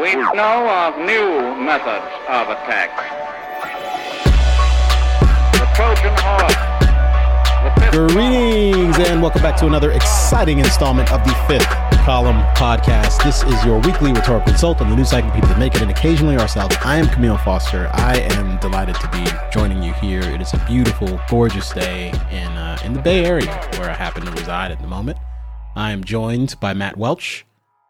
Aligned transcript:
We 0.00 0.14
know 0.14 0.68
of 0.68 0.96
new 0.98 1.56
methods 1.60 2.06
of 2.28 2.48
attack. 2.50 2.94
The 5.54 5.66
Trojan 5.74 6.14
horse. 6.18 6.54
The 7.90 8.12
Greetings 8.12 8.96
and 9.08 9.20
welcome 9.20 9.42
back 9.42 9.56
to 9.56 9.66
another 9.66 9.90
exciting 9.90 10.60
installment 10.60 11.10
of 11.10 11.24
the 11.24 11.34
Fifth 11.48 11.66
Column 12.04 12.40
Podcast. 12.54 13.24
This 13.24 13.42
is 13.42 13.64
your 13.64 13.80
weekly 13.80 14.12
rhetorical 14.12 14.52
consult 14.52 14.80
on 14.80 14.88
the 14.88 14.94
news 14.94 15.10
cycle 15.10 15.32
people 15.32 15.48
that 15.48 15.58
make 15.58 15.74
it, 15.74 15.82
and 15.82 15.90
occasionally 15.90 16.36
ourselves. 16.36 16.76
I 16.84 16.98
am 16.98 17.08
Camille 17.08 17.38
Foster. 17.38 17.90
I 17.92 18.18
am 18.18 18.60
delighted 18.60 18.94
to 19.00 19.10
be 19.10 19.24
joining 19.52 19.82
you 19.82 19.94
here. 19.94 20.22
It 20.22 20.40
is 20.40 20.54
a 20.54 20.64
beautiful, 20.68 21.20
gorgeous 21.28 21.72
day 21.72 22.10
in 22.30 22.46
uh, 22.52 22.78
in 22.84 22.92
the 22.92 23.02
Bay 23.02 23.24
Area 23.24 23.52
where 23.78 23.90
I 23.90 23.94
happen 23.94 24.24
to 24.26 24.30
reside 24.30 24.70
at 24.70 24.80
the 24.80 24.86
moment. 24.86 25.18
I 25.74 25.90
am 25.90 26.04
joined 26.04 26.54
by 26.60 26.72
Matt 26.72 26.96
Welch 26.96 27.44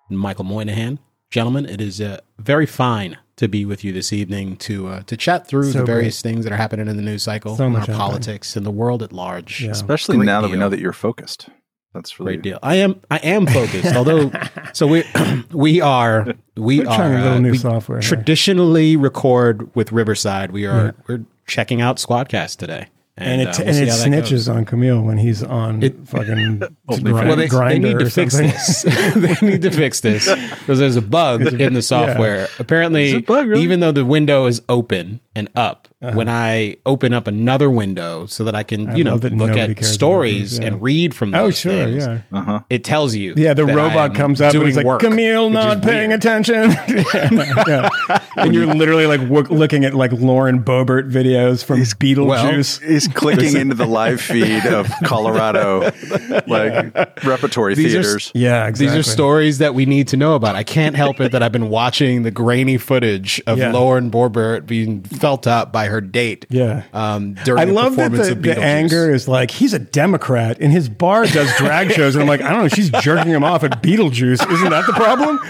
Michael 0.08 0.44
Moynihan. 0.44 1.00
Gentlemen, 1.30 1.66
it 1.66 1.80
is 1.80 2.00
uh, 2.00 2.20
very 2.38 2.66
fine 2.66 3.18
to 3.36 3.48
be 3.48 3.64
with 3.64 3.84
you 3.84 3.92
this 3.92 4.12
evening 4.12 4.56
to 4.56 4.88
uh, 4.88 5.02
to 5.02 5.16
chat 5.16 5.46
through 5.46 5.72
So 5.72 5.80
the 5.80 5.84
various 5.84 6.22
things 6.22 6.44
that 6.44 6.52
are 6.52 6.56
happening 6.56 6.88
in 6.88 6.96
the 6.96 7.02
news 7.02 7.22
cycle, 7.22 7.56
So 7.56 7.66
in 7.66 7.72
our 7.74 7.78
much 7.80 7.86
happening. 7.88 7.98
politics, 7.98 8.56
in 8.56 8.64
the 8.64 8.70
world 8.70 9.02
at 9.02 9.12
large. 9.12 9.60
Yeah. 9.62 9.70
Especially 9.70 10.16
Great 10.16 10.26
now 10.26 10.40
that 10.40 10.50
we 10.50 10.56
know 10.56 10.68
that 10.70 10.80
you're 10.80 10.92
focused. 10.94 11.48
That's 11.94 12.18
really 12.18 12.34
Great 12.34 12.42
deal. 12.42 12.58
I 12.62 12.76
am. 12.76 13.00
I 13.10 13.18
am 13.18 13.46
focused. 13.46 13.94
although, 13.94 14.30
so 14.72 14.86
we 14.86 15.04
we 15.52 15.80
are 15.80 16.34
we 16.56 16.80
We're 16.80 16.88
are 16.88 16.96
trying 16.96 17.14
a 17.14 17.30
uh, 17.32 17.38
new 17.40 17.52
we 17.52 17.58
software 17.58 18.00
here. 18.00 18.08
Traditionally, 18.08 18.96
record 18.96 19.74
with 19.74 19.92
Riverside. 19.92 20.50
We 20.50 20.66
are 20.66 20.94
we're 21.06 21.24
checking 21.46 21.80
out 21.80 21.96
Squadcast 21.96 22.56
today, 22.56 22.88
and 23.20 23.42
it 23.42 23.48
uh, 23.48 23.62
and 23.62 23.66
we'll 23.66 23.74
see 23.74 23.82
it 23.82 23.86
that 23.86 24.10
goes. 24.20 24.30
snitches 24.30 24.54
on 24.54 24.64
Camille 24.64 25.02
when 25.02 25.18
he's 25.18 25.42
on 25.42 25.80
fucking 26.06 26.60
Well, 26.86 27.36
they, 27.36 27.46
they 27.48 27.78
need 27.78 27.98
to 27.98 28.10
fix 28.10 28.36
this. 28.36 28.82
they 28.82 29.34
need 29.46 29.62
to 29.62 29.70
fix 29.70 30.00
this 30.00 30.26
because 30.60 30.78
there's 30.78 30.96
a 30.96 31.02
bug 31.02 31.42
in 31.60 31.74
the 31.74 31.82
software. 31.82 32.48
Apparently, 32.58 33.06
Is 33.08 33.12
it 33.14 33.16
a 33.18 33.22
bug, 33.22 33.48
really? 33.48 33.62
even 33.62 33.80
though 33.80 33.92
the 33.92 34.04
window 34.04 34.46
is 34.46 34.62
open 34.68 35.20
and 35.34 35.48
up, 35.56 35.87
Uh-huh. 36.00 36.16
when 36.16 36.28
I 36.28 36.76
open 36.86 37.12
up 37.12 37.26
another 37.26 37.68
window 37.68 38.26
so 38.26 38.44
that 38.44 38.54
I 38.54 38.62
can, 38.62 38.96
you 38.96 39.02
know, 39.02 39.16
look 39.16 39.56
at 39.56 39.84
stories 39.84 40.50
these, 40.52 40.58
yeah. 40.60 40.66
and 40.68 40.80
read 40.80 41.12
from 41.12 41.32
those 41.32 41.40
Oh 41.48 41.50
sure, 41.50 41.72
things, 41.72 42.06
yeah, 42.06 42.20
uh-huh. 42.30 42.60
it 42.70 42.84
tells 42.84 43.16
you. 43.16 43.34
yeah. 43.36 43.52
The 43.52 43.66
robot 43.66 44.14
comes 44.14 44.40
up 44.40 44.52
and 44.54 44.60
doing 44.60 44.68
it's 44.68 44.76
like 44.76 44.86
work, 44.86 45.00
Camille 45.00 45.50
not 45.50 45.82
paying 45.82 46.10
weird. 46.10 46.20
attention, 46.20 46.70
yeah, 47.14 47.58
yeah. 47.66 48.20
and 48.36 48.54
you're 48.54 48.72
literally 48.72 49.06
like 49.08 49.22
w- 49.22 49.48
looking 49.52 49.84
at 49.84 49.92
like 49.94 50.12
Lauren 50.12 50.62
Boebert 50.62 51.10
videos 51.10 51.64
from 51.64 51.80
Beetlejuice. 51.80 52.80
He's 52.86 53.08
clicking 53.08 53.56
into 53.56 53.74
the 53.74 53.86
live 53.86 54.20
feed 54.20 54.66
of 54.66 54.88
Colorado 55.04 55.90
like 56.46 56.94
repertory 57.24 57.74
These 57.74 57.94
are 57.96 58.02
theaters. 58.04 58.30
yeah, 58.34 58.68
exactly. 58.68 58.86
These 58.96 59.06
are 59.06 59.10
stories 59.10 59.58
that 59.58 59.74
we 59.74 59.84
need 59.84 60.06
to 60.08 60.16
know 60.16 60.34
about. 60.36 60.54
I 60.54 60.62
can't 60.62 60.94
help 60.94 61.20
it 61.20 61.32
that 61.32 61.42
I've 61.42 61.50
been 61.50 61.68
watching 61.70 62.22
the 62.22 62.30
grainy 62.30 62.78
footage 62.78 63.42
of 63.48 63.58
Yeah. 63.58 63.72
Lauren 63.72 64.10
Boebert 64.12 64.66
being 64.66 65.02
felt 65.02 65.46
up 65.48 65.72
by 65.72 65.87
her 65.88 66.00
date. 66.00 66.46
Yeah. 66.48 66.84
Um, 66.92 67.34
during 67.44 67.60
I 67.60 67.64
the 67.66 67.72
love 67.72 67.96
that 67.96 68.10
performance 68.12 68.26
the, 68.28 68.32
of 68.34 68.42
the 68.42 68.58
anger 68.62 69.10
is 69.10 69.26
like 69.28 69.50
he's 69.50 69.72
a 69.74 69.78
Democrat 69.78 70.58
and 70.60 70.72
his 70.72 70.88
bar 70.88 71.26
does 71.26 71.54
drag 71.56 71.90
shows 71.96 72.14
and 72.14 72.22
I'm 72.22 72.28
like 72.28 72.40
I 72.42 72.50
don't 72.50 72.62
know 72.62 72.68
she's 72.68 72.90
jerking 73.02 73.32
him 73.32 73.44
off 73.44 73.64
at 73.64 73.82
Beetlejuice 73.82 74.50
isn't 74.52 74.70
that 74.70 74.86
the 74.86 74.92
problem? 74.92 75.38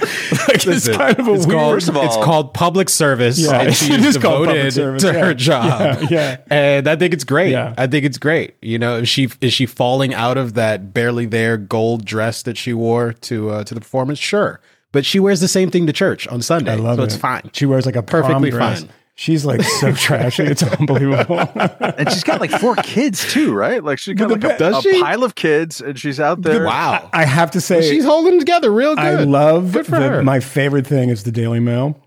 Like 0.48 0.66
it's 0.66 0.88
kind 0.88 1.18
of 1.18 1.28
a 1.28 1.34
It's 1.34 1.46
weird. 1.46 1.58
called, 1.58 1.74
First 1.74 1.88
of 1.90 1.96
all- 1.96 2.04
it's 2.06 2.16
called 2.16 2.54
public 2.54 2.88
service. 2.88 3.38
Yeah, 3.38 3.60
and 3.62 3.74
she 3.76 3.92
it 3.92 4.00
is 4.00 4.16
is 4.16 4.22
called 4.22 4.46
devoted 4.48 4.72
service, 4.72 5.02
to 5.02 5.12
yeah. 5.12 5.24
her 5.24 5.34
job. 5.34 5.98
Yeah, 6.02 6.08
yeah. 6.10 6.36
and 6.50 6.88
I 6.88 6.96
think 6.96 7.12
it's 7.14 7.24
great. 7.24 7.50
Yeah. 7.50 7.74
I 7.76 7.86
think 7.86 8.04
it's 8.06 8.18
great. 8.18 8.54
You 8.62 8.78
know, 8.78 8.96
is 8.98 9.08
she 9.08 9.28
is 9.40 9.52
she 9.52 9.66
falling 9.66 10.14
out 10.14 10.36
of 10.38 10.54
that 10.54 10.94
barely 10.94 11.26
there 11.26 11.56
gold 11.58 12.04
dress 12.04 12.42
that 12.44 12.56
she 12.56 12.72
wore 12.72 13.12
to 13.12 13.50
uh, 13.50 13.64
to 13.64 13.74
the 13.74 13.80
performance? 13.80 14.18
Sure, 14.18 14.60
but 14.92 15.04
she 15.04 15.20
wears 15.20 15.40
the 15.40 15.48
same 15.48 15.70
thing 15.70 15.86
to 15.86 15.92
church 15.92 16.26
on 16.28 16.40
Sunday, 16.40 16.72
I 16.72 16.76
love 16.76 16.96
so 16.96 17.02
it. 17.02 17.06
it's 17.06 17.16
fine. 17.16 17.50
She 17.52 17.66
wears 17.66 17.84
like 17.86 17.96
a 17.96 18.02
prom 18.02 18.22
Perfectly 18.22 18.50
dress. 18.50 18.80
fine. 18.80 18.90
She's 19.20 19.44
like 19.44 19.62
so 19.62 19.92
trashy. 19.94 20.44
It's 20.44 20.62
unbelievable. 20.62 21.40
And 21.40 22.08
she's 22.08 22.22
got 22.22 22.40
like 22.40 22.52
four 22.52 22.76
kids 22.76 23.28
too, 23.32 23.52
right? 23.52 23.82
Like 23.82 23.98
she's 23.98 24.14
got 24.14 24.28
But 24.28 24.44
like 24.44 24.60
a, 24.60 24.78
a 24.78 24.80
she? 24.80 25.00
pile 25.02 25.24
of 25.24 25.34
kids 25.34 25.80
and 25.80 25.98
she's 25.98 26.20
out 26.20 26.42
there. 26.42 26.64
Wow, 26.64 27.10
I 27.12 27.24
have 27.24 27.50
to 27.50 27.60
say, 27.60 27.82
she's 27.82 28.04
holding 28.04 28.38
together 28.38 28.70
real 28.70 28.94
good. 28.94 29.04
I 29.04 29.24
love 29.24 29.72
Good 29.72 29.86
for 29.86 29.98
the- 29.98 30.08
her. 30.08 30.22
my 30.22 30.38
favorite 30.38 30.86
thing 30.86 31.08
is 31.08 31.24
the 31.24 31.32
Daily 31.32 31.58
Mail 31.58 32.00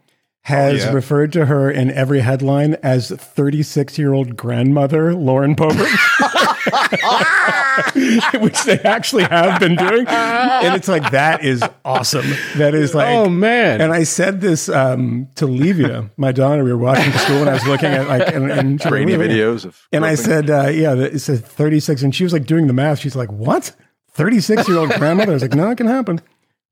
has 0.44 0.84
yeah. 0.84 0.92
referred 0.92 1.32
to 1.34 1.46
her 1.46 1.70
in 1.70 1.92
every 1.92 2.20
headline 2.22 2.74
as 2.82 3.12
36 3.12 4.00
year 4.00 4.12
old 4.12 4.36
grandmother 4.36 5.14
Lauren 5.14 5.56
Boebert, 5.56 5.86
which 8.42 8.64
they 8.64 8.80
actually 8.80 9.24
have 9.24 9.60
been 9.60 9.76
doing. 9.76 10.08
And 10.08 10.76
it's 10.76 10.88
like, 10.88 11.12
that 11.12 11.44
is 11.44 11.64
awesome. 11.86 12.26
That 12.58 12.74
is 12.74 12.96
like, 12.96 13.10
Oh, 13.10 13.30
man. 13.30 13.82
And 13.82 13.94
I 13.94 14.04
said 14.04 14.42
this 14.42 14.68
um, 14.68 15.28
to 15.36 15.46
Levia, 15.46 16.10
my 16.18 16.32
daughter. 16.32 16.64
We 16.64 16.72
were 16.72 16.78
watching 16.80 17.12
the 17.12 17.20
school 17.20 17.38
and 17.38 17.50
I 17.50 17.54
was 17.54 17.68
looking 17.68 17.92
at 17.92 18.08
like, 18.08 18.28
and, 18.34 18.52
and 18.52 18.82
she's 18.82 18.86
like, 18.86 18.92
Grainy 18.92 19.12
"What 19.18 19.22
are 19.22 19.24
you 19.26 19.30
looking 19.30 19.42
at?" 19.42 19.56
videos 19.56 19.66
of 19.66 19.88
And 19.92 20.06
I 20.06 20.16
said, 20.16 20.50
uh, 20.50 20.70
yeah, 20.70 20.96
it 20.96 21.20
says 21.20 21.42
36. 21.42 22.02
And 22.02 22.16
she 22.16 22.24
was 22.24 22.34
like 22.34 22.48
doing 22.48 22.66
the 22.66 22.74
math. 22.74 22.98
She's 22.98 23.16
like, 23.16 23.32
what? 23.32 23.76
36 24.14 24.68
year 24.68 24.80
old 24.80 24.90
grandmother? 24.90 25.34
I 25.34 25.36
was 25.36 25.44
like, 25.44 25.54
no, 25.54 25.70
it 25.70 25.78
can 25.78 25.88
happen. 25.88 26.20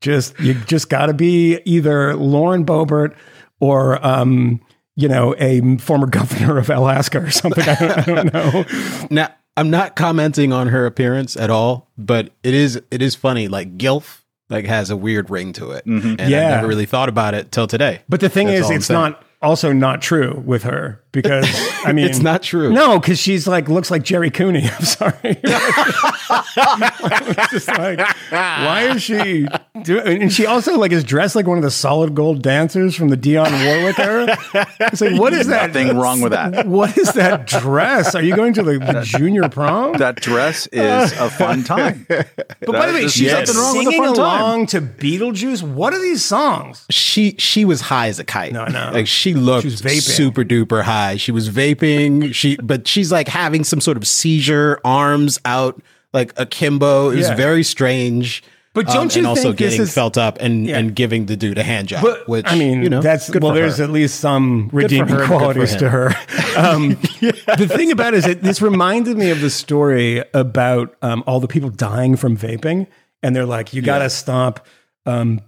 Just, 0.01 0.39
you 0.39 0.55
just 0.55 0.89
got 0.89 1.07
to 1.07 1.13
be 1.13 1.59
either 1.65 2.15
Lauren 2.15 2.65
Boebert 2.65 3.15
or, 3.59 4.05
um, 4.05 4.61
you 4.95 5.07
know, 5.07 5.35
a 5.37 5.77
former 5.77 6.07
governor 6.19 6.57
of 6.57 6.69
Alaska 6.69 7.19
or 7.19 7.31
something. 7.31 7.67
I 7.67 7.75
don't, 7.75 7.97
I 7.97 8.01
don't 8.01 8.33
know. 8.33 8.65
Now, 9.09 9.33
I'm 9.57 9.69
not 9.69 9.95
commenting 9.95 10.53
on 10.53 10.67
her 10.67 10.85
appearance 10.85 11.35
at 11.35 11.49
all, 11.49 11.89
but 11.97 12.31
it 12.43 12.53
is 12.53 12.81
it 12.91 13.01
is 13.01 13.15
funny. 13.15 13.49
Like 13.49 13.77
Gilf, 13.77 14.21
like 14.49 14.65
has 14.65 14.89
a 14.89 14.95
weird 14.95 15.29
ring 15.29 15.51
to 15.53 15.71
it, 15.71 15.85
and 15.85 16.21
I 16.21 16.27
never 16.29 16.67
really 16.67 16.85
thought 16.85 17.09
about 17.09 17.33
it 17.33 17.51
till 17.51 17.67
today. 17.67 18.01
But 18.07 18.21
the 18.21 18.29
thing 18.29 18.47
That's 18.47 18.69
is, 18.69 18.77
it's 18.77 18.85
saying. 18.85 18.99
not 18.99 19.23
also 19.41 19.73
not 19.73 20.01
true 20.01 20.41
with 20.45 20.63
her 20.63 21.01
because, 21.11 21.45
I 21.85 21.91
mean, 21.93 22.05
It's 22.05 22.19
not 22.19 22.43
true. 22.43 22.71
No, 22.71 22.99
because 22.99 23.19
she's 23.19 23.47
like, 23.47 23.67
looks 23.69 23.89
like 23.91 24.03
Gerry 24.03 24.29
Cooney. 24.29 24.69
I'm 24.79 24.85
sorry. 24.85 25.13
It's 25.23 25.41
just 27.51 27.67
like, 27.67 27.99
why 28.29 28.89
is 28.93 29.01
she 29.03 29.47
doing? 29.83 30.21
And 30.23 30.31
she 30.33 30.45
also 30.45 30.77
like 30.77 30.91
is 30.91 31.03
dressed 31.03 31.35
like 31.35 31.47
one 31.47 31.57
of 31.57 31.63
the 31.63 31.71
solid 31.71 32.15
gold 32.15 32.41
dancers 32.41 32.95
from 32.95 33.09
the 33.09 33.17
Dionne 33.17 33.51
Warwick 33.65 33.99
era. 33.99 34.37
It's 34.79 35.01
like, 35.01 35.19
what 35.19 35.33
is 35.33 35.47
that? 35.47 35.73
Nothing 35.73 35.97
wrong 35.97 36.21
with 36.21 36.31
that. 36.31 36.67
What 36.67 36.97
is 36.97 37.13
that 37.13 37.47
dress? 37.47 38.15
Are 38.15 38.21
you 38.21 38.35
going 38.35 38.53
to 38.53 38.63
the, 38.63 38.79
the 38.79 39.01
junior 39.03 39.47
prom? 39.49 39.93
That 39.97 40.15
dress 40.17 40.67
is 40.67 41.11
a 41.13 41.29
fun 41.29 41.63
time. 41.63 42.05
but 42.07 42.27
by 42.67 42.87
the 42.87 42.93
way, 42.93 42.99
There's 43.01 43.13
she's 43.13 43.31
nothing 43.31 43.55
wrong 43.55 43.77
with 43.77 43.87
a 43.87 43.91
singing 43.91 44.05
fun 44.05 44.15
time. 44.15 44.41
along 44.41 44.65
to 44.67 44.81
Beetlejuice. 44.81 45.63
What 45.63 45.93
are 45.93 46.01
these 46.01 46.23
songs? 46.23 46.85
she 46.89 47.35
she 47.37 47.65
was 47.65 47.81
high 47.81 48.07
as 48.07 48.19
a 48.19 48.23
kite. 48.23 48.53
No, 48.53 48.65
no. 48.65 48.91
Like 48.93 49.07
she 49.07 49.33
looked 49.33 49.63
She 49.63 49.99
super 49.99 50.43
duper 50.43 50.83
high. 50.83 50.98
She 51.17 51.31
was 51.31 51.49
vaping. 51.49 52.33
She 52.33 52.57
but 52.57 52.87
she's 52.87 53.11
like 53.11 53.27
having 53.27 53.63
some 53.63 53.81
sort 53.81 53.97
of 53.97 54.05
seizure, 54.07 54.79
arms 54.83 55.39
out 55.45 55.81
like 56.13 56.33
akimbo. 56.37 57.09
It 57.11 57.15
was 57.17 57.29
Yeah. 57.29 57.35
very 57.35 57.63
strange. 57.63 58.43
But 58.75 58.85
don't 58.85 58.97
Um, 58.97 59.09
you 59.11 59.17
and 59.21 59.27
also 59.27 59.41
think 59.43 59.57
this 59.57 59.69
getting 59.71 59.81
is- 59.83 59.93
felt 59.93 60.15
up 60.17 60.37
and 60.39 60.65
Yeah. 60.67 60.77
and 60.77 60.95
giving 60.95 61.25
the 61.25 61.35
dude 61.35 61.57
a 61.57 61.63
hand 61.63 61.87
job, 61.87 62.03
But 62.03 62.29
which 62.29 62.45
I 62.47 62.55
mean, 62.55 62.83
you 62.83 62.89
know, 62.89 63.01
that's 63.01 63.27
good 63.29 63.41
well. 63.43 63.53
There's 63.53 63.77
her. 63.79 63.83
at 63.85 63.89
least 63.91 64.19
some 64.19 64.69
redeeming 64.71 65.07
her 65.07 65.15
and 65.23 65.27
good 65.27 65.27
for 65.27 65.37
qualities 65.37 65.75
to 65.77 65.89
her. 65.89 66.15
Um, 66.55 66.97
The 67.19 67.67
thing 67.67 67.91
about 67.91 68.13
it 68.13 68.17
is 68.19 68.25
that 68.25 68.43
this 68.43 68.61
reminded 68.61 69.17
me 69.17 69.31
of 69.31 69.41
the 69.41 69.49
story 69.49 70.23
about 70.35 70.95
um, 71.01 71.23
all 71.25 71.39
the 71.39 71.47
people 71.47 71.69
dying 71.71 72.15
from 72.15 72.37
vaping, 72.37 72.85
and 73.23 73.35
they're 73.35 73.45
like, 73.57 73.73
"You 73.73 73.81
got 73.81 73.99
to 73.99 74.09
stop 74.09 74.65
um, 75.07 75.41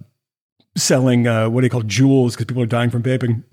selling 0.76 1.28
uh, 1.28 1.48
what 1.50 1.62
do 1.62 1.66
you 1.66 1.70
call 1.70 1.84
Juuls 1.84 2.32
because 2.32 2.46
people 2.46 2.64
are 2.64 2.68
dying 2.68 2.90
from 2.90 3.04
vaping," 3.04 3.44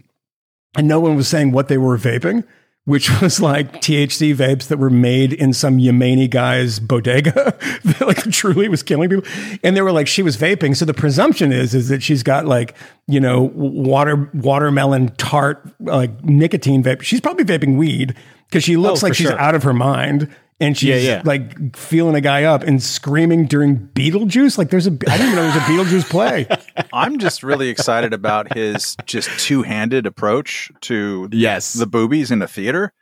and 0.77 0.87
no 0.89 1.01
one 1.01 1.17
was 1.17 1.29
saying 1.29 1.53
what 1.53 1.69
they 1.69 1.79
were 1.79 1.97
vaping. 1.99 2.45
Which 2.84 3.11
was 3.21 3.39
like 3.39 3.83
THC 3.83 4.34
vapes 4.34 4.69
that 4.69 4.79
were 4.79 4.89
made 4.89 5.34
in 5.34 5.53
some 5.53 5.77
Yemeni 5.77 6.31
guy's 6.31 6.81
bodega 6.81 7.33
that 7.84 8.01
like 8.01 8.23
truly 8.33 8.67
was 8.71 8.83
killing 8.83 9.11
people. 9.11 9.31
And 9.62 9.77
they 9.77 9.83
were 9.83 9.93
like, 9.93 10.06
she 10.06 10.23
was 10.23 10.39
vaping. 10.39 10.75
So 10.75 10.87
the 10.87 10.95
presumption 10.95 11.53
is, 11.53 11.75
is 11.75 11.91
that 11.91 12.03
she's 12.03 12.23
got 12.23 12.47
like, 12.47 12.75
you 13.06 13.21
know, 13.21 13.43
water, 13.55 14.31
watermelon 14.32 15.09
tart, 15.17 15.62
like 15.81 16.25
nicotine 16.25 16.82
vape. 16.82 17.03
She's 17.03 17.21
probably 17.21 17.44
vaping 17.44 17.76
weed 17.76 18.14
because 18.47 18.64
she 18.64 18.79
looks 18.79 19.03
Oh, 19.03 19.09
like 19.09 19.14
she's 19.14 19.26
sure. 19.29 19.38
out 19.38 19.55
of 19.55 19.64
her 19.64 19.75
mind. 19.75 20.35
And 20.59 20.75
she's 20.76 21.05
Yeah, 21.05 21.17
yeah. 21.17 21.23
like 21.26 21.76
feeling 21.76 22.14
a 22.14 22.23
guy 22.23 22.44
up 22.44 22.62
and 22.62 22.82
screaming 22.82 23.44
during 23.47 23.76
Beetlejuice. 23.94 24.56
Like 24.56 24.71
there's 24.71 24.87
a, 24.87 24.93
I 24.93 25.19
didn't 25.19 25.26
even 25.32 25.35
know 25.37 25.43
there 25.43 25.47
was 25.47 25.56
a 25.56 25.61
Beetlejuice 26.00 26.09
play. 26.09 26.47
I'm 26.92 27.19
just 27.19 27.42
really 27.42 27.69
excited 27.69 28.12
about 28.12 28.54
his 28.56 28.96
just 29.06 29.28
two-handed 29.38 30.06
approach 30.06 30.70
to 30.82 31.28
Yes. 31.32 31.72
the 31.75 31.86
boobies 31.86 32.30
in 32.30 32.42
a 32.42 32.48
theater. 32.48 32.92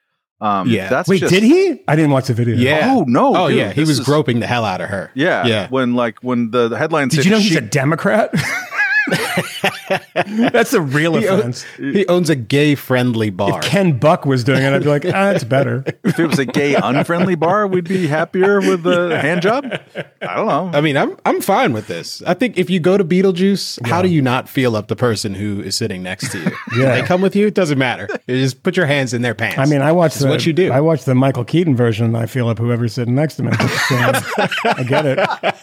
Um, 0.40 0.68
Yeah. 0.68 0.88
that's 0.90 1.08
Wait, 1.08 1.20
just, 1.20 1.32
did 1.32 1.42
he? 1.42 1.82
I 1.88 1.96
didn't 1.96 2.10
watch 2.10 2.26
the 2.26 2.34
video. 2.34 2.56
Yeah. 2.56 2.92
Oh, 2.94 3.04
no, 3.06 3.34
Oh 3.36 3.48
dude, 3.48 3.56
yeah. 3.58 3.72
He 3.72 3.80
was 3.80 3.90
is- 3.90 4.00
groping 4.00 4.40
the 4.40 4.46
hell 4.46 4.64
out 4.64 4.80
of 4.80 4.88
her. 4.90 5.10
Yeah, 5.14 5.46
Yeah. 5.46 5.68
When 5.70 5.94
like 5.94 6.18
when 6.22 6.50
the, 6.50 6.68
the 6.68 6.76
headline 6.78 7.08
Did 7.08 7.24
you 7.24 7.30
know 7.30 7.38
she, 7.38 7.48
he's 7.48 7.56
a 7.56 7.60
Democrat? 7.62 8.30
That's 10.52 10.72
a 10.72 10.80
real 10.80 11.14
He, 11.16 11.28
owns, 11.28 11.62
offense. 11.62 11.64
he 11.94 12.06
owns 12.06 12.30
a 12.30 12.36
gay-friendly 12.36 13.30
bar. 13.30 13.58
If 13.60 13.64
Ken 13.64 13.98
Buck 13.98 14.26
was 14.26 14.44
doing 14.44 14.62
it. 14.62 14.72
I'd 14.72 14.82
be 14.82 14.88
like, 14.88 15.04
ah, 15.14 15.30
it's 15.30 15.44
better. 15.44 15.84
If 16.04 16.18
it 16.18 16.26
was 16.26 16.38
a 16.38 16.44
gay 16.44 16.74
unfriendly 16.74 17.34
bar, 17.36 17.66
we'd 17.66 17.88
be 17.88 18.06
happier 18.06 18.60
with 18.60 18.82
the 18.82 19.18
hand 19.20 19.42
job. 19.42 19.64
I 20.22 20.34
don't 20.36 20.46
know. 20.46 20.70
I 20.76 20.80
mean, 20.80 20.96
I'm 20.96 21.16
I'm 21.24 21.40
fine 21.40 21.72
with 21.72 21.86
this. 21.86 22.22
I 22.22 22.34
think 22.34 22.58
if 22.58 22.68
you 22.70 22.80
go 22.80 22.96
to 22.96 23.04
Beetlejuice, 23.04 23.86
how 23.86 24.02
do 24.02 24.08
you 24.08 24.22
not 24.22 24.48
feel 24.48 24.74
up 24.76 24.88
the 24.88 24.96
person 24.96 25.34
who 25.34 25.60
is 25.60 25.76
sitting 25.76 26.02
next 26.02 26.32
to 26.32 26.38
you? 26.38 26.50
Yeah. 26.76 27.00
they 27.00 27.02
come 27.06 27.22
with 27.22 27.34
you. 27.34 27.46
It 27.46 27.54
doesn't 27.54 27.78
matter. 27.78 28.06
You 28.26 28.36
just 28.36 28.62
put 28.62 28.76
your 28.76 28.84
hands 28.86 29.14
in 29.14 29.22
their 29.22 29.34
pants. 29.34 29.58
I 29.58 29.64
mean, 29.64 29.80
I 29.80 29.92
watched 29.92 30.18
the, 30.18 30.28
what 30.28 30.44
you 30.44 30.52
do. 30.52 30.70
I 30.72 30.80
watched 30.80 31.06
the 31.06 31.14
Michael 31.14 31.44
Keaton 31.44 31.74
version. 31.74 32.06
And 32.06 32.16
I 32.16 32.26
feel 32.26 32.48
up 32.48 32.58
whoever's 32.58 32.92
sitting 32.92 33.14
next 33.14 33.36
to 33.36 33.44
me. 33.44 33.52
So, 33.52 33.96
I 34.64 34.84
get 34.86 35.06
it. 35.06 35.18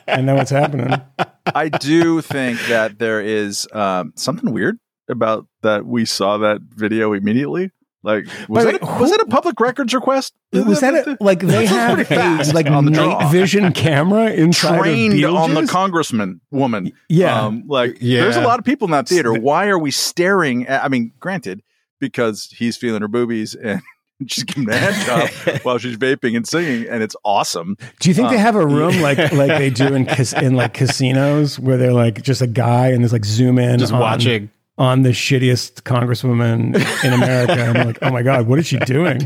I 0.08 0.22
know 0.22 0.34
what's 0.36 0.50
happening. 0.50 1.00
I 1.46 1.70
do 1.70 2.22
think 2.22 2.60
that 2.68 3.00
there 3.00 3.22
is 3.22 3.68
um, 3.74 4.14
something 4.16 4.52
weird 4.52 4.78
about 5.10 5.48
that. 5.62 5.86
We 5.86 6.06
saw 6.06 6.38
that 6.40 6.62
video 6.62 7.14
immediately. 7.14 7.72
Like, 8.06 8.26
was, 8.50 8.66
But 8.66 8.82
that, 8.82 8.84
a, 8.84 9.02
was 9.02 9.12
that 9.12 9.22
a 9.22 9.26
public 9.26 9.60
records 9.62 9.94
request? 9.94 10.34
Was 10.52 10.82
that 10.82 10.94
a, 11.08 11.18
like 11.22 11.40
they 11.40 11.66
have 11.66 11.96
pretty 11.96 12.14
a 12.14 12.18
fast 12.18 12.54
like 12.54 12.68
on 12.68 12.84
the 12.84 12.92
night 12.92 13.20
draw. 13.20 13.30
vision 13.30 13.72
camera 13.72 14.30
inside 14.32 14.78
trained 14.80 15.24
of 15.24 15.36
on 15.36 15.54
the 15.54 15.66
congressman 15.68 16.42
woman? 16.52 16.92
Yeah. 17.08 17.46
um, 17.46 17.64
like 17.66 17.98
Yeah. 18.02 18.24
there's 18.24 18.36
a 18.36 18.42
lot 18.42 18.60
of 18.60 18.66
people 18.66 18.88
in 18.88 18.92
that 18.92 19.08
theater. 19.08 19.32
Why 19.34 19.68
are 19.68 19.80
we 19.80 19.90
staring? 19.90 20.68
At, 20.68 20.84
I 20.84 20.90
mean, 20.90 21.14
granted, 21.22 21.62
because 22.02 22.54
he's 22.58 22.76
feeling 22.76 23.02
her 23.02 23.08
boobies 23.08 23.56
and 23.56 23.82
she's 24.28 24.44
giving 24.44 24.64
him 24.64 24.70
a 24.70 24.78
hand 24.78 25.06
job 25.06 25.60
while 25.64 25.78
she's 25.78 25.98
vaping 25.98 26.36
and 26.36 26.48
singing, 26.48 26.88
and 26.90 27.02
it's 27.04 27.16
awesome. 27.26 27.76
Do 28.00 28.10
you 28.10 28.16
think 28.16 28.30
they 28.30 28.36
Um, 28.36 28.42
have 28.42 28.56
a 28.56 28.66
room 28.80 29.02
like 29.02 29.18
like 29.34 29.50
they 29.58 29.70
do 29.70 29.94
in 29.94 30.06
cas- 30.06 30.34
in 30.34 30.56
like 30.56 30.74
casinos 30.74 31.60
where 31.60 31.78
they're 31.78 31.94
like 31.94 32.22
just 32.22 32.42
a 32.42 32.48
guy 32.48 32.88
and 32.90 33.02
there's 33.04 33.14
like 33.14 33.26
zoom 33.26 33.60
in 33.60 33.80
just 33.80 33.94
on, 33.94 34.00
watching. 34.00 34.50
on 34.78 35.02
the 35.04 35.10
shittiest 35.10 35.82
congresswoman 35.84 36.76
in 37.04 37.14
America? 37.14 37.54
And 37.54 37.78
I'm 37.78 37.88
like, 37.88 38.00
oh 38.02 38.12
my 38.12 38.22
god, 38.24 38.48
what 38.48 38.60
is 38.60 38.66
she 38.68 38.78
doing? 38.80 39.20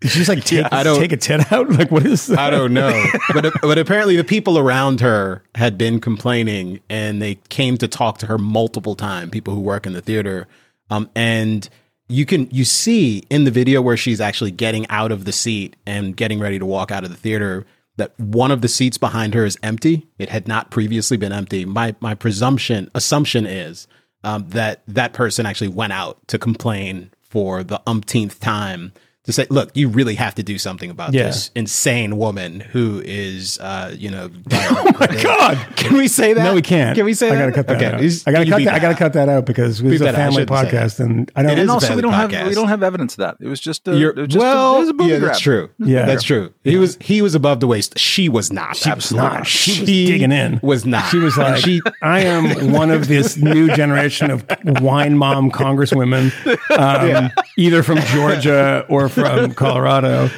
Did 0.00 0.10
she 0.10 0.18
just 0.18 0.28
like 0.28 0.44
take 0.44 0.66
I 0.72 0.82
don't- 0.82 0.98
take 1.00 1.12
a 1.12 1.16
tit 1.16 1.50
out? 1.52 1.70
Like 1.70 1.90
what 1.90 2.04
is 2.06 2.26
that? 2.26 2.38
I 2.38 2.50
don't 2.50 2.74
know, 2.74 2.92
but 3.32 3.52
but 3.62 3.78
apparently 3.78 4.16
the 4.16 4.24
people 4.24 4.58
around 4.58 5.00
her 5.00 5.42
had 5.54 5.78
been 5.78 6.00
complaining, 6.00 6.80
and 6.90 7.20
they 7.22 7.36
came 7.48 7.76
to 7.78 7.88
talk 7.88 8.18
to 8.18 8.26
her 8.26 8.36
multiple 8.38 8.94
times. 8.94 9.30
People 9.30 9.54
who 9.54 9.60
work 9.60 9.86
in 9.86 9.94
the 9.94 10.02
theater, 10.02 10.46
um, 10.90 11.08
and 11.14 11.68
you 12.08 12.26
can 12.26 12.48
you 12.50 12.64
see 12.64 13.24
in 13.30 13.44
the 13.44 13.50
video 13.50 13.80
where 13.80 13.96
she's 13.96 14.20
actually 14.20 14.50
getting 14.50 14.86
out 14.88 15.12
of 15.12 15.24
the 15.24 15.32
seat 15.32 15.76
and 15.86 16.16
getting 16.16 16.38
ready 16.38 16.58
to 16.58 16.66
walk 16.66 16.90
out 16.90 17.04
of 17.04 17.10
the 17.10 17.16
theater 17.16 17.66
that 17.96 18.18
one 18.18 18.50
of 18.50 18.60
the 18.60 18.68
seats 18.68 18.98
behind 18.98 19.34
her 19.34 19.44
is 19.44 19.56
empty. 19.62 20.06
It 20.18 20.28
had 20.28 20.48
not 20.48 20.70
previously 20.70 21.16
been 21.16 21.32
empty. 21.32 21.64
My 21.64 21.94
my 22.00 22.14
presumption 22.14 22.90
assumption 22.94 23.46
is 23.46 23.86
um, 24.22 24.48
that 24.50 24.82
that 24.88 25.12
person 25.12 25.46
actually 25.46 25.68
went 25.68 25.92
out 25.92 26.26
to 26.28 26.38
complain 26.38 27.10
for 27.22 27.62
the 27.62 27.80
umpteenth 27.86 28.40
time 28.40 28.92
to 29.24 29.32
say, 29.32 29.46
look, 29.48 29.70
you 29.74 29.88
really 29.88 30.14
have 30.16 30.34
to 30.34 30.42
do 30.42 30.58
something 30.58 30.90
about 30.90 31.14
Yeah. 31.14 31.24
this 31.24 31.50
insane 31.54 32.16
woman 32.18 32.60
who 32.60 33.00
is, 33.04 33.58
uh, 33.58 33.94
you 33.96 34.10
know, 34.10 34.30
oh 34.52 34.92
my 35.00 35.06
God. 35.22 35.66
Can 35.76 35.94
we 35.96 36.08
say 36.08 36.34
that? 36.34 36.44
No, 36.44 36.54
we 36.54 36.60
can't. 36.62 36.94
Can 36.94 37.06
we 37.06 37.14
say 37.14 37.28
I 37.28 37.34
that? 37.34 37.40
gotta 37.40 37.52
cut 37.52 37.66
that 37.68 37.76
okay. 37.76 37.86
out. 37.96 38.00
is- 38.02 38.22
I 38.26 38.32
gotta 38.32 38.44
cut 38.50 38.64
that. 38.64 38.74
I 38.74 38.78
gotta 38.78 38.88
out. 38.94 38.98
cut 38.98 39.12
that 39.14 39.28
out 39.30 39.46
because 39.46 39.80
this 39.82 39.94
is 39.94 40.00
a 40.02 40.04
that 40.04 40.14
out. 40.14 40.20
I 40.20 40.24
family 40.24 40.44
podcast, 40.46 41.00
and 41.00 41.30
I 41.34 41.42
don't. 41.42 41.58
And 41.58 41.70
also, 41.70 41.96
we 41.96 42.02
don't 42.02 42.12
have 42.12 42.30
we 42.46 42.54
don't 42.54 42.68
have 42.68 42.82
evidence 42.82 43.14
of 43.14 43.18
that. 43.18 43.36
It 43.40 43.48
was 43.48 43.60
just 43.60 43.88
a, 43.88 43.96
You're, 43.96 44.12
was 44.12 44.28
just 44.28 44.36
a- 44.36 44.38
well, 44.40 44.78
was 44.78 44.88
a 44.90 44.92
booby 44.94 45.12
yeah, 45.12 45.18
grab. 45.18 45.30
that's 45.30 45.40
true. 45.40 45.70
Yeah. 45.78 46.04
that's 46.04 46.22
true. 46.22 46.52
He 46.62 46.76
was 46.76 46.98
he 47.00 47.22
was 47.22 47.34
above 47.34 47.60
the 47.60 47.66
waist. 47.66 47.98
She 47.98 48.28
was 48.28 48.52
not. 48.52 48.76
She 48.76 48.90
was 48.90 48.96
Absolutely 48.96 49.28
not. 49.30 49.46
She 49.46 49.80
was 49.80 49.88
digging 49.88 50.32
in. 50.32 50.60
Was 50.62 50.84
not. 50.84 51.08
She 51.10 51.18
was 51.18 51.36
like, 51.38 51.56
she. 51.64 51.80
I 52.02 52.20
am 52.20 52.72
one 52.72 52.90
of 52.90 53.08
this 53.08 53.36
new 53.38 53.74
generation 53.74 54.30
of 54.30 54.44
wine 54.82 55.16
mom 55.16 55.50
congresswomen, 55.50 56.30
um, 56.78 57.30
either 57.56 57.82
from 57.82 57.98
Georgia 58.00 58.84
or 58.88 59.08
from 59.14 59.54
Colorado. 59.54 60.28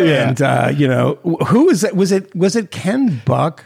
And 0.00 0.40
uh, 0.42 0.72
you 0.74 0.86
know, 0.88 1.18
wh- 1.24 1.46
who 1.48 1.66
was 1.66 1.82
it? 1.84 1.96
Was 1.96 2.12
it 2.12 2.34
was 2.36 2.54
it 2.56 2.70
Ken 2.70 3.20
Buck? 3.24 3.64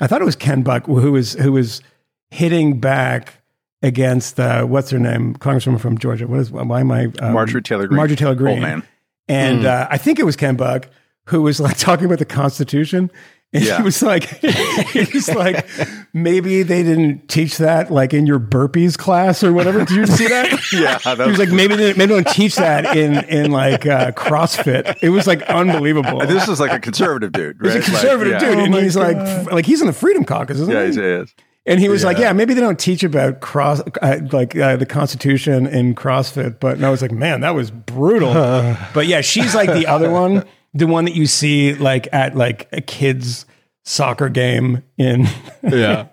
I 0.00 0.06
thought 0.06 0.20
it 0.22 0.26
was 0.26 0.36
Ken 0.36 0.62
Buck 0.62 0.86
who 0.86 1.12
was 1.12 1.32
who 1.34 1.52
was 1.52 1.82
hitting 2.30 2.78
back 2.80 3.42
against 3.82 4.38
uh, 4.40 4.64
what's 4.64 4.90
her 4.90 4.98
name, 4.98 5.34
Congresswoman 5.36 5.80
from 5.80 5.98
Georgia. 5.98 6.26
What 6.26 6.40
is 6.40 6.50
why 6.50 6.80
am 6.80 6.90
I 6.92 7.06
um, 7.20 7.34
Marjorie 7.34 7.62
Taylor 7.62 7.86
Greene. 7.86 7.96
Marjorie 7.96 8.16
Taylor 8.16 8.34
Greene. 8.34 8.54
Old 8.54 8.62
man. 8.62 8.82
And 9.28 9.60
Hmm. 9.60 9.66
uh, 9.66 9.86
I 9.90 9.98
think 9.98 10.18
it 10.18 10.24
was 10.24 10.36
Ken 10.36 10.56
Buck 10.56 10.88
who 11.26 11.42
was 11.42 11.58
like 11.58 11.76
talking 11.76 12.06
about 12.06 12.18
the 12.20 12.24
Constitution. 12.24 13.10
And 13.52 13.64
Yeah. 13.64 13.76
he 13.78 13.82
was 13.84 14.02
like, 14.02 14.24
he 14.40 15.06
was 15.14 15.28
like, 15.34 15.66
maybe 16.12 16.62
they 16.62 16.82
didn't 16.82 17.28
teach 17.28 17.58
that 17.58 17.90
like 17.90 18.12
in 18.12 18.26
your 18.26 18.40
burpees 18.40 18.98
class 18.98 19.42
or 19.44 19.52
whatever. 19.52 19.78
Did 19.84 19.90
you 19.96 20.06
see 20.06 20.26
that? 20.28 20.46
Yeah, 20.72 20.98
that 20.98 21.24
He 21.24 21.30
was 21.30 21.38
like, 21.38 21.50
maybe 21.50 21.76
they, 21.76 21.92
maybe 21.94 22.06
they 22.14 22.22
don't 22.22 22.28
teach 22.28 22.56
that 22.56 22.96
in 22.96 23.24
in 23.28 23.52
like 23.52 23.86
uh, 23.86 24.10
CrossFit. 24.12 24.96
It 25.00 25.10
was 25.10 25.26
like 25.26 25.42
unbelievable. 25.42 26.18
This 26.26 26.48
is 26.48 26.58
like 26.60 26.72
a 26.72 26.80
conservative 26.80 27.32
dude, 27.32 27.62
right? 27.62 27.72
He's 27.76 27.88
a 27.88 27.90
conservative 27.90 28.34
Like, 28.34 28.42
yeah. 28.42 28.48
dude, 28.50 28.58
and 28.58 28.72
my 28.72 28.82
he's 28.82 28.96
like, 28.96 29.16
f- 29.16 29.50
like 29.52 29.64
he's 29.64 29.80
in 29.80 29.86
the 29.86 29.92
Freedom 29.92 30.24
Caucus, 30.24 30.58
isn't 30.58 30.72
Yeah, 30.72 30.80
he? 30.82 30.86
he's, 30.88 30.96
he 30.96 31.02
is. 31.02 31.34
And 31.68 31.80
he 31.80 31.88
was 31.88 32.04
like, 32.04 32.16
Yeah. 32.18 32.26
"Yeah, 32.26 32.32
maybe 32.32 32.54
they 32.54 32.60
don't 32.60 32.78
teach 32.78 33.02
about 33.02 33.40
cross, 33.40 33.80
uh, 34.02 34.20
like 34.32 34.54
uh, 34.56 34.76
the 34.76 34.86
Constitution 34.86 35.66
in 35.66 35.94
CrossFit." 35.96 36.60
But 36.60 36.76
and 36.76 36.86
I 36.86 36.90
was 36.90 37.02
like, 37.02 37.10
"Man, 37.10 37.40
that 37.40 37.54
was 37.56 37.70
brutal." 37.72 38.32
but 38.94 39.06
yeah, 39.08 39.20
she's 39.20 39.52
like 39.54 39.72
the 39.72 39.86
other 39.86 40.08
one, 40.10 40.44
the 40.76 40.86
one 40.86 41.04
that 41.04 41.14
you 41.14 41.26
see 41.26 41.74
like 41.74 42.08
at 42.12 42.36
like 42.36 42.68
a 42.72 42.80
kid's 42.80 43.46
soccer 43.86 44.28
game. 44.28 44.82
In 44.98 45.26
Yeah. 45.62 46.06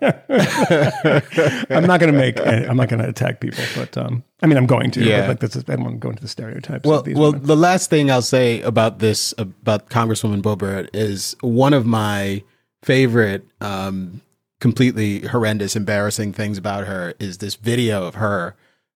I'm 1.70 1.86
not 1.86 2.00
going 2.00 2.12
to 2.12 2.18
make, 2.18 2.40
I'm 2.40 2.76
not 2.76 2.88
going 2.88 3.02
to 3.02 3.08
attack 3.08 3.40
people, 3.40 3.64
but 3.76 3.96
um, 3.98 4.22
I 4.42 4.46
mean, 4.46 4.56
I'm 4.56 4.66
going 4.66 4.90
to. 4.92 5.04
Yeah. 5.04 5.28
Like 5.28 5.40
this 5.40 5.56
is, 5.56 5.64
I 5.68 5.76
don't 5.76 5.84
want 5.84 6.00
to 6.00 6.22
the 6.22 6.28
stereotypes. 6.28 6.86
Well, 6.86 7.00
of 7.00 7.04
these 7.04 7.16
well, 7.16 7.32
women. 7.32 7.46
the 7.46 7.56
last 7.56 7.90
thing 7.90 8.10
I'll 8.10 8.22
say 8.22 8.62
about 8.62 9.00
this 9.00 9.34
about 9.36 9.90
Congresswoman 9.90 10.40
Boebert 10.40 10.88
is 10.94 11.36
one 11.40 11.74
of 11.74 11.84
my 11.84 12.42
favorite, 12.82 13.46
um, 13.60 14.22
completely 14.60 15.20
horrendous, 15.20 15.76
embarrassing 15.76 16.32
things 16.32 16.56
about 16.56 16.86
her 16.86 17.14
is 17.18 17.38
this 17.38 17.56
video 17.56 18.06
of 18.06 18.14
her 18.14 18.54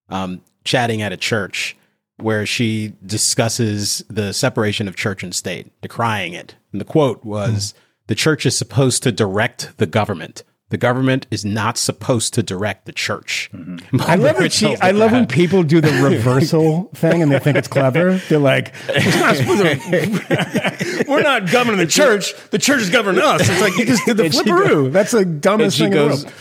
um, 0.09 0.41
chatting 0.65 1.03
at 1.03 1.13
a 1.13 1.17
church 1.17 1.77
where 2.21 2.45
she 2.47 2.95
discusses 3.05 4.05
the 4.09 4.33
separation 4.33 4.89
of 4.89 4.97
church 4.97 5.23
and 5.23 5.35
state, 5.35 5.71
decrying 5.81 6.33
it. 6.33 6.57
And 6.73 6.81
the 6.81 6.85
quote 6.85 7.25
was, 7.25 7.75
"The 8.07 8.15
church 8.15 8.45
is 8.47 8.57
supposed 8.57 9.03
to 9.05 9.13
direct 9.13 9.77
the 9.79 9.87
government." 9.87 10.43
The 10.71 10.77
government 10.77 11.27
is 11.31 11.47
not 11.47 11.79
supposed 11.79 12.35
to 12.35 12.43
direct 12.43 12.85
the 12.85 12.93
church. 12.93 13.49
Mm-hmm. 13.55 14.03
I 14.03 14.15
love 14.17 14.37
when 14.37 14.51
she, 14.51 14.77
I 14.77 14.91
love 14.91 15.13
when 15.13 15.27
people 15.27 15.63
do 15.63 15.81
the 15.81 15.93
reversal 16.11 16.91
thing 16.95 17.23
and 17.23 17.33
they 17.33 17.39
think 17.39 17.57
it's 17.57 17.69
clever. 17.69 18.21
They're 18.29 18.39
like, 18.39 18.75
"It's 18.89 19.17
not 19.17 19.37
supposed 19.37 19.63
to- 19.63 21.05
"We're 21.09 21.23
not 21.23 21.51
governing 21.51 21.79
the 21.79 21.87
church. 21.87 22.35
The 22.51 22.59
church 22.59 22.83
is 22.83 22.91
governing 22.91 23.23
us." 23.23 23.49
It's 23.49 23.63
like 23.63 23.79
you 23.79 23.87
just 23.87 24.05
did 24.05 24.19
the 24.19 24.25
And 24.25 24.35
she 24.35 24.43
flipperoo. 24.43 24.93
That's 24.93 25.13
the 25.13 25.25
dumbest 25.25 25.79
thing 25.79 25.91
goes 25.93 26.25
in 26.25 26.29
the 26.29 26.35
world. 26.35 26.39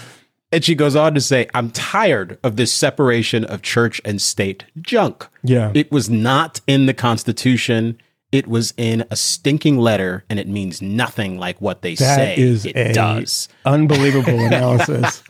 And 0.51 0.63
she 0.63 0.75
goes 0.75 0.95
on 0.95 1.13
to 1.13 1.21
say 1.21 1.47
i'm 1.53 1.69
tired 1.71 2.37
of 2.43 2.55
this 2.55 2.71
separation 2.73 3.43
of 3.45 3.61
church 3.61 3.99
and 4.05 4.21
state 4.21 4.65
junk 4.81 5.27
Yeah. 5.43 5.71
it 5.75 5.91
was 5.91 6.09
not 6.09 6.61
in 6.67 6.85
the 6.85 6.93
constitution 6.93 7.97
it 8.29 8.45
was 8.45 8.73
in 8.75 9.05
a 9.09 9.15
stinking 9.15 9.77
letter 9.77 10.25
and 10.29 10.37
it 10.37 10.49
means 10.49 10.81
nothing 10.81 11.37
like 11.39 11.61
what 11.61 11.81
they 11.81 11.95
That 11.95 12.15
say 12.17 12.35
is 12.37 12.65
it 12.65 12.93
does 12.93 13.47
unbelievable 13.65 14.37
analysis. 14.45 15.23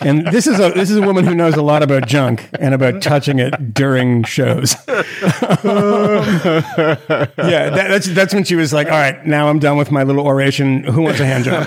and 0.00 0.26
this 0.28 0.46
is 0.46 0.58
a 0.58 0.70
this 0.70 0.90
is 0.90 0.96
a 0.96 1.02
woman 1.02 1.26
who 1.26 1.34
knows 1.34 1.54
a 1.54 1.60
lot 1.62 1.82
about 1.82 2.06
junk 2.06 2.48
and 2.58 2.72
about 2.72 3.02
touching 3.02 3.38
it 3.40 3.74
during 3.74 4.24
shows. 4.24 4.74
yeah, 4.88 4.94
that, 7.36 7.86
that's 7.88 8.06
that's 8.08 8.32
when 8.34 8.44
she 8.44 8.56
was 8.56 8.72
like, 8.72 8.86
"All 8.86 8.92
right, 8.98 9.24
now 9.26 9.48
I'm 9.48 9.58
done 9.58 9.76
with 9.76 9.90
my 9.90 10.02
little 10.02 10.26
oration. 10.26 10.82
Who 10.84 11.02
wants 11.02 11.20
a 11.20 11.26
hand 11.26 11.44
job?" 11.44 11.66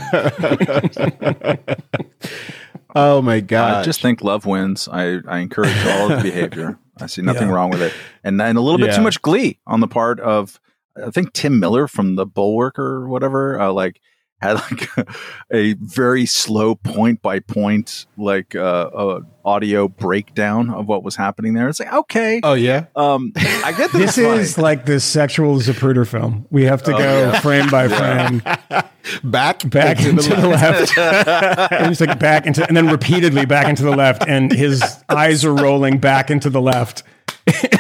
oh 3.00 3.22
my 3.22 3.40
god! 3.40 3.76
I 3.78 3.84
just 3.84 4.02
think 4.02 4.24
love 4.24 4.46
wins. 4.46 4.88
I, 4.92 5.20
I 5.28 5.40
encourage 5.40 5.78
all 5.86 6.12
of 6.12 6.18
the 6.24 6.30
behavior. 6.30 6.78
I 7.00 7.06
see 7.08 7.22
nothing 7.32 7.48
Yeah. 7.50 7.54
wrong 7.54 7.70
with 7.70 7.82
it. 7.82 7.94
And 8.24 8.42
and 8.42 8.58
a 8.58 8.62
little 8.62 8.80
bit 8.80 8.88
Yeah. 8.90 8.96
too 8.98 9.02
much 9.04 9.22
glee 9.22 9.60
on 9.68 9.80
the 9.80 9.88
part 9.88 10.20
of 10.20 10.60
I 11.06 11.12
think 11.12 11.34
Tim 11.34 11.60
Miller 11.60 11.88
from 11.88 12.16
the 12.16 12.26
Bulwark 12.26 12.80
or 12.80 13.08
whatever, 13.08 13.60
uh, 13.62 13.72
like 13.72 14.02
had 14.42 14.54
like 14.54 14.90
a 15.52 15.74
very 15.74 16.26
slow 16.26 16.76
point 16.76 17.22
by 17.22 17.40
point 17.40 18.06
like 18.18 18.56
uh, 18.56 18.60
uh, 18.60 19.22
audio 19.44 19.88
breakdown 19.88 20.70
of 20.70 20.88
what 20.88 21.04
was 21.04 21.16
happening 21.16 21.54
there. 21.54 21.68
It's 21.68 21.80
like 21.80 21.92
okay, 21.92 22.40
oh 22.44 22.54
yeah 22.54 22.86
um, 22.96 23.34
I 23.36 23.74
get 23.76 23.92
this. 23.92 24.16
This 24.16 24.18
it's 24.18 24.28
funny. 24.28 24.42
is 24.42 24.58
like 24.58 24.86
the 24.86 25.00
sexual 25.00 25.56
Zapruder 25.56 26.08
film. 26.08 26.46
We 26.52 26.66
have 26.66 26.84
to 26.84 26.92
go 26.92 27.32
yeah. 27.32 27.40
frame 27.40 27.70
by 27.70 27.88
frame, 27.88 28.42
back 29.24 29.68
back 29.70 30.00
into 30.00 30.10
into 30.10 30.42
the 30.42 30.48
left, 30.48 30.98
and 30.98 31.92
it's 31.92 32.02
like 32.02 32.20
back 32.20 32.46
into, 32.46 32.66
and 32.68 32.78
then 32.78 32.88
repeatedly 32.88 33.46
back 33.46 33.68
into 33.68 33.84
the 33.84 33.96
left, 33.96 34.24
and 34.28 34.52
his 34.52 35.04
eyes 35.10 35.46
are 35.46 35.54
rolling 35.54 36.00
back 36.00 36.30
into 36.30 36.50
the 36.50 36.62
left 36.62 37.04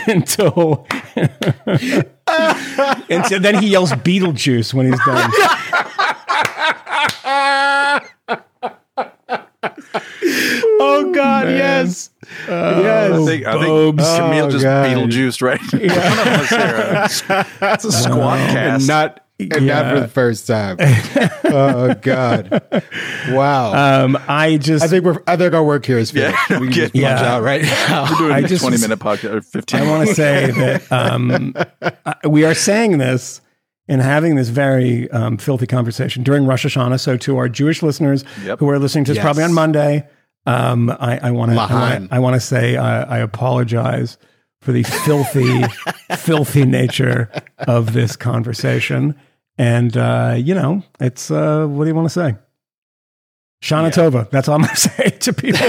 until, 0.08 0.88
and 1.16 2.06
so 3.26 3.38
then 3.38 3.62
he 3.62 3.70
yells 3.70 3.92
Beetlejuice 3.92 4.74
when 4.74 4.92
he's 4.92 5.06
done. 5.06 5.32
Oh 10.24 10.78
Oh 10.80 11.12
God, 11.14 11.46
man. 11.46 11.58
yes, 11.58 12.10
I 12.48 12.82
yes. 12.82 13.26
think, 13.26 13.46
I 13.46 13.52
think 13.54 13.98
Camille 14.00 14.46
Oh, 14.46 14.50
just 14.50 14.64
God. 14.64 14.88
Beetlejuiced 14.88 15.42
right. 15.42 15.60
It's 17.74 17.86
a 17.86 17.92
squad 17.92 18.40
and 18.40 18.52
cast. 18.52 18.88
not 18.88 19.24
and 19.40 19.68
not 19.68 19.94
for 19.94 20.00
the 20.00 20.08
first 20.08 20.48
time. 20.48 20.78
oh 21.46 21.94
God, 22.02 22.62
wow. 23.30 24.04
Um, 24.06 24.18
I 24.28 24.58
just 24.58 24.84
I 24.84 24.88
think 24.88 25.06
we're. 25.06 25.22
I 25.28 25.36
think 25.38 25.54
our 25.54 25.64
work 25.64 25.86
here 25.86 26.00
is 26.00 26.12
finished. 26.12 26.38
no 26.50 26.60
we 26.60 26.68
can 26.68 26.74
just 26.74 26.94
kidding. 26.94 27.08
punch 27.08 27.22
Yeah. 27.22 27.36
out 27.36 27.44
right 27.44 27.62
now. 27.62 28.08
We're 28.12 28.18
doing 28.18 28.32
I 28.32 28.40
a 28.40 28.48
just- 28.48 28.62
20 28.64 28.78
minute 28.80 29.00
podcast 29.00 29.34
or 29.34 29.42
15 29.42 29.80
I 29.80 29.90
want 29.90 30.10
to 30.10 30.16
say 30.16 30.52
that 30.52 30.92
um, 30.92 31.54
uh, 31.82 32.14
we 32.28 32.46
are 32.46 32.56
saying 32.56 32.98
this 32.98 33.42
and 33.88 34.02
having 34.02 34.36
this 34.36 34.50
very 34.50 35.10
um, 35.12 35.38
filthy 35.38 35.68
conversation 35.68 36.24
during 36.24 36.46
Rosh 36.46 36.66
Hashanah. 36.66 37.00
So, 37.00 37.18
to 37.18 37.38
our 37.38 37.48
Jewish 37.50 37.82
listeners 37.84 38.24
Yep. 38.44 38.60
who 38.60 38.70
are 38.70 38.80
listening 38.80 39.06
to 39.06 39.12
this 39.12 39.18
Yes. 39.18 39.24
probably 39.24 39.44
on 39.44 39.54
Monday, 39.54 40.08
um, 40.46 40.90
I, 41.00 41.32
want 41.32 41.52
to 41.52 42.08
I 42.12 42.20
want 42.20 42.34
to 42.36 42.40
say 42.40 42.78
I, 42.78 43.18
I 43.18 43.18
apologize 43.20 44.18
for 44.62 44.72
the 44.72 44.84
filthy, 44.84 45.64
filthy 46.18 46.66
nature 46.66 47.30
of 47.60 47.94
this 47.94 48.16
conversation. 48.16 49.16
And 49.58 49.96
uh, 49.98 50.36
you 50.38 50.54
know, 50.56 50.84
it's 51.00 51.32
uh, 51.32 51.66
what 51.68 51.84
do 51.86 51.90
you 51.90 51.96
want 51.96 52.06
to 52.08 52.14
say? 52.14 52.36
Shana 53.64 53.92
Tova. 53.92 54.30
That's 54.30 54.48
all 54.48 54.56
I'm 54.56 54.62
going 54.62 54.76
to 54.76 54.80
say 54.80 55.10
to 55.10 55.34
people. 55.34 55.66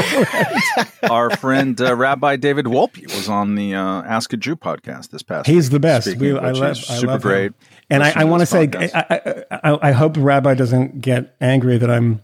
Our 1.11 1.31
friend 1.37 1.81
uh, 1.81 1.97
Rabbi 1.97 2.37
David 2.37 2.67
Wolpe 2.67 3.03
was 3.15 3.29
on 3.31 3.55
the 3.55 3.75
uh, 3.75 4.03
Ask 4.03 4.33
a 4.35 4.37
Jew 4.37 4.57
podcast 4.57 5.09
this 5.11 5.23
past 5.23 5.47
He's 5.47 5.67
week, 5.69 5.73
the 5.73 5.81
best. 5.81 6.07
speaking 6.07 6.35
We, 6.35 6.39
I 6.39 6.51
love, 6.51 6.77
he's 6.77 6.91
I 6.91 6.95
super 6.97 7.07
love 7.13 7.25
him. 7.25 7.55
And 7.91 8.03
I, 8.03 8.13
I 8.17 8.25
want 8.25 8.41
to 8.41 8.47
say. 8.47 8.69
I, 8.75 8.91
I, 8.95 9.45
I, 9.73 9.89
I 9.89 9.93
hope 9.93 10.15
Rabbi 10.19 10.55
doesn't 10.55 11.01
get 11.01 11.35
angry 11.41 11.79
that 11.79 11.91
I'm, 11.91 12.23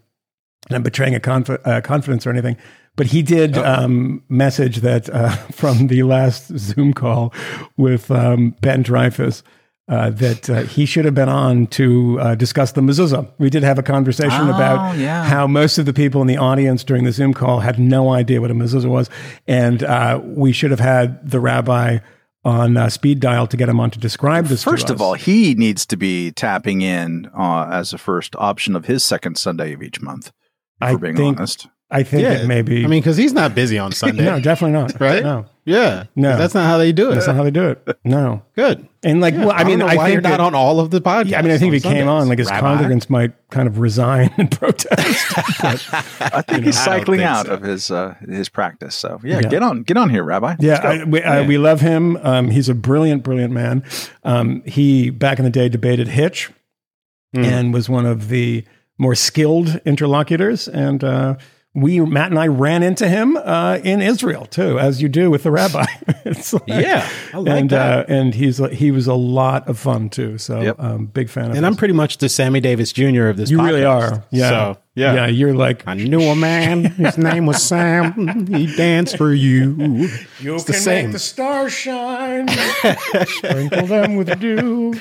I'm 0.71 0.83
betraying 0.83 1.15
a 1.15 1.21
conf- 1.21 1.51
uh, 1.65 1.81
confidence 1.81 2.27
or 2.27 2.31
anything. 2.31 2.57
But 2.97 3.07
he 3.07 3.23
did 3.23 3.59
um, 3.59 4.23
message 4.29 4.77
that 4.79 5.09
uh, 5.11 5.31
from 5.53 5.89
the 5.89 6.03
last 6.05 6.57
Zoom 6.59 6.93
call 6.95 7.33
with 7.77 8.11
um, 8.11 8.55
Ben 8.61 8.85
Dreyfuss. 8.85 9.43
Uh, 9.87 10.09
that 10.09 10.49
uh, 10.49 10.63
he 10.63 10.87
should 10.87 11.05
have 11.05 11.15
been 11.15 11.29
on 11.29 11.67
to 11.67 12.19
uh, 12.19 12.35
discuss 12.35 12.73
the 12.73 12.81
mezuzah. 12.81 13.31
We 13.37 13.51
did 13.51 13.63
have 13.65 13.79
a 13.79 13.83
conversation 13.83 14.41
Oh, 14.41 14.49
about 14.55 14.97
yeah. 14.97 15.25
how 15.25 15.47
most 15.47 15.77
of 15.77 15.85
the 15.85 15.93
people 15.93 16.23
in 16.23 16.27
the 16.27 16.39
audience 16.39 16.83
during 16.85 17.05
the 17.05 17.13
Zoom 17.13 17.35
call 17.35 17.61
had 17.61 17.79
no 17.79 18.11
idea 18.11 18.41
what 18.41 18.51
a 18.51 18.55
mezuzah 18.55 18.89
was, 18.89 19.11
and 19.47 19.83
uh, 19.83 20.23
we 20.25 20.53
should 20.53 20.71
have 20.71 20.81
had 20.81 21.29
the 21.31 21.39
rabbi 21.39 21.99
on 22.45 22.77
uh, 22.77 22.89
speed 22.89 23.21
dial 23.21 23.47
to 23.47 23.57
get 23.57 23.69
him 23.69 23.81
on 23.81 23.91
to 23.91 23.99
describe 23.99 24.47
this. 24.47 24.63
First 24.65 24.91
of 24.91 24.97
us. 24.97 25.01
all, 25.01 25.15
he 25.15 25.55
needs 25.55 25.87
to 25.87 25.97
be 25.97 26.31
tapping 26.33 26.83
in 26.83 27.31
uh, 27.37 27.69
as 27.71 27.93
a 27.93 27.99
first 27.99 28.37
option 28.37 28.77
of 28.77 28.85
his 28.87 29.03
second 29.03 29.39
Sunday 29.39 29.73
of 29.73 29.83
each 29.83 30.01
month. 30.03 30.29
If 30.29 30.33
I 30.81 30.97
being 30.97 31.17
think- 31.17 31.39
honest. 31.39 31.69
I 31.95 32.03
think 32.03 32.23
Yeah, 32.23 32.33
it 32.43 32.47
may 32.47 32.61
be. 32.63 32.85
I 32.85 32.89
mean, 32.89 33.01
because 33.01 33.17
he's 33.17 33.33
not 33.33 33.55
busy 33.55 33.79
on 33.79 33.93
Sunday, 33.93 34.25
no, 34.25 34.41
definitely 34.41 34.73
not. 34.73 35.01
right? 35.01 35.23
No, 35.23 35.47
Yeah, 35.65 36.05
No. 36.17 36.37
that's 36.37 36.53
not 36.53 36.67
how 36.67 36.77
they 36.77 36.93
do 36.93 37.11
it. 37.11 37.15
that's 37.15 37.27
not 37.29 37.37
how 37.37 37.45
they 37.45 37.51
do 37.51 37.69
it. 37.71 37.99
No, 38.05 38.43
Good. 38.57 38.87
and 39.03 39.21
like, 39.21 39.35
well, 39.35 39.53
I, 39.53 39.59
don't 39.59 39.67
mean, 39.69 39.79
know 39.79 39.87
I 39.87 39.97
why 39.97 40.05
think 40.11 40.15
you're 40.23 40.31
not 40.31 40.41
on 40.41 40.55
all 40.55 40.81
of 40.81 40.91
the 40.91 41.01
podcasts. 41.01 41.31
Yeah, 41.31 41.39
I 41.39 41.43
mean, 41.43 41.53
I 41.53 41.59
think 41.59 41.73
if 41.73 41.83
he 41.85 41.89
came 41.89 42.09
on, 42.09 42.29
like 42.29 42.39
his 42.39 42.51
Rabbi. 42.51 42.83
congregants 42.83 43.09
might 43.09 43.33
kind 43.51 43.69
of 43.69 43.79
resign 43.87 44.31
and 44.37 44.51
protest. 44.51 44.93
I 46.21 46.43
think 46.43 46.65
he's 46.65 46.77
I 46.79 46.85
don't 46.87 47.01
cycling 47.01 47.19
think 47.21 47.31
out 47.31 47.47
so. 47.47 47.53
of 47.55 47.63
his 47.63 47.91
uh, 47.91 48.15
his 48.29 48.49
practice. 48.49 48.95
So 48.97 49.21
yeah, 49.23 49.41
Yeah. 49.41 49.49
get 49.49 49.63
on 49.63 49.83
get 49.85 49.97
on 49.97 50.11
here, 50.11 50.25
Rabbi. 50.25 50.57
Yeah, 50.59 50.73
Let's 50.73 50.83
go. 50.83 50.89
I, 50.89 51.05
we, 51.05 51.23
uh, 51.23 51.45
we 51.47 51.59
love 51.59 51.81
him. 51.81 52.17
Um, 52.23 52.51
he's 52.51 52.69
a 52.69 52.75
brilliant, 52.75 53.23
brilliant 53.23 53.53
man. 53.53 53.85
Um, 54.25 54.63
he 54.67 55.11
back 55.11 55.39
in 55.39 55.45
the 55.45 55.51
day 55.51 55.69
debated 55.69 56.09
Hitch 56.09 56.51
Hmm. 57.35 57.45
and 57.45 57.75
was 57.75 57.89
one 57.89 58.07
of 58.07 58.29
the 58.29 58.65
more 58.97 59.15
skilled 59.17 59.81
interlocutors. 59.85 60.69
And 60.69 61.03
uh, 61.03 61.35
we, 61.75 62.01
Matt 62.01 62.31
and 62.31 62.39
I, 62.39 62.47
ran 62.47 62.83
into 62.83 63.09
him 63.09 63.37
uh, 63.37 63.79
in 63.83 64.01
Israel 64.01 64.47
too, 64.47 64.79
as 64.79 65.03
you 65.03 65.09
do 65.09 65.31
with 65.31 65.43
the 65.43 65.51
rabbi. 65.51 65.85
It's 66.25 66.55
like- 66.55 66.63
Yeah, 66.69 67.07
like 67.35 67.61
and. 67.61 67.73
Uh, 67.73 68.05
and 68.09 68.35
he's 68.35 68.57
he 68.73 68.91
was 68.91 69.07
a 69.07 69.15
lot 69.15 69.69
of 69.69 69.79
fun 69.79 70.09
too. 70.09 70.39
So 70.39 70.61
Yep. 70.63 70.77
um, 70.81 71.07
big 71.07 71.29
fan 71.29 71.51
of. 71.51 71.57
and 71.57 71.67
I'm 71.67 71.77
pretty 71.77 71.93
much 71.93 72.17
the 72.19 72.29
Sammy 72.31 72.61
Davis 72.61 72.93
Jr. 72.93 73.27
of 73.27 73.37
this. 73.37 73.51
you 73.51 73.61
really 73.63 73.85
are. 73.85 74.25
Yeah. 74.31 74.49
So 74.49 74.79
yeah. 74.95 75.15
Yeah. 75.15 75.27
You're 75.27 75.55
like 75.55 75.83
I 75.87 75.95
knew 75.95 76.21
a 76.23 76.35
man. 76.37 76.85
His 76.85 77.19
name 77.19 77.47
was 77.47 77.63
Sam. 77.63 78.47
He 78.47 78.75
danced 78.77 79.17
for 79.17 79.33
you. 79.33 80.09
you 80.41 80.55
It's 80.55 80.65
the 80.65 80.73
same. 80.73 81.17
stars 81.19 81.73
shine, 81.73 82.49
sprinkle 83.27 83.87
them 83.87 84.17
with 84.17 84.39
dew. 84.41 84.95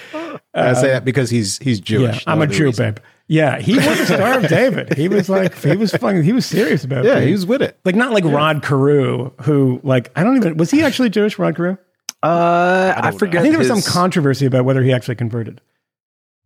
I 0.53 0.73
say 0.73 0.87
that 0.89 1.05
because 1.05 1.29
he's 1.29 1.57
he's 1.59 1.79
Yeah, 1.79 1.83
Jewish. 1.85 2.23
I'm 2.27 2.41
a 2.41 2.47
Jew, 2.47 2.65
reason. 2.65 2.93
babe. 2.95 3.03
Yeah, 3.27 3.57
he 3.59 3.75
was 3.75 3.85
a 4.01 4.05
star 4.05 4.37
of 4.39 4.47
David. 4.49 4.93
He 4.97 5.07
was 5.07 5.29
like, 5.29 5.57
he 5.57 5.77
was 5.77 5.91
fucking, 5.91 6.23
he 6.23 6.33
was 6.33 6.45
serious 6.45 6.83
about 6.83 7.05
it. 7.05 7.07
Yeah, 7.07 7.21
he 7.21 7.31
was 7.31 7.45
with 7.45 7.61
it. 7.61 7.79
like 7.85 7.95
not 7.95 8.11
like 8.11 8.25
Rod 8.25 8.61
Carew, 8.61 9.31
who 9.43 9.79
like 9.83 10.11
I 10.15 10.23
don't 10.23 10.35
even 10.37 10.57
was 10.57 10.69
he 10.71 10.83
actually 10.83 11.09
Jewish? 11.09 11.39
Rod 11.39 11.55
Carew? 11.55 11.77
Uh, 12.21 12.93
I, 12.95 13.11
know. 13.11 13.17
forget. 13.17 13.39
I 13.39 13.41
think 13.43 13.51
there 13.53 13.59
was 13.59 13.69
his- 13.69 13.83
some 13.85 13.93
controversy 13.93 14.45
about 14.45 14.65
whether 14.65 14.81
he 14.83 14.91
actually 14.93 15.15
converted. 15.15 15.61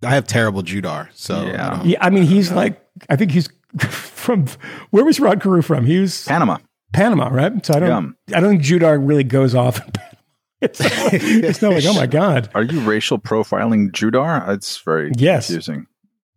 I 0.04 0.12
have 0.12 0.28
terrible 0.28 0.62
Judar, 0.64 1.10
so 1.14 1.46
Yeah. 1.46 1.80
I 1.82 1.84
Yeah, 1.84 1.98
I 2.06 2.10
mean 2.10 2.24
he's 2.24 2.52
like 2.52 2.82
I 3.10 3.16
think 3.16 3.32
he's 3.32 3.50
from 3.80 4.46
where 4.92 5.04
was 5.06 5.20
Rod 5.20 5.42
Carew 5.42 5.62
from? 5.62 5.86
He 5.86 6.00
was 6.00 6.24
Panama. 6.26 6.58
Panama, 6.94 7.28
right? 7.30 7.66
So 7.66 7.74
I 7.74 7.80
don't 7.80 8.16
I 8.34 8.40
don't 8.40 8.50
think 8.52 8.64
Judar 8.64 8.98
really 9.06 9.24
goes 9.24 9.56
off. 9.56 9.78
in 9.86 9.92
Panama. 9.92 10.04
It's, 10.60 10.80
it's 10.82 11.62
not 11.62 11.74
like 11.74 11.84
oh 11.86 11.94
my 11.94 12.08
god. 12.08 12.50
Are 12.56 12.64
you 12.64 12.80
racial 12.82 13.20
profiling 13.20 13.92
Judar? 13.92 14.50
It's 14.50 14.78
very 14.82 15.12
Yes. 15.16 15.46
confusing. 15.48 15.86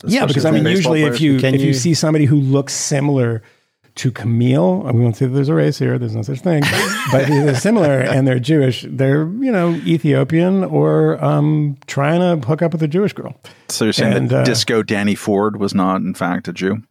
Yeah, 0.05 0.27
because 0.27 0.45
I 0.45 0.51
mean, 0.51 0.65
baseball 0.65 0.95
usually 0.97 1.03
if 1.05 1.09
players. 1.19 1.21
you 1.23 1.39
Can 1.41 1.55
if 1.55 1.61
you, 1.63 1.69
you- 1.69 1.75
see 1.75 1.95
somebody 1.95 2.27
who 2.27 2.37
looks 2.37 2.75
similar 2.75 3.43
to 3.97 4.11
Camille, 4.11 4.83
we 4.93 5.01
won't 5.01 5.17
say 5.17 5.27
that 5.27 5.33
there's 5.33 5.49
a 5.49 5.55
race 5.55 5.79
here. 5.79 5.99
There's 5.99 6.15
no 6.15 6.23
such 6.23 6.41
thing, 6.41 6.63
but 7.13 7.23
if 7.23 7.29
they're 7.29 7.55
similar 7.55 8.01
and 8.01 8.27
they're 8.27 8.39
Jewish. 8.39 8.87
They're 8.89 9.27
you 9.27 9.53
know 9.53 9.75
Ethiopian 9.87 10.65
or 10.65 11.23
um, 11.25 11.77
trying 11.87 12.21
to 12.21 12.47
hook 12.47 12.63
up 12.63 12.73
with 12.73 12.83
a 12.83 12.89
Jewish 12.89 13.13
girl. 13.13 13.35
so 13.69 13.85
you're 13.85 13.93
saying 13.93 14.17
and, 14.17 14.31
that 14.31 14.43
uh, 14.43 14.45
Disco 14.45 14.83
Danny 14.83 15.15
Ford 15.15 15.59
was 15.59 15.75
not, 15.75 16.01
in 16.01 16.15
fact, 16.15 16.49
a 16.49 16.53
Jew? 16.53 16.83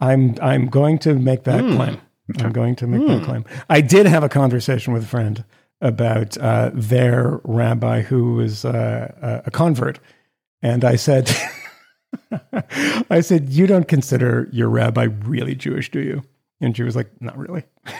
I'm 0.00 0.36
I'm 0.40 0.66
going 0.66 0.98
to 1.00 1.14
make 1.14 1.44
that 1.44 1.60
claim. 1.60 2.00
I'm 2.38 2.52
going 2.52 2.76
to 2.76 2.86
make 2.86 3.06
that 3.06 3.24
claim. 3.24 3.44
I 3.68 3.80
did 3.80 4.06
have 4.06 4.22
a 4.22 4.28
conversation 4.28 4.92
with 4.92 5.04
a 5.04 5.06
friend 5.06 5.44
about 5.80 6.36
uh, 6.38 6.70
their 6.74 7.40
rabbi 7.44 8.02
who 8.02 8.34
was 8.34 8.64
uh, 8.64 9.12
a 9.22 9.42
a 9.46 9.50
convert, 9.50 10.00
and 10.62 10.84
I 10.84 10.96
said, 10.96 11.30
I 13.10 13.20
said, 13.20 13.50
you 13.50 13.66
don't 13.66 13.88
consider 13.88 14.48
your 14.52 14.68
rabbi 14.68 15.04
really 15.04 15.54
Jewish, 15.54 15.90
do 15.90 16.00
you? 16.00 16.22
And 16.60 16.76
she 16.76 16.82
was 16.82 16.96
like, 16.96 17.10
not 17.20 17.36
really. 17.36 17.64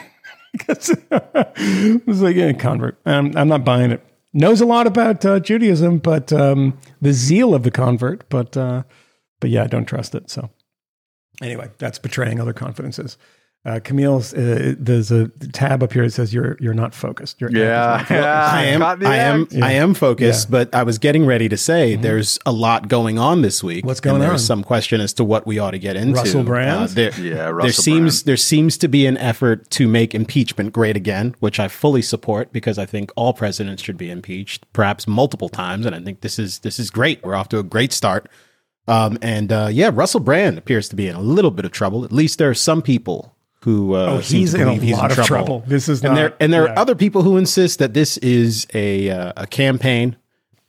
Because 0.53 0.89
it 0.89 2.07
was 2.07 2.23
like 2.23 2.37
a 2.37 2.55
convert. 2.55 2.99
I'm, 3.05 3.37
I'm 3.37 3.49
not 3.49 3.65
buying 3.67 3.91
it. 3.91 4.03
Knows 4.33 4.63
a 4.63 4.67
lot 4.67 4.87
about 4.87 5.25
uh, 5.25 5.41
Judaism, 5.41 5.99
but 5.99 6.33
um, 6.33 6.79
the 7.03 7.13
zeal 7.13 7.55
of 7.55 7.65
the 7.65 7.71
convert, 7.71 8.29
but 8.31 8.57
uh, 8.57 8.83
but 9.41 9.51
yeah, 9.51 9.65
I 9.65 9.67
don't 9.67 9.85
trust 9.85 10.15
it. 10.15 10.31
So 10.31 10.49
anyway, 11.43 11.71
that's 11.79 11.99
betraying 11.99 12.41
other 12.41 12.55
confidences. 12.55 13.19
Uh, 13.65 13.81
Camille's 13.81 14.33
uh, 14.33 14.75
there's 14.79 15.11
a 15.11 15.29
tab 15.53 15.83
up 15.83 15.93
here 15.93 16.05
that 16.05 16.13
says 16.13 16.33
you're 16.33 16.57
you're 16.61 16.73
not 16.75 16.95
focused. 16.95 17.41
Your 17.41 17.51
app 17.51 17.55
is 17.57 17.61
not 17.61 18.01
focused. 18.09 18.25
I 18.25 18.65
am. 18.65 18.83
I 18.83 19.17
am. 19.17 19.43
act. 19.43 19.55
I 19.57 19.73
am 19.73 19.95
focused, 19.95 20.51
but 20.51 20.73
I 20.75 20.85
was 20.85 20.99
getting 20.99 21.27
ready 21.27 21.49
to 21.49 21.57
say 21.57 21.97
there's 21.97 22.39
a 22.47 22.53
lot 22.53 22.89
going 22.89 23.19
on 23.19 23.43
this 23.43 23.63
week. 23.63 23.85
What's 23.85 23.99
and 23.99 24.05
going 24.05 24.21
there's 24.21 24.33
on? 24.35 24.39
some 24.39 24.65
question 24.65 25.01
as 25.01 25.13
to 25.15 25.25
what 25.25 25.45
we 25.47 25.59
ought 25.59 25.73
to 25.73 25.79
get 25.79 25.97
into. 25.97 26.13
Uh, 26.19 26.23
Russell 26.23 26.45
Brand? 26.45 26.91
there, 26.91 27.11
Yeah, 27.21 27.53
there 27.61 27.73
seems 27.73 28.23
Brand. 28.23 28.27
there 28.27 28.37
seems 28.37 28.79
to 28.79 28.89
be 28.89 29.07
an 29.07 29.19
effort 29.19 29.69
to 29.71 29.89
make 29.89 30.15
impeachment 30.15 30.73
great 30.73 30.97
again, 30.97 31.35
which 31.41 31.59
I 31.59 31.67
fully 31.69 32.01
support 32.01 32.53
because 32.53 32.79
I 32.79 32.87
think 32.87 33.11
all 33.17 33.33
presidents 33.35 33.83
should 33.83 33.99
be 33.99 34.09
impeached, 34.11 34.73
perhaps 34.73 35.09
multiple 35.09 35.49
times, 35.49 35.85
and 35.85 35.97
I 35.97 36.01
think 36.01 36.21
this 36.21 36.39
is 36.39 36.61
this 36.61 36.79
is 36.79 36.91
great. 36.91 37.23
We're 37.25 37.35
off 37.35 37.49
to 37.51 37.59
a 37.59 37.65
great 37.65 37.93
start. 37.93 38.31
Um, 38.87 39.19
and 39.21 39.53
uh, 39.53 39.69
yeah, 39.71 39.91
Russell 39.93 40.21
Brand 40.21 40.57
appears 40.57 40.89
to 40.89 40.97
be 40.97 41.09
in 41.09 41.17
a 41.17 41.21
little 41.21 41.51
bit 41.51 41.67
of 41.67 41.73
trouble. 41.73 42.05
At 42.05 42.13
least 42.13 42.39
there 42.39 42.49
are 42.49 42.55
some 42.55 42.81
people 42.81 43.35
who 43.63 43.95
uh, 43.95 44.07
Oh, 44.07 44.19
he's 44.19 44.55
in 44.55 44.67
a 44.69 44.75
he's 44.75 44.93
lot 44.97 45.13
in 45.13 45.19
of 45.21 45.27
trouble. 45.27 45.65
This 45.67 45.89
is 45.89 46.03
and 46.05 46.11
not- 46.11 46.17
there 46.17 46.35
and 46.41 46.53
there 46.53 46.65
yeah. 46.67 46.73
are 46.73 46.79
other 46.79 46.95
people 46.95 47.23
who 47.23 47.37
insist 47.37 47.79
that 47.81 47.93
this 47.95 48.17
is 48.19 48.67
a 48.75 49.11
uh, 49.11 49.33
a 49.37 49.47
campaign 49.47 50.17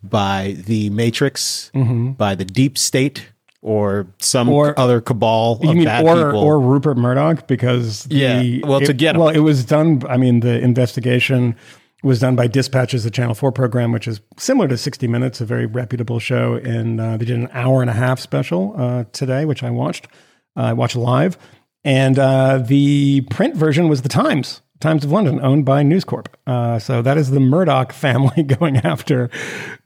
by 0.01 0.55
the 0.65 0.89
Matrix, 0.91 1.71
by 1.73 2.33
the 2.35 2.45
Deep 2.45 2.77
State, 2.77 3.27
or 3.61 4.07
some 4.19 4.47
Mm-hmm. 4.47 4.53
Or- 4.55 4.79
other 4.79 5.01
cabal 5.01 5.59
You 5.61 5.69
of 5.69 5.75
mean 5.75 5.85
bad 5.85 6.05
or 6.05 6.15
people. 6.31 6.39
or 6.41 6.59
Rupert 6.59 6.97
Murdoch 6.97 7.47
because 7.47 8.07
Yeah, 8.09 8.41
the, 8.41 8.63
well, 8.63 8.79
to 8.79 8.91
it- 8.91 8.97
get 8.97 9.15
him. 9.15 9.21
well 9.21 9.29
it 9.29 9.39
was 9.39 9.65
done. 9.65 10.01
I 10.07 10.17
mean 10.17 10.39
the 10.39 10.57
investigation 10.59 11.55
was 12.01 12.21
done 12.21 12.33
by 12.37 12.47
Dispatches, 12.47 13.03
the 13.03 13.11
Channel 13.11 13.35
Four 13.35 13.51
program, 13.51 13.91
which 13.91 14.07
is 14.07 14.21
similar 14.37 14.69
to 14.69 14.77
60 14.77 15.05
Minutes, 15.09 15.41
a 15.41 15.45
very 15.45 15.65
reputable 15.65 16.17
show. 16.19 16.53
And 16.55 17.01
uh, 17.01 17.17
they 17.17 17.25
did 17.25 17.37
an 17.37 17.49
hour 17.51 17.81
and 17.81 17.89
a 17.89 17.93
half 17.93 18.21
special 18.21 18.73
uh, 18.77 19.03
today, 19.11 19.43
which 19.43 19.63
I 19.63 19.69
watched. 19.69 20.07
Uh, 20.55 20.61
I 20.61 20.73
watched 20.73 20.95
live, 20.95 21.37
and 21.83 22.19
uh, 22.19 22.57
the 22.59 23.21
print 23.29 23.55
version 23.55 23.87
was 23.89 24.01
the 24.01 24.09
Times. 24.09 24.61
Times 24.79 25.03
of 25.03 25.11
London, 25.11 25.41
owned 25.41 25.65
by 25.65 25.83
News 25.83 26.05
Corp. 26.05 26.37
Uh, 26.47 26.79
so 26.79 27.01
that 27.01 27.17
is 27.17 27.31
the 27.31 27.41
Murdoch 27.41 27.91
family 27.91 28.43
going 28.59 28.77
after, 28.77 29.29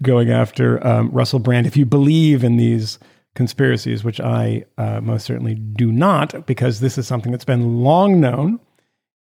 going 0.04 0.30
after 0.30 0.86
um, 0.86 1.10
Russell 1.10 1.40
Brand. 1.40 1.66
If 1.66 1.76
you 1.76 1.86
believe 1.86 2.44
in 2.44 2.58
these 2.58 3.00
conspiracies, 3.34 4.04
which 4.04 4.22
I 4.22 4.66
uh, 4.78 5.02
most 5.02 5.26
certainly 5.26 5.56
do 5.56 5.92
not, 5.92 6.46
because 6.46 6.80
this 6.80 7.00
is 7.00 7.08
something 7.08 7.32
that's 7.32 7.46
been 7.46 7.82
long 7.82 8.22
known 8.22 8.60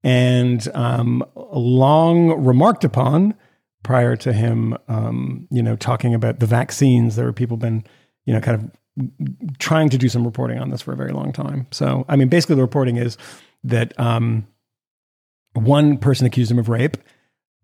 and 0.04 0.68
um, 0.74 1.24
long 1.36 2.44
remarked 2.44 2.84
upon 2.84 3.36
prior 3.84 4.16
to 4.16 4.34
him, 4.34 4.76
um, 4.88 5.48
you 5.52 5.62
know, 5.62 5.76
talking 5.76 6.14
about 6.14 6.40
the 6.40 6.46
vaccines. 6.46 7.16
There 7.16 7.26
were 7.26 7.34
people 7.34 7.58
been, 7.58 7.84
you 8.26 8.34
know, 8.34 8.42
kind 8.42 8.56
of 8.56 8.72
trying 9.60 9.90
to 9.90 9.98
do 9.98 10.10
some 10.10 10.24
reporting 10.26 10.60
on 10.60 10.70
this 10.70 10.82
for 10.82 10.94
a 10.94 10.96
very 10.96 11.12
long 11.12 11.32
time. 11.32 11.68
So, 11.72 12.06
I 12.10 12.16
mean, 12.16 12.28
basically, 12.30 12.56
the 12.56 12.62
reporting 12.62 12.98
is 12.98 13.18
that 13.64 13.98
um, 14.00 14.48
one 15.54 15.98
person 15.98 16.26
accused 16.28 16.52
him 16.52 16.60
of 16.60 16.70
rape. 16.70 16.98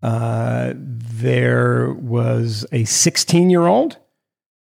Uh, 0.02 0.72
there 0.76 1.92
was 1.94 2.66
a 2.72 2.84
16 2.84 3.50
year 3.50 3.66
old 3.66 3.98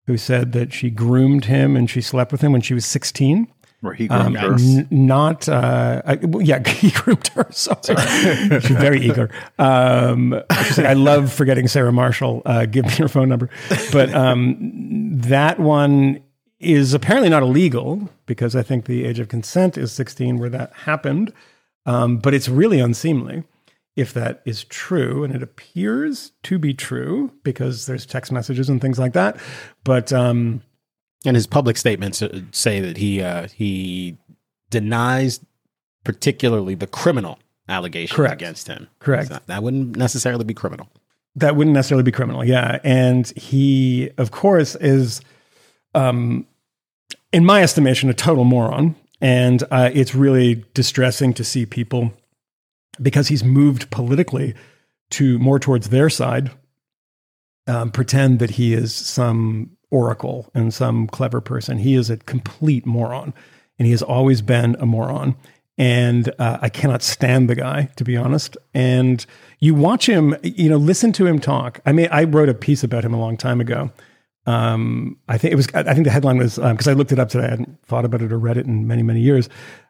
who 0.08 0.18
said 0.18 0.54
that 0.54 0.74
she 0.74 0.89
groomed 0.89 1.46
him 1.46 1.75
and 1.75 1.89
she 1.89 2.01
slept 2.01 2.32
with 2.32 2.42
him 2.42 2.51
when 2.51 2.62
she 2.62 2.74
was 2.74 2.86
16. 2.86 3.48
Where 3.82 3.94
he 3.94 4.10
Um, 4.10 4.34
groomed 4.34 4.38
her. 4.38 4.54
n- 4.80 4.88
not, 4.92 5.48
uh, 5.48 6.01
I, 6.06 6.16
well, 6.16 6.42
yeah, 6.42 6.68
he 6.68 6.89
groomed 6.92 7.28
her. 7.30 7.48
Sorry. 7.51 7.96
She's 8.62 8.72
very 8.75 9.00
eager. 9.01 9.30
Um, 9.58 10.42
she's 10.66 10.78
like, 10.80 10.88
I 10.88 10.94
love 10.94 11.32
forgetting 11.32 11.68
Sarah 11.70 11.94
Marshall. 11.94 12.42
Uh, 12.46 12.66
give 12.66 12.86
me 12.86 12.92
your 12.98 13.08
phone 13.08 13.30
number. 13.30 13.50
But 13.94 14.13
um, 14.13 14.58
that 15.22 15.60
one 15.60 16.20
is 16.60 16.94
apparently 16.94 17.30
not 17.30 17.44
illegal 17.44 18.10
because 18.25 18.56
I 18.56 18.63
think 18.63 18.86
the 18.86 19.06
age 19.06 19.20
of 19.20 19.28
consent 19.30 19.78
is 19.78 19.92
16 19.92 20.38
where 20.39 20.50
that 20.50 20.74
happened. 20.74 21.32
Um, 21.86 22.18
but 22.18 22.34
it's 22.34 22.50
really 22.50 22.80
unseemly 22.80 23.44
if 23.96 24.13
that 24.13 24.42
is 24.46 24.63
true, 24.66 25.24
and 25.24 25.36
it 25.36 25.44
appears 25.44 26.32
to 26.44 26.58
be 26.60 26.74
true 26.74 27.32
because 27.44 27.86
there's 27.86 28.06
text 28.06 28.32
messages 28.32 28.70
and 28.70 28.80
things 28.80 28.98
like 29.00 29.13
that. 29.13 29.38
But 29.84 30.13
um, 30.13 30.62
And 31.25 31.36
his 31.36 31.48
public 31.48 31.75
statements 31.78 32.22
uh, 32.22 32.42
say 32.51 32.80
that 32.80 32.98
he 32.98 33.22
uh, 33.22 33.48
he 33.50 34.18
denies 34.70 35.39
particularly 36.06 36.75
the 36.75 36.88
criminal 36.88 37.39
allegations 37.68 38.16
Correct. 38.16 38.34
against 38.42 38.68
him. 38.68 38.88
Correct. 39.00 39.32
That 39.48 39.63
wouldn't 39.63 39.98
necessarily 39.98 40.46
be 40.46 40.54
criminal. 40.54 40.88
that 41.36 41.56
wouldn't 41.56 41.74
necessarily 41.74 42.04
be 42.04 42.12
criminal. 42.12 42.44
Yeah. 42.46 42.80
And 42.84 43.28
he, 43.36 44.10
of 44.18 44.32
course, 44.32 44.75
is, 44.75 45.22
um, 45.94 46.46
in 47.32 47.46
my 47.46 47.62
estimation, 47.64 48.10
a 48.10 48.14
total 48.14 48.44
moron. 48.44 48.96
And 49.22 49.64
uh, 49.70 49.90
it's 49.94 50.16
really 50.16 50.64
distressing 50.74 51.34
to 51.34 51.44
see 51.44 51.66
people, 51.66 52.14
because 53.02 53.28
he's 53.28 53.44
moved 53.44 53.90
politically 53.90 54.56
to 55.12 55.38
more 55.40 55.60
towards 55.60 55.90
their 55.90 56.10
side, 56.10 56.52
um, 57.68 57.92
pretend 57.92 58.40
that 58.40 58.52
he 58.52 58.74
is 58.74 58.94
some 58.94 59.72
oracle 59.92 60.50
and 60.54 60.74
some 60.74 61.08
clever 61.08 61.42
person. 61.42 61.80
He 61.80 61.96
is 61.96 62.10
a 62.10 62.18
complete 62.18 62.86
moron. 62.86 63.34
And 63.78 63.86
he 63.86 63.92
has 63.92 64.02
always 64.02 64.42
been 64.42 64.76
a 64.80 64.86
moron. 64.86 65.36
And 65.78 66.34
uh, 66.38 66.58
I 66.62 66.68
cannot 66.68 67.02
stand 67.02 67.50
the 67.50 67.56
guy, 67.56 67.90
to 67.96 68.04
be 68.04 68.18
honest. 68.18 68.58
And 68.74 69.26
you 69.60 69.74
watch 69.74 70.06
him, 70.06 70.36
you 70.44 70.70
know, 70.70 70.76
listen 70.76 71.14
to 71.14 71.26
him 71.26 71.40
talk. 71.40 71.80
I 71.86 71.94
mean, 71.94 72.10
I 72.12 72.26
wrote 72.26 72.50
a 72.50 72.54
piece 72.54 72.84
about 72.84 73.06
him 73.06 73.14
a 73.14 73.20
long 73.20 73.38
time 73.38 73.62
ago. 73.62 73.92
Um, 74.50 75.18
I 75.27 75.38
think 75.38 75.53
it 75.53 75.56
was. 75.56 75.68
I 75.74 75.94
think 75.94 76.06
the 76.06 76.12
headline 76.12 76.38
was 76.38 76.56
because 76.58 76.88
I 76.88 76.94
looked 76.94 77.12
it 77.12 77.20
up 77.20 77.29
today. 77.29 77.46
I 77.46 77.50
hadn't 77.51 77.77
thought 77.86 78.06
about 78.06 78.22
it 78.22 78.32
or 78.32 78.39
read 78.39 78.58
it 78.58 78.65
in 78.65 78.88
many, 78.88 79.03
many 79.03 79.22
years. 79.22 79.48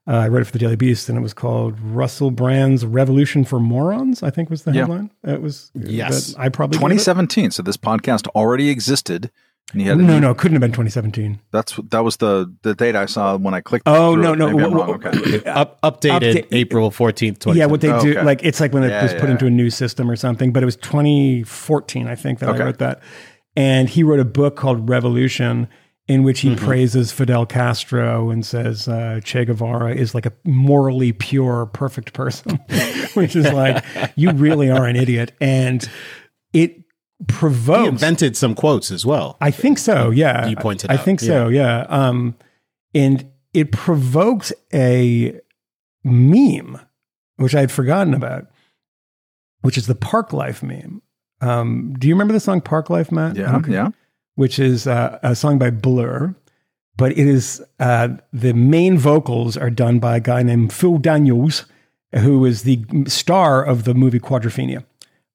Uh, 0.08 0.14
I 0.18 0.28
read 0.28 0.42
it 0.42 0.46
for 0.46 0.52
the 0.52 0.60
Daily 0.60 0.76
Beast, 0.76 1.08
and 1.10 1.18
it 1.18 1.22
was 1.22 1.34
called 1.34 1.80
"Russell 1.80 2.32
Brand's 2.32 2.86
Revolution 2.86 3.46
for 3.46 3.60
Morons." 3.60 4.22
I 4.24 4.30
think 4.32 4.50
was 4.50 4.64
the 4.64 4.72
Yeah. 4.72 4.82
headline. 4.82 5.12
It 5.24 5.42
was 5.42 5.72
Yes. 5.76 6.34
that 6.34 6.40
I 6.42 6.50
probably 6.50 6.78
2017. 6.78 7.52
So 7.52 7.64
this 7.64 7.78
podcast 7.78 8.28
already 8.36 8.70
existed. 8.70 9.32
And 9.72 9.82
he 9.84 9.88
had 9.88 10.00
No, 10.00 10.16
new- 10.16 10.20
no, 10.20 10.32
it 10.32 10.38
couldn't 10.40 10.56
have 10.56 10.62
been 10.62 10.72
2017. 10.72 11.38
That's 11.52 11.76
that 11.92 12.04
was 12.04 12.18
the 12.18 12.52
the 12.64 12.74
date 12.74 12.96
I 12.96 13.06
saw 13.06 13.38
when 13.38 13.54
I 13.54 13.62
clicked. 13.62 13.88
Oh 13.88 14.16
no, 14.16 14.34
no. 14.34 14.48
Maybe 14.50 14.64
I'm 14.64 14.72
wha- 14.72 14.78
wrong. 14.80 14.88
wha- 15.04 15.10
Okay. 15.10 15.44
Up, 15.46 15.80
updated 15.84 16.34
Upda- 16.34 16.46
April 16.54 16.90
14th, 16.90 17.38
20. 17.38 17.60
Yeah, 17.60 17.68
what 17.68 17.80
they 17.82 17.92
Oh, 17.92 18.02
do, 18.02 18.12
okay. 18.18 18.24
like 18.24 18.42
it's 18.44 18.60
like 18.60 18.74
when 18.74 18.82
it 18.84 18.90
Yeah, 18.90 19.04
was 19.04 19.14
put 19.14 19.26
yeah. 19.26 19.32
into 19.32 19.46
a 19.46 19.52
new 19.52 19.70
system 19.70 20.10
or 20.10 20.16
something. 20.16 20.52
But 20.52 20.64
it 20.64 20.66
was 20.66 20.76
2014, 20.78 22.08
I 22.08 22.16
think, 22.16 22.40
that 22.40 22.50
Okay. 22.50 22.62
I 22.62 22.66
wrote 22.66 22.80
that. 22.80 23.02
And 23.56 23.90
he 23.90 24.04
wrote 24.04 24.20
a 24.20 24.26
book 24.26 24.56
called 24.56 24.90
Revolution, 24.90 25.68
in 26.08 26.24
which 26.24 26.40
he 26.42 26.56
praises 26.56 27.12
Fidel 27.12 27.46
Castro 27.46 28.30
and 28.30 28.46
says 28.46 28.88
uh, 28.88 29.20
Che 29.24 29.46
Guevara 29.46 29.94
is 29.94 30.16
like 30.16 30.26
a 30.26 30.34
morally 30.44 31.12
pure, 31.12 31.68
perfect 31.68 32.14
person, 32.14 32.60
which 33.14 33.36
is 33.36 33.52
like 33.52 33.84
you 34.16 34.32
really 34.32 34.72
are 34.72 34.86
an 34.86 34.96
idiot, 34.96 35.34
and 35.40 35.88
it 36.54 36.84
He 37.84 37.88
invented 37.88 38.38
some 38.38 38.56
quotes 38.56 38.92
as 38.92 39.06
well. 39.06 39.38
I 39.42 39.52
think 39.52 39.78
so. 39.78 40.10
Yeah, 40.10 40.48
You 40.48 40.56
pointed 40.56 40.90
I 40.90 40.96
out, 40.96 41.06
think 41.06 41.20
so. 41.20 41.48
Yeah. 41.48 41.82
Um, 41.90 42.36
and 42.96 43.30
it 43.54 43.72
provokes 43.72 44.54
a 44.74 45.40
meme, 46.04 46.80
which 47.38 47.54
I 47.56 47.60
had 47.60 47.72
forgotten 47.72 48.14
about, 48.14 48.46
which 49.62 49.78
is 49.78 49.88
the 49.88 49.96
Park 49.96 50.34
Life 50.34 50.64
meme. 50.64 51.02
Um, 51.42 51.96
do 51.98 52.08
you 52.08 52.14
remember 52.14 52.34
the 52.34 52.40
song 52.40 52.62
Park 52.62 52.90
Life, 52.90 53.12
Matt? 53.12 53.36
Yeah, 53.36 53.56
Okay. 53.58 53.72
yeah. 53.74 53.90
Which 54.36 54.60
is 54.60 54.88
uh, 54.88 55.20
a 55.22 55.36
song 55.36 55.58
by 55.60 55.70
Blur, 55.70 56.34
but 56.98 57.12
it 57.12 57.28
is 57.28 57.62
uh, 57.80 58.10
the 58.32 58.54
main 58.54 58.98
vocals 58.98 59.58
are 59.58 59.70
done 59.70 60.00
by 60.00 60.18
a 60.18 60.20
guy 60.22 60.44
named 60.44 60.72
Phil 60.72 60.98
Daniels, 60.98 61.66
who 62.16 62.46
is 62.46 62.64
the 62.64 62.84
star 63.08 63.64
of 63.64 63.84
the 63.84 63.94
movie 63.94 64.20
Quadrophenia 64.20 64.84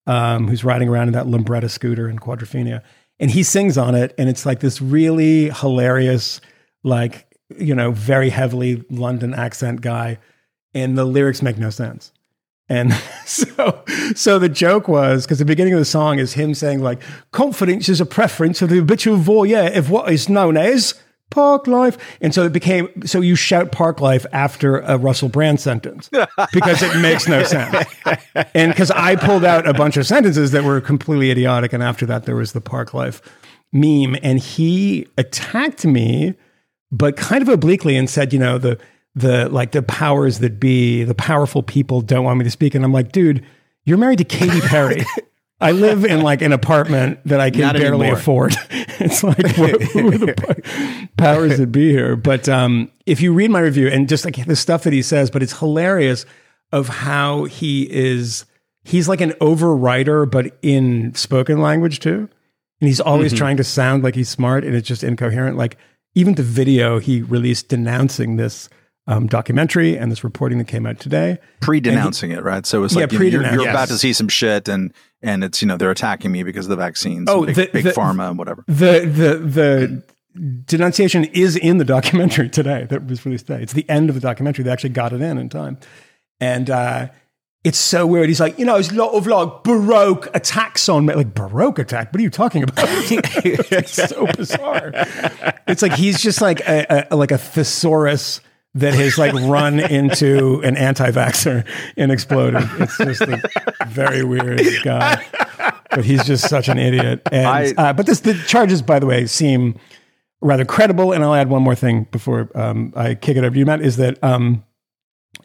um, 0.07 0.49
who's 0.49 0.64
riding 0.64 0.88
around 0.88 1.09
in 1.09 1.12
that 1.14 1.27
Lambretta 1.27 1.71
scooter 1.71 2.09
in 2.09 2.19
Quadrophenia. 2.19 2.83
And 3.21 3.31
he 3.31 3.43
sings 3.43 3.79
on 3.79 3.95
it, 3.95 4.14
and 4.19 4.29
it's 4.29 4.45
like 4.45 4.61
this 4.61 4.83
really 4.83 5.51
hilarious, 5.51 6.40
like, 6.83 7.27
you 7.59 7.75
know, 7.75 7.93
very 7.93 8.31
heavily 8.31 8.85
London 8.90 9.35
accent 9.35 9.81
guy. 9.81 10.19
And 10.75 10.99
the 10.99 11.05
lyrics 11.05 11.40
make 11.40 11.57
no 11.57 11.71
sense. 11.71 12.12
And 12.68 12.92
so, 13.27 13.83
so 14.14 14.38
the 14.38 14.48
joke 14.48 14.88
was 14.88 15.24
because 15.24 15.38
the 15.38 15.44
beginning 15.44 15.74
of 15.74 15.79
the 15.79 15.85
song 15.85 16.18
is 16.18 16.35
him 16.35 16.55
saying 16.55 16.81
like, 16.81 17.00
"Confidence 17.33 17.88
is 17.88 18.00
a 18.00 18.07
preference 18.07 18.62
of 18.62 18.70
the 18.70 18.77
habitual 18.77 19.18
voyeur 19.18 19.77
of 19.77 19.90
what 19.90 20.11
is 20.12 20.29
known 20.29 20.57
as 20.57 20.94
park 21.31 21.66
life." 21.66 21.98
And 22.20 22.35
so 22.35 22.44
it 22.44 22.53
became 22.53 22.88
so 23.07 23.20
you 23.20 23.37
shout 23.37 23.72
"park 23.72 24.00
life" 24.00 24.24
after 24.33 24.79
a 24.79 24.96
Russell 24.96 25.29
Brand 25.29 25.61
sentence 25.61 26.11
because 26.53 26.83
it 26.83 26.96
makes 27.00 27.29
no 27.29 27.42
sense. 27.42 27.87
And 28.55 28.72
because 28.72 28.90
I 28.90 29.16
pulled 29.16 29.44
out 29.44 29.68
a 29.68 29.74
bunch 29.74 29.96
of 29.96 30.07
sentences 30.07 30.53
that 30.53 30.64
were 30.64 30.81
completely 30.81 31.31
idiotic, 31.31 31.72
and 31.72 31.83
after 31.83 32.07
that 32.07 32.24
there 32.24 32.37
was 32.37 32.53
the 32.53 32.61
park 32.61 32.94
life 32.94 33.20
meme, 33.72 34.16
and 34.22 34.38
he 34.38 35.07
attacked 35.18 35.85
me 35.85 36.35
but 36.94 37.16
kind 37.16 37.42
of 37.42 37.48
obliquely 37.48 37.96
and 37.96 38.09
said, 38.09 38.33
you 38.33 38.38
know, 38.38 38.57
the 38.57 38.79
the 39.14 39.48
like 39.48 39.72
the 39.72 39.83
powers 39.83 40.40
that 40.40 40.59
be, 40.59 41.05
the 41.05 41.14
powerful 41.14 41.62
people 41.62 42.00
don't 42.00 42.24
want 42.24 42.38
me 42.38 42.44
to 42.44 42.50
speak. 42.50 42.74
And 42.74 42.85
I'm 42.85 42.92
like, 42.92 43.12
dude, 43.12 43.44
you're 43.85 43.98
married 43.98 44.18
to 44.18 44.24
Katy 44.24 44.61
Perry. 44.61 45.05
I 45.61 45.70
live 45.70 46.05
in 46.05 46.22
like 46.22 46.42
an 46.42 46.53
apartment 46.53 47.20
that 47.24 47.40
I 47.40 47.50
can 47.50 47.61
Not 47.61 47.77
barely 47.77 48.07
anymore. 48.07 48.18
afford. 48.18 48.55
it's 48.70 49.22
like 49.22 49.46
who, 49.46 49.66
who 49.68 50.09
are 50.09 50.18
the 50.18 51.09
powers 51.16 51.59
that 51.59 51.70
be 51.72 51.90
here? 51.90 52.16
But 52.16 52.48
um, 52.48 52.90
if 53.07 53.20
you 53.20 53.33
read 53.33 53.50
my 53.50 53.61
review 53.61 53.88
and 53.88 54.09
just 54.09 54.24
like 54.24 54.44
the 54.44 54.57
stuff 54.57 54.83
that 54.83 54.92
he 54.92 55.00
says, 55.00 55.31
but 55.31 55.42
it's 55.42 55.59
hilarious 55.59 56.27
of 56.72 56.88
how 56.88 57.44
he 57.44 57.88
is. 57.90 58.44
He's 58.83 59.09
like 59.09 59.22
an 59.22 59.31
overwriter, 59.40 60.31
but 60.31 60.59
in 60.61 61.14
spoken 61.14 61.61
language 61.61 62.00
too. 62.00 62.29
And 62.81 62.88
he's 62.88 63.00
always 63.00 63.33
trying 63.33 63.57
to 63.57 63.64
sound 63.64 64.03
like 64.03 64.14
he's 64.14 64.29
smart, 64.29 64.64
and 64.64 64.74
it's 64.74 64.87
just 64.87 65.03
incoherent. 65.05 65.57
Like 65.57 65.79
even 66.14 66.35
the 66.35 66.42
video 66.42 66.98
he 66.98 67.22
released 67.22 67.68
denouncing 67.68 68.37
this 68.37 68.68
um, 69.07 69.27
documentary 69.27 69.97
and 69.99 70.11
this 70.11 70.25
reporting 70.25 70.59
that 70.59 70.67
came 70.69 70.87
out 70.87 70.99
today. 70.99 71.38
Pre-denouncing 71.61 72.31
it, 72.31 72.43
right? 72.43 72.64
So 72.64 72.85
it's 72.85 72.95
Yeah, 72.95 73.03
like 73.03 73.12
you 73.12 73.19
know, 73.19 73.25
you're, 73.25 73.31
pre-denounce- 73.33 73.62
you're 73.62 73.71
about 73.71 73.88
to 73.88 73.99
see 73.99 74.12
some 74.12 74.29
shit, 74.29 74.69
and 74.69 74.93
and 75.23 75.45
it's 75.45 75.61
you 75.62 75.69
know 75.69 75.77
they're 75.77 75.90
attacking 75.90 76.33
me 76.33 76.43
because 76.43 76.67
of 76.67 76.71
the 76.71 76.77
vaccines. 76.77 77.29
Oh, 77.29 77.45
big, 77.47 77.55
the- 77.57 77.71
big 77.73 77.85
the- 77.85 77.90
pharma 77.90 78.29
and 78.31 78.38
whatever. 78.38 78.64
The 78.67 79.01
the 79.07 79.38
the 79.38 80.03
denunciation 80.67 81.25
is 81.27 81.57
in 81.57 81.79
the 81.79 81.85
documentary 81.85 82.49
today 82.51 82.87
that 82.90 83.07
was 83.07 83.25
released 83.25 83.47
today. 83.47 83.62
It's 83.62 83.73
the 83.73 83.88
end 83.88 84.09
of 84.09 84.14
the 84.14 84.21
documentary. 84.21 84.64
They 84.64 84.71
actually 84.71 84.90
got 84.90 85.12
it 85.12 85.21
in 85.21 85.38
in 85.38 85.49
time, 85.49 85.79
and 86.40 86.71
uh, 86.71 87.09
it's 87.62 87.79
so 87.79 88.07
weird. 88.07 88.29
He's 88.29 88.40
like, 88.40 88.59
you 88.59 88.64
know, 88.64 88.77
it's 88.77 88.90
a 88.90 88.95
lot 88.95 89.12
of 89.12 89.27
like 89.27 89.64
baroque 89.64 90.29
attacks 90.35 90.88
on 90.88 91.07
me. 91.07 91.14
Like 91.14 91.35
baroque 91.35 91.79
attack? 91.79 92.12
What 92.12 92.21
are 92.21 92.23
you 92.23 92.31
talking 92.31 92.62
about? 92.62 92.75
it's 92.88 93.93
so 93.93 94.27
bizarre. 94.37 94.93
It's 95.67 95.83
like 95.83 95.93
he's 95.93 96.21
just 96.23 96.40
like 96.40 96.61
a, 96.61 97.07
a 97.11 97.17
like 97.17 97.31
a 97.33 97.38
thesaurus 97.38 98.40
that 98.75 98.95
has 98.95 99.19
like 99.19 99.33
run 99.35 99.79
into 99.91 100.61
an 100.63 100.77
anti-vaxxer 100.77 101.67
and 101.97 102.11
exploded. 102.13 102.69
It's 102.81 102.99
just 102.99 103.21
a 103.23 103.41
very 103.87 104.25
weird 104.25 104.61
guy. 104.83 105.25
But 105.91 106.05
he's 106.05 106.25
just 106.25 106.49
such 106.49 106.69
an 106.69 106.79
idiot. 106.79 107.23
And 107.31 107.47
I- 107.47 107.73
uh, 107.77 107.93
but 107.93 108.07
this 108.07 108.21
the 108.21 108.35
charges, 108.49 108.83
by 108.83 108.99
the 108.99 109.07
way, 109.07 109.27
seem 109.27 109.79
rather 110.41 110.65
credible. 110.65 111.13
And 111.13 111.23
I'll 111.23 111.35
add 111.35 111.49
one 111.49 111.63
more 111.63 111.77
thing 111.77 112.09
before 112.11 112.51
um, 112.55 112.93
I 112.97 113.15
kick 113.15 113.37
it 113.37 113.45
over 113.45 113.51
to 113.55 113.59
you, 113.59 113.65
Matt. 113.67 113.81
Is 113.81 113.97
that 113.99 114.23
um, 114.25 114.65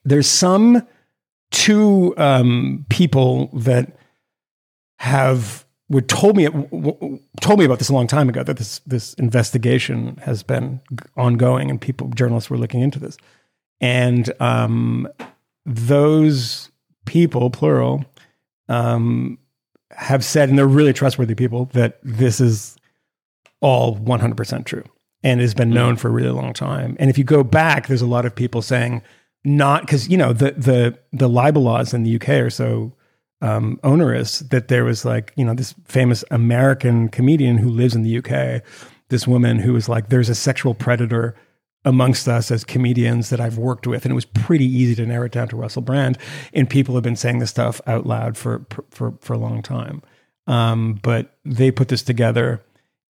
there's 0.04 0.28
some 0.28 0.88
two 1.52 2.16
um, 2.18 2.86
people 2.90 3.48
that 3.54 3.96
have 4.98 5.66
would 5.90 6.08
told 6.08 6.38
me 6.38 6.48
told 7.42 7.60
me 7.60 7.66
about 7.66 7.80
this 7.80 7.90
a 7.90 7.94
long 7.94 8.08
time 8.08 8.30
ago 8.30 8.44
that 8.44 8.58
this 8.58 8.80
this 8.86 9.14
investigation 9.16 10.18
has 10.24 10.44
been 10.44 10.80
ongoing 11.18 11.70
and 11.70 11.82
people 11.82 12.10
journalists 12.10 12.50
were 12.50 12.58
looking 12.58 12.82
into 12.82 13.00
this 13.00 13.18
and 13.82 14.32
um, 14.42 15.08
those 15.66 16.70
people, 17.06 17.50
plural, 17.50 18.06
um, 18.68 19.38
have 19.92 20.24
said, 20.24 20.50
and 20.50 20.58
they're 20.58 20.68
really 20.68 20.94
trustworthy 20.94 21.36
people, 21.36 21.66
that 21.74 22.00
this 22.04 22.40
is 22.40 22.76
all 23.62 23.98
100% 23.98 24.66
true 24.66 24.84
and 25.24 25.42
has 25.42 25.54
been 25.54 25.70
known 25.70 25.96
for 25.96 26.08
a 26.08 26.12
really 26.12 26.30
long 26.30 26.54
time. 26.54 26.96
And 27.00 27.10
if 27.10 27.18
you 27.18 27.24
go 27.24 27.44
back, 27.44 27.88
there's 27.88 28.02
a 28.02 28.08
lot 28.08 28.26
of 28.26 28.36
people 28.36 28.62
saying 28.62 29.02
not 29.46 29.82
because 29.82 30.10
you 30.10 30.18
know 30.18 30.34
the 30.34 30.52
the 30.52 31.00
the 31.14 31.30
libel 31.30 31.62
laws 31.62 31.94
in 31.94 32.04
the 32.04 32.16
UK 32.16 32.30
are 32.30 32.50
so 32.50 32.92
um, 33.42 33.80
onerous 33.84 34.40
that 34.40 34.68
there 34.68 34.84
was 34.84 35.06
like 35.06 35.34
you 35.36 35.46
know 35.46 35.54
this 35.54 35.74
famous 35.86 36.24
American 36.32 37.10
comedian 37.10 37.58
who 37.58 37.70
lives 37.70 37.96
in 37.96 38.04
the 38.04 38.18
UK, 38.18 38.62
this 39.10 39.28
woman 39.28 39.60
who 39.60 39.74
was 39.74 39.90
like, 39.90 40.10
"There's 40.10 40.30
a 40.30 40.36
sexual 40.36 40.74
predator." 40.74 41.36
amongst 41.86 42.28
us 42.28 42.52
as 42.52 42.66
comedians 42.66 43.30
that 43.30 43.40
I've 43.40 43.58
worked 43.58 43.88
with, 43.88 44.04
and 44.04 44.12
it 44.12 44.16
was 44.16 44.26
pretty 44.26 44.66
easy 44.66 44.96
to 44.96 45.06
narrow 45.06 45.26
it 45.26 45.32
down 45.32 45.48
to 45.48 45.56
Russell 45.56 45.82
Brand. 45.82 46.18
And 46.54 46.70
people 46.70 46.94
have 46.96 47.04
been 47.04 47.16
saying 47.16 47.40
this 47.40 47.50
stuff 47.50 47.80
out 47.88 48.06
loud 48.06 48.38
for 48.38 48.66
for 48.92 49.14
for 49.22 49.34
a 49.34 49.38
long 49.38 49.62
time. 49.62 50.02
Um, 50.48 51.00
but 51.02 51.38
they 51.46 51.72
put 51.72 51.90
this 51.90 52.02
together, 52.02 52.62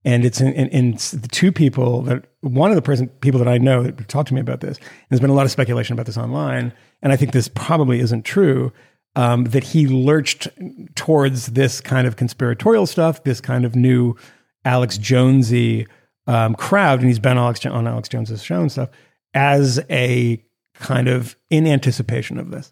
and 0.04 0.26
it's 0.26 0.42
in, 0.42 0.54
in, 0.54 0.68
in 0.68 0.92
the 0.92 1.30
two 1.32 1.52
people 1.52 2.02
that 2.04 2.26
one 2.42 2.70
of 2.70 2.76
the 2.76 2.82
person 2.82 3.08
people 3.22 3.40
that 3.40 3.48
I 3.48 3.58
know 3.58 3.84
that 3.84 4.08
talked 4.08 4.28
to 4.28 4.34
me 4.34 4.42
about 4.42 4.62
this. 4.62 4.78
There's 5.10 5.22
been 5.22 5.30
a 5.30 5.36
lot 5.36 5.46
of 5.46 5.52
speculation 5.52 5.94
about 5.94 6.06
this 6.06 6.18
online, 6.18 6.74
and 7.02 7.12
I 7.12 7.16
think 7.16 7.32
this 7.32 7.48
probably 7.48 8.00
isn't 8.00 8.24
true. 8.24 8.72
Um, 9.16 9.46
that 9.46 9.64
he 9.64 9.88
lurched 9.88 10.48
towards 10.96 11.48
this 11.48 11.82
kind 11.82 12.08
of 12.08 12.16
conspiratorial 12.16 12.86
stuff, 12.86 13.24
this 13.24 13.42
kind 13.42 13.66
of 13.66 13.76
new 13.76 14.16
Alex 14.64 14.98
Jonesy 14.98 15.88
um, 16.28 16.54
crowd, 16.56 17.00
and 17.00 17.08
he's 17.08 17.20
been 17.20 17.38
Alex, 17.38 17.66
on 17.66 17.88
Alex 17.88 18.08
Jones's 18.08 18.44
show 18.44 18.62
and 18.62 18.72
stuff 18.72 18.90
as 19.34 19.80
a 19.90 20.44
kind 20.76 21.08
of 21.08 21.36
in 21.50 21.68
anticipation 21.68 22.38
of 22.38 22.52
this, 22.52 22.72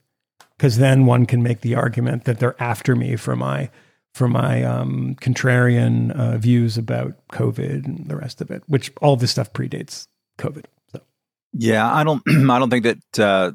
because 0.58 0.78
then 0.78 1.06
one 1.06 1.26
can 1.26 1.42
make 1.42 1.62
the 1.62 1.76
argument 1.76 2.26
that 2.26 2.40
they're 2.40 2.62
after 2.62 2.96
me 2.96 3.16
for 3.16 3.36
my 3.36 3.70
for 4.14 4.28
my 4.28 4.64
um, 4.64 5.16
contrarian 5.22 6.12
uh, 6.12 6.38
views 6.38 6.78
about 6.78 7.14
COVID 7.32 7.86
and 7.86 8.08
the 8.08 8.16
rest 8.16 8.42
of 8.42 8.50
it, 8.50 8.64
which 8.68 8.92
all 9.02 9.16
this 9.16 9.32
stuff 9.32 9.54
predates 9.54 10.08
COVID. 10.40 10.66
So 10.92 11.02
yeah, 11.54 11.92
I 11.92 12.04
don't 12.04 12.24
I 12.50 12.60
don't 12.60 12.70
think 12.70 12.84
that 12.84 13.20
uh, 13.20 13.52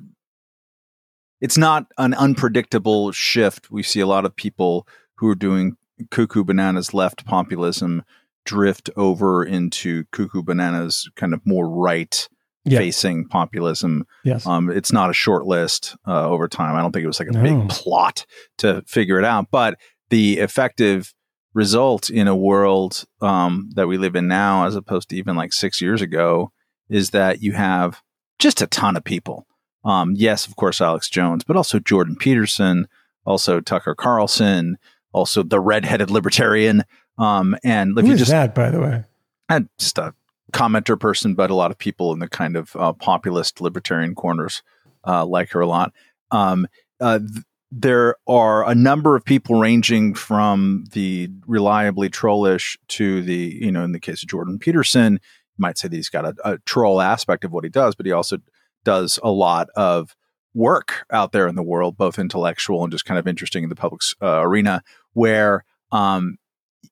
it's 1.42 1.58
not 1.58 1.86
an 1.98 2.14
unpredictable 2.14 3.12
shift. 3.12 3.70
We 3.70 3.82
see 3.82 4.00
a 4.00 4.06
lot 4.06 4.24
of 4.24 4.34
people 4.34 4.86
who 5.16 5.28
are 5.28 5.34
doing 5.34 5.76
cuckoo 6.10 6.42
bananas 6.44 6.94
left 6.94 7.26
populism 7.26 8.02
drift 8.46 8.88
over 8.96 9.44
into 9.44 10.04
cuckoo 10.12 10.42
bananas 10.42 11.08
kind 11.16 11.34
of 11.34 11.40
more 11.44 11.68
right 11.68 12.28
Yeah. 12.64 12.78
facing 12.78 13.26
populism. 13.28 14.04
yes, 14.24 14.46
Um, 14.46 14.70
it's 14.70 14.92
not 14.92 15.10
a 15.10 15.12
short 15.12 15.44
list 15.46 15.96
uh, 16.06 16.28
over 16.28 16.48
time. 16.48 16.74
I 16.76 16.80
don't 16.80 16.92
think 16.92 17.04
it 17.04 17.08
was 17.08 17.20
like 17.20 17.28
a 17.28 17.32
No. 17.32 17.42
big 17.42 17.68
plot 17.68 18.24
to 18.58 18.82
figure 18.86 19.18
it 19.18 19.24
out, 19.24 19.48
but 19.50 19.78
the 20.10 20.38
effective 20.38 21.12
result 21.54 22.08
in 22.10 22.26
a 22.28 22.34
world 22.36 23.04
um, 23.20 23.68
that 23.74 23.86
we 23.88 23.96
live 23.98 24.16
in 24.16 24.26
now, 24.28 24.64
as 24.66 24.74
opposed 24.76 25.08
to 25.10 25.16
even 25.16 25.36
like 25.36 25.52
six 25.52 25.80
years 25.80 26.00
ago, 26.02 26.50
is 26.88 27.10
that 27.10 27.42
you 27.42 27.52
have 27.52 28.00
just 28.38 28.62
a 28.62 28.66
ton 28.66 28.96
of 28.96 29.04
people. 29.04 29.46
Um, 29.84 30.14
yes, 30.16 30.46
of 30.46 30.56
course, 30.56 30.80
Alex 30.80 31.08
Jones, 31.08 31.44
but 31.44 31.56
also 31.56 31.78
Jordan 31.78 32.16
Peterson, 32.16 32.86
also 33.24 33.60
Tucker 33.60 33.94
Carlson, 33.94 34.78
also 35.12 35.42
the 35.42 35.60
redheaded 35.60 36.10
libertarian. 36.10 36.84
Um, 37.18 37.56
and 37.64 37.96
if 37.98 38.02
who 38.02 38.08
you 38.08 38.14
is 38.14 38.20
just 38.20 38.30
that, 38.30 38.54
by 38.54 38.70
the 38.70 38.80
way? 38.80 39.04
and 39.48 39.68
just 39.78 39.98
a 39.98 40.14
commenter 40.52 40.98
person, 40.98 41.34
but 41.34 41.50
a 41.50 41.54
lot 41.54 41.70
of 41.70 41.78
people 41.78 42.12
in 42.12 42.18
the 42.18 42.28
kind 42.28 42.56
of 42.56 42.74
uh, 42.76 42.92
populist 42.92 43.60
libertarian 43.60 44.14
corners 44.14 44.62
uh, 45.06 45.24
like 45.24 45.50
her 45.50 45.60
a 45.60 45.66
lot. 45.66 45.92
Um, 46.30 46.66
uh, 47.00 47.18
th- 47.18 47.44
there 47.70 48.16
are 48.28 48.68
a 48.68 48.74
number 48.74 49.16
of 49.16 49.24
people 49.24 49.58
ranging 49.58 50.14
from 50.14 50.84
the 50.92 51.30
reliably 51.46 52.10
trollish 52.10 52.78
to 52.88 53.22
the, 53.22 53.58
you 53.60 53.72
know, 53.72 53.82
in 53.82 53.92
the 53.92 54.00
case 54.00 54.22
of 54.22 54.28
Jordan 54.28 54.58
Peterson, 54.58 55.14
you 55.14 55.18
might 55.56 55.78
say 55.78 55.88
that 55.88 55.96
he's 55.96 56.10
got 56.10 56.26
a, 56.26 56.34
a 56.44 56.58
troll 56.58 57.00
aspect 57.00 57.44
of 57.44 57.52
what 57.52 57.64
he 57.64 57.70
does, 57.70 57.94
but 57.94 58.04
he 58.04 58.12
also 58.12 58.38
does 58.84 59.18
a 59.22 59.30
lot 59.30 59.68
of 59.76 60.14
work 60.54 61.06
out 61.10 61.32
there 61.32 61.48
in 61.48 61.54
the 61.54 61.62
world, 61.62 61.96
both 61.96 62.18
intellectual 62.18 62.82
and 62.82 62.92
just 62.92 63.04
kind 63.04 63.18
of 63.18 63.26
interesting 63.26 63.62
in 63.62 63.68
the 63.68 63.76
public 63.76 64.02
uh, 64.20 64.40
arena, 64.42 64.82
where 65.12 65.64
um, 65.92 66.38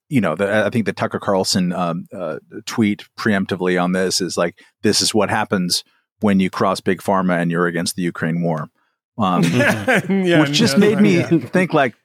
you 0.09 0.21
know, 0.21 0.35
the, 0.35 0.65
I 0.65 0.69
think 0.69 0.85
the 0.85 0.93
Tucker 0.93 1.19
Carlson 1.19 1.73
um, 1.73 2.05
uh, 2.13 2.39
tweet 2.65 3.05
preemptively 3.17 3.81
on 3.81 3.93
this 3.93 4.21
is 4.21 4.37
like, 4.37 4.61
"This 4.83 5.01
is 5.01 5.13
what 5.13 5.29
happens 5.29 5.83
when 6.19 6.39
you 6.39 6.49
cross 6.49 6.81
big 6.81 7.01
pharma 7.01 7.41
and 7.41 7.49
you're 7.49 7.67
against 7.67 7.95
the 7.95 8.01
Ukraine 8.01 8.41
war," 8.41 8.69
um, 9.17 9.43
yeah, 10.09 10.41
which 10.41 10.51
just 10.51 10.73
yeah, 10.73 10.79
made 10.79 10.99
me 10.99 11.19
yeah. 11.19 11.27
think 11.27 11.73
like, 11.73 11.95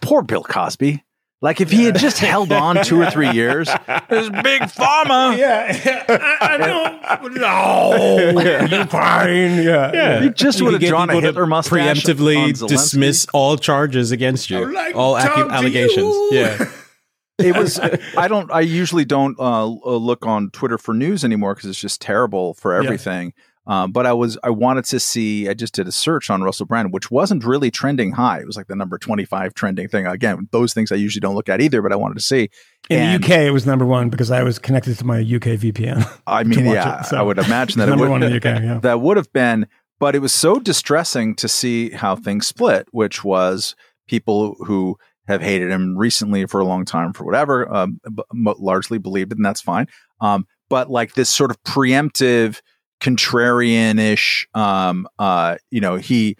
poor 0.00 0.22
Bill 0.22 0.42
Cosby. 0.42 1.04
Like 1.42 1.62
if 1.62 1.70
he 1.70 1.84
had 1.84 1.96
just 1.96 2.18
held 2.18 2.52
on 2.52 2.84
two 2.84 3.00
or 3.00 3.10
three 3.10 3.30
years, 3.30 3.66
there's 4.10 4.28
big 4.28 4.60
pharma. 4.62 5.38
Yeah, 5.38 6.04
I, 6.08 6.36
I 6.42 6.56
don't. 6.58 7.34
No, 7.36 8.40
you're 8.68 8.86
fine. 8.86 9.62
Yeah, 9.62 9.90
yeah. 9.92 10.20
He 10.22 10.30
just 10.30 10.60
would 10.60 10.74
have 10.74 10.82
drawn 10.82 11.08
a 11.08 11.12
people 11.14 11.20
to 11.22 11.26
Hitler 11.28 11.46
mustache. 11.46 12.04
preemptively 12.04 12.50
Zelensky. 12.50 12.68
dismiss 12.68 13.26
all 13.32 13.56
charges 13.56 14.10
against 14.12 14.50
you, 14.50 14.70
like 14.70 14.94
all 14.94 15.16
to 15.16 15.22
accu- 15.22 15.50
allegations. 15.50 15.96
you. 15.96 16.28
Yeah, 16.32 16.70
it 17.38 17.56
was 17.56 17.80
i 18.18 18.28
don't 18.28 18.52
i 18.52 18.60
usually 18.60 19.06
don't 19.06 19.38
uh, 19.40 19.64
uh, 19.64 19.96
look 19.96 20.26
on 20.26 20.50
twitter 20.50 20.76
for 20.76 20.92
news 20.92 21.24
anymore 21.24 21.54
because 21.54 21.70
it's 21.70 21.80
just 21.80 21.98
terrible 22.02 22.52
for 22.52 22.74
everything 22.74 23.32
um, 23.66 23.92
but 23.92 24.06
i 24.06 24.12
was 24.12 24.38
i 24.42 24.50
wanted 24.50 24.84
to 24.84 24.98
see 24.98 25.48
i 25.48 25.54
just 25.54 25.74
did 25.74 25.86
a 25.86 25.92
search 25.92 26.30
on 26.30 26.42
russell 26.42 26.66
brand 26.66 26.92
which 26.92 27.10
wasn't 27.10 27.44
really 27.44 27.70
trending 27.70 28.12
high 28.12 28.38
it 28.40 28.46
was 28.46 28.56
like 28.56 28.66
the 28.68 28.76
number 28.76 28.96
25 28.98 29.54
trending 29.54 29.88
thing 29.88 30.06
again 30.06 30.48
those 30.52 30.72
things 30.74 30.90
i 30.90 30.94
usually 30.94 31.20
don't 31.20 31.34
look 31.34 31.48
at 31.48 31.60
either 31.60 31.82
but 31.82 31.92
i 31.92 31.96
wanted 31.96 32.14
to 32.14 32.22
see 32.22 32.48
In 32.88 32.98
And- 32.98 33.22
the 33.22 33.26
UK, 33.26 33.40
it 33.42 33.50
was 33.50 33.66
number 33.66 33.84
one 33.86 34.08
because 34.10 34.30
I 34.30 34.42
was 34.42 34.58
connected 34.58 34.96
to 34.98 35.04
my 35.04 35.18
UK 35.20 35.58
VPN. 35.60 36.04
i 36.26 36.42
mean 36.50 36.64
yeah 36.66 37.00
it, 37.00 37.06
so. 37.06 37.16
i 37.18 37.22
would 37.22 37.38
imagine 37.38 37.78
that 37.78 37.88
it 37.88 37.90
number 37.90 38.04
would, 38.04 38.10
one 38.10 38.22
in 38.22 38.30
the 38.32 38.36
UK. 38.38 38.62
Yeah. 38.62 38.78
that 38.82 39.00
would 39.00 39.16
have 39.16 39.32
been 39.32 39.66
but 39.98 40.14
it 40.14 40.20
was 40.20 40.32
so 40.32 40.58
distressing 40.58 41.34
to 41.36 41.46
see 41.48 41.90
how 41.90 42.16
things 42.16 42.46
split 42.46 42.86
which 42.92 43.22
was 43.24 43.74
people 44.08 44.56
who 44.66 44.96
have 45.28 45.42
hated 45.42 45.70
him 45.70 45.96
recently 45.96 46.44
for 46.46 46.58
a 46.60 46.64
long 46.64 46.84
time 46.84 47.12
for 47.12 47.24
whatever 47.24 47.72
um, 47.72 48.00
b- 48.12 48.22
largely 48.58 48.98
believed 48.98 49.30
it 49.30 49.36
and 49.38 49.44
that's 49.44 49.60
fine 49.60 49.86
um, 50.20 50.44
but 50.68 50.90
like 50.90 51.14
this 51.14 51.28
sort 51.28 51.50
of 51.52 51.62
preemptive 51.62 52.60
contrarian-ish 53.00 54.48
um, 54.54 55.08
uh, 55.18 55.56
you 55.70 55.80
know 55.80 55.96
he 55.96 56.36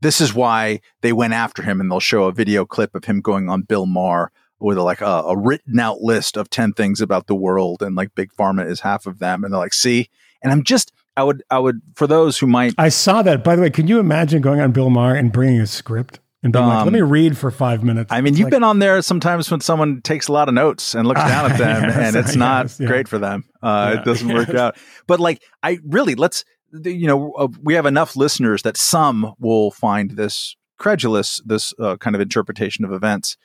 this 0.00 0.20
is 0.20 0.32
why 0.32 0.80
they 1.02 1.12
went 1.12 1.32
after 1.32 1.62
him 1.62 1.80
and 1.80 1.90
they'll 1.90 2.00
show 2.00 2.24
a 2.24 2.32
video 2.32 2.64
clip 2.64 2.94
of 2.94 3.04
him 3.04 3.20
going 3.20 3.48
on 3.48 3.62
bill 3.62 3.86
maher 3.86 4.30
with 4.60 4.78
like 4.78 5.00
a, 5.00 5.04
a 5.04 5.36
written 5.36 5.78
out 5.78 6.00
list 6.00 6.36
of 6.36 6.50
10 6.50 6.72
things 6.72 7.00
about 7.00 7.26
the 7.26 7.34
world 7.34 7.82
and 7.82 7.94
like 7.96 8.14
big 8.14 8.32
pharma 8.32 8.68
is 8.68 8.80
half 8.80 9.06
of 9.06 9.18
them 9.18 9.44
and 9.44 9.52
they're 9.52 9.60
like 9.60 9.74
see 9.74 10.08
and 10.42 10.52
i'm 10.52 10.62
just 10.62 10.92
i 11.16 11.22
would 11.22 11.42
i 11.50 11.58
would 11.58 11.80
for 11.94 12.06
those 12.06 12.38
who 12.38 12.46
might 12.46 12.74
I 12.78 12.88
saw 12.88 13.22
that. 13.22 13.42
By 13.44 13.56
the 13.56 13.62
way, 13.62 13.70
can 13.70 13.88
you 13.88 13.98
imagine 13.98 14.40
going 14.40 14.60
on 14.60 14.72
Bill 14.72 14.90
Maher 14.90 15.14
and 15.14 15.32
bringing 15.32 15.60
a 15.60 15.66
script 15.66 16.20
and 16.42 16.54
like, 16.54 16.62
Um, 16.64 16.84
"Let 16.84 16.92
me 16.92 17.00
read 17.00 17.36
for 17.36 17.50
five 17.50 17.82
minutes"? 17.82 18.12
I 18.12 18.20
mean, 18.20 18.32
It's 18.32 18.38
you've 18.38 18.46
like, 18.46 18.52
been 18.52 18.64
on 18.64 18.78
there 18.78 19.00
sometimes 19.02 19.50
when 19.50 19.60
someone 19.60 20.00
takes 20.02 20.28
a 20.28 20.32
lot 20.32 20.48
of 20.48 20.54
notes 20.54 20.94
and 20.94 21.06
looks 21.06 21.20
down 21.26 21.50
at 21.50 21.58
them, 21.58 21.82
Yes, 21.84 21.96
and 21.96 22.16
it's 22.16 22.36
not 22.48 22.64
yes, 22.66 22.80
yeah. 22.80 22.86
great 22.86 23.08
for 23.08 23.18
them. 23.18 23.44
Uh, 23.62 23.92
Yeah, 23.94 24.00
it 24.00 24.04
doesn't 24.10 24.28
work 24.32 24.50
out. 24.54 24.76
But 25.06 25.20
like, 25.20 25.42
I 25.62 25.78
really 25.84 26.14
let's, 26.14 26.44
you 26.84 27.06
know, 27.06 27.32
uh, 27.32 27.48
we 27.62 27.74
have 27.74 27.86
enough 27.86 28.16
listeners 28.16 28.62
that 28.62 28.76
some 28.76 29.34
will 29.38 29.70
find 29.72 30.12
this 30.12 30.56
credulous, 30.78 31.40
this 31.44 31.74
uh, 31.80 31.96
kind 31.96 32.14
of 32.14 32.22
interpretation 32.22 32.84
of 32.84 32.92
events. 32.92 33.36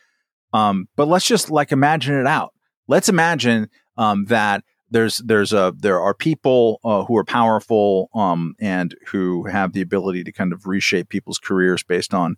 Um, 0.53 0.87
but 0.95 1.07
let's 1.07 1.25
just 1.25 1.49
like 1.49 1.71
imagine 1.71 2.15
it 2.15 2.27
out. 2.27 2.53
Let's 2.87 3.09
imagine 3.09 3.69
um, 3.97 4.25
that 4.25 4.63
there's 4.91 5.17
there's 5.25 5.51
a 5.51 5.73
there 5.75 5.99
are 5.99 6.13
people 6.13 6.79
uh, 6.83 7.05
who 7.05 7.17
are 7.17 7.23
powerful 7.23 8.09
um, 8.13 8.53
and 8.59 8.93
who 9.07 9.45
have 9.45 9.73
the 9.73 9.81
ability 9.81 10.23
to 10.25 10.31
kind 10.31 10.53
of 10.53 10.67
reshape 10.67 11.09
people's 11.09 11.39
careers 11.39 11.81
based 11.81 12.13
on 12.13 12.35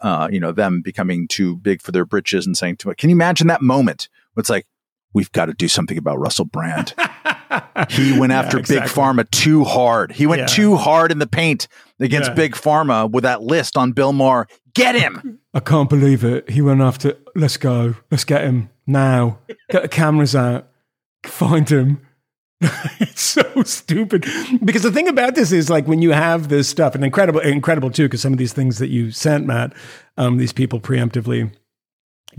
uh, 0.00 0.28
you 0.30 0.40
know 0.40 0.52
them 0.52 0.82
becoming 0.82 1.28
too 1.28 1.56
big 1.56 1.82
for 1.82 1.92
their 1.92 2.04
britches 2.04 2.46
and 2.46 2.56
saying 2.56 2.76
too 2.76 2.88
much. 2.88 2.98
Can 2.98 3.10
you 3.10 3.16
imagine 3.16 3.46
that 3.48 3.62
moment? 3.62 4.08
It's 4.36 4.50
like 4.50 4.66
we've 5.12 5.30
got 5.32 5.46
to 5.46 5.52
do 5.54 5.68
something 5.68 5.96
about 5.98 6.18
Russell 6.18 6.44
Brand. 6.44 6.94
he 7.90 8.18
went 8.18 8.32
Yeah, 8.32 8.40
after 8.40 8.58
Big. 8.58 8.82
Pharma 8.84 9.30
too 9.30 9.62
hard. 9.64 10.12
He 10.12 10.26
went 10.26 10.40
Yeah. 10.40 10.46
too 10.46 10.76
hard 10.76 11.12
in 11.12 11.18
the 11.20 11.26
paint 11.26 11.68
against 12.00 12.30
Yeah. 12.30 12.34
Big 12.34 12.54
Pharma 12.54 13.08
with 13.10 13.22
that 13.22 13.42
list 13.42 13.76
on 13.76 13.92
Bill 13.92 14.12
Maher. 14.12 14.48
Get 14.74 14.96
him. 14.96 15.38
I 15.54 15.60
can't 15.60 15.88
believe 15.88 16.24
it. 16.24 16.50
He 16.50 16.60
went 16.62 16.80
after. 16.80 17.16
Let's 17.36 17.56
go. 17.56 17.94
Let's 18.10 18.24
get 18.24 18.42
him 18.42 18.70
now. 18.88 19.38
Get 19.70 19.82
the 19.82 19.88
cameras 19.88 20.34
out. 20.34 20.68
Find 21.24 21.68
him. 21.68 22.00
it's 23.00 23.22
so 23.22 23.62
stupid. 23.64 24.26
Because 24.64 24.82
the 24.82 24.92
thing 24.92 25.08
about 25.08 25.34
this 25.34 25.52
is 25.52 25.68
like 25.68 25.86
when 25.86 26.00
you 26.00 26.12
have 26.12 26.48
this 26.48 26.68
stuff 26.68 26.94
and 26.94 27.04
incredible 27.04 27.40
incredible 27.40 27.90
too 27.90 28.04
because 28.04 28.22
some 28.22 28.32
of 28.32 28.38
these 28.38 28.52
things 28.52 28.78
that 28.78 28.88
you 28.88 29.10
sent 29.10 29.46
matt 29.46 29.72
um, 30.16 30.36
these 30.36 30.52
people 30.52 30.80
preemptively 30.80 31.52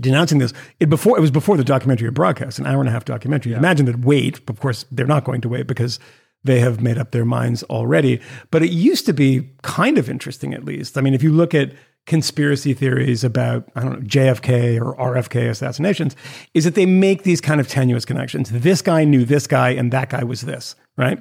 denouncing 0.00 0.38
this 0.38 0.52
it 0.80 0.88
before 0.88 1.16
it 1.16 1.20
was 1.20 1.30
before 1.30 1.56
the 1.56 1.64
documentary 1.64 2.10
broadcast 2.10 2.58
an 2.58 2.66
hour 2.66 2.80
and 2.80 2.88
a 2.88 2.92
half 2.92 3.04
documentary. 3.04 3.52
Imagine 3.52 3.86
that 3.86 4.00
wait 4.00 4.40
of 4.48 4.60
course 4.60 4.84
they're 4.90 5.06
not 5.06 5.24
going 5.24 5.40
to 5.40 5.48
wait 5.48 5.66
because 5.66 5.98
they 6.44 6.60
have 6.60 6.80
made 6.80 6.96
up 6.96 7.10
their 7.10 7.24
minds 7.24 7.62
already. 7.64 8.20
But 8.50 8.62
it 8.62 8.70
used 8.70 9.04
to 9.06 9.12
be 9.12 9.50
kind 9.62 9.98
of 9.98 10.08
interesting 10.08 10.54
at 10.54 10.64
least. 10.64 10.96
I 10.96 11.02
mean 11.02 11.14
if 11.14 11.22
you 11.22 11.32
look 11.32 11.54
at 11.54 11.72
conspiracy 12.06 12.72
theories 12.72 13.24
about 13.24 13.64
I 13.74 13.80
don't 13.80 14.00
know 14.00 14.06
JFK 14.06 14.80
or 14.80 14.96
RFK 14.96 15.50
assassinations 15.50 16.16
is 16.54 16.64
that 16.64 16.74
they 16.74 16.86
make 16.86 17.24
these 17.24 17.40
kind 17.40 17.60
of 17.60 17.68
tenuous 17.68 18.04
connections. 18.04 18.50
This 18.50 18.80
guy 18.80 19.04
knew 19.04 19.24
this 19.24 19.46
guy, 19.46 19.70
and 19.70 19.92
that 19.92 20.10
guy 20.10 20.24
was 20.24 20.42
this, 20.42 20.76
right? 20.96 21.20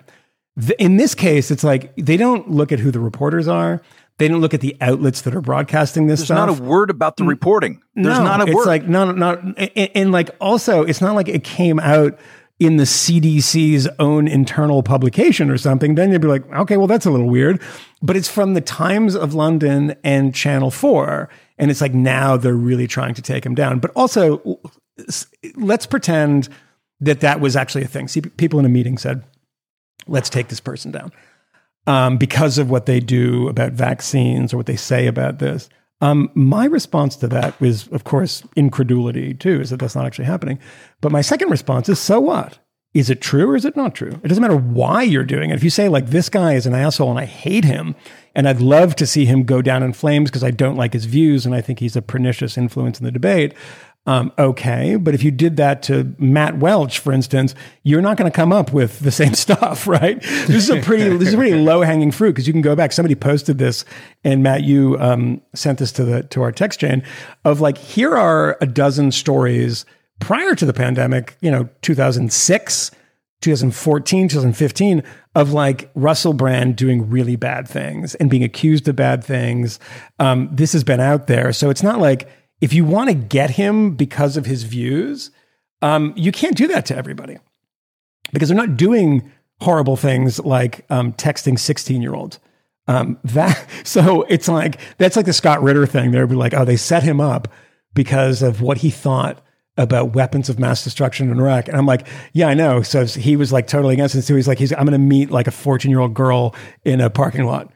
In 0.79 0.97
this 0.97 1.15
case, 1.15 1.51
it's 1.51 1.63
like 1.63 1.93
they 1.97 2.15
don't 2.15 2.49
look 2.49 2.71
at 2.71 2.79
who 2.79 2.91
the 2.91 2.99
reporters 2.99 3.47
are. 3.47 3.81
They 4.17 4.29
don't 4.29 4.39
look 4.39 4.53
at 4.53 4.61
the 4.61 4.77
outlets 4.79 5.21
that 5.23 5.35
are 5.35 5.41
broadcasting 5.41 6.07
this 6.07 6.21
There's 6.21 6.27
stuff. 6.27 6.47
not 6.47 6.59
a 6.59 6.63
word 6.63 6.89
about 6.89 7.17
the 7.17 7.25
reporting. 7.25 7.81
There's 7.95 8.17
no, 8.17 8.23
not 8.23 8.39
a 8.39 8.45
it's 8.45 8.55
word. 8.55 8.65
like 8.65 8.87
no, 8.87 9.11
no, 9.11 9.33
no, 9.33 9.53
and, 9.57 9.91
and 9.93 10.11
like 10.13 10.29
also, 10.39 10.83
it's 10.83 11.01
not 11.01 11.15
like 11.15 11.27
it 11.27 11.43
came 11.43 11.79
out 11.79 12.17
in 12.59 12.77
the 12.77 12.83
CDC's 12.83 13.87
own 13.99 14.27
internal 14.27 14.81
publication 14.81 15.49
or 15.49 15.57
something. 15.57 15.95
Then 15.95 16.11
you'd 16.11 16.21
be 16.21 16.27
like, 16.27 16.49
okay, 16.53 16.77
well, 16.77 16.87
that's 16.87 17.05
a 17.05 17.11
little 17.11 17.29
weird. 17.29 17.61
But 18.01 18.15
it's 18.15 18.29
from 18.29 18.53
the 18.53 18.61
Times 18.61 19.15
of 19.15 19.33
London 19.33 19.95
and 20.03 20.33
Channel 20.33 20.71
Four, 20.71 21.29
and 21.57 21.69
it's 21.69 21.81
like 21.81 21.93
now 21.93 22.37
they're 22.37 22.53
really 22.53 22.87
trying 22.87 23.13
to 23.15 23.21
take 23.21 23.45
him 23.45 23.55
down. 23.55 23.79
But 23.79 23.91
also, 23.91 24.59
let's 25.55 25.85
pretend 25.85 26.49
that 27.01 27.19
that 27.21 27.39
was 27.41 27.55
actually 27.55 27.83
a 27.83 27.87
thing. 27.87 28.07
See, 28.07 28.21
people 28.21 28.59
in 28.59 28.65
a 28.65 28.69
meeting 28.69 28.97
said, 28.97 29.23
"Let's 30.07 30.29
take 30.29 30.47
this 30.47 30.59
person 30.59 30.91
down." 30.91 31.11
um, 31.87 32.17
because 32.17 32.57
of 32.57 32.69
what 32.69 32.85
they 32.85 32.99
do 32.99 33.47
about 33.47 33.73
vaccines 33.73 34.53
or 34.53 34.57
what 34.57 34.65
they 34.65 34.75
say 34.75 35.07
about 35.07 35.39
this. 35.39 35.69
Um, 36.05 36.29
my 36.35 36.65
response 36.65 37.15
to 37.17 37.27
that 37.29 37.59
was, 37.59 37.87
of 37.87 38.03
course, 38.03 38.43
incredulity 38.55 39.33
too, 39.33 39.59
is 39.59 39.71
that 39.71 39.79
that's 39.79 39.95
not 39.95 40.05
actually 40.05 40.25
happening. 40.25 40.59
But 41.01 41.11
my 41.11 41.21
second 41.21 41.49
response 41.49 41.89
is, 41.89 41.99
so 41.99 42.19
what? 42.19 42.59
Is 42.93 43.09
it 43.09 43.21
true 43.21 43.49
or 43.49 43.55
is 43.55 43.65
it 43.65 43.75
not 43.75 43.95
true? 43.95 44.19
It 44.23 44.27
doesn't 44.27 44.41
matter 44.41 44.55
why 44.55 45.01
you're 45.01 45.25
doing 45.25 45.49
it. 45.49 45.55
If 45.55 45.63
you 45.63 45.71
say, 45.71 45.89
like, 45.89 46.07
this 46.07 46.29
guy 46.29 46.53
is 46.53 46.67
an 46.67 46.75
asshole 46.75 47.09
and 47.09 47.19
I 47.19 47.25
hate 47.25 47.65
him 47.65 47.95
and 48.35 48.47
I'd 48.47 48.61
love 48.61 48.95
to 48.97 49.07
see 49.07 49.25
him 49.25 49.43
go 49.43 49.63
down 49.63 49.81
in 49.81 49.93
flames 49.93 50.29
because 50.29 50.43
I 50.43 50.51
don't 50.51 50.77
like 50.77 50.93
his 50.93 51.05
views 51.05 51.45
and 51.45 51.55
I 51.55 51.61
think 51.61 51.79
he's 51.79 51.95
a 51.95 52.01
pernicious 52.03 52.55
influence 52.55 52.99
in 52.99 53.05
the 53.05 53.11
debate, 53.11 53.53
um, 54.07 54.31
okay. 54.37 54.95
But 54.97 55.15
if 55.15 55.23
you 55.23 55.31
did 55.31 55.57
that 55.57 55.81
to 55.83 56.15
Matt 56.19 56.57
Welch, 56.57 56.99
for 56.99 57.11
instance, 57.11 57.55
you're 57.83 58.01
not 58.01 58.17
going 58.17 58.31
to 58.31 58.35
come 58.35 58.53
up 58.53 58.71
with 58.71 58.99
the 58.99 59.11
same 59.11 59.33
stuff, 59.45 59.87
right? 59.87 60.21
This 60.21 60.49
is 60.49 60.69
a 60.69 60.81
pretty, 60.81 61.17
this 61.17 61.29
is 61.29 61.33
a 61.33 61.37
pretty 61.37 61.55
low 61.59 61.81
hanging 61.81 62.11
fruit 62.11 62.31
because 62.31 62.47
you 62.47 62.53
can 62.53 62.61
go 62.61 62.75
back. 62.75 62.91
Somebody 62.91 63.15
posted 63.15 63.57
this, 63.57 63.83
and 64.23 64.43
Matt, 64.43 64.63
you 64.63 64.97
um, 64.99 65.41
sent 65.53 65.79
this 65.79 65.91
to 65.93 66.05
the 66.05 66.23
to 66.23 66.43
our 66.43 66.51
text 66.51 66.79
chain 66.79 67.03
of 67.43 67.61
like, 67.61 67.77
here 67.77 68.15
are 68.15 68.57
a 68.61 68.65
dozen 68.67 69.11
stories 69.11 69.85
prior 70.19 70.55
to 70.55 70.65
the 70.65 70.73
pandemic. 70.73 71.37
You 71.41 71.51
know, 71.51 71.69
2006. 71.81 72.91
2014, 73.41 74.29
2015 74.29 75.03
of 75.35 75.51
like 75.51 75.91
Russell 75.93 76.33
Brand 76.33 76.75
doing 76.75 77.11
really 77.11 77.35
bad 77.35 77.67
things 77.67 78.15
and 78.15 78.27
being 78.27 78.43
accused 78.43 78.87
of 78.87 78.95
bad 78.95 79.23
things. 79.23 79.77
Um, 80.17 80.49
this 80.51 80.73
has 80.73 80.83
been 80.83 81.01
out 81.01 81.27
there. 81.27 81.53
So 81.53 81.69
it's 81.69 81.83
not 81.83 81.99
like 81.99 82.27
if 82.61 82.73
you 82.73 82.85
want 82.85 83.09
to 83.09 83.15
get 83.15 83.51
him 83.51 83.95
because 83.95 84.37
of 84.37 84.45
his 84.45 84.63
views, 84.63 85.31
um, 85.81 86.13
you 86.15 86.31
can't 86.31 86.57
do 86.57 86.67
that 86.67 86.85
to 86.87 86.97
everybody 86.97 87.37
because 88.33 88.49
they're 88.49 88.57
not 88.57 88.77
doing 88.77 89.31
horrible 89.61 89.95
things 89.95 90.39
like 90.39 90.85
um, 90.89 91.13
texting 91.13 91.59
16 91.59 92.01
year 92.01 92.13
olds. 92.13 92.39
Um, 92.87 93.17
that 93.23 93.67
so 93.83 94.23
it's 94.23 94.47
like 94.47 94.79
that's 94.97 95.15
like 95.15 95.25
the 95.25 95.33
Scott 95.33 95.61
Ritter 95.61 95.85
thing. 95.85 96.11
They'd 96.11 96.29
be 96.29 96.35
like, 96.35 96.53
oh, 96.53 96.65
they 96.65 96.77
set 96.77 97.03
him 97.03 97.19
up 97.19 97.47
because 97.93 98.41
of 98.41 98.61
what 98.61 98.79
he 98.79 98.89
thought 98.89 99.41
about 99.77 100.13
weapons 100.13 100.47
of 100.49 100.57
mass 100.57 100.83
destruction 100.83 101.29
in 101.29 101.37
Iraq. 101.37 101.67
And 101.67 101.77
I'm 101.77 101.85
like, 101.85 102.07
yeah, 102.33 102.47
I 102.47 102.53
know. 102.53 102.81
So 102.81 103.05
he 103.05 103.35
was 103.35 103.51
like 103.51 103.67
totally 103.67 103.93
against 103.93 104.15
it. 104.15 104.21
So 104.21 104.35
he's 104.35 104.47
like, 104.47 104.57
he's 104.57 104.71
I'm 104.71 104.85
going 104.85 104.91
to 104.91 104.97
meet 104.97 105.31
like 105.31 105.47
a 105.47 105.51
14 105.51 105.89
year 105.91 105.99
old 105.99 106.13
girl 106.13 106.55
in 106.83 107.01
a 107.01 107.09
parking 107.09 107.45
lot. 107.45 107.71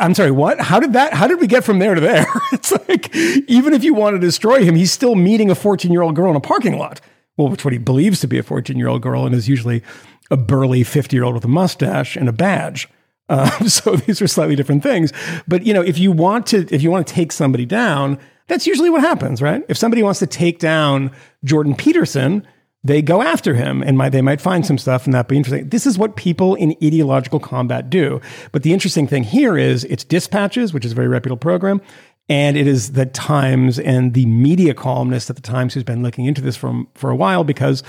I'm 0.00 0.14
sorry, 0.14 0.32
what? 0.32 0.60
How 0.60 0.80
did 0.80 0.94
that? 0.94 1.12
How 1.12 1.28
did 1.28 1.40
we 1.40 1.46
get 1.46 1.64
from 1.64 1.78
there 1.78 1.94
to 1.94 2.00
there? 2.00 2.26
it's 2.52 2.72
like 2.88 3.14
even 3.14 3.72
if 3.72 3.84
you 3.84 3.94
want 3.94 4.14
to 4.14 4.20
destroy 4.20 4.64
him, 4.64 4.74
he's 4.74 4.92
still 4.92 5.14
meeting 5.14 5.50
a 5.50 5.54
14 5.54 5.92
year 5.92 6.02
old 6.02 6.16
girl 6.16 6.30
in 6.30 6.36
a 6.36 6.40
parking 6.40 6.78
lot. 6.78 7.00
Well, 7.36 7.48
which 7.48 7.64
what 7.64 7.72
he 7.72 7.78
believes 7.78 8.20
to 8.20 8.26
be 8.26 8.38
a 8.38 8.42
14 8.42 8.76
year 8.76 8.88
old 8.88 9.02
girl, 9.02 9.26
and 9.26 9.34
is 9.34 9.48
usually 9.48 9.82
a 10.30 10.36
burly 10.36 10.82
50 10.82 11.14
year 11.14 11.24
old 11.24 11.34
with 11.34 11.44
a 11.44 11.48
mustache 11.48 12.16
and 12.16 12.28
a 12.28 12.32
badge. 12.32 12.88
Uh, 13.28 13.50
so 13.68 13.96
these 13.96 14.20
are 14.20 14.26
slightly 14.26 14.56
different 14.56 14.82
things. 14.82 15.12
But 15.46 15.64
you 15.64 15.72
know, 15.72 15.82
if 15.82 15.98
you 15.98 16.10
want 16.12 16.46
to, 16.48 16.66
if 16.74 16.82
you 16.82 16.90
want 16.90 17.06
to 17.06 17.14
take 17.14 17.32
somebody 17.32 17.66
down, 17.66 18.18
that's 18.48 18.66
usually 18.66 18.90
what 18.90 19.00
happens, 19.00 19.42
right? 19.42 19.64
If 19.68 19.76
somebody 19.76 20.02
wants 20.02 20.20
to 20.20 20.26
take 20.26 20.58
down 20.58 21.10
Jordan 21.44 21.74
Peterson, 21.74 22.46
they 22.86 23.02
go 23.02 23.22
after 23.22 23.54
him 23.54 23.82
and 23.82 23.98
might, 23.98 24.10
they 24.10 24.22
might 24.22 24.40
find 24.40 24.64
some 24.64 24.78
stuff 24.78 25.04
and 25.04 25.14
that 25.14 25.28
be 25.28 25.36
interesting. 25.36 25.68
This 25.68 25.86
is 25.86 25.98
what 25.98 26.16
people 26.16 26.54
in 26.54 26.76
ideological 26.82 27.40
combat 27.40 27.90
do. 27.90 28.20
But 28.52 28.62
the 28.62 28.72
interesting 28.72 29.06
thing 29.06 29.24
here 29.24 29.56
is 29.56 29.84
it's 29.84 30.04
Dispatches, 30.04 30.72
which 30.72 30.84
is 30.84 30.92
a 30.92 30.94
very 30.94 31.08
reputable 31.08 31.38
program. 31.38 31.80
And 32.28 32.56
it 32.56 32.66
is 32.66 32.92
the 32.92 33.06
Times 33.06 33.78
and 33.78 34.14
the 34.14 34.26
media 34.26 34.74
columnist 34.74 35.30
at 35.30 35.36
the 35.36 35.42
Times 35.42 35.74
who's 35.74 35.84
been 35.84 36.02
looking 36.02 36.24
into 36.24 36.40
this 36.40 36.56
from 36.56 36.88
for 36.94 37.10
a 37.10 37.16
while 37.16 37.44
because 37.44 37.82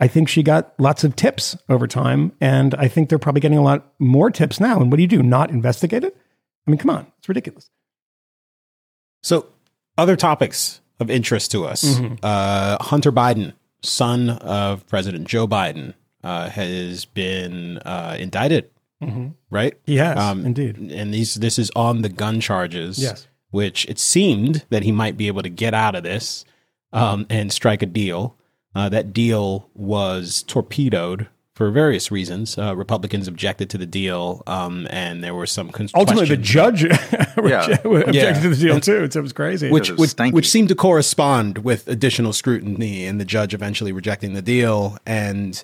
I 0.00 0.08
think 0.08 0.28
she 0.28 0.42
got 0.42 0.72
lots 0.78 1.04
of 1.04 1.14
tips 1.14 1.56
over 1.68 1.86
time. 1.86 2.32
And 2.40 2.74
I 2.76 2.88
think 2.88 3.08
they're 3.08 3.18
probably 3.18 3.40
getting 3.40 3.58
a 3.58 3.62
lot 3.62 3.92
more 3.98 4.30
tips 4.30 4.60
now. 4.60 4.80
And 4.80 4.90
what 4.90 4.96
do 4.96 5.02
you 5.02 5.08
do? 5.08 5.22
Not 5.22 5.50
investigate 5.50 6.04
it? 6.04 6.16
I 6.66 6.70
mean, 6.70 6.78
come 6.78 6.90
on, 6.90 7.06
it's 7.18 7.28
ridiculous. 7.28 7.70
So, 9.22 9.46
other 9.98 10.16
topics 10.16 10.80
of 10.98 11.10
interest 11.10 11.50
to 11.50 11.64
us. 11.64 11.84
Mm-hmm. 11.84 12.14
Uh, 12.22 12.78
Hunter 12.80 13.12
Biden, 13.12 13.52
son 13.82 14.30
of 14.30 14.86
President 14.86 15.26
Joe 15.28 15.46
Biden, 15.48 15.94
uh, 16.24 16.48
has 16.50 17.04
been 17.04 17.78
uh, 17.78 18.16
indicted, 18.18 18.70
right? 19.50 19.74
He 19.84 19.96
has, 19.96 20.16
Um, 20.18 20.46
indeed. 20.46 20.76
And 20.78 21.12
these 21.12 21.34
this 21.34 21.58
is 21.58 21.70
on 21.74 22.02
the 22.02 22.08
gun 22.08 22.40
charges. 22.40 22.98
Yes. 22.98 23.26
Which 23.50 23.84
it 23.86 23.98
seemed 23.98 24.64
that 24.70 24.82
he 24.82 24.92
might 24.92 25.16
be 25.18 25.26
able 25.26 25.42
to 25.42 25.50
get 25.50 25.74
out 25.74 25.94
of 25.94 26.04
this 26.04 26.44
um, 26.92 27.26
and 27.28 27.52
strike 27.52 27.82
a 27.82 27.86
deal. 27.86 28.36
Uh, 28.74 28.88
that 28.88 29.12
deal 29.12 29.68
was 29.74 30.42
torpedoed 30.44 31.28
for 31.54 31.70
various 31.70 32.10
reasons. 32.10 32.56
Uh, 32.56 32.74
Republicans 32.74 33.28
objected 33.28 33.68
to 33.70 33.78
the 33.78 33.86
deal, 33.86 34.42
um, 34.46 34.86
and 34.90 35.22
there 35.22 35.34
were 35.34 35.46
some 35.46 35.70
con- 35.70 35.88
Ultimately, 35.94 36.34
the 36.34 36.36
questions- 36.36 36.48
judge 36.48 36.84
objected 37.36 38.14
Yeah. 38.14 38.40
to 38.40 38.48
the 38.48 38.56
deal 38.56 38.80
too. 38.80 39.08
So 39.10 39.20
it 39.20 39.22
was 39.22 39.32
crazy. 39.32 39.70
which 39.70 39.90
was 39.90 40.14
which, 40.16 40.32
which 40.32 40.50
seemed 40.50 40.68
to 40.70 40.74
correspond 40.74 41.58
with 41.58 41.86
additional 41.88 42.32
scrutiny 42.32 43.04
and 43.06 43.20
the 43.20 43.24
judge 43.24 43.52
eventually 43.54 43.92
rejecting 43.92 44.32
the 44.32 44.42
deal 44.42 44.96
and 45.06 45.62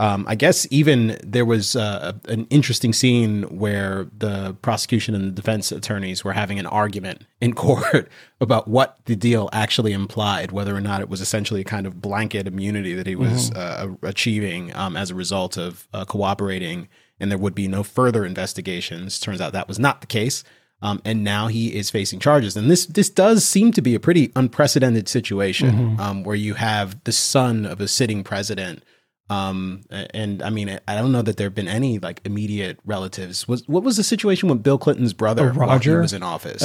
um, 0.00 0.24
I 0.26 0.34
guess 0.34 0.66
even 0.70 1.18
there 1.22 1.44
was 1.44 1.76
uh, 1.76 2.14
an 2.24 2.46
interesting 2.48 2.94
scene 2.94 3.42
where 3.42 4.06
the 4.16 4.56
prosecution 4.62 5.14
and 5.14 5.26
the 5.26 5.30
defense 5.30 5.70
attorneys 5.70 6.24
were 6.24 6.32
having 6.32 6.58
an 6.58 6.64
argument 6.64 7.26
in 7.42 7.52
court 7.66 8.08
about 8.40 8.66
what 8.66 8.96
the 9.04 9.14
deal 9.14 9.50
actually 9.52 9.92
implied, 9.92 10.52
whether 10.52 10.74
or 10.74 10.80
not 10.80 11.02
it 11.02 11.10
was 11.10 11.20
essentially 11.20 11.60
a 11.60 11.64
kind 11.64 11.86
of 11.86 12.00
blanket 12.00 12.46
immunity 12.46 12.94
that 12.94 13.06
he 13.06 13.14
was 13.14 13.50
uh, 13.50 13.88
achieving 14.02 14.74
um, 14.74 14.96
as 14.96 15.10
a 15.10 15.14
result 15.14 15.58
of 15.58 15.86
uh, 15.92 16.06
cooperating, 16.06 16.88
and 17.20 17.30
there 17.30 17.36
would 17.36 17.54
be 17.54 17.68
no 17.68 17.82
further 17.82 18.24
investigations. 18.24 19.20
Turns 19.20 19.38
out 19.38 19.52
that 19.52 19.68
was 19.68 19.78
not 19.78 20.00
the 20.00 20.06
case. 20.06 20.42
Um, 20.80 21.02
and 21.04 21.22
now 21.22 21.48
he 21.48 21.76
is 21.76 21.90
facing 21.90 22.20
charges. 22.20 22.56
And 22.56 22.70
this 22.70 22.86
this 22.86 23.10
does 23.10 23.46
seem 23.46 23.70
to 23.72 23.82
be 23.82 23.94
a 23.94 24.00
pretty 24.00 24.32
unprecedented 24.34 25.10
situation 25.10 26.00
um, 26.00 26.22
where 26.22 26.36
you 26.36 26.54
have 26.54 27.04
the 27.04 27.12
son 27.12 27.66
of 27.66 27.82
a 27.82 27.86
sitting 27.86 28.24
president. 28.24 28.82
Um, 29.30 29.82
and 29.90 30.42
I 30.42 30.50
mean, 30.50 30.80
I 30.88 30.96
don't 30.96 31.12
know 31.12 31.22
that 31.22 31.36
there 31.36 31.46
have 31.46 31.54
been 31.54 31.68
any 31.68 32.00
like 32.00 32.20
immediate 32.24 32.78
relatives. 32.84 33.46
Was 33.46 33.66
what 33.68 33.84
was 33.84 33.96
the 33.96 34.02
situation 34.02 34.48
with 34.48 34.62
Bill 34.62 34.76
Clinton's 34.76 35.12
brother 35.12 35.52
while 35.52 35.68
he 35.68 35.72
Roger? 35.72 36.00
was 36.00 36.12
in 36.12 36.22
office? 36.24 36.62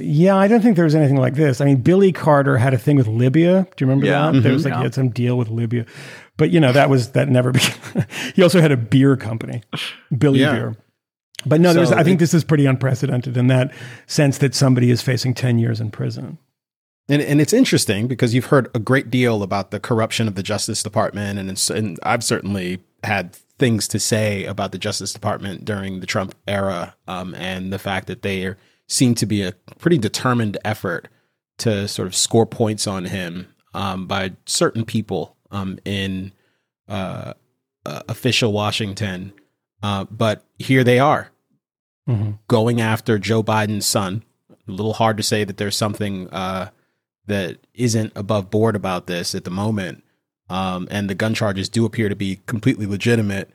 yeah, 0.00 0.36
I 0.36 0.46
don't 0.46 0.60
think 0.60 0.76
there 0.76 0.84
was 0.84 0.94
anything 0.94 1.16
like 1.16 1.34
this. 1.34 1.62
I 1.62 1.64
mean, 1.64 1.78
Billy 1.78 2.12
Carter 2.12 2.58
had 2.58 2.74
a 2.74 2.78
thing 2.78 2.96
with 2.96 3.06
Libya. 3.08 3.66
Do 3.74 3.84
you 3.84 3.88
remember 3.88 4.04
Yeah. 4.06 4.30
that? 4.30 4.42
There 4.42 4.52
was 4.52 4.64
like 4.66 4.72
Yeah. 4.74 4.78
he 4.78 4.82
had 4.84 4.94
some 4.94 5.08
deal 5.08 5.38
with 5.38 5.48
Libya, 5.48 5.86
but 6.36 6.50
you 6.50 6.60
know 6.60 6.72
that 6.72 6.90
was 6.90 7.12
that 7.12 7.28
never 7.30 7.52
became. 7.58 8.04
he 8.34 8.42
also 8.42 8.60
had 8.60 8.70
a 8.70 8.76
beer 8.76 9.16
company, 9.16 9.62
Billy 10.16 10.40
Yeah. 10.40 10.52
Beer. 10.52 10.76
But 11.46 11.60
no, 11.60 11.72
there's. 11.72 11.90
I 11.90 12.02
think 12.04 12.16
it- 12.16 12.20
this 12.20 12.34
is 12.34 12.44
pretty 12.44 12.66
unprecedented 12.66 13.36
in 13.36 13.46
that 13.48 13.72
sense 14.06 14.38
that 14.38 14.54
somebody 14.54 14.90
is 14.90 15.00
facing 15.00 15.32
ten 15.34 15.58
years 15.58 15.80
in 15.80 15.90
prison. 15.90 16.36
And, 17.08 17.20
and 17.20 17.40
it's 17.40 17.52
interesting 17.52 18.06
because 18.06 18.34
you've 18.34 18.46
heard 18.46 18.70
a 18.74 18.78
great 18.78 19.10
deal 19.10 19.42
about 19.42 19.70
the 19.70 19.80
corruption 19.80 20.26
of 20.26 20.36
the 20.36 20.42
Justice 20.42 20.82
Department, 20.82 21.38
and, 21.38 21.70
and 21.70 21.98
I've 22.02 22.24
certainly 22.24 22.82
had 23.02 23.34
things 23.58 23.86
to 23.88 23.98
say 24.00 24.44
about 24.44 24.72
the 24.72 24.78
Justice 24.78 25.12
Department 25.12 25.64
during 25.64 26.00
the 26.00 26.06
Trump 26.06 26.34
era, 26.48 26.96
um, 27.06 27.34
and 27.34 27.72
the 27.72 27.78
fact 27.78 28.06
that 28.06 28.22
they 28.22 28.54
seem 28.88 29.14
to 29.16 29.26
be 29.26 29.42
a 29.42 29.52
pretty 29.78 29.98
determined 29.98 30.56
effort 30.64 31.08
to 31.58 31.86
sort 31.88 32.06
of 32.08 32.14
score 32.14 32.46
points 32.46 32.86
on 32.86 33.04
him 33.04 33.54
um, 33.74 34.06
by 34.06 34.32
certain 34.46 34.84
people 34.84 35.36
um, 35.50 35.78
in 35.84 36.32
uh, 36.88 37.34
uh, 37.86 38.02
official 38.08 38.52
Washington. 38.52 39.32
Uh, 39.82 40.04
but 40.04 40.44
here 40.58 40.82
they 40.82 40.98
are 40.98 41.30
going 42.48 42.80
after 42.80 43.18
Joe 43.18 43.42
Biden's 43.42 43.86
son. 43.86 44.24
A 44.50 44.72
little 44.72 44.94
hard 44.94 45.18
to 45.18 45.22
say 45.22 45.44
that 45.44 45.58
there's 45.58 45.76
something 45.76 46.28
uh, 46.30 46.70
that 47.26 47.58
isn't 47.74 48.12
above 48.14 48.50
board 48.50 48.76
about 48.76 49.06
this 49.06 49.34
at 49.34 49.44
the 49.44 49.50
moment. 49.50 50.02
Um, 50.50 50.86
and 50.90 51.08
the 51.08 51.14
gun 51.14 51.34
charges 51.34 51.68
do 51.68 51.84
appear 51.84 52.08
to 52.08 52.16
be 52.16 52.40
completely 52.46 52.86
legitimate. 52.86 53.50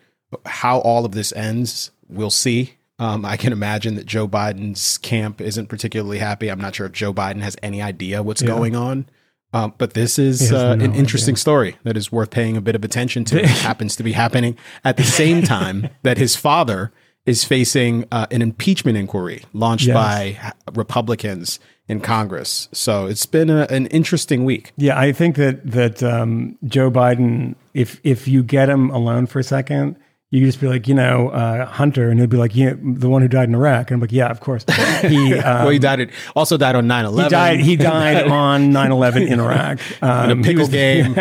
How 0.45 0.79
all 0.79 1.05
of 1.05 1.11
this 1.11 1.31
ends, 1.33 1.91
we'll 2.07 2.31
see. 2.31 2.75
Um, 2.97 3.23
I 3.23 3.37
can 3.37 3.53
imagine 3.53 3.95
that 3.95 4.05
Joe 4.05 4.27
Biden's 4.27 4.97
camp 4.97 5.39
isn't 5.39 5.67
particularly 5.67 6.17
happy. 6.17 6.49
I'm 6.49 6.59
not 6.59 6.75
sure 6.75 6.85
if 6.85 6.91
Joe 6.91 7.13
Biden 7.13 7.41
has 7.41 7.55
any 7.63 7.81
idea 7.81 8.21
what's 8.21 8.41
going 8.41 8.75
on. 8.75 9.07
Um, 9.51 9.73
but 9.77 9.93
this 9.93 10.19
is 10.19 10.51
uh, 10.51 10.75
no 10.75 10.85
an 10.85 10.93
interesting 10.93 11.35
story 11.35 11.77
that 11.83 11.97
is 11.97 12.11
worth 12.11 12.29
paying 12.29 12.55
a 12.55 12.61
bit 12.61 12.75
of 12.75 12.83
attention 12.83 13.23
to. 13.25 13.39
It 13.43 13.47
happens 13.47 13.95
to 13.95 14.03
be 14.03 14.11
happening 14.11 14.57
at 14.83 14.97
the 14.97 15.03
same 15.03 15.41
time 15.41 15.89
that 16.03 16.17
his 16.17 16.35
father 16.35 16.91
is 17.25 17.43
facing 17.43 18.05
uh, 18.11 18.25
an 18.31 18.41
impeachment 18.41 18.97
inquiry 18.97 19.43
launched 19.53 19.87
Yes. 19.87 19.95
by 19.95 20.53
Republicans 20.73 21.59
in 21.87 21.99
Congress. 21.99 22.67
So 22.71 23.05
it's 23.05 23.25
been 23.25 23.49
a, 23.49 23.67
an 23.69 23.87
interesting 23.87 24.45
week. 24.45 24.71
Yeah, 24.77 24.97
I 24.99 25.11
think 25.11 25.35
that 25.35 25.65
that 25.71 26.01
um, 26.03 26.57
Joe 26.65 26.89
Biden, 26.91 27.55
if 27.73 27.99
if 28.03 28.27
you 28.27 28.43
get 28.43 28.69
him 28.69 28.89
alone 28.91 29.27
for 29.27 29.39
a 29.39 29.43
second, 29.43 29.95
you 30.31 30.45
just 30.45 30.61
be 30.61 30.67
like, 30.67 30.87
you 30.87 30.93
know, 30.93 31.29
uh, 31.29 31.65
Hunter, 31.65 32.11
and 32.11 32.19
he'll 32.19 32.27
be 32.27 32.37
like, 32.37 32.55
yeah, 32.55 32.73
the 32.79 33.09
one 33.09 33.23
who 33.23 33.27
died 33.27 33.49
in 33.49 33.55
Iraq, 33.55 33.89
and 33.89 33.95
I'm 33.95 34.01
like, 34.01 34.11
yeah, 34.11 34.29
of 34.29 34.39
course. 34.39 34.63
He 35.01 35.33
um, 35.33 35.41
well, 35.63 35.69
he 35.69 35.79
died. 35.79 36.01
At, 36.01 36.09
also 36.35 36.55
died 36.55 36.75
on 36.75 36.85
9/11. 36.87 37.23
he 37.23 37.29
died. 37.29 37.59
He 37.61 37.75
died 37.75 38.27
on 38.31 38.71
9/11 38.71 39.27
in 39.27 39.39
Iraq. 39.39 39.79
Um, 40.03 40.29
in 40.29 40.39
a 40.39 40.43
pickle 40.43 40.61
was- 40.61 40.69
game. 40.69 41.15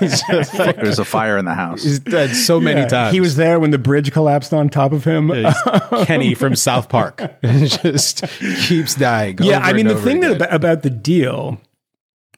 He's 0.00 0.22
There's 0.52 0.98
a 0.98 1.06
fire 1.06 1.38
in 1.38 1.46
the 1.46 1.54
house. 1.54 1.82
he's 1.82 2.00
dead 2.00 2.36
so 2.36 2.60
many 2.60 2.80
yeah, 2.82 2.88
times. 2.88 3.14
He 3.14 3.20
was 3.20 3.36
there 3.36 3.58
when 3.58 3.70
the 3.70 3.78
bridge 3.78 4.12
collapsed 4.12 4.52
on 4.52 4.68
top 4.68 4.92
of 4.92 5.04
him. 5.04 5.30
He's 5.30 5.54
Kenny 6.04 6.34
from 6.34 6.54
South 6.54 6.90
Park. 6.90 7.22
just 7.42 8.24
keeps 8.66 8.94
dying. 8.94 9.38
Yeah, 9.40 9.56
over 9.56 9.64
I 9.66 9.72
mean 9.72 9.86
and 9.86 9.90
the 9.90 9.94
over 9.94 10.04
thing 10.04 10.20
that 10.20 10.32
again. 10.32 10.36
about, 10.42 10.54
about 10.54 10.82
the 10.82 10.90
deal, 10.90 11.58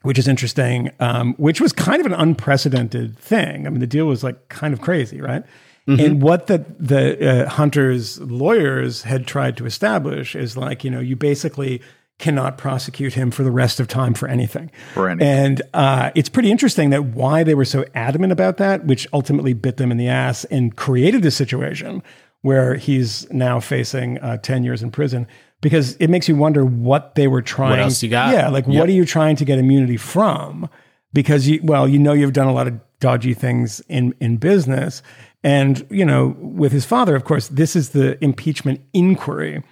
which 0.03 0.17
is 0.17 0.29
interesting, 0.29 0.89
um, 1.01 1.33
which 1.33 1.59
was 1.59 1.73
kind 1.73 1.99
of 1.99 2.05
an 2.05 2.13
unprecedented 2.13 3.17
thing. 3.19 3.67
I 3.67 3.69
mean, 3.69 3.81
the 3.81 3.87
deal 3.87 4.05
was 4.05 4.23
like 4.23 4.47
kind 4.47 4.73
of 4.73 4.79
crazy, 4.79 5.19
right? 5.19 5.43
Mm-hmm. 5.87 5.99
And 6.05 6.21
what 6.21 6.47
the 6.47 6.65
the 6.79 7.45
uh, 7.45 7.49
Hunter's 7.49 8.19
lawyers 8.21 9.01
had 9.03 9.27
tried 9.27 9.57
to 9.57 9.65
establish 9.65 10.35
is 10.35 10.55
like 10.55 10.83
you 10.83 10.91
know 10.91 10.99
you 10.99 11.15
basically 11.15 11.81
cannot 12.19 12.57
prosecute 12.57 13.13
him 13.15 13.31
for 13.31 13.43
the 13.43 13.51
rest 13.51 13.79
of 13.79 13.87
time 13.87 14.13
for 14.13 14.27
anything. 14.29 14.71
For 14.93 15.09
anything. 15.09 15.27
And 15.27 15.61
uh, 15.73 16.11
it's 16.15 16.29
pretty 16.29 16.51
interesting 16.51 16.91
that 16.91 17.03
why 17.05 17.43
they 17.43 17.55
were 17.55 17.65
so 17.65 17.83
adamant 17.95 18.31
about 18.31 18.57
that, 18.57 18.85
which 18.85 19.07
ultimately 19.11 19.53
bit 19.53 19.77
them 19.77 19.91
in 19.91 19.97
the 19.97 20.07
ass 20.07 20.45
and 20.45 20.73
created 20.75 21.21
this 21.23 21.35
situation 21.35 22.01
where 22.41 22.75
he's 22.75 23.29
now 23.31 23.59
facing 23.59 24.19
uh, 24.19 24.37
10 24.37 24.63
years 24.63 24.83
in 24.83 24.91
prison 24.91 25.27
because 25.59 25.95
it 25.95 26.09
makes 26.09 26.29
you 26.29 26.35
wonder 26.35 26.63
what 26.63 27.15
they 27.15 27.27
were 27.27 27.41
trying 27.41 27.71
What 27.71 27.79
else 27.79 28.03
you 28.03 28.09
got? 28.09 28.31
yeah 28.33 28.49
like 28.49 28.67
what 28.67 28.87
are 28.87 28.93
you 28.93 29.05
trying 29.05 29.35
to 29.37 29.45
get 29.45 29.59
immunity 29.59 29.97
from 29.97 30.69
because 31.13 31.47
you 31.47 31.61
well 31.63 31.87
you 31.87 31.99
know 31.99 32.11
you've 32.13 32.33
done 32.33 32.47
a 32.47 32.53
lot 32.53 32.67
of 32.67 32.79
dodgy 32.99 33.33
things 33.33 33.81
in 33.87 34.13
in 34.19 34.37
business 34.37 35.01
and 35.43 35.85
you 35.89 36.05
know 36.05 36.35
with 36.39 36.71
his 36.71 36.85
father 36.85 37.15
of 37.15 37.23
course 37.23 37.47
this 37.49 37.75
is 37.75 37.89
the 37.89 38.21
impeachment 38.23 38.81
inquiry 38.93 39.63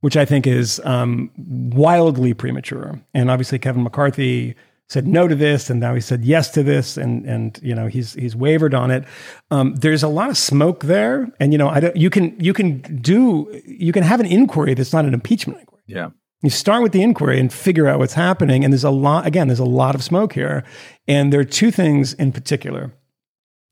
which 0.00 0.16
I 0.16 0.24
think 0.24 0.46
is 0.46 0.80
um, 0.84 1.30
wildly 1.36 2.34
premature. 2.34 3.00
And 3.14 3.30
obviously, 3.30 3.58
Kevin 3.58 3.82
McCarthy 3.82 4.54
said 4.88 5.06
no 5.06 5.28
to 5.28 5.34
this, 5.34 5.68
and 5.68 5.80
now 5.80 5.94
he 5.94 6.00
said 6.00 6.24
yes 6.24 6.50
to 6.52 6.62
this, 6.62 6.96
and 6.96 7.24
and 7.26 7.58
you 7.62 7.74
know 7.74 7.86
he's 7.86 8.14
he's 8.14 8.36
wavered 8.36 8.74
on 8.74 8.90
it. 8.90 9.04
Um, 9.50 9.74
there's 9.76 10.02
a 10.02 10.08
lot 10.08 10.30
of 10.30 10.36
smoke 10.36 10.84
there, 10.84 11.28
and 11.40 11.52
you 11.52 11.58
know 11.58 11.68
I 11.68 11.80
don't. 11.80 11.96
You 11.96 12.10
can 12.10 12.38
you 12.38 12.52
can 12.52 12.80
do 13.00 13.60
you 13.66 13.92
can 13.92 14.02
have 14.02 14.20
an 14.20 14.26
inquiry 14.26 14.74
that's 14.74 14.92
not 14.92 15.04
an 15.04 15.14
impeachment 15.14 15.60
inquiry. 15.60 15.82
Yeah. 15.86 16.10
You 16.40 16.50
start 16.50 16.84
with 16.84 16.92
the 16.92 17.02
inquiry 17.02 17.40
and 17.40 17.52
figure 17.52 17.88
out 17.88 17.98
what's 17.98 18.14
happening. 18.14 18.62
And 18.62 18.72
there's 18.72 18.84
a 18.84 18.90
lot, 18.90 19.26
again, 19.26 19.48
there's 19.48 19.58
a 19.58 19.64
lot 19.64 19.96
of 19.96 20.04
smoke 20.04 20.34
here. 20.34 20.62
And 21.08 21.32
there 21.32 21.40
are 21.40 21.44
two 21.44 21.72
things 21.72 22.12
in 22.12 22.30
particular 22.30 22.92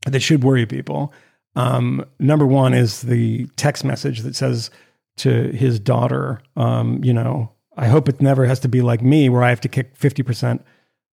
that 0.04 0.18
should 0.18 0.42
worry 0.42 0.66
people. 0.66 1.12
Um, 1.56 2.04
number 2.18 2.46
one 2.46 2.74
is 2.74 3.02
the 3.02 3.46
text 3.56 3.82
message 3.82 4.20
that 4.20 4.36
says 4.36 4.70
to 5.18 5.50
his 5.52 5.80
daughter, 5.80 6.42
um, 6.54 7.02
you 7.02 7.12
know, 7.12 7.50
I 7.76 7.88
hope 7.88 8.08
it 8.08 8.20
never 8.20 8.44
has 8.46 8.60
to 8.60 8.68
be 8.68 8.82
like 8.82 9.02
me 9.02 9.28
where 9.28 9.42
I 9.42 9.48
have 9.48 9.60
to 9.62 9.68
kick 9.68 9.98
50% 9.98 10.62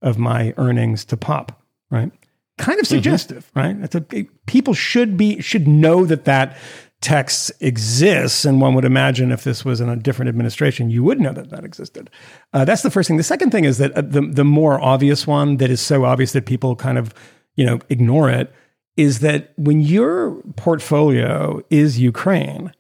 of 0.02 0.18
my 0.18 0.54
earnings 0.58 1.06
to 1.06 1.18
pop, 1.18 1.62
right? 1.90 2.12
Kind 2.58 2.80
of 2.80 2.86
suggestive, 2.86 3.50
right? 3.56 3.80
That's 3.80 3.96
a, 3.96 4.02
people 4.46 4.74
should 4.74 5.18
be, 5.18 5.42
should 5.42 5.68
know 5.68 6.06
that 6.06 6.26
that 6.26 6.58
text 7.02 7.52
exists. 7.60 8.46
And 8.46 8.62
one 8.62 8.76
would 8.76 8.86
imagine 8.86 9.32
if 9.32 9.44
this 9.44 9.66
was 9.66 9.82
in 9.82 9.90
a 9.90 9.96
different 9.96 10.30
administration, 10.30 10.90
you 10.90 11.04
would 11.04 11.20
know 11.20 11.34
that 11.34 11.50
that 11.50 11.64
existed. 11.64 12.10
Uh, 12.54 12.66
that's 12.66 12.82
the 12.82 12.92
first 12.92 13.08
thing. 13.08 13.18
The 13.18 13.24
second 13.24 13.52
thing 13.52 13.66
is 13.66 13.78
that 13.78 13.92
uh, 13.94 14.02
the, 14.02 14.22
the 14.22 14.46
more 14.46 14.80
obvious 14.80 15.26
one 15.26 15.58
that 15.58 15.70
is 15.70 15.82
so 15.82 16.06
obvious 16.06 16.34
that 16.34 16.46
people 16.46 16.76
kind 16.76 16.98
of, 16.98 17.14
you 17.56 17.66
know, 17.66 17.80
ignore 17.90 18.30
it 18.30 18.54
is 18.96 19.20
that 19.20 19.54
when 19.58 19.82
your 19.82 20.42
portfolio 20.56 21.62
is 21.70 22.00
Ukraine 22.00 22.72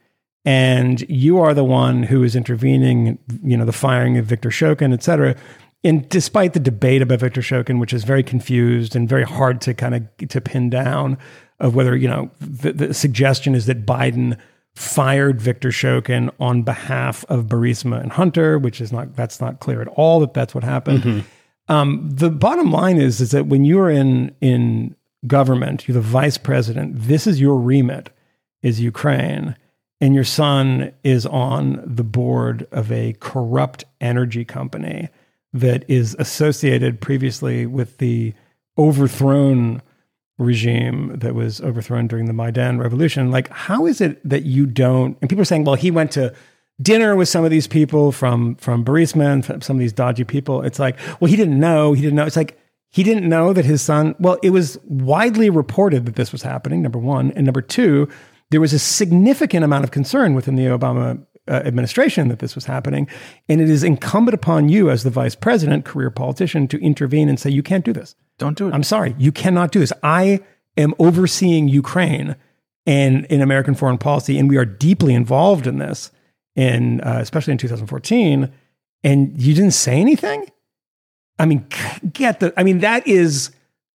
and 0.45 1.02
you 1.10 1.39
are 1.39 1.54
the 1.54 1.63
one 1.63 2.04
who 2.04 2.23
is 2.23 2.36
intervening, 2.36 3.17
you 3.43 3.58
know, 3.58 3.65
the 3.65 3.71
firing 3.71 4.17
of 4.17 4.26
Victor 4.26 4.49
Shokin, 4.49 4.93
et 4.93 5.02
cetera, 5.02 5.36
and 5.84 6.08
despite 6.10 6.54
the 6.54 6.60
debate 6.60 7.02
about 7.02 7.19
Victor 7.19 7.41
Shokin, 7.41 7.80
which 7.80 7.93
is 7.93 8.04
very 8.04 8.23
confused 8.23 8.95
and 8.95 9.10
very 9.10 9.23
hard 9.23 9.60
to 9.62 9.73
kind 9.73 9.95
of 9.95 10.30
to 10.30 10.39
pin 10.39 10.69
down 10.69 11.17
of 11.60 11.76
whether, 11.76 11.95
you 11.95 12.08
know, 12.08 12.30
the, 12.39 12.73
the 12.73 12.93
suggestion 12.93 13.56
is 13.56 13.65
that 13.65 13.86
Biden 13.86 14.38
fired 14.76 15.41
Victor 15.41 15.69
Shokin 15.69 16.32
on 16.39 16.63
behalf 16.63 17.26
of 17.30 17.45
Burisma 17.45 18.02
and 18.02 18.12
Hunter, 18.12 18.58
which 18.58 18.82
is 18.82 18.91
not 18.91 19.15
that's 19.15 19.39
not 19.41 19.60
clear 19.60 19.82
at 19.82 19.88
all 19.89 20.19
that 20.21 20.34
that's 20.34 20.56
what 20.56 20.63
happened. 20.63 21.26
Um, 21.69 22.10
the 22.12 22.30
bottom 22.30 22.71
line 22.71 22.97
is 22.97 23.21
is 23.21 23.32
that 23.32 23.47
when 23.47 23.65
you're 23.65 23.89
in 23.89 24.36
in 24.41 24.95
government, 25.27 25.88
you're 25.88 25.93
the 25.93 26.01
vice 26.01 26.38
president. 26.38 26.93
This 26.95 27.27
is 27.27 27.39
your 27.39 27.57
remit, 27.57 28.09
is 28.62 28.81
Ukraine, 28.81 29.55
and 30.01 30.13
your 30.13 30.23
son 30.23 30.93
is 31.03 31.25
on 31.25 31.81
the 31.86 32.03
board 32.03 32.67
of 32.71 32.91
a 32.91 33.15
corrupt 33.19 33.86
energy 34.01 34.43
company 34.43 35.09
that 35.53 35.86
is 35.88 36.15
associated 36.19 36.99
previously 36.99 37.65
with 37.65 37.99
the 37.99 38.33
overthrown 38.77 39.81
regime 40.38 41.15
that 41.19 41.36
was 41.36 41.62
overthrown 41.62 42.07
during 42.07 42.25
the 42.25 42.33
Maidan 42.33 42.79
revolution. 42.79 43.31
Like, 43.31 43.49
how 43.49 43.86
is 43.86 44.01
it 44.01 44.19
that 44.27 44.43
you 44.43 44.65
don't? 44.65 45.17
And 45.21 45.29
people 45.29 45.43
are 45.43 45.45
saying, 45.45 45.63
well, 45.63 45.75
he 45.75 45.91
went 45.91 46.12
to 46.13 46.33
dinner 46.81 47.15
with 47.15 47.29
some 47.29 47.45
of 47.45 47.51
these 47.51 47.67
people 47.67 48.12
from 48.12 48.55
from 48.55 48.83
Burisma 48.83 49.31
and 49.31 49.63
some 49.63 49.77
of 49.77 49.79
these 49.79 49.93
dodgy 49.93 50.23
people. 50.23 50.63
It's 50.63 50.79
like, 50.79 50.97
well, 51.19 51.29
he 51.29 51.38
didn't 51.38 51.59
know. 51.59 51.93
He 51.93 52.01
didn't 52.01 52.15
know. 52.15 52.25
It's 52.25 52.36
like 52.36 52.59
he 52.93 53.01
didn't 53.01 53.27
know 53.27 53.53
that 53.53 53.65
his 53.65 53.82
son. 53.82 54.15
Well, 54.19 54.38
it 54.43 54.51
was 54.51 54.77
widely 54.84 55.49
reported 55.49 56.06
that 56.06 56.15
this 56.15 56.32
was 56.32 56.43
happening. 56.43 56.84
Number 56.84 56.99
one, 56.99 57.32
and 57.32 57.43
number 57.43 57.62
two, 57.62 58.08
there 58.51 58.62
was 58.62 58.71
a 58.71 58.77
significant 58.77 59.65
amount 59.65 59.84
of 59.84 59.89
concern 59.89 60.36
within 60.36 60.56
the 60.56 60.65
Obama 60.65 61.19
uh, 61.47 61.53
administration 61.65 62.27
that 62.27 62.38
this 62.38 62.53
was 62.53 62.65
happening, 62.65 63.08
and 63.49 63.60
it 63.60 63.69
is 63.69 63.84
incumbent 63.84 64.36
upon 64.36 64.69
you 64.69 64.91
as 64.91 65.03
the 65.03 65.10
vice 65.10 65.34
president, 65.34 65.86
career 65.86 66.12
politician, 66.12 66.67
to 66.67 66.79
intervene 66.82 67.29
and 67.29 67.39
say 67.39 67.49
you 67.49 67.63
can't 67.63 67.84
do 67.84 67.93
this. 67.93 68.15
Don't 68.38 68.56
do 68.56 68.67
it. 68.67 68.75
I'm 68.75 68.84
sorry, 68.84 69.15
you 69.17 69.32
cannot 69.32 69.71
do 69.71 69.79
this. 69.79 69.91
I 70.03 70.41
am 70.77 70.93
overseeing 70.99 71.67
Ukraine 71.67 72.36
and 72.86 73.25
in 73.25 73.41
American 73.41 73.73
foreign 73.73 73.97
policy, 73.97 74.38
and 74.38 74.47
we 74.47 74.58
are 74.58 74.65
deeply 74.65 75.15
involved 75.15 75.65
in 75.65 75.79
this, 75.79 76.12
in 76.56 77.01
uh, 77.01 77.17
especially 77.19 77.53
in 77.53 77.58
2014. 77.58 78.53
And 79.03 79.41
you 79.41 79.56
didn't 79.56 79.71
say 79.71 79.99
anything. 79.99 80.45
I 81.39 81.46
mean, 81.46 81.65
get 82.12 82.39
the. 82.39 82.54
I 82.58 82.63
mean, 82.63 82.80
that 82.80 83.08
is 83.08 83.52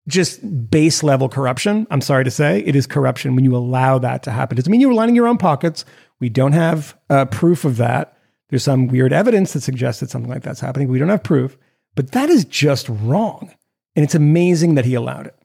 just 0.08 0.70
base 0.70 1.04
level 1.04 1.30
corruption. 1.30 1.88
I'm 1.90 2.02
sorry 2.02 2.24
to 2.24 2.32
say, 2.32 2.60
it 2.60 2.76
is 2.76 2.86
corruption 2.88 3.36
when 3.36 3.44
you 3.44 3.56
allow 3.56 3.98
that 4.00 4.24
to 4.24 4.32
happen. 4.32 4.56
Doesn't 4.56 4.72
mean 4.72 4.82
you 4.82 4.88
were 4.88 4.94
lining 4.94 5.16
your 5.16 5.28
own 5.28 5.38
pockets. 5.38 5.84
We 6.20 6.30
don't 6.30 6.54
have 6.54 6.98
uh, 7.10 7.26
proof 7.26 7.66
of 7.66 7.78
that. 7.78 8.18
There's 8.50 8.64
some 8.64 8.88
weird 8.88 9.12
evidence 9.12 9.54
that 9.54 9.62
suggests 9.62 10.02
that 10.02 10.10
something 10.10 10.30
like 10.30 10.44
that's 10.44 10.60
happening. 10.60 10.88
We 10.88 11.00
don't 11.00 11.10
have 11.10 11.24
proof, 11.24 11.58
but 11.96 12.12
that 12.12 12.30
is 12.30 12.46
just 12.46 12.88
wrong. 12.88 13.54
And 13.96 14.04
it's 14.04 14.16
amazing 14.16 14.76
that 14.76 14.86
he 14.86 14.94
allowed 14.94 15.28
it. 15.28 15.36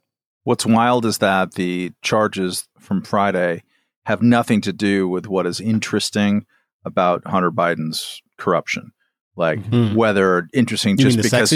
What's 0.45 0.67
wild 0.67 1.07
is 1.07 1.19
that 1.19 1.55
the 1.55 1.93
charges 2.03 2.69
from 2.79 3.03
Friday 3.03 3.63
have 4.07 4.23
nothing 4.23 4.61
to 4.63 4.73
do 4.73 5.09
with 5.09 5.27
what 5.27 5.47
is 5.47 5.61
interesting 5.61 6.47
about 6.85 7.27
Hunter 7.27 7.51
Biden's 7.51 8.23
corruption. 8.37 8.93
Like 9.37 9.63
Mhm. 9.71 9.95
whether 9.95 10.49
interesting 10.53 10.99
You 10.99 11.05
just 11.05 11.17
the 11.17 11.23
because 11.23 11.51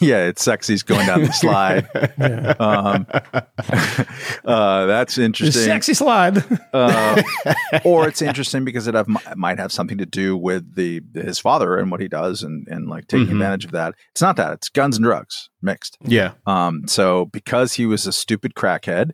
we- 0.00 0.08
yeah, 0.08 0.26
it's 0.26 0.44
sexy's 0.44 0.82
going 0.82 1.06
down 1.06 1.22
the 1.22 1.32
slide. 1.32 1.88
Yeah. 2.18 2.54
um, 2.60 3.06
uh, 4.44 4.86
that's 4.86 5.16
The 5.16 5.24
interesting. 5.24 5.62
sexy 5.64 5.94
slide. 5.94 6.44
uh, 6.72 7.22
or 7.84 8.06
it's 8.08 8.22
interesting 8.22 8.64
because 8.64 8.86
it 8.86 8.94
have, 8.94 9.08
might 9.36 9.58
have 9.58 9.72
something 9.72 9.98
to 9.98 10.06
do 10.06 10.36
with 10.36 10.74
the 10.76 11.00
his 11.14 11.38
father 11.38 11.76
and 11.78 11.90
what 11.90 12.00
he 12.00 12.08
does 12.08 12.42
and 12.42 12.66
and 12.68 12.88
like 12.88 13.06
taking 13.08 13.26
Mhm. 13.28 13.32
advantage 13.32 13.64
of 13.64 13.70
that. 13.72 13.94
It's 14.12 14.22
not 14.22 14.36
that; 14.36 14.52
it's 14.52 14.68
guns 14.68 14.96
and 14.96 15.04
drugs 15.04 15.48
mixed. 15.62 15.96
Yeah. 16.04 16.32
Um, 16.46 16.82
so 16.86 17.26
because 17.26 17.74
he 17.74 17.86
was 17.86 18.06
a 18.06 18.12
stupid 18.12 18.54
crackhead, 18.54 19.10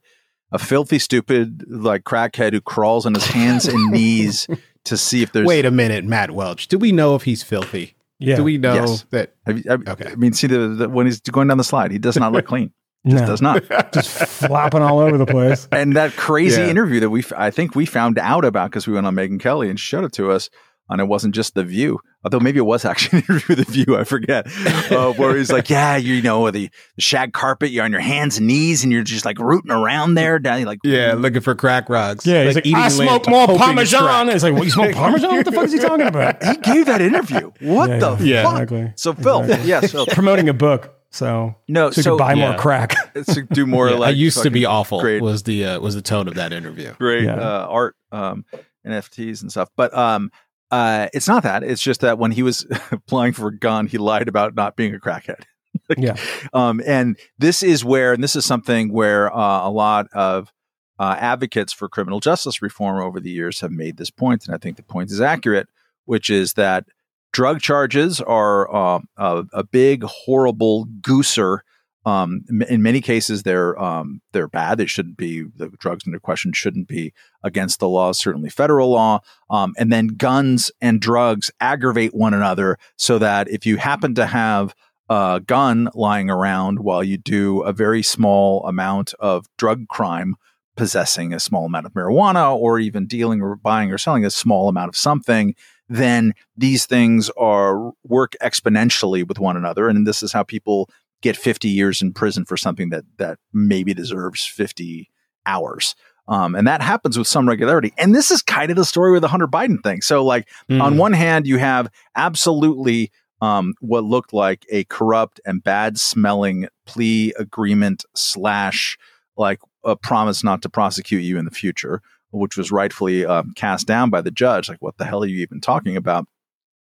a 0.52 0.58
filthy, 0.58 0.98
stupid 0.98 1.62
like 1.68 2.04
crackhead 2.04 2.52
who 2.52 2.60
crawls 2.60 3.06
on 3.06 3.14
his 3.14 3.26
hands 3.26 3.66
and 3.66 3.90
knees 3.92 4.46
to 4.84 4.96
see 4.96 5.22
if 5.22 5.32
there's. 5.32 5.46
Wait 5.46 5.64
a 5.64 5.70
minute, 5.70 6.04
Matt 6.04 6.32
Welch. 6.32 6.66
Do 6.68 6.76
we 6.78 6.92
know 6.92 7.14
if 7.14 7.22
he's 7.22 7.42
filthy? 7.42 7.94
Yeah. 8.20 8.36
Do 8.36 8.44
we 8.44 8.58
know 8.58 8.74
Yes. 8.74 9.04
that? 9.10 9.34
Have 9.46 9.58
you, 9.58 9.64
have- 9.68 9.88
Okay. 9.88 10.10
I 10.12 10.14
mean, 10.14 10.32
see 10.32 10.46
the, 10.46 10.68
the 10.68 10.88
when 10.88 11.06
he's 11.06 11.20
going 11.20 11.48
down 11.48 11.58
the 11.58 11.64
slide, 11.64 11.90
he 11.90 11.98
does 11.98 12.16
not 12.16 12.32
look 12.32 12.46
clean. 12.46 12.70
no, 13.04 13.16
Does 13.24 13.40
not. 13.40 13.62
just 13.94 14.10
flopping 14.10 14.82
all 14.82 14.98
over 14.98 15.16
the 15.16 15.24
place. 15.26 15.66
and 15.72 15.96
that 15.96 16.12
crazy 16.12 16.60
Yeah. 16.60 16.68
interview 16.68 17.00
that 17.00 17.08
we, 17.10 17.24
I 17.34 17.50
think 17.50 17.74
we 17.74 17.86
found 17.86 18.18
out 18.18 18.44
about 18.44 18.70
because 18.70 18.86
we 18.86 18.92
went 18.92 19.06
on 19.06 19.14
Megyn 19.14 19.40
Kelly 19.40 19.70
and 19.70 19.80
she 19.80 19.86
showed 19.86 20.04
it 20.04 20.12
to 20.12 20.30
us. 20.30 20.50
And 20.90 21.00
it 21.00 21.04
wasn't 21.04 21.36
just 21.36 21.54
The 21.54 21.62
View, 21.62 22.00
although 22.24 22.40
maybe 22.40 22.58
it 22.58 22.62
was 22.66 22.84
actually 22.84 23.18
an 23.20 23.24
interview 23.28 23.56
with 23.56 23.66
The 23.66 23.72
View. 23.72 23.96
I 23.96 24.02
forget. 24.04 24.46
Uh, 24.90 25.12
where 25.12 25.36
he's 25.36 25.52
like, 25.52 25.70
yeah, 25.70 25.96
you 25.96 26.20
know, 26.20 26.50
the, 26.50 26.68
the 26.96 27.00
shag 27.02 27.32
carpet, 27.32 27.70
you're 27.70 27.84
on 27.84 27.92
your 27.92 28.00
hands 28.00 28.38
and 28.38 28.48
knees 28.48 28.82
and 28.82 28.92
you're 28.92 29.04
just 29.04 29.24
like 29.24 29.38
rooting 29.38 29.70
around 29.70 30.14
there. 30.14 30.38
Down, 30.40 30.64
like, 30.64 30.80
Yeah, 30.82 31.14
looking 31.16 31.42
for 31.42 31.54
crack 31.54 31.88
rocks. 31.88 32.26
Yeah, 32.26 32.44
he's 32.44 32.56
like, 32.56 32.66
eating 32.66 32.76
I 32.82 32.88
smoke 32.88 33.28
more 33.28 33.42
hoping 33.46 33.54
it's 33.78 33.92
Parmesan. 33.92 34.02
crack. 34.26 34.34
It's 34.34 34.42
like, 34.42 34.54
what, 34.54 34.64
you 34.64 34.70
smoke 34.70 34.92
Parmesan? 34.96 35.30
What 35.36 35.44
the 35.46 35.52
fuck 35.52 35.64
is 35.66 35.72
he 35.72 35.78
talking 35.78 36.06
about? 36.08 36.42
he 36.44 36.56
gave 36.56 36.86
that 36.86 37.00
interview. 37.00 37.52
What 37.60 37.88
Yeah, 37.90 37.98
the 38.00 38.16
yeah. 38.24 38.42
fuck? 38.42 38.52
Exactly. 38.62 38.92
So, 38.96 39.12
Phil, 39.14 39.40
Exactly. 39.42 39.68
yeah, 39.68 39.80
so, 39.82 40.06
Promoting 40.06 40.48
a 40.48 40.52
book, 40.54 40.92
so 41.12 41.54
no, 41.68 41.90
so 41.90 41.98
you 41.98 42.02
so 42.02 42.10
can 42.16 42.18
buy 42.18 42.32
yeah. 42.34 42.50
more 42.50 42.58
crack. 42.58 42.96
to 43.14 43.42
do 43.52 43.64
more 43.66 43.90
Yeah, 43.90 43.96
like 43.96 44.08
I 44.08 44.10
used 44.10 44.42
to 44.42 44.50
be 44.50 44.64
awful. 44.64 45.00
Great, 45.00 45.22
Was 45.22 45.44
the 45.44 45.64
uh, 45.66 45.80
was 45.80 45.94
the 45.94 46.02
tone 46.02 46.26
of 46.26 46.34
that 46.34 46.52
interview? 46.52 46.92
great 46.94 47.24
Yeah. 47.24 47.34
uh, 47.36 47.66
art, 47.68 47.94
um, 48.12 48.44
NFTs 48.86 49.42
and 49.42 49.50
stuff. 49.50 49.68
But 49.76 49.92
um, 49.96 50.30
uh, 50.70 51.08
it's 51.12 51.28
not 51.28 51.42
that. 51.42 51.62
It's 51.62 51.82
just 51.82 52.00
that 52.00 52.18
when 52.18 52.30
he 52.30 52.42
was 52.42 52.66
applying 52.92 53.32
for 53.32 53.48
a 53.48 53.56
gun, 53.56 53.86
he 53.86 53.98
lied 53.98 54.28
about 54.28 54.54
not 54.54 54.76
being 54.76 54.94
a 54.94 54.98
crackhead. 54.98 55.42
yeah, 55.96 56.16
Um, 56.52 56.80
and 56.84 57.18
this 57.38 57.62
is 57.62 57.84
where, 57.84 58.12
and 58.12 58.22
this 58.22 58.36
is 58.36 58.44
something 58.44 58.92
where 58.92 59.34
uh, 59.34 59.66
a 59.66 59.70
lot 59.70 60.08
of 60.12 60.52
uh, 60.98 61.16
advocates 61.18 61.72
for 61.72 61.88
criminal 61.88 62.20
justice 62.20 62.60
reform 62.60 63.02
over 63.02 63.20
the 63.20 63.30
years 63.30 63.60
have 63.60 63.70
made 63.70 63.96
this 63.96 64.10
point, 64.10 64.46
and 64.46 64.54
I 64.54 64.58
think 64.58 64.76
the 64.76 64.82
point 64.82 65.10
is 65.10 65.20
accurate, 65.20 65.68
which 66.04 66.28
is 66.28 66.54
that 66.54 66.86
drug 67.32 67.60
charges 67.60 68.20
are 68.20 68.72
uh, 68.74 69.00
a, 69.16 69.44
a 69.52 69.64
big, 69.64 70.02
horrible 70.04 70.86
gooser. 71.00 71.60
Um, 72.06 72.44
in 72.68 72.82
many 72.82 73.00
cases, 73.00 73.42
they're 73.42 73.78
um, 73.78 74.22
they're 74.32 74.48
bad. 74.48 74.78
They 74.78 74.86
shouldn't 74.86 75.16
be. 75.16 75.42
The 75.42 75.68
drugs 75.78 76.04
under 76.06 76.18
question 76.18 76.52
shouldn't 76.52 76.88
be 76.88 77.12
against 77.44 77.78
the 77.78 77.88
law, 77.88 78.12
certainly 78.12 78.48
federal 78.48 78.90
law. 78.90 79.20
Um, 79.50 79.74
and 79.76 79.92
then 79.92 80.08
guns 80.08 80.70
and 80.80 81.00
drugs 81.00 81.50
aggravate 81.60 82.14
one 82.14 82.32
another, 82.32 82.78
so 82.96 83.18
that 83.18 83.48
if 83.48 83.66
you 83.66 83.76
happen 83.76 84.14
to 84.14 84.26
have 84.26 84.74
a 85.10 85.42
gun 85.44 85.90
lying 85.94 86.30
around 86.30 86.78
while 86.78 87.02
you 87.02 87.18
do 87.18 87.62
a 87.62 87.72
very 87.72 88.02
small 88.02 88.64
amount 88.66 89.12
of 89.18 89.46
drug 89.58 89.88
crime, 89.88 90.36
possessing 90.76 91.34
a 91.34 91.40
small 91.40 91.66
amount 91.66 91.84
of 91.84 91.92
marijuana, 91.92 92.56
or 92.56 92.78
even 92.78 93.06
dealing 93.06 93.42
or 93.42 93.56
buying 93.56 93.92
or 93.92 93.98
selling 93.98 94.24
a 94.24 94.30
small 94.30 94.68
amount 94.68 94.88
of 94.88 94.96
something, 94.96 95.54
then 95.88 96.32
these 96.56 96.86
things 96.86 97.28
are 97.36 97.92
work 98.04 98.34
exponentially 98.40 99.26
with 99.26 99.38
one 99.38 99.56
another. 99.56 99.88
And 99.88 100.06
this 100.06 100.22
is 100.22 100.32
how 100.32 100.44
people 100.44 100.88
get 101.22 101.36
50 101.36 101.68
years 101.68 102.00
in 102.02 102.12
prison 102.12 102.44
for 102.44 102.56
something 102.56 102.90
that 102.90 103.04
that 103.18 103.38
maybe 103.52 103.94
deserves 103.94 104.44
50 104.46 105.10
hours. 105.46 105.94
Um, 106.28 106.54
and 106.54 106.66
that 106.68 106.80
happens 106.80 107.18
with 107.18 107.26
some 107.26 107.48
regularity. 107.48 107.92
And 107.98 108.14
this 108.14 108.30
is 108.30 108.40
kind 108.40 108.70
of 108.70 108.76
the 108.76 108.84
story 108.84 109.10
with 109.10 109.22
the 109.22 109.28
Hunter 109.28 109.48
Biden 109.48 109.82
thing. 109.82 110.00
So, 110.00 110.24
like, 110.24 110.48
Mm. 110.70 110.80
on 110.80 110.96
one 110.96 111.12
hand, 111.12 111.46
you 111.46 111.58
have 111.58 111.88
absolutely 112.14 113.10
um, 113.42 113.72
what 113.80 114.04
looked 114.04 114.32
like 114.34 114.64
a 114.70 114.84
corrupt 114.84 115.40
and 115.46 115.64
bad 115.64 115.98
smelling 115.98 116.68
plea 116.86 117.32
agreement 117.38 118.04
slash 118.14 118.98
like 119.36 119.58
a 119.82 119.96
promise 119.96 120.44
not 120.44 120.60
to 120.62 120.68
prosecute 120.68 121.22
you 121.22 121.38
in 121.38 121.46
the 121.46 121.50
future, 121.50 122.02
which 122.32 122.56
was 122.58 122.70
rightfully 122.70 123.24
um, 123.24 123.52
cast 123.56 123.86
down 123.86 124.10
by 124.10 124.20
the 124.20 124.30
judge. 124.30 124.68
Like, 124.68 124.82
what 124.82 124.98
the 124.98 125.06
hell 125.06 125.22
are 125.24 125.26
you 125.26 125.40
even 125.40 125.60
talking 125.60 125.96
about? 125.96 126.26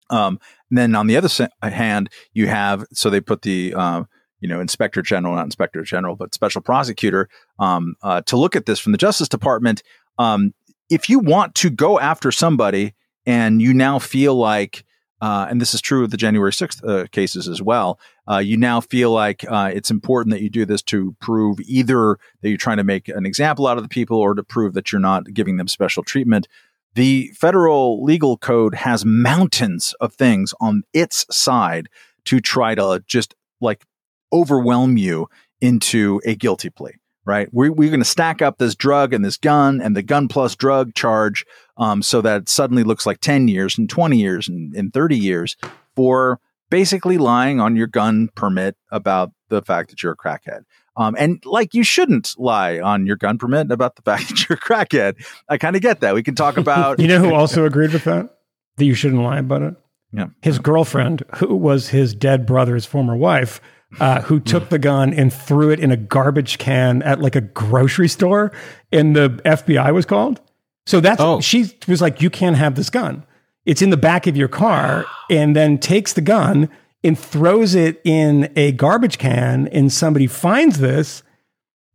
Um, 0.09 0.39
and 0.69 0.77
then 0.77 0.93
on 0.93 1.07
the 1.07 1.15
other 1.15 1.29
hand, 1.63 2.09
you 2.33 2.47
have 2.47 2.85
so 2.93 3.09
they 3.09 3.21
put 3.21 3.41
the 3.43 3.73
um, 3.73 4.07
you 4.41 4.47
know 4.47 4.59
inspector 4.59 5.01
general, 5.01 5.35
not 5.35 5.45
inspector 5.45 5.81
general, 5.83 6.15
but 6.15 6.33
special 6.33 6.61
prosecutor 6.61 7.29
um, 7.59 7.95
uh, 8.03 8.21
to 8.21 8.37
look 8.37 8.55
at 8.55 8.65
this 8.65 8.79
from 8.79 8.91
the 8.91 8.97
Justice 8.97 9.29
Department. 9.29 9.83
Um, 10.17 10.53
if 10.89 11.09
you 11.09 11.19
want 11.19 11.55
to 11.55 11.69
go 11.69 11.99
after 11.99 12.31
somebody 12.31 12.93
and 13.25 13.61
you 13.61 13.73
now 13.73 13.99
feel 13.99 14.35
like 14.35 14.83
uh, 15.21 15.45
and 15.49 15.61
this 15.61 15.73
is 15.73 15.81
true 15.81 16.03
of 16.03 16.09
the 16.09 16.17
January 16.17 16.51
6th 16.51 16.83
uh, 16.87 17.07
cases 17.11 17.47
as 17.47 17.61
well. 17.61 17.99
Uh, 18.29 18.39
you 18.39 18.57
now 18.57 18.81
feel 18.81 19.11
like 19.11 19.45
uh, 19.47 19.69
it's 19.71 19.91
important 19.91 20.33
that 20.33 20.41
you 20.41 20.49
do 20.49 20.65
this 20.65 20.81
to 20.81 21.15
prove 21.21 21.59
either 21.61 22.17
that 22.41 22.49
you're 22.49 22.57
trying 22.57 22.77
to 22.77 22.83
make 22.83 23.07
an 23.07 23.25
example 23.25 23.67
out 23.67 23.77
of 23.77 23.83
the 23.83 23.89
people 23.89 24.17
or 24.17 24.33
to 24.33 24.43
prove 24.43 24.73
that 24.73 24.91
you're 24.91 24.99
not 24.99 25.31
giving 25.31 25.57
them 25.57 25.67
special 25.67 26.03
treatment. 26.03 26.47
The 26.95 27.27
federal 27.35 28.03
legal 28.03 28.35
code 28.35 28.73
has 28.73 29.05
mountains 29.05 29.93
of 30.01 30.13
things 30.15 30.53
on 30.59 30.83
its 30.91 31.25
side 31.29 31.87
to 32.25 32.39
try 32.39 32.73
to 32.75 33.03
just 33.05 33.35
like 33.61 33.85
overwhelm 34.33 34.97
you 34.97 35.27
into 35.59 36.21
a 36.25 36.35
guilty 36.35 36.69
plea, 36.69 36.93
right? 37.25 37.47
We're, 37.51 37.71
we're 37.71 37.89
going 37.89 38.01
to 38.01 38.05
stack 38.05 38.41
up 38.41 38.57
this 38.57 38.75
drug 38.75 39.13
and 39.13 39.23
this 39.23 39.37
gun 39.37 39.81
and 39.81 39.95
the 39.95 40.01
gun 40.01 40.27
plus 40.27 40.55
drug 40.55 40.93
charge 40.93 41.45
um, 41.77 42.01
so 42.01 42.21
that 42.21 42.49
suddenly 42.49 42.83
looks 42.83 43.05
like 43.05 43.19
10 43.19 43.47
years 43.47 43.77
and 43.77 43.89
20 43.89 44.17
years 44.17 44.47
and, 44.47 44.73
and 44.75 44.93
30 44.93 45.17
years 45.17 45.55
for 45.95 46.39
basically 46.69 47.17
lying 47.17 47.59
on 47.59 47.75
your 47.75 47.87
gun 47.87 48.29
permit 48.35 48.75
about 48.91 49.31
the 49.49 49.61
fact 49.61 49.89
that 49.89 50.01
you're 50.01 50.13
a 50.13 50.17
crackhead. 50.17 50.61
Um, 50.97 51.15
and 51.17 51.43
like 51.45 51.73
you 51.73 51.83
shouldn't 51.83 52.33
lie 52.37 52.79
on 52.79 53.05
your 53.05 53.15
gun 53.15 53.37
permit 53.37 53.71
about 53.71 53.95
the 53.95 54.01
fact 54.05 54.29
that 54.29 54.49
you're 54.49 54.57
a 54.57 54.59
crackhead. 54.59 55.23
I 55.47 55.57
kind 55.57 55.75
of 55.75 55.81
get 55.81 56.01
that. 56.01 56.15
We 56.15 56.23
can 56.23 56.35
talk 56.35 56.57
about 56.57 56.99
you 56.99 57.07
know 57.07 57.19
who 57.19 57.33
also 57.33 57.65
agreed 57.65 57.93
with 57.93 58.05
that? 58.05 58.29
That 58.77 58.85
you 58.85 58.93
shouldn't 58.93 59.21
lie 59.21 59.39
about 59.39 59.61
it. 59.61 59.75
Yeah. 60.13 60.27
His 60.41 60.59
girlfriend, 60.59 61.23
who 61.35 61.55
was 61.55 61.89
his 61.89 62.13
dead 62.13 62.45
brother's 62.45 62.85
former 62.85 63.15
wife, 63.15 63.61
uh, 63.99 64.21
who 64.21 64.39
took 64.39 64.69
the 64.69 64.79
gun 64.79 65.13
and 65.13 65.33
threw 65.33 65.69
it 65.69 65.79
in 65.79 65.91
a 65.91 65.97
garbage 65.97 66.57
can 66.57 67.01
at 67.03 67.19
like 67.21 67.35
a 67.35 67.41
grocery 67.41 68.07
store, 68.07 68.51
and 68.91 69.15
the 69.15 69.29
FBI 69.45 69.93
was 69.93 70.05
called. 70.05 70.39
So 70.85 70.99
that's 70.99 71.21
Oh. 71.21 71.41
she 71.41 71.71
was 71.87 72.01
like, 72.01 72.21
"You 72.21 72.29
can't 72.29 72.55
have 72.57 72.75
this 72.75 72.89
gun. 72.89 73.23
It's 73.65 73.81
in 73.81 73.89
the 73.91 73.97
back 73.97 74.27
of 74.27 74.35
your 74.37 74.47
car," 74.47 75.05
and 75.29 75.55
then 75.55 75.77
takes 75.77 76.13
the 76.13 76.21
gun 76.21 76.69
and 77.03 77.17
throws 77.17 77.75
it 77.75 77.99
in 78.03 78.51
a 78.55 78.71
garbage 78.73 79.17
can, 79.17 79.67
and 79.69 79.91
somebody 79.91 80.27
finds 80.27 80.79
this, 80.79 81.23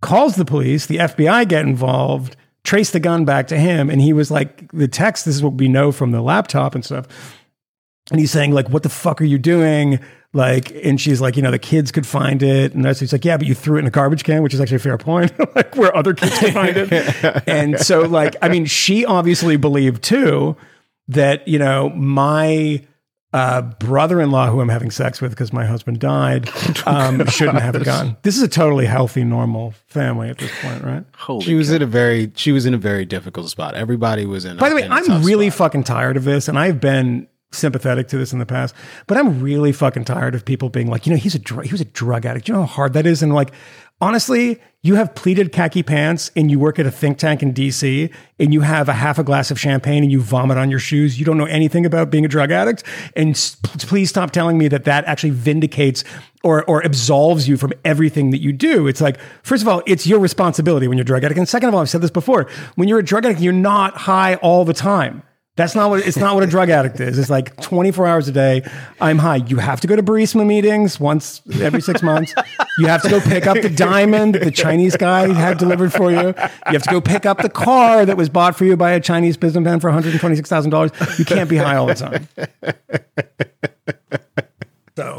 calls 0.02 0.36
the 0.36 0.44
police, 0.44 0.86
the 0.86 0.98
FBI 0.98 1.44
get 1.48 1.64
involved, 1.64 2.36
trace 2.64 2.90
the 2.90 3.00
gun 3.00 3.24
back 3.24 3.46
to 3.48 3.56
him, 3.58 3.88
and 3.88 4.00
he 4.00 4.12
was 4.12 4.30
like, 4.30 4.70
"The 4.72 4.88
text. 4.88 5.24
This 5.24 5.34
is 5.36 5.42
what 5.42 5.54
we 5.54 5.68
know 5.68 5.92
from 5.92 6.10
the 6.10 6.20
laptop 6.20 6.74
and 6.74 6.84
stuff." 6.84 7.06
And 8.10 8.20
he's 8.20 8.30
saying, 8.30 8.52
like, 8.52 8.68
what 8.70 8.84
the 8.84 8.88
fuck 8.88 9.20
are 9.20 9.24
you 9.24 9.38
doing? 9.38 9.98
Like, 10.36 10.70
and 10.84 11.00
she's 11.00 11.22
like, 11.22 11.34
you 11.36 11.42
know, 11.42 11.50
the 11.50 11.58
kids 11.58 11.90
could 11.90 12.06
find 12.06 12.42
it. 12.42 12.74
And 12.74 12.84
that's, 12.84 13.00
he's 13.00 13.10
like, 13.10 13.24
yeah, 13.24 13.38
but 13.38 13.46
you 13.46 13.54
threw 13.54 13.78
it 13.78 13.80
in 13.80 13.86
a 13.86 13.90
garbage 13.90 14.22
can, 14.22 14.42
which 14.42 14.52
is 14.52 14.60
actually 14.60 14.76
a 14.76 14.80
fair 14.80 14.98
point, 14.98 15.32
like 15.56 15.74
where 15.76 15.96
other 15.96 16.12
kids 16.12 16.38
could 16.38 16.52
find 16.52 16.76
it. 16.76 17.42
and 17.48 17.80
so, 17.80 18.02
like, 18.02 18.36
I 18.42 18.50
mean, 18.50 18.66
she 18.66 19.06
obviously 19.06 19.56
believed 19.56 20.04
too 20.04 20.54
that, 21.08 21.48
you 21.48 21.58
know, 21.58 21.88
my 21.88 22.82
uh, 23.32 23.62
brother-in-law 23.62 24.50
who 24.50 24.60
I'm 24.60 24.68
having 24.68 24.90
sex 24.90 25.22
with 25.22 25.30
because 25.30 25.54
my 25.54 25.64
husband 25.64 26.00
died 26.00 26.50
um, 26.86 27.24
shouldn't 27.28 27.60
have 27.60 27.74
a 27.74 27.82
gun. 27.82 28.18
This 28.20 28.36
is 28.36 28.42
a 28.42 28.48
totally 28.48 28.84
healthy, 28.84 29.24
normal 29.24 29.72
family 29.86 30.28
at 30.28 30.36
this 30.36 30.52
point, 30.60 30.84
right? 30.84 31.04
Holy 31.16 31.46
She 31.46 31.54
was 31.54 31.70
in 31.70 31.80
a 31.80 31.86
very 31.86 32.30
she 32.34 32.52
was 32.52 32.66
in 32.66 32.74
a 32.74 32.78
very 32.78 33.06
difficult 33.06 33.48
spot. 33.48 33.74
Everybody 33.74 34.26
was 34.26 34.44
in. 34.44 34.58
By 34.58 34.66
a, 34.66 34.70
the 34.70 34.76
way, 34.76 34.82
in 34.82 34.92
a 34.92 34.94
I'm 34.94 35.22
really 35.22 35.48
spot. 35.48 35.58
fucking 35.58 35.84
tired 35.84 36.18
of 36.18 36.24
this, 36.24 36.46
and 36.46 36.58
I've 36.58 36.78
been 36.78 37.26
sympathetic 37.52 38.08
to 38.08 38.18
this 38.18 38.32
in 38.32 38.38
the 38.38 38.46
past, 38.46 38.74
but 39.06 39.16
I'm 39.16 39.40
really 39.40 39.72
fucking 39.72 40.04
tired 40.04 40.34
of 40.34 40.44
people 40.44 40.68
being 40.68 40.88
like, 40.88 41.06
you 41.06 41.12
know, 41.12 41.18
he's 41.18 41.34
a 41.34 41.38
dr- 41.38 41.64
he 41.64 41.72
was 41.72 41.80
a 41.80 41.86
drug 41.86 42.26
addict. 42.26 42.48
You 42.48 42.54
know 42.54 42.60
how 42.60 42.66
hard 42.66 42.92
that 42.94 43.06
is, 43.06 43.22
and 43.22 43.34
like, 43.34 43.52
honestly, 44.00 44.60
you 44.82 44.96
have 44.96 45.14
pleated 45.14 45.52
khaki 45.52 45.82
pants, 45.82 46.30
and 46.36 46.50
you 46.50 46.58
work 46.58 46.78
at 46.78 46.86
a 46.86 46.90
think 46.90 47.18
tank 47.18 47.42
in 47.42 47.52
D.C., 47.52 48.10
and 48.38 48.52
you 48.52 48.60
have 48.60 48.88
a 48.88 48.92
half 48.92 49.18
a 49.18 49.24
glass 49.24 49.50
of 49.50 49.58
champagne, 49.58 50.02
and 50.02 50.12
you 50.12 50.20
vomit 50.20 50.58
on 50.58 50.70
your 50.70 50.78
shoes. 50.78 51.18
You 51.18 51.24
don't 51.24 51.38
know 51.38 51.46
anything 51.46 51.86
about 51.86 52.10
being 52.10 52.24
a 52.24 52.28
drug 52.28 52.50
addict, 52.50 52.84
and 53.14 53.34
please 53.78 54.10
stop 54.10 54.30
telling 54.30 54.58
me 54.58 54.68
that 54.68 54.84
that 54.84 55.04
actually 55.06 55.30
vindicates 55.30 56.04
or 56.42 56.64
or 56.64 56.84
absolves 56.84 57.48
you 57.48 57.56
from 57.56 57.72
everything 57.84 58.30
that 58.30 58.40
you 58.40 58.52
do. 58.52 58.86
It's 58.86 59.00
like, 59.00 59.18
first 59.42 59.62
of 59.62 59.68
all, 59.68 59.82
it's 59.86 60.06
your 60.06 60.20
responsibility 60.20 60.88
when 60.88 60.98
you're 60.98 61.02
a 61.02 61.06
drug 61.06 61.24
addict, 61.24 61.38
and 61.38 61.48
second 61.48 61.68
of 61.68 61.74
all, 61.74 61.80
I've 61.80 61.90
said 61.90 62.02
this 62.02 62.10
before, 62.10 62.48
when 62.74 62.88
you're 62.88 62.98
a 62.98 63.04
drug 63.04 63.24
addict, 63.24 63.40
you're 63.40 63.52
not 63.52 63.96
high 63.96 64.34
all 64.36 64.64
the 64.64 64.74
time. 64.74 65.22
That's 65.56 65.74
not 65.74 65.88
what 65.88 66.06
it's 66.06 66.18
not 66.18 66.34
what 66.34 66.44
a 66.44 66.46
drug 66.46 66.68
addict 66.68 67.00
is. 67.00 67.18
It's 67.18 67.30
like 67.30 67.56
24 67.62 68.06
hours 68.06 68.28
a 68.28 68.32
day. 68.32 68.62
I'm 69.00 69.16
high. 69.18 69.36
You 69.36 69.56
have 69.56 69.80
to 69.80 69.86
go 69.86 69.96
to 69.96 70.02
Burisma 70.02 70.46
meetings 70.46 71.00
once 71.00 71.40
every 71.60 71.80
six 71.80 72.02
months. 72.02 72.34
You 72.78 72.88
have 72.88 73.00
to 73.02 73.08
go 73.08 73.20
pick 73.20 73.46
up 73.46 73.60
the 73.62 73.70
diamond 73.70 74.34
that 74.34 74.44
the 74.44 74.50
Chinese 74.50 74.96
guy 74.98 75.32
had 75.32 75.56
delivered 75.56 75.94
for 75.94 76.10
you. 76.10 76.18
You 76.28 76.34
have 76.72 76.82
to 76.82 76.90
go 76.90 77.00
pick 77.00 77.24
up 77.24 77.38
the 77.38 77.48
car 77.48 78.04
that 78.04 78.18
was 78.18 78.28
bought 78.28 78.54
for 78.54 78.66
you 78.66 78.76
by 78.76 78.92
a 78.92 79.00
Chinese 79.00 79.38
businessman 79.38 79.80
for 79.80 79.90
$126,000. 79.90 81.18
You 81.18 81.24
can't 81.24 81.48
be 81.48 81.56
high 81.56 81.76
all 81.76 81.86
the 81.86 81.94
time. 81.94 82.28
So 84.96 85.18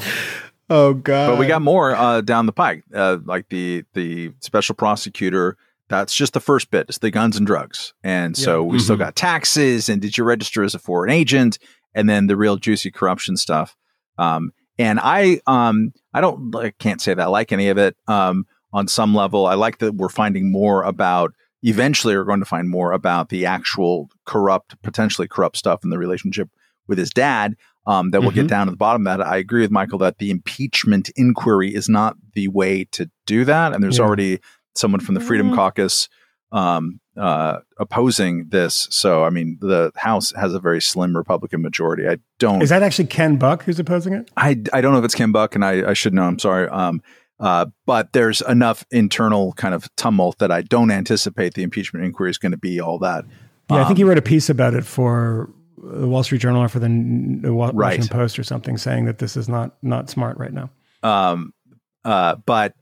Oh 0.70 0.94
god. 0.96 1.32
but 1.32 1.40
we 1.40 1.48
got 1.48 1.62
more 1.62 1.96
uh, 1.96 2.22
down 2.22 2.46
the 2.46 2.52
pike, 2.52 2.84
uh, 2.94 3.18
like 3.24 3.48
the 3.50 3.86
the 3.94 4.34
special 4.42 4.76
prosecutor. 4.76 5.56
That's 5.90 6.14
just 6.14 6.34
the 6.34 6.40
first 6.40 6.70
bit. 6.70 6.88
It's 6.90 6.98
the 6.98 7.12
guns 7.12 7.38
and 7.38 7.48
drugs, 7.48 7.94
and 8.04 8.36
so 8.36 8.64
we 8.64 8.78
still 8.80 8.98
got 8.98 9.16
taxes. 9.16 9.88
And 9.90 10.02
did 10.02 10.18
you 10.18 10.24
register 10.24 10.64
as 10.64 10.76
a 10.76 10.80
foreign 10.80 11.12
agent? 11.12 11.60
And 11.96 12.10
then 12.10 12.28
the 12.28 12.36
real 12.36 12.58
juicy 12.58 12.92
corruption 12.92 13.38
stuff. 13.38 13.76
Um, 14.18 14.52
and 14.78 15.00
I 15.02 15.40
um, 15.48 15.94
I 16.14 16.22
don't 16.22 16.54
I 16.56 16.72
can't 16.72 17.02
say 17.02 17.14
that 17.14 17.24
I 17.24 17.28
like 17.28 17.52
any 17.52 17.70
of 17.70 17.78
it. 17.78 17.96
Um, 18.08 18.46
on 18.74 18.88
some 18.88 19.16
level. 19.16 19.46
I 19.46 19.54
like 19.54 19.78
that 19.80 19.96
we're 19.96 20.10
finding 20.10 20.52
more 20.52 20.84
about. 20.84 21.34
Eventually, 21.64 22.16
we're 22.16 22.26
going 22.26 22.42
to 22.42 22.46
find 22.46 22.70
more 22.70 22.92
about 22.92 23.30
the 23.30 23.46
actual 23.46 24.10
corrupt, 24.26 24.80
potentially 24.84 25.28
corrupt 25.28 25.56
stuff 25.58 25.80
in 25.86 25.90
the 25.90 25.98
relationship 25.98 26.50
with 26.88 26.98
his 26.98 27.10
dad. 27.10 27.56
Um, 27.88 28.12
that 28.12 28.20
we'll 28.22 28.32
get 28.32 28.48
Mhm. 28.48 28.50
down 28.50 28.68
to 28.68 28.72
the 28.72 28.78
bottom 28.78 29.08
of 29.08 29.18
that. 29.20 29.26
I 29.26 29.38
agree 29.38 29.62
with 29.62 29.72
Michael 29.72 29.98
that 30.00 30.18
the 30.18 30.30
impeachment 30.30 31.10
inquiry 31.16 31.74
is 31.74 31.88
not 31.88 32.18
the 32.34 32.50
way 32.50 32.84
to 32.92 33.10
do 33.26 33.46
that. 33.46 33.74
And 33.74 33.82
there's 33.82 33.98
Yeah. 34.00 34.04
already 34.04 34.40
someone 34.78 35.02
from 35.02 35.16
the 35.16 35.22
Freedom 35.22 35.52
Mm. 35.52 35.56
Caucus 35.56 36.10
um, 36.52 37.00
uh, 37.18 37.60
opposing 37.80 38.48
this. 38.50 38.88
So, 38.90 39.24
I 39.26 39.30
mean, 39.30 39.58
the 39.60 39.92
House 39.96 40.32
has 40.38 40.54
a 40.54 40.60
very 40.60 40.82
slim 40.82 41.16
Republican 41.18 41.62
majority. 41.62 42.08
I 42.08 42.18
don't. 42.40 42.62
Is 42.62 42.70
that 42.70 42.84
actually 42.84 43.08
Ken 43.08 43.36
Buck 43.38 43.64
who's 43.64 43.80
opposing 43.80 44.14
it? 44.14 44.32
I, 44.38 44.52
I 44.72 44.80
don't 44.82 44.94
know 44.94 45.00
if 45.00 45.06
it's 45.06 45.16
Ken 45.16 45.32
Buck, 45.34 45.56
and 45.56 45.66
I, 45.66 45.90
I 45.90 45.94
should 45.94 46.14
know. 46.14 46.24
I'm 46.24 46.40
sorry. 46.40 46.70
Um, 46.70 47.02
uh, 47.40 47.66
but 47.86 48.14
there's 48.14 48.42
enough 48.42 48.86
internal 48.92 49.54
kind 49.54 49.76
of 49.76 49.94
tumult 49.96 50.38
that 50.40 50.52
I 50.52 50.62
don't 50.62 50.90
anticipate 50.90 51.54
the 51.54 51.64
impeachment 51.64 52.06
inquiry 52.06 52.30
is 52.32 52.38
going 52.38 52.54
to 52.54 52.58
be 52.58 52.80
all 52.80 52.98
that. 53.00 53.26
Yeah, 53.70 53.78
I 53.78 53.80
think 53.82 53.92
Um, 53.92 53.96
he 53.98 54.04
wrote 54.06 54.18
a 54.18 54.22
piece 54.24 54.50
about 54.50 54.74
it 54.74 54.86
for 54.86 55.50
the 55.78 56.08
Wall 56.08 56.24
Street 56.24 56.40
Journal 56.42 56.64
or 56.64 56.70
for 56.70 56.80
the, 56.80 56.88
the 57.42 57.54
Wa- 57.54 57.68
Right. 57.68 57.76
Washington 57.98 58.08
Post 58.18 58.40
or 58.40 58.44
something, 58.44 58.78
saying 58.78 59.06
that 59.06 59.20
this 59.20 59.36
is 59.38 59.48
not 59.50 59.76
not 59.84 60.10
smart 60.10 60.38
right 60.38 60.54
now. 60.54 60.70
Um, 61.04 61.54
uh, 62.06 62.36
but 62.46 62.74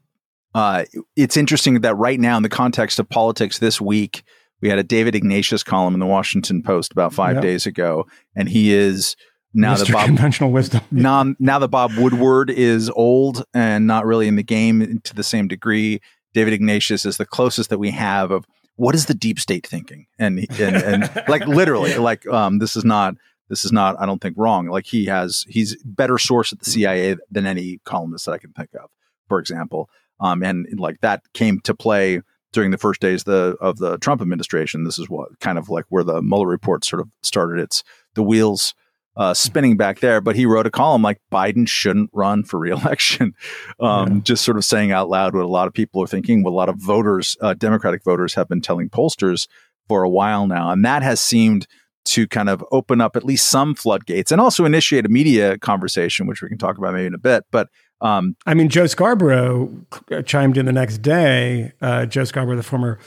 uh, 0.56 0.86
it's 1.16 1.38
interesting 1.38 1.82
that 1.82 1.96
right 1.96 2.20
now, 2.20 2.38
in 2.38 2.44
the 2.44 2.50
context 2.50 2.98
of 2.98 3.08
politics 3.10 3.60
this 3.60 3.80
week, 3.82 4.24
we 4.62 4.70
had 4.70 4.80
a 4.80 4.84
David 4.84 5.14
Ignatius 5.14 5.62
column 5.64 5.94
in 5.94 6.00
the 6.00 6.06
Washington 6.06 6.64
Post 6.64 6.92
about 6.94 7.14
five 7.14 7.36
Yeah. 7.36 7.42
days 7.42 7.66
ago, 7.66 8.08
and 8.36 8.48
he 8.50 8.74
is 8.74 9.16
now 9.54 9.76
Mr. 9.76 9.80
that 9.88 9.92
Bob 9.94 10.06
conventional 10.08 10.52
wisdom. 10.52 10.82
now, 10.92 11.36
now 11.40 11.60
that 11.60 11.68
Bob 11.68 11.92
Woodward 11.98 12.50
is 12.50 12.90
old 12.92 13.44
and 13.54 13.86
not 13.86 14.06
really 14.06 14.28
in 14.28 14.38
the 14.38 14.44
game 14.44 15.02
to 15.04 15.14
the 15.14 15.24
same 15.24 15.48
degree, 15.50 16.00
David 16.34 16.54
Ignatius 16.54 17.06
is 17.06 17.18
the 17.18 17.26
closest 17.26 17.70
that 17.70 17.78
we 17.78 17.92
have 17.92 18.32
of 18.32 18.46
what 18.78 18.96
is 18.96 19.06
the 19.08 19.14
deep 19.14 19.40
state 19.40 19.68
thinking, 19.68 20.06
and 20.18 20.40
and, 20.60 20.76
and 20.78 21.24
like 21.28 21.46
literally, 21.48 21.96
like 21.98 22.26
um, 22.28 22.60
this 22.60 22.76
is 22.78 22.84
not 22.86 23.16
this 23.50 23.66
is 23.66 23.72
not 23.74 23.96
I 24.00 24.06
don't 24.06 24.22
think 24.22 24.36
wrong. 24.38 24.68
Like 24.68 24.86
he 24.86 25.06
has 25.06 25.46
he's 25.50 25.76
better 25.84 26.18
source 26.18 26.52
at 26.54 26.60
the 26.60 26.70
CIA 26.70 27.18
than 27.30 27.46
any 27.46 27.80
columnist 27.84 28.26
that 28.26 28.32
I 28.32 28.38
can 28.38 28.52
think 28.54 28.70
of, 28.76 28.90
for 29.30 29.40
example, 29.40 29.90
um, 30.20 30.44
and 30.44 30.68
like 30.80 31.00
that 31.02 31.22
came 31.34 31.60
to 31.62 31.74
play 31.76 32.22
during 32.54 32.72
the 32.72 32.78
first 32.78 33.02
days 33.02 33.26
the, 33.26 33.56
of 33.60 33.78
the 33.78 33.98
Trump 33.98 34.22
administration. 34.22 34.84
This 34.86 34.98
is 35.00 35.10
what 35.10 35.40
kind 35.40 35.58
of 35.58 35.70
like 35.70 35.86
where 35.90 36.04
the 36.04 36.22
Mueller 36.22 36.48
report 36.48 36.86
sort 36.86 37.02
of 37.02 37.10
started 37.22 37.60
its 37.62 37.84
the 38.14 38.24
wheels 38.24 38.74
uh, 39.18 39.34
spinning 39.34 39.78
back 39.78 40.00
there. 40.00 40.22
But 40.22 40.36
he 40.36 40.46
wrote 40.46 40.66
a 40.66 40.72
column 40.72 41.02
like 41.02 41.20
Biden 41.32 41.68
shouldn't 41.68 42.10
run 42.14 42.44
for 42.44 42.60
reelection, 42.68 43.34
um, 43.80 44.14
Yeah. 44.16 44.20
just 44.24 44.46
sort 44.46 44.58
of 44.58 44.66
saying 44.66 44.92
out 44.92 45.10
loud 45.10 45.34
what 45.36 45.44
a 45.44 45.48
lot 45.48 45.68
of 45.68 45.74
people 45.74 46.02
are 46.04 46.08
thinking, 46.08 46.44
what 46.44 46.52
a 46.52 46.56
lot 46.56 46.70
of 46.70 46.78
voters, 46.78 47.36
uh, 47.42 47.54
Democratic 47.54 48.04
voters, 48.04 48.34
have 48.36 48.48
been 48.48 48.62
telling 48.62 48.90
pollsters 48.90 49.48
for 49.88 50.04
a 50.04 50.10
while 50.10 50.48
now, 50.48 50.72
and 50.72 50.84
that 50.86 51.04
has 51.04 51.20
seemed 51.22 51.68
to 52.06 52.28
kind 52.28 52.50
of 52.50 52.64
open 52.72 53.02
up 53.02 53.16
at 53.16 53.24
least 53.24 53.48
some 53.48 53.74
floodgates 53.74 54.32
and 54.32 54.40
also 54.40 54.64
initiate 54.64 55.06
a 55.06 55.10
media 55.10 55.58
conversation, 55.58 56.28
which 56.28 56.42
we 56.42 56.48
can 56.48 56.58
talk 56.58 56.78
about 56.78 56.94
maybe 56.94 57.08
in 57.08 57.14
a 57.16 57.20
bit. 57.20 57.44
But 57.52 57.68
um, 58.02 58.36
I 58.46 58.54
mean, 58.54 58.70
Joe 58.70 58.88
Scarborough 58.88 59.86
chimed 60.26 60.58
in 60.58 60.66
the 60.66 60.74
next 60.74 61.00
day. 61.00 61.72
Uh, 61.82 62.06
Joe 62.06 62.24
Scarborough, 62.26 62.58
the 62.58 62.64
former 62.64 63.00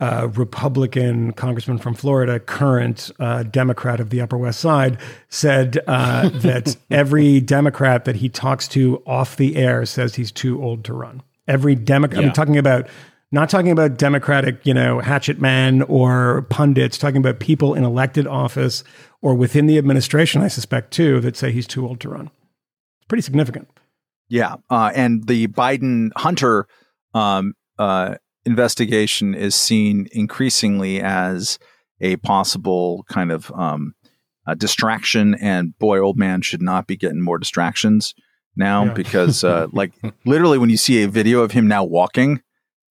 uh, 0.00 0.28
Republican 0.34 1.32
congressman 1.32 1.78
from 1.78 1.94
Florida, 1.94 2.40
current 2.40 3.10
uh, 3.20 3.44
Democrat 3.44 4.00
of 4.00 4.10
the 4.10 4.20
Upper 4.20 4.36
West 4.36 4.60
Side, 4.60 4.98
said 5.28 5.78
uh, 5.86 6.28
that 6.40 6.76
every 6.90 7.40
Democrat 7.40 8.04
that 8.04 8.16
he 8.16 8.28
talks 8.28 8.66
to 8.68 9.02
off 9.06 9.36
the 9.36 9.56
air 9.56 9.86
says 9.86 10.16
he's 10.16 10.32
too 10.32 10.62
old 10.62 10.84
to 10.84 10.92
run. 10.92 11.22
Every 11.46 11.74
Democrat, 11.74 12.22
Yeah. 12.22 12.28
I'm 12.28 12.34
talking 12.34 12.58
about. 12.58 12.88
Not 13.32 13.50
talking 13.50 13.72
about 13.72 13.96
Democratic, 13.96 14.64
you 14.64 14.72
know, 14.72 15.00
hatchet 15.00 15.40
men 15.40 15.82
or 15.82 16.42
pundits, 16.50 16.96
talking 16.96 17.16
about 17.16 17.40
people 17.40 17.74
in 17.74 17.82
elected 17.82 18.28
office 18.28 18.84
or 19.22 19.34
within 19.34 19.66
the 19.66 19.76
administration, 19.76 20.40
I 20.40 20.46
suspect 20.46 20.92
too, 20.92 21.18
that 21.22 21.36
say 21.36 21.50
he's 21.50 21.66
too 21.66 21.84
old 21.84 21.98
to 22.00 22.10
run. 22.10 22.26
It's 22.26 23.08
pretty 23.08 23.22
significant. 23.22 23.66
Yeah, 24.28 24.56
uh, 24.70 24.90
and 24.94 25.26
the 25.26 25.46
Biden 25.48 26.10
Hunter 26.16 26.66
um, 27.12 27.54
uh, 27.78 28.16
investigation 28.44 29.34
is 29.34 29.54
seen 29.54 30.08
increasingly 30.12 31.00
as 31.00 31.58
a 32.00 32.16
possible 32.16 33.04
kind 33.08 33.30
of 33.30 33.50
um, 33.54 33.94
distraction. 34.56 35.34
And 35.34 35.78
boy, 35.78 35.98
old 35.98 36.18
man 36.18 36.42
should 36.42 36.62
not 36.62 36.86
be 36.86 36.96
getting 36.96 37.20
more 37.20 37.38
distractions 37.38 38.14
now 38.56 38.86
Yeah. 38.86 38.92
because, 38.94 39.44
uh, 39.44 39.68
like, 39.72 39.92
literally, 40.24 40.58
when 40.58 40.70
you 40.70 40.76
see 40.76 41.02
a 41.02 41.08
video 41.08 41.40
of 41.42 41.52
him 41.52 41.68
now 41.68 41.84
walking, 41.84 42.40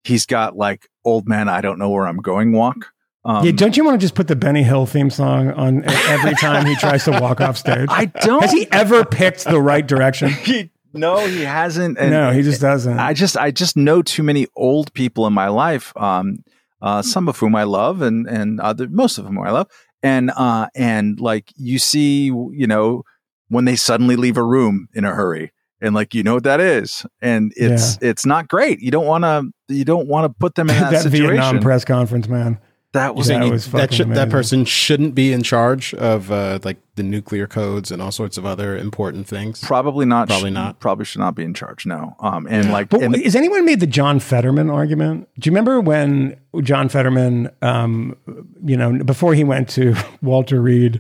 he's 0.04 0.26
got 0.26 0.56
like 0.56 0.88
old 1.06 1.28
man, 1.28 1.50
I 1.50 1.62
don't 1.62 1.80
know 1.80 1.90
where 1.90 2.08
I'm 2.08 2.18
going 2.18 2.52
walk. 2.54 2.88
Um, 3.26 3.46
yeah, 3.46 3.54
don't 3.54 3.78
you 3.78 3.86
want 3.86 4.00
to 4.00 4.04
just 4.04 4.16
put 4.16 4.28
the 4.28 4.36
Benny 4.36 4.64
Hill 4.64 4.86
theme 4.86 5.10
song 5.10 5.52
on 5.52 5.86
every 5.86 6.34
time 6.36 6.66
he 6.66 6.76
tries 6.76 7.06
to 7.06 7.12
walk 7.22 7.40
off 7.40 7.58
stage? 7.58 7.88
I 7.92 8.06
don't. 8.06 8.42
Has 8.42 8.52
he 8.52 8.68
ever 8.70 9.06
picked 9.06 9.46
the 9.46 9.62
right 9.62 9.86
direction? 9.86 10.30
He, 10.44 10.70
no, 10.94 11.26
he 11.26 11.44
hasn't. 11.44 11.98
And 11.98 12.12
no, 12.12 12.32
he 12.32 12.42
just 12.42 12.62
doesn't. 12.62 13.00
I 13.00 13.14
just 13.14 13.38
I 13.38 13.52
just 13.52 13.76
know 13.76 14.02
too 14.02 14.24
many 14.24 14.48
old 14.56 14.94
people 14.94 15.28
in 15.28 15.34
my 15.34 15.48
life, 15.48 15.92
um, 15.98 16.44
uh, 16.82 17.02
some 17.02 17.28
of 17.28 17.38
whom 17.38 17.56
I 17.56 17.64
love, 17.64 18.02
and 18.02 18.28
and 18.28 18.60
other 18.60 18.88
most 18.88 19.18
of 19.18 19.26
whom 19.26 19.40
I 19.40 19.52
love, 19.52 19.68
and 20.02 20.32
uh, 20.32 20.68
and 20.76 21.20
like 21.20 21.52
you 21.56 21.80
see, 21.80 22.26
you 22.26 22.68
know, 22.68 23.04
when 23.50 23.66
they 23.66 23.76
suddenly 23.76 24.16
leave 24.16 24.38
a 24.38 24.44
room 24.44 24.88
in 24.94 25.04
a 25.04 25.14
hurry, 25.14 25.52
and 25.82 25.96
like 25.96 26.14
you 26.14 26.24
know 26.24 26.36
what 26.36 26.44
that 26.44 26.60
is, 26.60 27.06
and 27.22 27.52
it's 27.56 27.98
it's 28.02 28.26
not 28.26 28.48
great. 28.48 28.80
You 28.80 28.92
don't 28.92 29.08
want 29.08 29.24
to 29.24 29.52
you 29.74 29.86
don't 29.86 30.08
want 30.08 30.26
to 30.26 30.38
put 30.40 30.56
them 30.56 30.70
in 30.70 30.76
that, 30.80 30.92
that 30.92 31.04
situation. 31.04 31.28
Vietnam 31.28 31.60
press 31.60 31.84
conference, 31.86 32.28
man. 32.28 32.60
That 32.94 33.16
was 33.16 33.28
That 33.28 33.40
Saying 33.42 33.52
was 33.52 33.66
that, 33.72 33.82
fucking 33.82 33.98
should, 33.98 34.10
that 34.16 34.30
person 34.30 34.66
shouldn't 34.66 35.14
be 35.16 35.34
in 35.34 35.44
charge 35.44 35.94
of 35.96 36.32
uh, 36.32 36.60
like 36.64 36.78
the 36.96 37.04
nuclear 37.04 37.48
codes 37.48 37.92
and 37.92 38.02
all 38.02 38.12
sorts 38.12 38.38
of 38.38 38.46
other 38.46 38.78
important 38.78 39.28
things. 39.28 39.60
probably 39.62 40.06
not. 40.06 40.28
Probably 40.30 40.52
not. 40.52 40.80
Probably 40.80 41.04
should 41.06 41.20
not 41.20 41.36
be 41.36 41.44
in 41.44 41.54
charge. 41.54 41.86
No. 41.86 42.16
Um. 42.20 42.48
And 42.50 42.72
like, 42.72 42.90
But 42.90 43.02
and- 43.02 43.16
has 43.16 43.36
anyone 43.36 43.66
made 43.66 43.80
the 43.80 43.88
John 43.88 44.20
Fetterman 44.20 44.70
argument? 44.70 45.28
Do 45.40 45.48
you 45.48 45.52
remember 45.52 45.82
when 45.82 46.38
John 46.62 46.88
Fetterman, 46.90 47.50
um, 47.62 48.16
you 48.64 48.78
know, 48.78 49.04
before 49.04 49.34
he 49.34 49.44
went 49.44 49.70
to 49.70 49.96
Walter 50.22 50.62
Reed. 50.62 51.00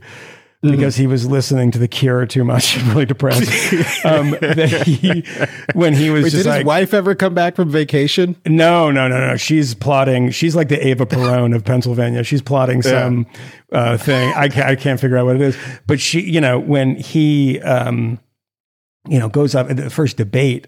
Because 0.71 0.95
he 0.95 1.07
was 1.07 1.27
listening 1.27 1.71
to 1.71 1.77
The 1.77 1.89
Cure 1.89 2.25
too 2.25 2.45
much, 2.45 2.81
really 2.85 3.05
depressed. 3.05 3.41
um, 4.05 4.31
that 4.31 4.83
he, 4.87 5.25
when 5.73 5.93
he 5.93 6.09
was 6.09 6.23
Wait, 6.23 6.29
just 6.31 6.43
did 6.43 6.49
like, 6.49 6.59
his 6.59 6.65
wife 6.65 6.93
ever 6.93 7.15
come 7.15 7.33
back 7.33 7.57
from 7.57 7.69
vacation? 7.69 8.37
No, 8.45 8.89
no, 8.89 9.09
no, 9.09 9.19
no. 9.19 9.35
She's 9.35 9.75
plotting. 9.75 10.31
She's 10.31 10.55
like 10.55 10.69
the 10.69 10.87
Ava 10.87 11.05
Perón 11.05 11.53
of 11.53 11.65
Pennsylvania. 11.65 12.23
She's 12.23 12.41
plotting 12.41 12.81
some 12.81 13.27
uh, 13.73 13.97
thing. 13.97 14.31
I 14.37 14.47
can't, 14.47 14.67
I 14.67 14.75
can't 14.77 14.99
figure 15.01 15.17
out 15.17 15.25
what 15.25 15.35
it 15.35 15.41
is. 15.41 15.57
But 15.85 15.99
she, 15.99 16.21
you 16.21 16.39
know, 16.39 16.59
when 16.59 16.95
he, 16.95 17.59
um, 17.61 18.19
you 19.09 19.19
know, 19.19 19.27
goes 19.27 19.55
up 19.55 19.69
at 19.69 19.75
the 19.75 19.89
first 19.89 20.15
debate, 20.15 20.67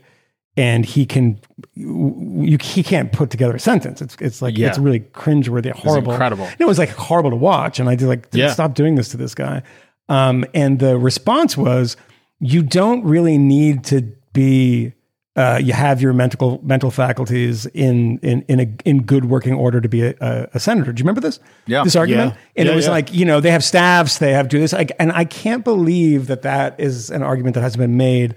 and 0.57 0.85
he 0.85 1.05
can, 1.05 1.39
you, 1.73 2.57
he 2.61 2.81
can't 2.81 3.11
put 3.11 3.29
together 3.29 3.55
a 3.55 3.59
sentence. 3.59 4.01
It's 4.01 4.15
it's 4.21 4.41
like 4.41 4.57
Yeah. 4.57 4.69
it's 4.69 4.77
really 4.77 5.01
cringeworthy, 5.01 5.71
horrible, 5.71 6.13
incredible. 6.13 6.45
And 6.45 6.61
it 6.61 6.65
was 6.65 6.79
like 6.79 6.89
horrible 6.91 7.31
to 7.31 7.35
watch, 7.35 7.79
and 7.79 7.89
I 7.89 7.95
did 7.95 8.07
like 8.07 8.27
Yeah. 8.31 8.51
stop 8.53 8.73
doing 8.73 8.95
this 8.95 9.09
to 9.09 9.17
this 9.17 9.35
guy. 9.35 9.63
Um, 10.09 10.45
and 10.53 10.79
the 10.79 10.97
response 10.97 11.57
was, 11.57 11.97
you 12.39 12.61
don't 12.61 13.03
really 13.03 13.37
need 13.37 13.83
to 13.85 14.01
be 14.33 14.93
uh, 15.35 15.59
you 15.61 15.73
have 15.73 16.01
your 16.01 16.13
mental 16.13 16.61
mental 16.63 16.89
faculties 16.91 17.65
in 17.67 18.19
in 18.19 18.41
in 18.47 18.59
a 18.61 18.67
in 18.85 19.01
good 19.03 19.25
working 19.25 19.53
order 19.53 19.81
to 19.81 19.89
be 19.89 20.01
a, 20.01 20.15
a, 20.21 20.47
a 20.53 20.59
senator. 20.59 20.93
Do 20.93 21.01
you 21.01 21.03
remember 21.03 21.19
this? 21.19 21.39
Yeah. 21.65 21.83
This 21.83 21.95
argument, 21.95 22.33
Yeah. 22.35 22.39
and 22.55 22.65
Yeah, 22.67 22.71
it 22.71 22.75
was 22.75 22.85
yeah. 22.85 22.91
like 22.91 23.13
you 23.13 23.25
know 23.25 23.41
they 23.41 23.51
have 23.51 23.63
staffs, 23.63 24.19
they 24.19 24.31
have 24.31 24.47
do 24.47 24.59
this, 24.59 24.71
like, 24.71 24.93
and 24.97 25.11
I 25.11 25.25
can't 25.25 25.65
believe 25.65 26.27
that 26.27 26.43
that 26.43 26.79
is 26.79 27.09
an 27.09 27.21
argument 27.21 27.55
that 27.55 27.61
hasn't 27.61 27.81
been 27.81 27.97
made 27.97 28.35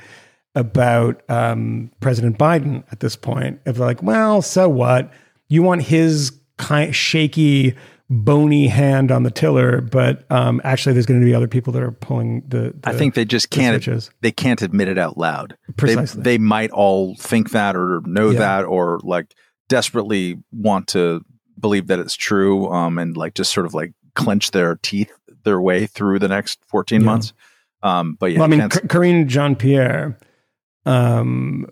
about 0.57 1.23
um, 1.29 1.93
President 2.01 2.37
Biden 2.37 2.83
at 2.91 2.99
this 2.99 3.15
point. 3.15 3.61
Of 3.65 3.79
like, 3.79 4.03
well, 4.03 4.43
so 4.43 4.69
what? 4.69 5.13
You 5.49 5.63
want 5.63 5.83
his 5.83 6.33
kind 6.57 6.95
shaky, 6.95 7.77
bony 8.11 8.69
hand 8.69 9.11
on 9.13 9.23
the 9.23 9.31
tiller, 9.31 9.81
but 9.81 10.25
um, 10.31 10.61
actually, 10.65 10.95
there's 10.95 11.07
going 11.07 11.21
to 11.21 11.25
be 11.25 11.35
other 11.35 11.49
people 11.49 11.73
that 11.75 11.83
are 11.83 11.93
pulling 11.93 12.43
the. 12.49 12.75
the 12.81 12.89
I 12.89 12.93
think 12.95 13.15
they 13.15 13.25
just 13.25 13.51
can't 13.51 13.83
switches. 13.83 14.11
they 14.21 14.33
can't 14.33 14.63
admit 14.63 14.89
it 14.89 14.99
out 14.99 15.19
loud. 15.19 15.57
Precisely. 15.77 16.23
They, 16.23 16.33
they 16.33 16.39
might 16.39 16.71
all 16.71 17.15
think 17.17 17.51
that 17.51 17.77
or 17.77 18.01
know 18.05 18.31
Yeah. 18.31 18.39
that 18.39 18.65
or 18.65 19.01
like 19.03 19.35
desperately 19.69 20.39
want 20.53 20.89
to 20.89 21.21
believe 21.61 21.89
that 21.89 21.99
it's 21.99 22.15
true 22.15 22.69
um 22.73 22.99
and 22.99 23.17
like 23.17 23.35
just 23.35 23.53
sort 23.53 23.67
of 23.67 23.75
like 23.75 23.93
clench 24.15 24.53
their 24.53 24.77
teeth 24.77 25.11
their 25.45 25.61
way 25.61 25.87
through 25.87 26.19
the 26.21 26.29
next 26.29 26.61
14 26.69 27.01
Yeah. 27.01 27.05
months. 27.05 27.33
Um 27.83 28.17
but 28.19 28.33
yeah, 28.33 28.39
well, 28.39 28.45
I 28.45 28.57
mean, 28.57 28.71
C- 28.71 28.81
Karine 28.89 29.27
Jean 29.29 29.57
Pierre 29.57 30.19
um, 30.87 31.67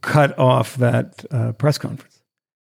cut 0.00 0.36
off 0.38 0.76
that 0.78 1.24
uh, 1.30 1.52
press 1.52 1.78
conference 1.78 2.15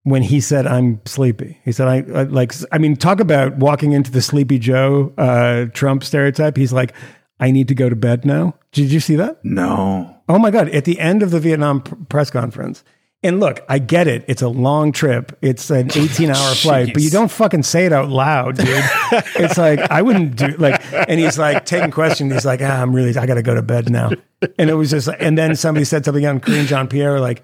when 0.05 0.23
he 0.23 0.41
said, 0.41 0.67
"I'm 0.67 1.01
sleepy." 1.05 1.59
He 1.65 1.73
said, 1.73 1.89
"I, 1.89 1.97
I 2.19 2.23
like." 2.25 2.53
I 2.73 2.79
mean, 2.79 2.97
talk 2.97 3.21
about 3.21 3.57
walking 3.57 3.93
into 3.93 4.11
the 4.11 4.23
Sleepy 4.23 4.59
Joe 4.59 5.13
uh, 5.19 5.67
Trump 5.73 6.05
stereotype. 6.05 6.57
He's 6.57 6.73
like, 6.73 6.93
"I 7.39 7.51
need 7.51 7.69
to 7.69 7.75
go 7.75 7.89
to 7.89 7.97
bed 7.97 8.25
now." 8.25 8.55
Did 8.73 8.93
you 8.93 9.01
see 9.01 9.17
that? 9.17 9.45
no. 9.45 10.17
Oh 10.29 10.39
my 10.39 10.53
god! 10.53 10.69
At 10.69 10.85
the 10.85 11.01
end 11.01 11.23
of 11.25 11.33
the 11.33 11.41
Vietnam 11.41 11.81
pr- 11.83 11.97
press 12.09 12.31
conference, 12.31 12.85
And 13.25 13.41
look, 13.41 13.61
I 13.69 13.81
get 13.81 14.07
it. 14.07 14.25
It's 14.29 14.43
a 14.43 14.49
long 14.49 14.93
trip. 14.93 15.37
It's 15.43 15.71
an 15.71 15.91
18 15.95 16.31
hour 16.31 16.55
flight, 16.55 16.95
but 16.95 17.03
you 17.03 17.11
don't 17.11 17.31
fucking 17.31 17.65
say 17.65 17.85
it 17.85 17.93
out 17.93 18.09
loud, 18.09 18.57
dude. 18.57 18.69
it's 19.35 19.59
like, 19.59 19.81
I 19.91 20.03
wouldn't 20.03 20.37
do 20.37 20.47
like, 20.57 20.81
and 20.93 21.19
he's 21.19 21.37
like 21.37 21.67
taking 21.67 21.91
questions. 21.91 22.33
He's 22.33 22.47
like, 22.47 22.61
ah, 22.63 22.81
I'm 22.81 22.95
really, 22.95 23.15
I 23.19 23.27
got 23.27 23.35
to 23.35 23.43
go 23.43 23.55
to 23.57 23.63
bed 23.63 23.91
now. 23.91 24.13
And 24.57 24.71
it 24.71 24.75
was 24.75 24.89
just, 24.91 25.09
and 25.19 25.37
then 25.37 25.57
somebody 25.57 25.85
said 25.85 26.05
something 26.05 26.25
on 26.25 26.39
Karine 26.39 26.67
Jean 26.67 26.87
Pierre, 26.87 27.19
like, 27.21 27.43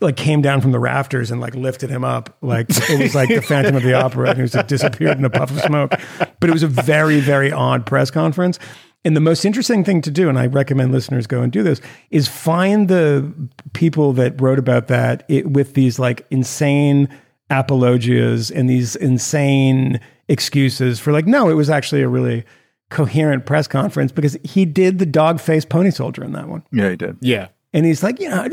like 0.00 0.16
came 0.16 0.40
down 0.40 0.60
from 0.60 0.72
the 0.72 0.78
rafters 0.78 1.30
and 1.30 1.40
like 1.40 1.54
lifted 1.54 1.90
him 1.90 2.04
up. 2.04 2.36
Like 2.40 2.66
it 2.70 3.00
was 3.00 3.14
like 3.14 3.28
the 3.28 3.42
Phantom 3.48 3.76
of 3.76 3.82
the 3.82 3.94
Opera 3.94 4.30
and 4.30 4.36
he 4.36 4.42
was 4.42 4.54
like 4.54 4.66
disappeared 4.66 5.18
in 5.18 5.24
a 5.24 5.30
puff 5.30 5.50
of 5.50 5.60
smoke. 5.60 5.92
But 6.40 6.50
it 6.50 6.52
was 6.52 6.62
a 6.62 6.68
very, 6.68 7.20
very 7.20 7.52
odd 7.52 7.84
press 7.86 8.10
conference. 8.10 8.58
And 9.04 9.14
the 9.14 9.20
most 9.20 9.44
interesting 9.44 9.84
thing 9.84 10.00
to 10.02 10.10
do, 10.10 10.30
and 10.30 10.38
I 10.38 10.46
recommend 10.46 10.92
listeners 10.92 11.26
go 11.26 11.42
and 11.42 11.52
do 11.52 11.62
this, 11.62 11.82
is 12.10 12.26
find 12.26 12.88
the 12.88 13.30
people 13.74 14.14
that 14.14 14.40
wrote 14.40 14.58
about 14.58 14.86
that 14.88 15.24
it, 15.28 15.50
with 15.50 15.74
these 15.74 15.98
like 15.98 16.26
insane 16.30 17.08
apologias 17.50 18.50
and 18.50 18.68
these 18.68 18.96
insane 18.96 20.00
excuses 20.28 20.98
for 20.98 21.12
like, 21.12 21.26
no, 21.26 21.50
it 21.50 21.54
was 21.54 21.68
actually 21.68 22.00
a 22.00 22.08
really 22.08 22.44
coherent 22.88 23.44
press 23.44 23.66
conference 23.66 24.12
because 24.12 24.38
he 24.44 24.64
did 24.64 24.98
the 24.98 25.06
dog 25.06 25.40
face 25.40 25.64
pony 25.66 25.90
soldier 25.90 26.24
in 26.24 26.32
that 26.32 26.48
one. 26.48 26.62
Yeah, 26.72 26.90
he 26.90 26.96
did. 26.96 27.18
Yeah. 27.20 27.48
And 27.74 27.84
he's 27.84 28.04
like, 28.04 28.20
you 28.20 28.28
know, 28.28 28.46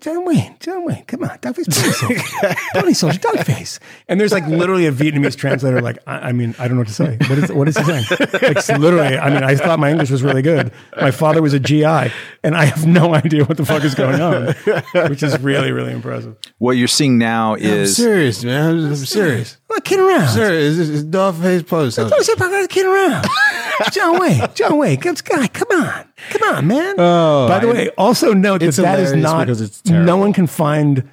John 0.00 0.24
Wayne, 0.24 0.56
John 0.58 0.86
Wayne, 0.86 1.04
come 1.04 1.24
on, 1.24 1.38
dog 1.42 1.56
face, 1.56 1.68
pony 1.68 1.92
soldier, 1.92 2.56
pony 2.72 2.92
soldier, 2.94 3.18
dog. 3.18 3.46
And 4.08 4.18
there's 4.18 4.32
like 4.32 4.46
literally 4.46 4.86
a 4.86 4.92
Vietnamese 4.92 5.36
translator. 5.36 5.82
Like, 5.82 5.98
I, 6.06 6.30
I 6.30 6.32
mean, 6.32 6.54
I 6.58 6.66
don't 6.66 6.78
know 6.78 6.80
what 6.80 6.88
to 6.88 6.94
say. 6.94 7.18
What 7.28 7.38
is 7.38 7.52
what 7.52 7.68
is 7.68 7.76
he 7.76 7.84
saying? 7.84 8.04
Like, 8.10 8.66
literally, 8.78 9.18
I 9.18 9.28
mean, 9.28 9.44
I 9.44 9.54
thought 9.56 9.78
my 9.78 9.90
English 9.90 10.10
was 10.10 10.22
really 10.22 10.40
good. 10.40 10.72
My 10.98 11.10
father 11.10 11.42
was 11.42 11.52
a 11.52 11.60
GI, 11.60 11.84
and 11.84 12.56
I 12.56 12.64
have 12.64 12.86
no 12.86 13.14
idea 13.14 13.44
what 13.44 13.58
the 13.58 13.66
fuck 13.66 13.84
is 13.84 13.94
going 13.94 14.22
on, 14.22 14.54
which 15.10 15.22
is 15.22 15.38
really, 15.40 15.70
really 15.70 15.92
impressive. 15.92 16.34
What 16.56 16.78
you're 16.78 16.88
seeing 16.88 17.18
now 17.18 17.56
I'm 17.56 17.62
is 17.62 17.94
serious, 17.94 18.42
man. 18.42 18.86
I'm 18.86 18.96
serious. 18.96 19.58
I'm 19.70 19.76
not 19.76 19.84
kidding 19.84 20.04
around. 20.06 20.38
It's, 20.38 20.78
it's 20.78 21.02
dog 21.04 21.36
face 21.36 21.62
pose. 21.62 21.96
Don't 21.96 22.10
say 22.24 22.32
I'm 22.38 22.50
not 22.50 22.68
kidding 22.68 22.92
around. 22.92 23.26
John 23.92 24.20
Wayne, 24.20 24.42
John 24.54 24.78
Wayne, 24.78 24.98
come, 25.00 25.16
guy, 25.24 25.48
come 25.48 25.68
on, 25.82 26.04
come 26.30 26.54
on, 26.54 26.66
man. 26.66 26.94
Oh, 26.98 27.48
By 27.48 27.58
the 27.60 27.68
I- 27.68 27.72
way, 27.72 27.88
also 27.98 28.32
note 28.34 28.60
that 28.60 28.74
that 28.76 29.00
is 29.00 29.14
not 29.14 29.46
because 29.46 29.60
it's 29.60 29.80
terrible. 29.82 30.06
no 30.06 30.16
one 30.16 30.32
can 30.32 30.46
find 30.46 31.10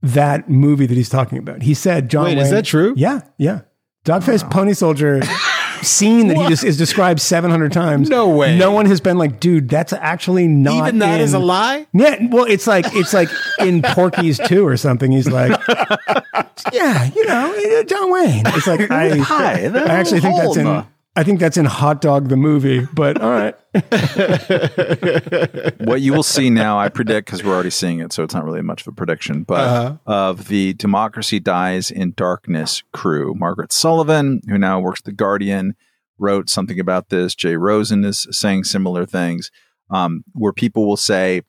that 0.00 0.48
movie 0.48 0.86
that 0.86 0.94
he's 0.96 1.08
talking 1.10 1.38
about. 1.38 1.62
He 1.62 1.74
said 1.74 2.08
John. 2.08 2.24
Wait, 2.24 2.36
Wayne, 2.36 2.44
is 2.44 2.50
that 2.50 2.64
true? 2.64 2.94
Yeah, 2.96 3.20
yeah. 3.36 3.62
Dogface 4.04 4.48
Pony 4.48 4.72
Soldier 4.72 5.20
scene 5.82 6.28
that 6.28 6.36
he 6.36 6.46
just 6.48 6.64
is 6.64 6.76
described 6.76 7.20
seven 7.20 7.50
hundred 7.50 7.72
times. 7.72 8.08
No 8.08 8.28
way. 8.28 8.58
No 8.58 8.72
one 8.72 8.86
has 8.86 9.00
been 9.00 9.18
like, 9.18 9.40
dude, 9.40 9.68
that's 9.68 9.92
actually 9.92 10.46
not. 10.46 10.88
Even 10.88 10.98
that 10.98 11.16
in, 11.16 11.20
is 11.20 11.34
a 11.34 11.38
lie. 11.38 11.86
Yeah, 11.92 12.26
well, 12.30 12.44
it's 12.44 12.66
like 12.66 12.86
it's 12.88 13.12
like 13.12 13.28
in 13.60 13.82
Porky's 13.82 14.38
two 14.46 14.66
or 14.66 14.76
something. 14.76 15.10
He's 15.10 15.28
like, 15.28 15.58
yeah, 16.72 17.04
you 17.14 17.26
know, 17.26 17.54
uh, 17.54 17.82
John 17.84 18.12
Wayne. 18.12 18.42
It's 18.46 18.66
like 18.66 18.90
I, 18.90 19.18
Hi, 19.18 19.64
I 19.64 19.88
actually 19.88 20.20
think 20.20 20.36
that's 20.36 20.56
in. 20.56 20.84
I 21.18 21.24
think 21.24 21.40
that's 21.40 21.56
in 21.56 21.64
Hot 21.64 22.00
Dog 22.00 22.28
the 22.28 22.36
movie, 22.36 22.86
but 22.94 23.20
all 23.20 23.28
right. 23.28 23.56
what 25.84 26.00
you 26.00 26.12
will 26.12 26.22
see 26.22 26.48
now, 26.48 26.78
I 26.78 26.88
predict, 26.88 27.26
because 27.26 27.42
we're 27.42 27.54
already 27.54 27.70
seeing 27.70 27.98
it, 27.98 28.12
so 28.12 28.22
it's 28.22 28.34
not 28.34 28.44
really 28.44 28.62
much 28.62 28.82
of 28.82 28.86
a 28.86 28.92
prediction, 28.92 29.42
but 29.42 29.66
Uh-huh. 29.66 29.96
of 30.06 30.46
the 30.46 30.74
Democracy 30.74 31.40
Dies 31.40 31.90
in 31.90 32.12
Darkness 32.16 32.84
crew. 32.92 33.34
Margaret 33.34 33.72
Sullivan, 33.72 34.42
who 34.48 34.58
now 34.58 34.78
works 34.78 35.00
at 35.00 35.06
The 35.06 35.12
Guardian, 35.12 35.74
wrote 36.20 36.48
something 36.48 36.78
about 36.78 37.08
this. 37.08 37.34
Jay 37.34 37.56
Rosen 37.56 38.04
is 38.04 38.28
saying 38.30 38.62
similar 38.62 39.04
things, 39.04 39.50
um, 39.90 40.22
where 40.34 40.52
people 40.52 40.86
will 40.86 40.96
say, 40.96 41.42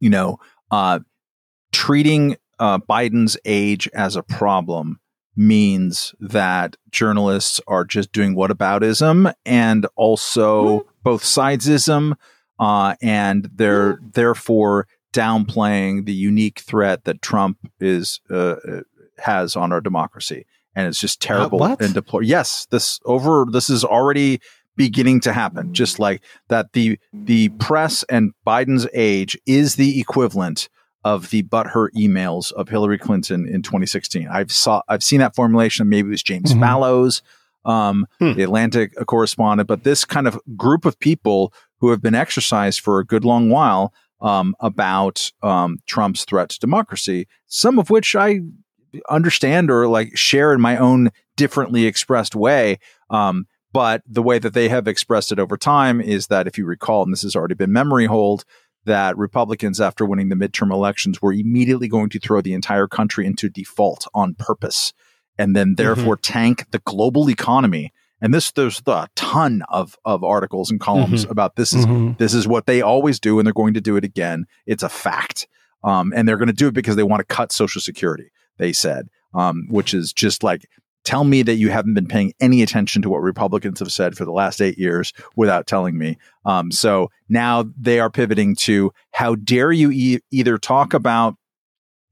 you 0.00 0.08
know, 0.08 0.38
uh, 0.70 1.00
treating 1.70 2.38
uh, 2.58 2.78
Biden's 2.78 3.36
age 3.44 3.90
as 3.92 4.16
a 4.16 4.22
problem 4.22 5.00
means 5.40 6.14
that 6.20 6.76
journalists 6.90 7.62
are 7.66 7.82
just 7.82 8.12
doing 8.12 8.36
whataboutism 8.36 9.32
and 9.46 9.86
also 9.96 10.86
both 11.02 11.22
sidesism, 11.22 12.12
uh, 12.58 12.94
and 13.00 13.48
they're 13.54 13.98
therefore 14.12 14.86
downplaying 15.14 16.04
the 16.04 16.12
unique 16.12 16.60
threat 16.60 17.04
that 17.04 17.22
Trump 17.22 17.56
is 17.80 18.20
uh, 18.30 18.56
uh, 18.56 18.82
has 19.18 19.56
on 19.56 19.72
our 19.72 19.80
democracy, 19.80 20.44
and 20.76 20.86
it's 20.86 21.00
just 21.00 21.22
terrible 21.22 21.58
what? 21.58 21.80
and 21.80 21.94
deplorable. 21.94 22.28
Yes, 22.28 22.66
this 22.70 23.00
over. 23.06 23.46
This 23.50 23.70
is 23.70 23.82
already 23.82 24.40
beginning 24.76 25.20
to 25.20 25.32
happen. 25.32 25.72
Just 25.72 25.98
like 25.98 26.22
that, 26.48 26.74
the 26.74 26.98
the 27.14 27.48
press 27.48 28.02
and 28.10 28.34
Biden's 28.46 28.86
age 28.92 29.38
is 29.46 29.76
the 29.76 29.98
equivalent 29.98 30.68
of 31.04 31.30
the 31.30 31.42
butthurt 31.44 31.88
emails 31.96 32.52
of 32.52 32.68
Hillary 32.68 32.98
Clinton 32.98 33.46
in 33.48 33.62
2016. 33.62 34.28
I've 34.28 34.52
saw 34.52 34.82
I've 34.88 35.02
seen 35.02 35.20
that 35.20 35.34
formulation. 35.34 35.88
Maybe 35.88 36.08
it 36.08 36.10
was 36.10 36.22
James 36.22 36.52
Mhm. 36.54 36.60
Fallows, 36.60 37.22
um, 37.64 38.06
Hmm. 38.18 38.32
the 38.34 38.42
Atlantic 38.42 38.94
correspondent, 39.06 39.66
but 39.68 39.84
this 39.84 40.04
kind 40.04 40.26
of 40.28 40.38
group 40.56 40.84
of 40.84 40.98
people 40.98 41.52
who 41.80 41.90
have 41.90 42.02
been 42.02 42.14
exercised 42.14 42.80
for 42.80 42.98
a 42.98 43.04
good 43.06 43.24
long 43.24 43.48
while 43.50 43.92
um, 44.22 44.54
about 44.60 45.32
um, 45.42 45.78
Trump's 45.86 46.26
threat 46.26 46.50
to 46.50 46.58
democracy, 46.58 47.26
some 47.46 47.78
of 47.78 47.88
which 47.88 48.14
I 48.14 48.40
understand 49.08 49.70
or 49.70 49.86
like 49.88 50.16
share 50.16 50.52
in 50.52 50.60
my 50.60 50.76
own 50.76 51.10
differently 51.36 51.86
expressed 51.86 52.34
way. 52.34 52.78
Um, 53.08 53.46
but 53.72 54.02
the 54.06 54.22
way 54.22 54.38
that 54.38 54.52
they 54.52 54.68
have 54.68 54.88
expressed 54.88 55.30
it 55.32 55.38
over 55.38 55.56
time 55.56 56.00
is 56.00 56.26
that 56.26 56.46
if 56.46 56.58
you 56.58 56.66
recall, 56.66 57.04
and 57.04 57.12
this 57.12 57.22
has 57.22 57.36
already 57.36 57.54
been 57.54 57.72
memory 57.72 58.06
hold, 58.06 58.44
that 58.84 59.16
Republicans, 59.16 59.80
after 59.80 60.04
winning 60.06 60.28
the 60.30 60.36
midterm 60.36 60.72
elections, 60.72 61.20
were 61.20 61.32
immediately 61.32 61.88
going 61.88 62.08
to 62.10 62.18
throw 62.18 62.40
the 62.40 62.54
entire 62.54 62.86
country 62.86 63.26
into 63.26 63.48
default 63.48 64.06
on 64.14 64.34
purpose 64.34 64.92
and 65.38 65.54
then 65.56 65.74
therefore 65.76 66.16
tank 66.16 66.66
the 66.70 66.80
global 66.80 67.28
economy. 67.30 67.92
And 68.22 68.34
this, 68.34 68.50
there's 68.52 68.82
a 68.86 69.08
ton 69.16 69.62
of, 69.70 69.96
of 70.04 70.22
articles 70.22 70.70
and 70.70 70.78
columns 70.80 71.24
about 71.24 71.56
this 71.56 71.72
is 71.72 71.86
Mhm. 71.86 72.18
this 72.18 72.34
is 72.34 72.46
what 72.46 72.66
they 72.66 72.82
always 72.82 73.18
do, 73.18 73.38
and 73.38 73.46
they're 73.46 73.54
going 73.54 73.72
to 73.74 73.80
do 73.80 73.96
it 73.96 74.04
again. 74.04 74.44
It's 74.66 74.82
a 74.82 74.88
fact. 74.90 75.46
Um, 75.82 76.12
and 76.14 76.28
they're 76.28 76.36
going 76.36 76.48
to 76.48 76.52
do 76.52 76.68
it 76.68 76.74
because 76.74 76.96
they 76.96 77.02
want 77.02 77.20
to 77.26 77.34
cut 77.34 77.52
Social 77.52 77.80
Security, 77.80 78.30
they 78.58 78.72
said, 78.74 79.08
um, 79.32 79.66
which 79.70 79.94
is 79.94 80.12
just 80.12 80.42
like, 80.42 80.66
tell 81.04 81.24
me 81.24 81.42
that 81.42 81.54
you 81.54 81.70
haven't 81.70 81.94
been 81.94 82.06
paying 82.06 82.32
any 82.40 82.62
attention 82.62 83.02
to 83.02 83.10
what 83.10 83.22
Republicans 83.22 83.78
have 83.80 83.92
said 83.92 84.16
for 84.16 84.24
the 84.24 84.32
last 84.32 84.60
eight 84.60 84.78
years 84.78 85.12
without 85.36 85.66
telling 85.66 85.96
me. 85.98 86.18
Um, 86.44 86.70
so 86.70 87.10
now 87.28 87.66
they 87.78 88.00
are 88.00 88.10
pivoting 88.10 88.54
to 88.56 88.92
how 89.12 89.34
dare 89.34 89.72
you 89.72 89.90
e- 89.90 90.20
either 90.30 90.58
talk 90.58 90.94
about 90.94 91.36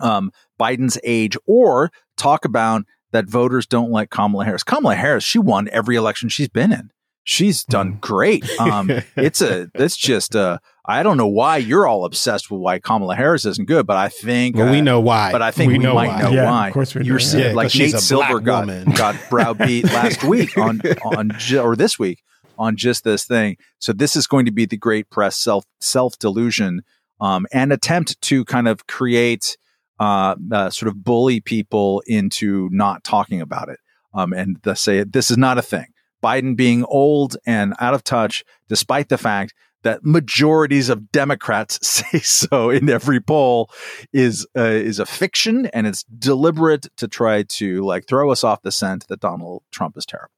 um, 0.01 0.30
Biden's 0.59 0.99
age 1.05 1.36
or 1.47 1.91
talk 2.16 2.45
about 2.45 2.84
that 3.12 3.28
voters 3.28 3.66
don't 3.66 3.91
like 3.91 4.11
Kamala 4.11 4.45
Harris. 4.45 4.62
Kamala 4.62 4.95
Harris, 4.95 5.24
she 5.24 5.39
won 5.39 5.68
every 5.72 5.97
election 5.97 6.28
she's 6.28 6.49
been 6.49 6.72
in. 6.72 6.91
She's 7.29 7.62
done 7.62 7.99
great. 8.01 8.49
Um, 8.59 8.91
it's 9.16 9.43
a, 9.43 9.70
it's 9.74 9.99
just, 9.99 10.35
uh, 10.35 10.59
I 10.87 11.03
don't 11.03 11.18
know 11.18 11.26
why 11.26 11.59
you're 11.59 11.87
all 11.87 12.07
obsessed 12.07 12.51
with 12.51 12.62
why 12.62 12.79
Kamala 12.79 13.14
Harris 13.16 13.45
isn't 13.45 13.68
good, 13.68 13.87
but 13.87 13.99
I 13.99 14.09
think, 14.09 14.57
Well, 14.57 14.70
we 14.70 14.79
uh, 14.79 14.83
know 14.83 15.01
why. 15.01 15.31
but 15.31 15.43
I 15.43 15.51
think 15.51 15.70
we, 15.70 15.76
know 15.76 15.93
might 15.95 16.09
why. 16.09 16.22
know 16.22 16.31
Yeah, 16.31 16.51
why. 16.51 16.68
of 16.68 16.72
course 16.72 16.95
we 16.95 17.03
do, 17.03 17.09
You're 17.09 17.18
yeah. 17.18 17.26
seeing- 17.26 17.45
Yeah, 17.45 17.53
like 17.53 17.64
'cause 17.66 17.72
she's 17.72 17.93
Nate 17.93 18.01
a 18.03 18.05
Silver 18.05 18.41
got 18.41 18.61
woman. 18.66 18.91
got 18.93 19.14
browbeat 19.29 19.85
last 19.93 20.24
week 20.24 20.57
on 20.57 20.81
on 21.05 21.33
or 21.59 21.76
this 21.76 21.99
week 21.99 22.22
on 22.59 22.76
just 22.76 23.05
this 23.05 23.26
thing. 23.26 23.59
So 23.79 23.93
this 23.93 24.16
is 24.16 24.26
going 24.26 24.47
to 24.47 24.51
be 24.51 24.64
the 24.64 24.79
great 24.79 25.11
press 25.11 25.37
self 25.37 25.66
self 25.81 26.18
delusion 26.18 26.81
um, 27.20 27.47
and 27.53 27.70
attempt 27.74 28.18
to 28.22 28.47
kind 28.47 28.66
of 28.68 28.87
create 28.87 29.59
uh, 30.01 30.35
uh, 30.51 30.70
sort 30.70 30.89
of 30.89 31.05
bully 31.05 31.41
people 31.41 32.03
into 32.07 32.70
not 32.72 33.05
talking 33.05 33.43
about 33.43 33.68
it 33.68 33.81
um, 34.14 34.33
and 34.33 34.62
to 34.62 34.74
say 34.74 35.05
this 35.05 35.31
is 35.31 35.37
not 35.37 35.59
a 35.59 35.62
thing. 35.62 35.87
Biden 36.23 36.57
being 36.57 36.85
old 36.85 37.37
and 37.47 37.75
out 37.81 37.95
of 37.95 38.05
touch, 38.05 38.45
despite 38.69 39.09
the 39.09 39.19
fact 39.19 39.55
that 39.83 40.05
majorities 40.05 40.89
of 40.89 41.12
Democrats 41.12 41.79
say 41.87 42.19
so 42.19 42.71
in 42.71 42.89
every 42.91 43.21
poll, 43.21 43.71
is 44.12 44.47
uh, 44.57 44.62
is 44.62 44.99
a 44.99 45.07
fiction 45.07 45.66
and 45.66 45.87
it's 45.87 46.03
deliberate 46.05 46.89
to 46.97 47.07
try 47.09 47.43
to 47.45 47.83
like 47.85 48.07
throw 48.07 48.31
us 48.33 48.43
off 48.43 48.62
the 48.62 48.73
scent 48.73 49.07
that 49.09 49.21
Donald 49.21 49.62
Trump 49.71 49.97
is 49.97 50.05
terrible. 50.05 50.33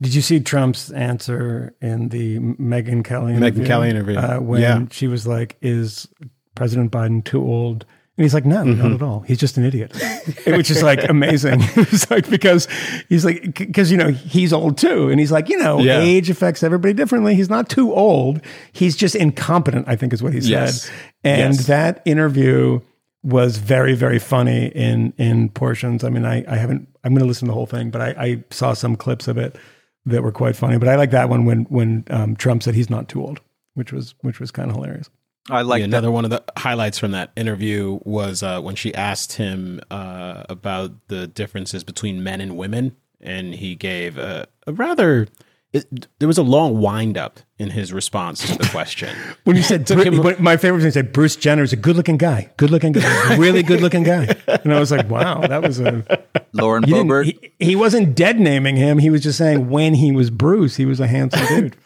Did 0.00 0.14
you 0.14 0.20
see 0.22 0.40
Trump's 0.40 0.90
answer 0.90 1.76
in 1.80 2.08
the 2.08 2.40
Megyn 2.40 3.04
Kelly 3.04 3.34
interview? 3.34 3.62
Megyn 3.62 3.66
Kelly 3.66 3.88
interview. 3.90 4.16
Uh, 4.18 4.38
when 4.40 4.60
Yeah. 4.60 4.84
she 4.90 5.06
was 5.06 5.28
like, 5.28 5.56
"Is 5.62 6.08
President 6.56 6.90
Biden 6.90 7.24
too 7.24 7.40
old?" 7.40 7.86
And 8.18 8.24
he's 8.24 8.34
like, 8.34 8.44
"No, 8.44 8.58
Mm-hmm. 8.64 8.82
not 8.82 8.92
at 8.92 9.02
all. 9.02 9.20
He's 9.20 9.38
just 9.38 9.56
an 9.56 9.64
idiot," 9.64 9.92
which 10.46 10.70
is 10.70 10.82
like 10.82 11.08
amazing. 11.08 11.60
it's 11.76 12.10
like 12.10 12.28
because 12.28 12.68
he's 13.08 13.24
like 13.24 13.54
because 13.54 13.90
you 13.90 13.96
know 13.96 14.08
he's 14.10 14.52
old 14.52 14.76
too, 14.76 15.08
and 15.08 15.18
he's 15.18 15.32
like 15.32 15.48
you 15.48 15.56
know 15.56 15.78
Yeah. 15.80 15.98
age 15.98 16.28
affects 16.28 16.62
everybody 16.62 16.92
differently. 16.92 17.34
He's 17.34 17.48
not 17.48 17.70
too 17.70 17.92
old. 17.94 18.40
He's 18.72 18.96
just 18.96 19.14
incompetent. 19.14 19.88
I 19.88 19.96
think 19.96 20.12
is 20.12 20.22
what 20.22 20.34
he 20.34 20.40
said. 20.42 20.50
Yes. 20.50 20.90
And 21.24 21.54
Yes. 21.54 21.66
that 21.68 22.02
interview 22.04 22.80
was 23.22 23.56
very 23.56 23.94
very 23.94 24.18
funny 24.18 24.66
in 24.66 25.14
in 25.16 25.48
portions. 25.48 26.04
I 26.04 26.10
mean, 26.10 26.26
I 26.26 26.44
I 26.46 26.56
haven't. 26.56 26.88
I'm 27.04 27.12
going 27.14 27.20
to 27.22 27.26
listen 27.26 27.46
to 27.46 27.50
the 27.50 27.54
whole 27.54 27.66
thing, 27.66 27.90
but 27.90 28.00
I, 28.02 28.08
I 28.18 28.44
saw 28.50 28.74
some 28.74 28.94
clips 28.94 29.26
of 29.26 29.38
it 29.38 29.56
that 30.04 30.22
were 30.22 30.32
quite 30.32 30.54
funny. 30.54 30.76
But 30.78 30.88
I 30.88 30.96
like 30.96 31.12
that 31.12 31.30
one 31.30 31.46
when 31.46 31.64
when 31.64 32.04
um, 32.10 32.36
Trump 32.36 32.62
said 32.62 32.74
he's 32.74 32.90
not 32.90 33.08
too 33.08 33.22
old, 33.22 33.40
which 33.74 33.90
was 33.92 34.14
which 34.20 34.38
was 34.38 34.50
kind 34.50 34.68
of 34.70 34.76
hilarious. 34.76 35.08
I 35.50 35.62
like 35.62 35.80
Yeah, 35.80 35.84
another 35.86 36.10
one 36.10 36.24
of 36.24 36.30
the 36.30 36.42
highlights 36.56 36.98
from 36.98 37.10
that 37.12 37.32
interview 37.36 37.98
was 38.04 38.42
uh, 38.42 38.60
when 38.60 38.76
she 38.76 38.94
asked 38.94 39.32
him 39.34 39.80
uh, 39.90 40.44
about 40.48 40.92
the 41.08 41.26
differences 41.26 41.82
between 41.84 42.22
men 42.22 42.40
and 42.40 42.56
women, 42.56 42.96
and 43.20 43.54
he 43.54 43.74
gave 43.74 44.18
a, 44.18 44.46
a 44.66 44.72
rather. 44.72 45.26
It, 45.72 46.06
there 46.18 46.28
was 46.28 46.36
a 46.36 46.42
long 46.42 46.80
wind 46.82 47.16
up 47.16 47.40
in 47.58 47.70
his 47.70 47.94
response 47.94 48.46
to 48.46 48.58
the 48.58 48.68
question. 48.68 49.08
When 49.44 49.56
you 49.56 49.62
said 49.62 49.86
Took 49.86 50.04
him- 50.04 50.22
when- 50.22 50.40
my 50.42 50.58
favorite 50.58 50.80
thing 50.80 50.84
when 50.84 50.84
you 50.88 50.90
said 50.90 51.12
Bruce 51.14 51.34
Jenner 51.34 51.62
is 51.62 51.72
a 51.72 51.76
good 51.76 51.96
looking 51.96 52.18
guy, 52.18 52.50
good 52.58 52.70
looking 52.70 52.92
guy, 52.92 53.36
really 53.38 53.62
good 53.62 53.80
looking 53.80 54.02
guy, 54.02 54.36
and 54.46 54.72
I 54.72 54.78
was 54.78 54.90
like, 54.92 55.08
wow, 55.08 55.40
that 55.46 55.62
was 55.62 55.80
a. 55.80 56.04
Lauren 56.52 56.82
He, 56.84 56.92
he, 57.22 57.52
he 57.58 57.74
wasn't 57.76 58.14
dead 58.14 58.38
naming 58.38 58.76
him. 58.76 58.98
He 58.98 59.08
was 59.08 59.22
just 59.22 59.38
saying 59.38 59.70
when 59.70 59.94
he 59.94 60.12
was 60.12 60.28
Bruce, 60.28 60.76
he 60.76 60.84
was 60.84 61.00
a 61.00 61.06
handsome 61.06 61.46
dude. 61.46 61.76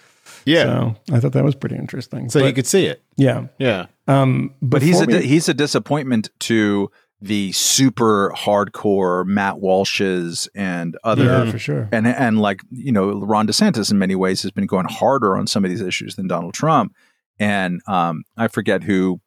So 0.46 0.96
I 1.12 1.20
thought 1.20 1.32
that 1.32 1.44
was 1.44 1.54
pretty 1.54 1.76
interesting. 1.76 2.28
so 2.30 2.40
But, 2.40 2.46
you 2.46 2.52
could 2.52 2.66
see 2.66 2.86
it. 2.86 3.02
yeah, 3.16 3.46
Yeah. 3.58 3.86
um, 4.06 4.54
but 4.62 4.82
he's 4.82 5.00
a 5.00 5.06
we- 5.06 5.26
he's 5.26 5.48
a 5.48 5.54
disappointment 5.54 6.30
to 6.40 6.90
the 7.22 7.50
super 7.52 8.30
hardcore 8.36 9.24
Matt 9.26 9.54
Walshes 9.56 10.48
and 10.54 10.96
other 11.02 11.24
yeah 11.24 11.50
for 11.50 11.58
sure. 11.58 11.88
and 11.90 12.06
and 12.06 12.38
like 12.40 12.60
you 12.70 12.92
know 12.92 13.10
Ron 13.20 13.46
DeSantis 13.46 13.90
in 13.90 13.98
many 13.98 14.14
ways 14.14 14.42
has 14.42 14.50
been 14.50 14.66
going 14.66 14.84
harder 14.86 15.36
on 15.36 15.46
some 15.46 15.64
of 15.64 15.70
these 15.70 15.80
issues 15.80 16.16
than 16.16 16.26
Donald 16.28 16.52
Trump. 16.54 16.94
And 17.38 17.80
um, 17.88 18.24
I 18.36 18.48
forget 18.48 18.82
who 18.82 19.20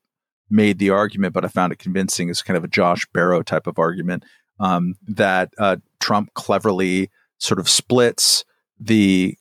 made 0.52 0.78
the 0.80 0.90
argument, 0.92 1.34
but 1.34 1.44
I 1.46 1.48
found 1.48 1.74
it 1.74 1.80
convincing. 1.80 2.30
It's 2.30 2.42
kind 2.44 2.58
of 2.58 2.64
a 2.64 2.68
Josh 2.68 3.06
Barro 3.14 3.44
type 3.44 3.66
of 3.68 3.78
argument 3.80 4.24
um, 4.60 4.96
that 5.08 5.50
uh, 5.58 5.78
Trump 6.00 6.34
cleverly 6.36 7.10
sort 7.40 7.60
of 7.60 7.68
splits 7.70 8.46
the 8.80 9.36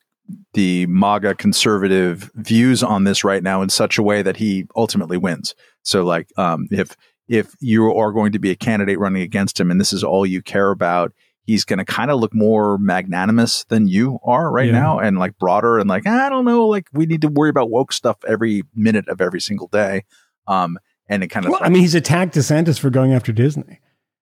the 0.54 0.86
MAGA 0.86 1.34
conservative 1.36 2.30
views 2.34 2.82
on 2.82 3.04
this 3.04 3.24
right 3.24 3.42
now 3.42 3.62
in 3.62 3.68
such 3.68 3.98
a 3.98 4.02
way 4.02 4.22
that 4.22 4.36
he 4.36 4.66
ultimately 4.76 5.16
wins. 5.16 5.54
So, 5.82 6.04
like, 6.04 6.28
um, 6.36 6.68
if 6.70 6.96
if 7.28 7.54
you 7.60 7.92
are 7.94 8.12
going 8.12 8.32
to 8.32 8.38
be 8.38 8.50
a 8.50 8.56
candidate 8.56 8.98
running 8.98 9.22
against 9.22 9.58
him, 9.60 9.70
and 9.70 9.80
this 9.80 9.92
is 9.92 10.02
all 10.02 10.24
you 10.24 10.40
care 10.42 10.70
about, 10.70 11.12
he's 11.42 11.64
going 11.64 11.78
to 11.78 11.84
kind 11.84 12.10
of 12.10 12.18
look 12.20 12.34
more 12.34 12.78
magnanimous 12.78 13.64
than 13.68 13.86
you 13.88 14.18
are 14.24 14.50
right 14.50 14.66
Yeah. 14.66 14.72
now, 14.80 14.98
and 14.98 15.18
like 15.18 15.38
broader, 15.38 15.78
and 15.78 15.88
like 15.88 16.06
I 16.06 16.28
don't 16.28 16.44
know, 16.44 16.66
like 16.66 16.86
we 16.92 17.06
need 17.06 17.22
to 17.22 17.28
worry 17.28 17.50
about 17.50 17.70
woke 17.70 17.92
stuff 17.92 18.16
every 18.26 18.62
minute 18.74 19.08
of 19.08 19.20
every 19.20 19.40
single 19.40 19.68
day. 19.68 20.04
Um, 20.46 20.78
and 21.08 21.22
it 21.22 21.28
kind 21.28 21.46
of 21.46 21.52
Well, 21.52 21.60
I 21.62 21.68
mean, 21.68 21.80
he's 21.82 21.94
attacked 21.94 22.34
DeSantis 22.34 22.78
for 22.78 22.90
going 22.90 23.12
after 23.12 23.32
Disney. 23.32 23.80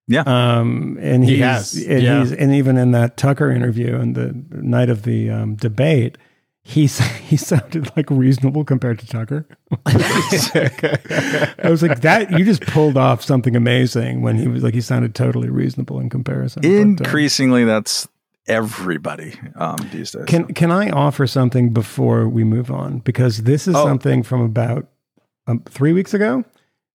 Yeah. 0.08 0.22
Um, 0.26 0.98
and 1.00 1.24
He 1.24 1.32
he's, 1.36 1.40
has, 1.40 1.74
and 1.84 2.02
yeah. 2.02 2.20
he's, 2.20 2.32
and 2.32 2.54
even 2.54 2.76
in 2.76 2.92
that 2.92 3.16
Tucker 3.16 3.50
interview 3.50 3.96
and 3.96 4.14
the 4.14 4.32
night 4.50 4.88
of 4.88 5.02
the 5.02 5.30
um, 5.30 5.56
debate, 5.56 6.16
he 6.62 6.86
he 7.26 7.36
sounded 7.36 7.90
like 7.96 8.10
reasonable 8.10 8.64
compared 8.64 8.98
to 9.00 9.06
Tucker. 9.06 9.46
I 9.86 11.68
was 11.70 11.82
like, 11.82 12.00
that 12.00 12.30
you 12.32 12.44
just 12.44 12.62
pulled 12.62 12.96
off 12.96 13.22
something 13.22 13.56
amazing 13.56 14.22
when 14.22 14.36
he 14.36 14.48
was 14.48 14.62
like, 14.62 14.74
he 14.74 14.80
sounded 14.80 15.14
totally 15.14 15.50
reasonable 15.50 16.00
in 16.00 16.10
comparison. 16.10 16.62
But, 16.62 16.68
uh, 16.68 16.72
increasingly 16.72 17.64
that's 17.64 18.08
everybody 18.48 19.34
um, 19.56 19.76
these 19.92 20.12
days. 20.12 20.24
Can 20.26 20.46
can 20.54 20.70
I 20.70 20.90
offer 20.90 21.26
something 21.26 21.72
before 21.72 22.28
we 22.28 22.44
move 22.44 22.70
on? 22.70 22.98
Because 23.00 23.42
this 23.42 23.66
is 23.66 23.74
Oh. 23.74 23.84
something 23.84 24.22
from 24.22 24.40
about 24.40 24.86
um, 25.46 25.60
three 25.68 25.92
weeks 25.92 26.14
ago 26.14 26.44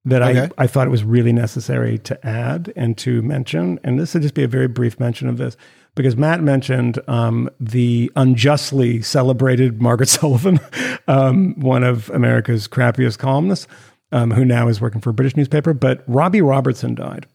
that 0.05 0.21
Okay. 0.21 0.49
I, 0.57 0.63
I 0.63 0.67
thought 0.67 0.87
it 0.87 0.91
was 0.91 1.03
really 1.03 1.33
necessary 1.33 1.97
to 1.99 2.27
add 2.27 2.73
and 2.75 2.97
to 2.99 3.21
mention. 3.21 3.79
And 3.83 3.99
this 3.99 4.13
would 4.13 4.23
just 4.23 4.33
be 4.33 4.43
a 4.43 4.47
very 4.47 4.67
brief 4.67 4.99
mention 4.99 5.27
of 5.27 5.37
this 5.37 5.57
because 5.95 6.15
Matt 6.15 6.41
mentioned 6.41 6.99
um, 7.07 7.49
the 7.59 8.11
unjustly 8.15 9.01
celebrated 9.01 9.81
Margaret 9.81 10.09
Sullivan, 10.09 10.59
um, 11.07 11.59
one 11.59 11.83
of 11.83 12.09
America's 12.11 12.67
crappiest 12.67 13.19
columnists, 13.19 13.67
um, 14.11 14.31
who 14.31 14.43
now 14.43 14.67
is 14.67 14.81
working 14.81 15.01
for 15.01 15.11
a 15.11 15.13
British 15.13 15.35
newspaper. 15.35 15.73
But 15.73 16.03
Robbie 16.07 16.41
Robertson 16.41 16.95
died 16.95 17.27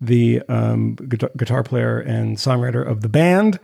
the 0.00 0.42
um, 0.48 0.94
guitar, 0.94 1.30
guitar 1.36 1.62
player 1.62 2.00
and 2.00 2.36
songwriter 2.36 2.86
of 2.86 3.02
the 3.02 3.08
band. 3.08 3.58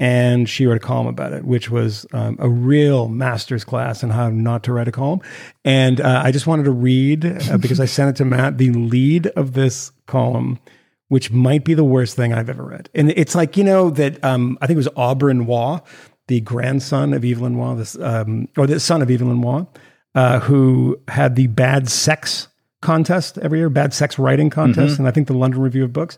And 0.00 0.48
she 0.48 0.66
wrote 0.66 0.76
a 0.76 0.80
column 0.80 1.08
about 1.08 1.32
it, 1.32 1.44
which 1.44 1.70
was 1.70 2.06
um, 2.12 2.36
a 2.38 2.48
real 2.48 3.08
master's 3.08 3.64
class 3.64 4.02
in 4.02 4.10
how 4.10 4.28
not 4.30 4.62
to 4.64 4.72
write 4.72 4.86
a 4.86 4.92
column. 4.92 5.20
And 5.64 6.00
uh, 6.00 6.22
I 6.24 6.30
just 6.30 6.46
wanted 6.46 6.64
to 6.64 6.70
read, 6.70 7.24
uh, 7.24 7.58
because 7.60 7.80
I 7.80 7.86
sent 7.86 8.10
it 8.10 8.16
to 8.18 8.24
Matt, 8.24 8.58
the 8.58 8.70
lead 8.70 9.26
of 9.28 9.54
this 9.54 9.90
column, 10.06 10.60
which 11.08 11.32
might 11.32 11.64
be 11.64 11.74
the 11.74 11.84
worst 11.84 12.14
thing 12.14 12.32
I've 12.32 12.48
ever 12.48 12.62
read. 12.62 12.90
And 12.94 13.10
it's 13.10 13.34
like, 13.34 13.56
you 13.56 13.64
know, 13.64 13.90
that 13.90 14.22
um, 14.22 14.56
I 14.60 14.66
think 14.66 14.76
it 14.76 14.78
was 14.78 14.88
Auberon 14.88 15.46
Waugh, 15.46 15.80
the 16.28 16.40
grandson 16.40 17.12
of 17.12 17.24
Evelyn 17.24 17.56
Waugh, 17.56 17.74
this, 17.74 17.98
um, 17.98 18.48
or 18.56 18.66
the 18.66 18.78
son 18.78 19.02
of 19.02 19.10
Evelyn 19.10 19.40
Waugh, 19.40 19.66
uh, 20.14 20.40
who 20.40 21.00
had 21.08 21.34
the 21.34 21.48
bad 21.48 21.88
sex 21.88 22.48
contest 22.80 23.38
every 23.38 23.58
year, 23.58 23.70
bad 23.70 23.92
sex 23.92 24.18
writing 24.18 24.50
contest, 24.50 24.98
and 24.98 25.08
I 25.08 25.10
think 25.10 25.26
the 25.26 25.34
London 25.34 25.60
Review 25.60 25.84
of 25.84 25.92
Books. 25.92 26.16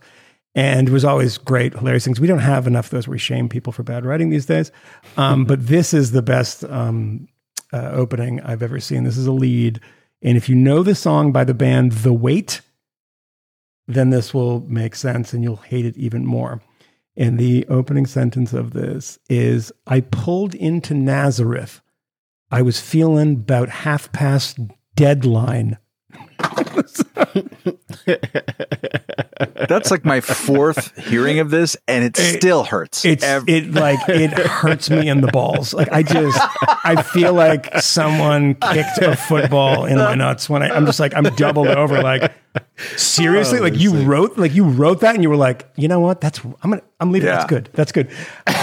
And 0.55 0.89
it 0.89 0.93
was 0.93 1.05
always 1.05 1.39
great, 1.39 1.75
hilarious 1.75 2.05
things. 2.05 2.21
We 2.21 2.27
don't 2.27 2.41
have 2.41 2.67
enough 2.67 2.87
of 2.87 2.91
those 2.91 3.07
where 3.07 3.13
we 3.13 3.19
shame 3.19 3.49
people 3.49 3.73
for 3.73 3.83
bad 3.83 4.05
writing 4.05 4.31
these 4.31 4.47
days. 4.47 4.73
Um, 5.17 5.45
but 5.45 5.67
this 5.67 5.95
is 5.95 6.11
the 6.11 6.23
best 6.23 6.65
um, 6.65 7.29
uh, 7.73 7.91
opening 7.93 8.41
I've 8.41 8.63
ever 8.63 8.81
seen. 8.81 9.05
This 9.05 9.17
is 9.17 9.27
a 9.27 9.33
lead. 9.33 9.81
And 10.23 10.37
if 10.37 10.49
you 10.49 10.57
know 10.57 10.83
the 10.83 10.95
song 10.95 11.31
by 11.33 11.45
the 11.45 11.55
band 11.55 11.93
The 11.93 12.13
Weight, 12.13 12.63
then 13.87 14.11
this 14.11 14.35
will 14.35 14.61
make 14.63 14.95
sense 14.95 15.33
and 15.33 15.43
you'll 15.43 15.57
hate 15.57 15.87
it 15.87 15.97
even 15.97 16.27
more. 16.27 16.61
And 17.17 17.39
the 17.39 17.67
opening 17.69 18.07
sentence 18.07 18.53
of 18.53 18.73
this 18.73 19.19
is 19.29 19.73
I 19.87 20.01
pulled 20.01 20.55
into 20.55 20.95
Nazareth. 20.95 21.81
I 22.51 22.63
was 22.63 22.81
feeling 22.81 23.35
about 23.35 23.69
half 23.69 24.11
past 24.13 24.59
deadline. 24.95 25.79
That's 29.69 29.91
like 29.91 30.05
my 30.05 30.21
fourth 30.21 30.97
hearing 30.99 31.39
of 31.39 31.51
this, 31.51 31.77
and 31.87 32.05
it, 32.05 32.17
still 32.17 32.65
hurts. 32.65 33.05
It's 33.05 33.25
it 33.25 33.73
like 33.73 33.99
it 34.09 34.33
hurts 34.33 34.91
me 34.91 35.09
in 35.09 35.21
the 35.21 35.29
balls. 35.29 35.73
Like 35.73 35.93
I 35.93 36.03
just 36.03 36.39
I 36.85 37.03
feel 37.03 37.33
like 37.33 37.79
someone 37.81 38.55
kicked 38.55 38.99
a 38.99 39.17
football 39.17 39.85
in 39.85 39.99
my 39.99 40.15
nuts 40.15 40.51
when 40.51 40.63
I, 40.63 40.71
I'm 40.71 40.87
just 40.87 41.01
like 41.01 41.15
I'm 41.15 41.25
doubled 41.35 41.69
over. 41.69 42.03
Like 42.03 42.33
seriously, 42.97 43.59
oh, 43.61 43.63
like 43.63 43.79
you 43.79 43.95
wrote 44.03 44.37
like 44.39 44.55
you 44.55 44.65
wrote 44.65 45.01
that 45.01 45.15
and 45.15 45.23
you 45.23 45.31
were 45.31 45.37
like, 45.37 45.69
you 45.77 45.89
know 45.89 46.01
what? 46.01 46.21
That's 46.21 46.45
I'm 46.45 46.71
gonna 46.71 46.83
I'm 46.99 47.13
leaving. 47.13 47.29
Yeah. 47.29 47.37
That's 47.37 47.49
good. 47.49 47.71
That's 47.73 47.93
good. 47.93 48.11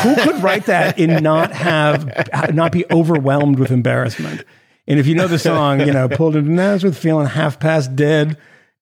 Who 0.04 0.16
could 0.16 0.44
write 0.44 0.66
that 0.66 1.00
and 1.00 1.24
not 1.24 1.52
have 1.54 2.54
not 2.54 2.72
be 2.72 2.86
overwhelmed 2.92 3.60
with 3.60 3.72
embarrassment? 3.72 4.44
And 4.88 5.00
if 5.00 5.08
you 5.08 5.16
know 5.16 5.28
the 5.28 5.40
song, 5.52 5.82
you 5.82 5.92
know, 5.92 6.08
pulled 6.08 6.36
into 6.36 6.52
Nazareth, 6.52 6.98
feeling 6.98 7.28
half 7.28 7.60
past 7.60 7.96
dead, 7.96 8.38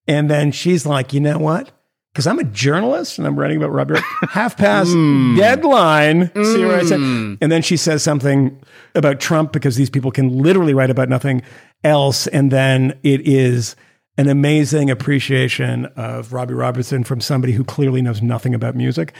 and 0.06 0.30
then 0.30 0.52
she's 0.52 0.86
like, 0.86 1.12
you 1.12 1.20
know 1.20 1.38
what? 1.38 1.72
Because 2.12 2.26
I'm 2.26 2.38
a 2.38 2.44
journalist 2.44 3.18
and 3.18 3.26
I'm 3.26 3.38
writing 3.38 3.58
about 3.58 3.72
Robbie. 3.72 3.94
Robertson. 3.94 4.28
half 4.30 4.56
past 4.56 4.92
deadline. 5.36 6.30
See 6.34 6.64
what 6.64 6.76
I 6.76 6.84
said? 6.84 6.98
And 6.98 7.52
then 7.52 7.60
she 7.60 7.76
says 7.76 8.02
something 8.02 8.58
about 8.94 9.20
Trump 9.20 9.52
because 9.52 9.76
these 9.76 9.90
people 9.90 10.10
can 10.10 10.38
literally 10.42 10.72
write 10.72 10.88
about 10.88 11.10
nothing 11.10 11.42
else. 11.84 12.26
And 12.28 12.50
then 12.50 12.98
it 13.02 13.20
is 13.28 13.76
an 14.16 14.30
amazing 14.30 14.88
appreciation 14.90 15.86
of 15.96 16.32
Robbie 16.32 16.54
Robertson 16.54 17.04
from 17.04 17.20
somebody 17.20 17.52
who 17.52 17.64
clearly 17.64 18.00
knows 18.00 18.22
nothing 18.22 18.54
about 18.54 18.74
music. 18.74 19.12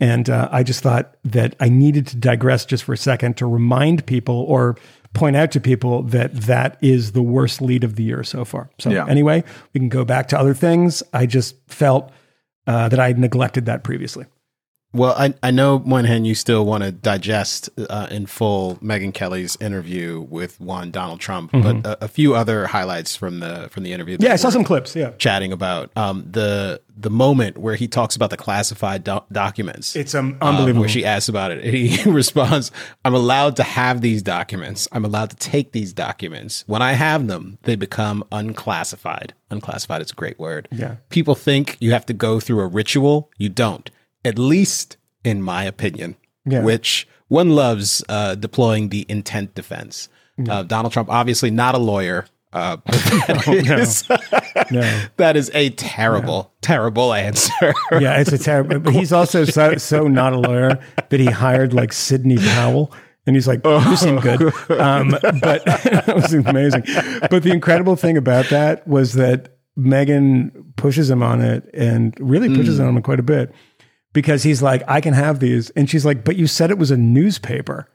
And 0.00 0.28
uh, 0.28 0.48
I 0.50 0.64
just 0.64 0.82
thought 0.82 1.16
that 1.24 1.54
I 1.60 1.68
needed 1.68 2.08
to 2.08 2.16
digress 2.16 2.64
just 2.64 2.82
for 2.82 2.92
a 2.92 2.96
second 2.98 3.36
to 3.36 3.46
remind 3.46 4.06
people 4.06 4.44
or 4.48 4.76
point 5.12 5.36
out 5.36 5.50
to 5.52 5.60
people 5.60 6.02
that 6.04 6.32
that 6.42 6.76
is 6.80 7.12
the 7.12 7.22
worst 7.22 7.60
lead 7.60 7.82
of 7.84 7.96
the 7.96 8.02
year 8.04 8.22
so 8.22 8.44
far. 8.44 8.70
So 8.78 8.90
Yeah. 8.90 9.06
anyway, 9.08 9.42
we 9.74 9.80
can 9.80 9.88
go 9.88 10.04
back 10.04 10.28
to 10.28 10.38
other 10.38 10.54
things. 10.54 11.02
I 11.12 11.26
just 11.26 11.56
felt 11.68 12.12
uh, 12.66 12.88
that 12.88 13.00
I 13.00 13.08
had 13.08 13.18
neglected 13.18 13.66
that 13.66 13.82
previously. 13.82 14.26
Well, 14.92 15.14
I, 15.16 15.34
I 15.40 15.52
know, 15.52 15.78
Moynihan, 15.78 16.24
you 16.24 16.34
still 16.34 16.64
want 16.66 16.82
to 16.82 16.90
digest 16.90 17.70
uh, 17.88 18.08
in 18.10 18.26
full 18.26 18.74
Megyn 18.76 19.14
Kelly's 19.14 19.56
interview 19.60 20.20
with 20.28 20.60
one 20.60 20.90
Donald 20.90 21.20
Trump, 21.20 21.52
but 21.52 21.76
a, 21.86 22.04
a 22.06 22.08
few 22.08 22.34
other 22.34 22.66
highlights 22.66 23.14
from 23.14 23.38
the 23.38 23.68
from 23.70 23.84
the 23.84 23.92
interview. 23.92 24.16
Yeah, 24.18 24.32
I 24.32 24.36
saw 24.36 24.50
some 24.50 24.64
clips. 24.64 24.96
Yeah. 24.96 25.10
chatting 25.18 25.52
about 25.52 25.90
um, 25.96 26.26
the 26.28 26.80
the 26.96 27.10
moment 27.10 27.56
where 27.56 27.76
he 27.76 27.86
talks 27.86 28.16
about 28.16 28.30
the 28.30 28.36
classified 28.36 29.04
do- 29.04 29.22
documents. 29.30 29.94
It's 29.94 30.12
um, 30.14 30.36
um, 30.40 30.48
unbelievable. 30.56 30.80
where 30.80 30.88
she 30.88 31.04
asks 31.04 31.28
about 31.28 31.52
it, 31.52 31.64
and 31.64 31.72
he 31.72 32.02
responds, 32.10 32.72
"I'm 33.04 33.14
allowed 33.14 33.54
to 33.56 33.62
have 33.62 34.00
these 34.00 34.22
documents. 34.22 34.88
I'm 34.90 35.04
allowed 35.04 35.30
to 35.30 35.36
take 35.36 35.70
these 35.70 35.92
documents. 35.92 36.64
When 36.66 36.82
I 36.82 36.92
have 36.94 37.28
them, 37.28 37.58
they 37.62 37.76
become 37.76 38.24
unclassified. 38.32 39.34
Unclassified 39.50 40.02
is 40.02 40.10
a 40.10 40.14
great 40.14 40.38
word. 40.40 40.68
Yeah. 40.72 40.96
People 41.10 41.34
think 41.36 41.76
you 41.80 41.92
have 41.92 42.06
to 42.06 42.12
go 42.12 42.40
through 42.40 42.60
a 42.60 42.66
ritual. 42.66 43.30
You 43.38 43.48
don't. 43.48 43.88
At 44.24 44.38
least, 44.38 44.96
in 45.24 45.42
my 45.42 45.64
opinion, 45.64 46.16
Yeah. 46.44 46.62
which 46.62 47.08
one 47.28 47.50
loves 47.50 48.02
uh, 48.08 48.34
deploying 48.34 48.88
the 48.88 49.06
intent 49.08 49.54
defense. 49.54 50.08
Uh, 50.48 50.62
Donald 50.62 50.92
Trump, 50.92 51.10
obviously 51.10 51.50
not 51.50 51.74
a 51.74 51.78
lawyer. 51.78 52.24
Uh, 52.52 52.78
that 52.86 53.78
is- 53.78 54.08
no. 54.72 55.02
that 55.18 55.36
is 55.36 55.50
a 55.54 55.70
terrible, 55.70 56.52
terrible 56.62 57.12
answer. 57.12 57.74
Yeah, 57.92 58.20
it's 58.20 58.32
a 58.32 58.38
terrible. 58.38 58.80
But 58.80 58.94
he's 58.94 59.12
also 59.12 59.44
so 59.44 59.76
so 59.76 60.08
not 60.08 60.32
a 60.32 60.38
lawyer 60.38 60.78
that 61.10 61.20
he 61.20 61.26
hired 61.26 61.72
like 61.74 61.92
Sidney 61.92 62.38
Powell 62.38 62.90
And 63.26 63.36
he's 63.36 63.46
like, 63.46 63.60
"You 63.64 63.96
seem 63.96 64.18
good," 64.18 64.40
um, 64.80 65.10
but 65.42 65.62
it 65.66 66.14
was 66.16 66.32
amazing. 66.32 66.84
But 67.30 67.42
the 67.42 67.52
incredible 67.52 67.94
thing 67.94 68.16
about 68.16 68.48
that 68.48 68.88
was 68.88 69.12
that 69.12 69.58
Megyn 69.78 70.50
pushes 70.76 71.10
him 71.10 71.22
on 71.22 71.40
it 71.42 71.68
and 71.74 72.14
really 72.18 72.48
pushes 72.48 72.80
on 72.80 72.88
him 72.96 73.02
quite 73.02 73.20
a 73.20 73.22
bit 73.22 73.54
because 74.12 74.42
he's 74.42 74.62
like, 74.62 74.82
"I 74.88 75.00
can 75.00 75.14
have 75.14 75.40
these," 75.40 75.70
and 75.70 75.88
she's 75.88 76.04
like, 76.04 76.24
"But 76.24 76.36
you 76.36 76.46
said 76.46 76.70
it 76.70 76.78
was 76.78 76.90
a 76.90 76.96
newspaper." 76.96 77.88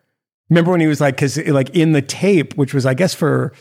Remember 0.49 0.72
when 0.72 0.80
he 0.82 0.88
was 0.88 1.01
like, 1.01 1.16
because 1.16 1.38
like 1.47 1.70
in 1.76 1.91
the 1.93 2.01
tape, 2.01 2.53
which 2.55 2.74
was 2.74 2.86
I 2.86 2.93
guess 2.93 3.13
for 3.13 3.51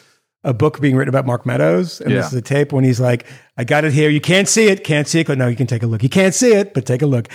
a 0.43 0.53
book 0.53 0.81
being 0.81 0.95
written 0.97 1.09
about 1.09 1.25
Mark 1.27 1.47
Meadows, 1.47 2.01
and 2.03 2.11
Yeah. 2.11 2.19
this 2.19 2.27
is 2.27 2.33
the 2.33 2.43
tape 2.43 2.73
when 2.73 2.85
he's 2.85 3.01
like, 3.01 3.25
"I 3.57 3.65
got 3.65 3.85
it 3.85 3.93
here. 3.93 4.11
You 4.11 4.21
can't 4.21 4.47
see 4.49 4.67
it. 4.69 4.85
Can't 4.85 5.09
see 5.09 5.21
it. 5.21 5.27
But 5.27 5.39
no, 5.39 5.49
you 5.49 5.57
can 5.57 5.67
take 5.67 5.83
a 5.83 5.87
look. 5.87 6.03
You 6.03 6.11
can't 6.11 6.35
see 6.35 6.53
it, 6.53 6.75
but 6.75 6.85
take 6.85 7.01
a 7.03 7.07
look. 7.07 7.29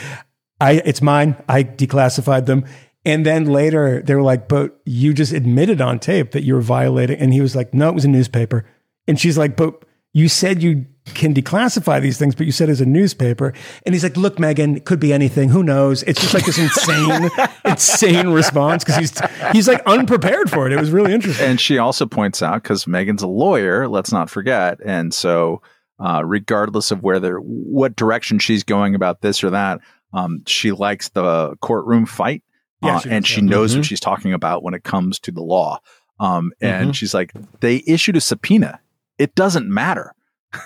I 0.61 0.73
it's 0.85 1.01
mine. 1.01 1.35
I 1.47 1.63
declassified 1.63 2.45
them." 2.45 2.65
And 3.05 3.25
then 3.25 3.45
later 3.45 4.01
they 4.05 4.13
were 4.13 4.21
like, 4.21 4.47
"But 4.47 4.77
you 4.85 5.13
just 5.13 5.33
admitted 5.33 5.81
on 5.81 5.99
tape 5.99 6.31
that 6.31 6.43
you 6.43 6.53
were 6.53 6.61
violating." 6.61 7.17
And 7.17 7.33
he 7.33 7.41
was 7.41 7.55
like, 7.55 7.73
"No, 7.73 7.89
it 7.89 7.95
was 7.95 8.05
a 8.05 8.09
newspaper." 8.09 8.65
And 9.07 9.19
she's 9.19 9.37
like, 9.37 9.55
"But 9.55 9.83
you 10.13 10.27
said 10.27 10.61
you 10.61 10.85
can 11.13 11.33
declassify 11.33 12.01
these 12.01 12.17
things, 12.17 12.35
but 12.35 12.45
you 12.45 12.51
said 12.51 12.69
as 12.69 12.81
a 12.81 12.85
newspaper." 12.85 13.53
And 13.85 13.93
he's 13.95 14.03
like, 14.03 14.15
"Look, 14.17 14.37
Megyn, 14.37 14.77
it 14.77 14.85
could 14.85 14.99
be 14.99 15.11
anything. 15.13 15.49
Who 15.49 15.63
knows?" 15.63 16.03
It's 16.03 16.21
just 16.21 16.33
like 16.33 16.45
this 16.45 16.57
insane, 16.57 17.29
insane 17.65 18.29
response 18.29 18.83
because 18.83 18.97
he's 18.99 19.21
he's 19.51 19.67
like 19.67 19.81
unprepared 19.85 20.49
for 20.49 20.65
it. 20.67 20.73
It 20.73 20.79
was 20.79 20.91
really 20.91 21.13
interesting. 21.13 21.45
and 21.47 21.59
she 21.59 21.77
also 21.77 22.05
points 22.05 22.41
out 22.41 22.63
because 22.63 22.85
Megyn's 22.85 23.23
a 23.23 23.27
lawyer, 23.27 23.87
let's 23.87 24.11
not 24.11 24.29
forget, 24.29 24.79
and 24.85 25.13
so 25.13 25.61
uh, 25.99 26.23
regardless 26.25 26.91
of 26.91 27.03
whether 27.03 27.37
what 27.39 27.95
direction 27.95 28.39
she's 28.39 28.63
going 28.63 28.95
about 28.95 29.21
this 29.21 29.43
or 29.43 29.49
that, 29.49 29.79
um, 30.13 30.41
she 30.47 30.71
likes 30.71 31.09
the 31.09 31.55
courtroom 31.61 32.05
fight, 32.05 32.41
Yeah, 32.81 32.95
uh, 32.95 32.99
she 32.99 33.09
and 33.09 33.27
she 33.27 33.41
yeah. 33.41 33.47
knows 33.49 33.73
Mhm. 33.73 33.77
what 33.79 33.85
she's 33.85 33.99
talking 33.99 34.31
about 34.33 34.63
when 34.63 34.73
it 34.73 34.83
comes 34.85 35.19
to 35.19 35.31
the 35.31 35.41
law. 35.41 35.79
Um, 36.21 36.51
and 36.61 36.91
Mhm. 36.91 36.95
she's 36.95 37.13
like, 37.13 37.33
they 37.59 37.83
issued 37.85 38.15
a 38.15 38.21
subpoena. 38.21 38.79
It 39.17 39.35
doesn't 39.35 39.67
matter. 39.67 40.13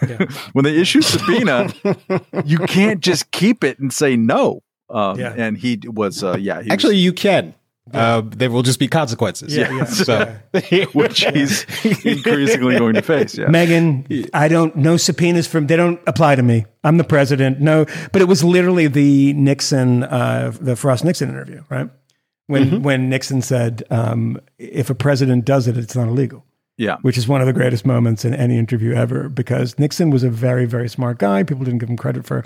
Yeah. 0.08 0.26
when 0.54 0.66
they 0.66 0.78
issue 0.78 1.02
subpoena, 1.02 1.74
you 2.46 2.58
can't 2.60 3.00
just 3.02 3.32
keep 3.32 3.64
it 3.64 3.80
and 3.80 3.92
say 3.94 4.16
no. 4.16 4.62
Um, 4.90 5.20
Yeah. 5.20 5.34
And 5.36 5.58
he 5.58 5.80
was, 5.86 6.24
uh, 6.24 6.38
yeah, 6.40 6.62
he 6.62 6.66
was- 6.66 6.74
Actually, 6.74 6.98
you 6.98 7.14
can. 7.14 7.54
Uh, 7.94 8.22
there 8.26 8.50
will 8.50 8.64
just 8.64 8.80
be 8.80 8.88
consequences. 8.88 9.54
Yeah, 9.56 9.70
yeah. 9.70 9.84
So, 9.86 10.34
which 10.94 11.26
he's 11.26 11.66
increasingly 12.06 12.78
going 12.80 12.94
to 12.96 13.02
face. 13.02 13.38
Yeah. 13.38 13.48
Megyn, 13.48 14.30
I 14.34 14.48
don't 14.48 14.74
no 14.78 14.96
subpoenas 14.96 15.48
from 15.48 15.68
they 15.68 15.76
don't 15.76 16.00
apply 16.08 16.36
to 16.36 16.44
me. 16.44 16.66
I'm 16.86 16.98
the 16.98 17.04
president. 17.04 17.60
No, 17.60 17.86
but 18.14 18.22
it 18.22 18.26
was 18.30 18.42
literally 18.42 18.88
the 18.88 19.34
Nixon, 19.34 20.04
uh, 20.04 20.54
the 20.62 20.78
Frost 20.78 21.04
Nixon 21.04 21.28
interview, 21.30 21.62
right? 21.70 21.90
When 22.48 22.84
when 22.84 23.10
Nixon 23.10 23.42
said, 23.42 23.84
um, 23.90 24.40
"If 24.58 24.90
a 24.90 24.96
president 24.96 25.44
does 25.44 25.68
it, 25.68 25.76
it's 25.78 25.96
not 25.96 26.08
illegal," 26.08 26.46
Yeah. 26.84 26.98
which 27.02 27.18
is 27.18 27.28
one 27.28 27.42
of 27.42 27.48
the 27.48 27.54
greatest 27.54 27.86
moments 27.86 28.26
in 28.26 28.34
any 28.34 28.58
interview 28.58 28.94
ever, 28.94 29.30
because 29.30 29.78
Nixon 29.80 30.10
was 30.10 30.24
a 30.24 30.30
very 30.30 30.66
very 30.66 30.90
smart 30.90 31.18
guy. 31.20 31.44
People 31.44 31.64
didn't 31.66 31.80
give 31.80 31.90
him 31.90 31.98
credit 31.98 32.26
for 32.26 32.44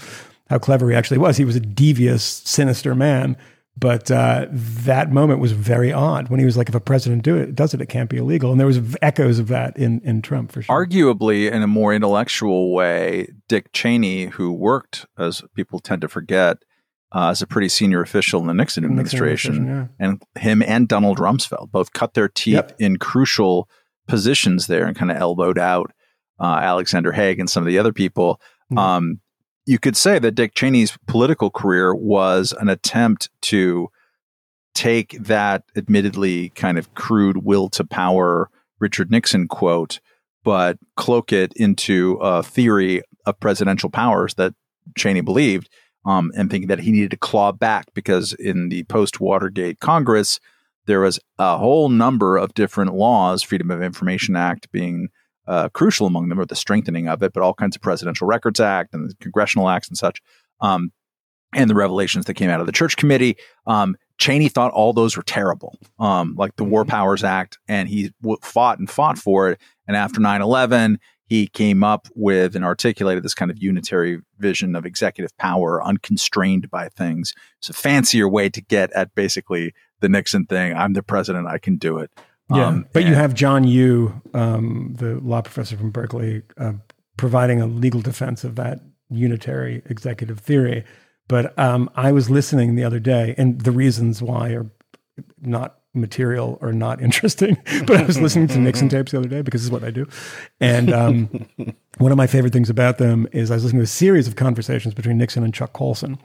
how 0.50 0.58
clever 0.60 0.90
he 0.90 0.96
actually 0.96 1.18
was. 1.18 1.38
He 1.38 1.46
was 1.46 1.56
a 1.56 1.60
devious, 1.60 2.24
sinister 2.24 2.96
man. 2.96 3.36
But 3.80 4.10
uh, 4.10 4.48
that 4.52 5.12
moment 5.12 5.40
was 5.40 5.52
very 5.52 5.94
odd 5.94 6.30
when 6.30 6.40
he 6.40 6.46
was 6.48 6.58
like, 6.58 6.68
"If 6.68 6.74
a 6.74 6.80
president 6.80 7.22
do 7.22 7.36
it, 7.38 7.54
does 7.54 7.76
it, 7.76 7.82
it 7.82 7.86
can't 7.90 8.10
be 8.10 8.18
illegal." 8.18 8.50
And 8.52 8.60
there 8.60 8.66
was 8.66 8.80
echoes 9.04 9.38
of 9.38 9.50
that 9.50 9.78
in 9.78 10.02
in 10.04 10.24
Trump 10.24 10.52
for 10.52 10.64
sure. 10.64 10.76
Arguably, 10.88 11.52
in 11.52 11.62
a 11.62 11.68
more 11.68 11.94
intellectual 11.94 12.74
way, 12.74 13.28
Dick 13.48 13.72
Cheney, 13.74 14.26
who 14.36 14.52
worked, 14.52 15.06
as 15.16 15.44
people 15.54 15.80
tend 15.80 16.02
to 16.02 16.08
forget, 16.08 16.58
uh, 17.12 17.30
as 17.30 17.44
a 17.44 17.46
pretty 17.46 17.70
senior 17.70 18.02
official 18.02 18.42
in 18.42 18.48
the 18.48 18.54
Nixon 18.56 18.82
Nixon 18.82 18.92
administration, 18.98 19.56
administration, 19.58 19.96
and 20.00 20.24
him 20.42 20.64
and 20.64 20.88
Donald 20.88 21.20
Rumsfeld 21.20 21.70
both 21.72 21.94
cut 21.94 22.16
their 22.16 22.28
teeth 22.30 22.54
Yep. 22.56 22.76
in 22.80 22.98
crucial 22.98 23.70
positions 24.08 24.68
there 24.68 24.86
and 24.86 24.96
kind 24.96 25.12
of 25.12 25.18
elbowed 25.18 25.60
out 25.60 25.92
uh, 26.40 26.60
Alexander 26.62 27.12
Haig 27.12 27.40
and 27.40 27.50
some 27.50 27.64
of 27.64 27.68
the 27.68 27.80
other 27.80 27.94
people. 27.94 28.40
Mhm. 28.72 28.78
Um, 28.78 29.20
you 29.66 29.80
could 29.80 29.98
say 29.98 30.18
that 30.20 30.36
Dick 30.36 30.54
Cheney's 30.54 30.98
political 31.08 31.50
career 31.50 31.94
was 31.94 32.54
an 32.60 32.70
attempt 32.70 33.30
to 33.42 33.90
take 34.74 35.18
that 35.20 35.64
admittedly 35.76 36.50
kind 36.50 36.78
of 36.78 36.94
crude 36.94 37.44
will 37.44 37.70
to 37.70 37.84
power 37.84 38.50
Richard 38.80 39.10
Nixon 39.10 39.48
quote, 39.48 40.00
but 40.44 40.78
cloak 40.96 41.34
it 41.34 41.52
into 41.56 42.14
a 42.22 42.44
theory 42.44 43.02
of 43.26 43.40
presidential 43.40 43.90
powers 43.90 44.36
that 44.36 44.54
Cheney 44.96 45.22
believed, 45.22 45.70
um, 46.06 46.32
and 46.38 46.50
thinking 46.50 46.70
that 46.70 46.80
he 46.80 46.92
needed 46.92 47.12
to 47.12 47.18
claw 47.18 47.52
back 47.52 47.88
because 47.94 48.34
in 48.34 48.70
the 48.70 48.84
post 48.84 49.20
Watergate 49.20 49.80
Congress, 49.80 50.40
there 50.88 51.02
was 51.02 51.20
a 51.38 51.58
whole 51.58 51.90
number 51.90 52.38
of 52.38 52.54
different 52.54 52.96
laws, 52.96 53.44
Freedom 53.44 53.70
of 53.70 53.84
Information 53.84 54.36
Act 54.36 54.72
being 54.72 55.10
uh, 55.46 55.70
crucial 55.70 56.08
among 56.08 56.30
them, 56.30 56.40
or 56.40 56.46
the 56.46 56.56
strengthening 56.56 57.08
of 57.08 57.22
it, 57.22 57.34
but 57.34 57.44
all 57.44 57.54
kinds 57.54 57.76
of 57.76 57.82
Presidential 57.82 58.28
Records 58.28 58.60
Act 58.60 58.94
and 58.94 59.10
the 59.10 59.16
congressional 59.22 59.70
acts 59.70 59.88
and 59.88 59.98
such, 59.98 60.22
um, 60.60 60.92
and 61.54 61.70
the 61.70 61.76
revelations 61.76 62.26
that 62.26 62.34
came 62.34 62.50
out 62.50 62.60
of 62.60 62.66
the 62.66 62.72
Church 62.72 62.98
Committee. 62.98 63.38
Um, 63.66 63.96
Cheney 64.18 64.50
thought 64.50 64.72
all 64.72 64.94
those 64.94 65.16
were 65.16 65.24
terrible, 65.24 65.78
um, 66.00 66.36
like 66.38 66.56
the 66.56 66.64
War 66.64 66.84
Powers 66.84 67.24
Act, 67.24 67.60
and 67.68 67.88
he 67.88 68.12
w- 68.22 68.40
fought 68.42 68.80
and 68.80 68.90
fought 68.90 69.18
for 69.18 69.52
it. 69.52 69.62
And 69.88 69.96
after 69.96 70.20
9 70.20 70.42
11, 70.42 71.00
he 71.28 71.48
came 71.48 71.84
up 71.84 72.08
with 72.16 72.56
and 72.56 72.64
articulated 72.66 73.24
this 73.24 73.34
kind 73.34 73.52
of 73.52 73.62
unitary 73.62 74.20
vision 74.40 74.76
of 74.76 74.86
executive 74.86 75.38
power, 75.38 75.84
unconstrained 75.84 76.70
by 76.72 76.90
things. 76.90 77.34
It's 77.60 77.70
a 77.70 77.74
fancier 77.74 78.28
way 78.28 78.50
to 78.50 78.62
get 78.62 78.92
at 78.94 79.14
basically 79.14 79.74
the 80.00 80.10
Nixon 80.10 80.46
thing. 80.46 80.76
I'm 80.76 80.94
the 80.94 81.04
president, 81.04 81.48
I 81.48 81.58
can 81.58 81.78
do 81.78 81.98
it. 81.98 82.12
Yeah, 82.54 82.68
Um, 82.68 82.86
but 82.94 83.06
you 83.06 83.14
have 83.14 83.34
John 83.34 83.66
Yoo, 83.66 84.22
um, 84.34 84.96
the 84.98 85.16
law 85.20 85.42
professor 85.42 85.76
from 85.76 85.92
Berkeley, 85.92 86.44
uh, 86.58 86.74
providing 87.18 87.62
a 87.62 87.68
legal 87.68 88.02
defense 88.02 88.44
of 88.44 88.56
that 88.56 88.80
unitary 89.10 89.82
executive 89.90 90.40
theory. 90.40 90.86
But 91.28 91.58
um, 91.60 91.90
I 91.96 92.14
was 92.14 92.30
listening 92.30 92.76
the 92.76 92.86
other 92.86 93.00
day, 93.00 93.36
and 93.38 93.60
the 93.62 93.72
reasons 93.72 94.22
why 94.22 94.52
are 94.52 94.70
not 95.42 95.80
material 95.94 96.58
or 96.62 96.72
not 96.72 97.02
interesting. 97.08 97.58
But 97.86 97.98
I 97.98 98.04
was 98.04 98.20
listening 98.20 98.48
to 98.50 98.60
Nixon 98.60 98.88
tapes 98.88 99.12
the 99.12 99.18
other 99.18 99.28
day 99.28 99.42
because 99.42 99.62
this 99.62 99.66
is 99.66 99.72
what 99.72 99.84
I 99.84 99.92
do. 99.92 100.08
And 100.62 100.94
um, 100.94 101.48
one 101.98 102.12
of 102.12 102.18
my 102.18 102.28
favorite 102.28 102.54
things 102.54 102.70
about 102.70 102.98
them 102.98 103.28
is 103.34 103.52
I 103.52 103.56
was 103.56 103.64
listening 103.66 103.82
to 103.82 103.86
a 103.86 103.88
series 103.88 104.28
of 104.28 104.36
conversations 104.36 104.94
between 104.94 105.18
Nixon 105.18 105.44
and 105.44 105.54
Chuck 105.54 105.74
Colson. 105.74 106.18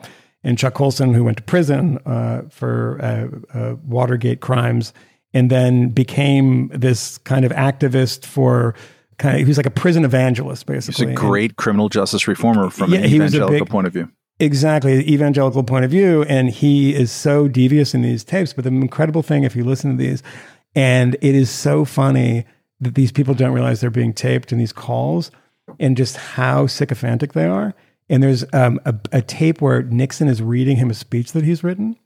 And 0.45 0.59
Chuck 0.59 0.74
Colson, 0.74 1.14
who 1.14 1.22
went 1.24 1.36
to 1.36 1.43
prison 1.43 1.99
uh, 2.05 2.43
for 2.51 2.99
uh, 3.01 3.57
uh, 3.59 3.76
Watergate 3.86 4.40
crimes, 4.40 4.93
and 5.32 5.51
then 5.51 5.88
became 5.90 6.68
this 6.68 7.18
kind 7.18 7.45
of 7.45 7.53
activist 7.53 8.24
for 8.26 8.74
kind 9.18 9.36
of 9.36 9.40
he 9.40 9.45
was 9.47 9.57
like 9.57 9.66
a 9.66 9.70
prison 9.70 10.05
evangelist 10.05 10.62
He's 10.68 10.74
basically. 10.86 11.05
a 11.07 11.09
And- 11.11 11.16
great 11.16 11.57
criminal 11.57 11.88
justice 11.88 12.26
reformer 12.26 12.70
from 12.70 12.93
Yeah, 12.93 12.99
an 13.01 13.05
a 13.05 13.09
evangelical 13.09 13.59
big- 13.61 13.68
point 13.68 13.86
of 13.86 13.93
view. 13.93 14.11
Exactly, 14.40 14.97
the 14.97 15.12
evangelical 15.14 15.62
point 15.62 15.84
of 15.84 15.90
view. 15.93 16.24
And 16.24 16.51
he 16.51 16.93
is 16.95 17.12
so 17.12 17.47
devious 17.47 17.95
in 17.95 18.03
these 18.03 18.24
tapes. 18.24 18.53
But 18.53 18.64
the 18.64 18.70
incredible 18.70 19.22
thing, 19.22 19.45
if 19.45 19.55
you 19.55 19.62
listen 19.62 19.93
to 19.93 19.97
these, 19.97 20.22
and 20.74 21.14
it 21.20 21.34
is 21.36 21.49
so 21.51 21.84
funny 21.84 22.45
that 22.80 22.97
these 22.97 23.12
people 23.12 23.34
don't 23.34 23.53
realize 23.53 23.80
they're 23.80 23.90
being 23.90 24.12
taped 24.12 24.51
in 24.51 24.59
these 24.59 24.72
calls 24.72 25.30
and 25.78 25.97
just 25.97 26.16
how 26.16 26.66
sycophantic 26.66 27.34
they 27.34 27.45
are. 27.47 27.72
And 28.12 28.22
there's 28.22 28.44
um, 28.52 28.78
a, 28.84 28.94
a 29.10 29.22
tape 29.22 29.62
where 29.62 29.82
Nixon 29.82 30.28
is 30.28 30.42
reading 30.42 30.76
him 30.76 30.90
a 30.90 30.94
speech 30.94 31.32
that 31.32 31.44
he's 31.44 31.64
written. 31.64 31.96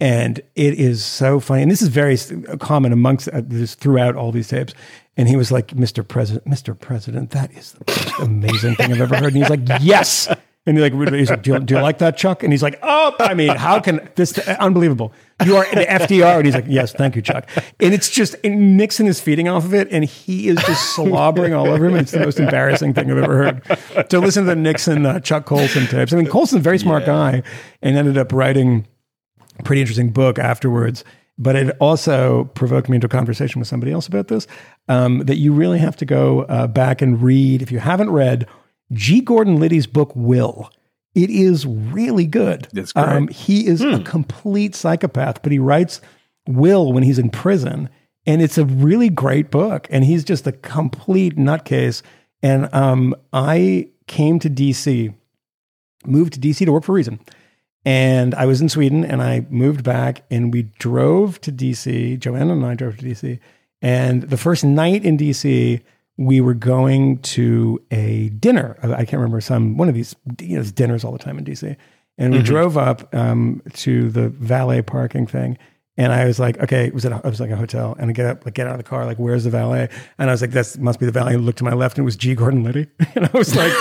And 0.00 0.38
it 0.54 0.74
is 0.74 1.04
so 1.04 1.38
funny. 1.38 1.60
And 1.60 1.70
this 1.70 1.82
is 1.82 1.88
very 1.88 2.16
common 2.58 2.94
amongst 2.94 3.28
uh, 3.28 3.42
this 3.44 3.74
throughout 3.74 4.16
all 4.16 4.32
these 4.32 4.48
tapes. 4.48 4.72
And 5.18 5.28
he 5.28 5.36
was 5.36 5.52
like, 5.52 5.68
Mr. 5.68 6.06
President, 6.06 6.46
Mr. 6.46 6.78
President, 6.78 7.30
that 7.32 7.52
is 7.52 7.72
the 7.72 7.84
most 7.86 8.20
amazing 8.20 8.74
thing 8.76 8.90
I've 8.90 9.02
ever 9.02 9.16
heard. 9.16 9.34
And 9.34 9.36
he's 9.36 9.50
like, 9.50 9.60
yes. 9.82 10.34
And 10.66 10.78
he's 10.78 10.90
like, 10.90 11.12
he's 11.12 11.28
like 11.28 11.42
do, 11.42 11.52
you, 11.52 11.60
do 11.60 11.74
you 11.74 11.80
like 11.80 11.98
that, 11.98 12.16
Chuck? 12.16 12.42
And 12.42 12.50
he's 12.50 12.62
like, 12.62 12.78
oh, 12.82 13.14
I 13.18 13.34
mean, 13.34 13.54
how 13.54 13.80
can 13.80 14.08
this, 14.14 14.38
unbelievable. 14.48 15.12
You 15.44 15.56
are 15.56 15.64
the 15.74 15.84
FDR. 15.84 16.36
And 16.36 16.46
he's 16.46 16.54
like, 16.54 16.64
yes, 16.66 16.92
thank 16.92 17.16
you, 17.16 17.22
Chuck. 17.22 17.46
And 17.80 17.92
it's 17.92 18.08
just, 18.08 18.34
and 18.42 18.76
Nixon 18.76 19.06
is 19.06 19.20
feeding 19.20 19.46
off 19.46 19.66
of 19.66 19.74
it. 19.74 19.88
And 19.90 20.04
he 20.04 20.48
is 20.48 20.56
just 20.64 20.94
slobbering 20.94 21.52
all 21.52 21.68
over 21.68 21.86
him. 21.86 21.96
It's 21.96 22.12
the 22.12 22.20
most 22.20 22.40
embarrassing 22.40 22.94
thing 22.94 23.10
I've 23.10 23.18
ever 23.18 23.36
heard. 23.36 24.10
So 24.10 24.20
listen 24.20 24.44
to 24.44 24.50
the 24.50 24.56
Nixon, 24.56 25.04
uh, 25.04 25.20
Chuck 25.20 25.44
Colson 25.44 25.86
tapes. 25.86 26.14
I 26.14 26.16
mean, 26.16 26.28
Colson's 26.28 26.60
a 26.60 26.62
very 26.62 26.78
smart 26.78 27.04
guy 27.04 27.42
and 27.82 27.96
ended 27.96 28.16
up 28.16 28.32
writing 28.32 28.86
a 29.58 29.62
pretty 29.64 29.82
interesting 29.82 30.12
book 30.12 30.38
afterwards. 30.38 31.04
But 31.36 31.56
it 31.56 31.76
also 31.80 32.44
provoked 32.54 32.88
me 32.88 32.94
into 32.94 33.06
a 33.06 33.10
conversation 33.10 33.58
with 33.58 33.68
somebody 33.68 33.92
else 33.92 34.06
about 34.06 34.28
this. 34.28 34.46
Um, 34.88 35.18
that 35.26 35.36
you 35.36 35.52
really 35.52 35.78
have 35.78 35.96
to 35.96 36.06
go 36.06 36.42
uh, 36.42 36.68
back 36.68 37.02
and 37.02 37.20
read 37.20 37.60
if 37.60 37.70
you 37.72 37.80
haven't 37.80 38.10
read 38.10 38.46
G. 38.92 39.20
Gordon 39.20 39.56
Liddy's 39.56 39.86
book 39.86 40.12
Will. 40.14 40.70
It 41.14 41.30
is 41.30 41.64
really 41.64 42.26
good. 42.26 42.68
It's 42.74 42.92
great. 42.92 43.06
Um, 43.06 43.28
he 43.28 43.66
is 43.66 43.80
a 43.80 44.02
complete 44.02 44.74
psychopath, 44.74 45.42
but 45.42 45.52
he 45.52 45.58
writes 45.58 46.00
Will 46.48 46.92
when 46.92 47.04
he's 47.04 47.18
in 47.18 47.30
prison, 47.30 47.88
and 48.26 48.42
it's 48.42 48.58
a 48.58 48.64
really 48.64 49.08
great 49.08 49.50
book. 49.50 49.86
And 49.90 50.04
he's 50.04 50.24
just 50.24 50.46
a 50.46 50.52
complete 50.52 51.36
nutcase. 51.36 52.02
And 52.42 52.72
um, 52.74 53.14
I 53.32 53.88
came 54.06 54.38
to 54.40 54.50
DC, 54.50 55.14
moved 56.04 56.34
to 56.34 56.40
DC 56.40 56.64
to 56.66 56.72
work 56.72 56.84
for 56.84 56.92
Reason 56.92 57.20
And 57.84 58.34
I 58.34 58.46
was 58.46 58.60
in 58.60 58.68
Sweden 58.68 59.04
and 59.04 59.22
I 59.22 59.46
moved 59.50 59.84
back 59.84 60.24
and 60.30 60.52
we 60.52 60.64
drove 60.78 61.40
to 61.42 61.52
DC. 61.52 62.18
Joanna 62.18 62.52
and 62.52 62.66
I 62.66 62.74
drove 62.74 62.98
to 62.98 63.04
DC. 63.04 63.38
And 63.80 64.22
the 64.22 64.36
first 64.36 64.64
night 64.64 65.04
in 65.04 65.16
DC, 65.16 65.82
we 66.16 66.40
were 66.40 66.54
going 66.54 67.18
to 67.18 67.80
a 67.90 68.28
dinner. 68.30 68.78
I 68.82 69.04
can't 69.04 69.14
remember 69.14 69.40
some 69.40 69.76
one 69.76 69.88
of 69.88 69.94
these 69.94 70.14
you 70.40 70.56
know, 70.58 70.64
dinners 70.64 71.04
all 71.04 71.12
the 71.12 71.18
time 71.18 71.38
in 71.38 71.44
DC. 71.44 71.76
And 72.16 72.32
we 72.32 72.42
drove 72.42 72.78
up 72.78 73.12
um, 73.12 73.60
to 73.72 74.08
the 74.08 74.28
valet 74.28 74.82
parking 74.82 75.26
thing. 75.26 75.58
And 75.96 76.12
I 76.12 76.24
was 76.24 76.40
like, 76.40 76.58
okay, 76.58 76.86
it 76.86 76.94
was 76.94 77.04
at 77.04 77.12
a, 77.12 77.16
it 77.16 77.24
was 77.24 77.40
like 77.40 77.50
a 77.50 77.56
hotel. 77.56 77.96
And 77.98 78.10
I 78.10 78.12
get 78.12 78.26
up, 78.26 78.44
like 78.44 78.54
get 78.54 78.66
out 78.66 78.72
of 78.72 78.78
the 78.78 78.84
car, 78.84 79.06
like 79.06 79.18
where's 79.18 79.44
the 79.44 79.50
valet? 79.50 79.88
And 80.18 80.28
I 80.28 80.32
was 80.32 80.40
like, 80.40 80.50
that 80.50 80.76
must 80.78 80.98
be 80.98 81.06
the 81.06 81.12
valet. 81.12 81.34
And 81.34 81.46
looked 81.46 81.58
to 81.58 81.64
my 81.64 81.72
left, 81.72 81.98
and 81.98 82.04
it 82.04 82.06
was 82.06 82.16
G. 82.16 82.34
Gordon 82.34 82.64
Liddy. 82.64 82.88
And 83.14 83.26
I 83.26 83.30
was 83.32 83.54
like, 83.54 83.72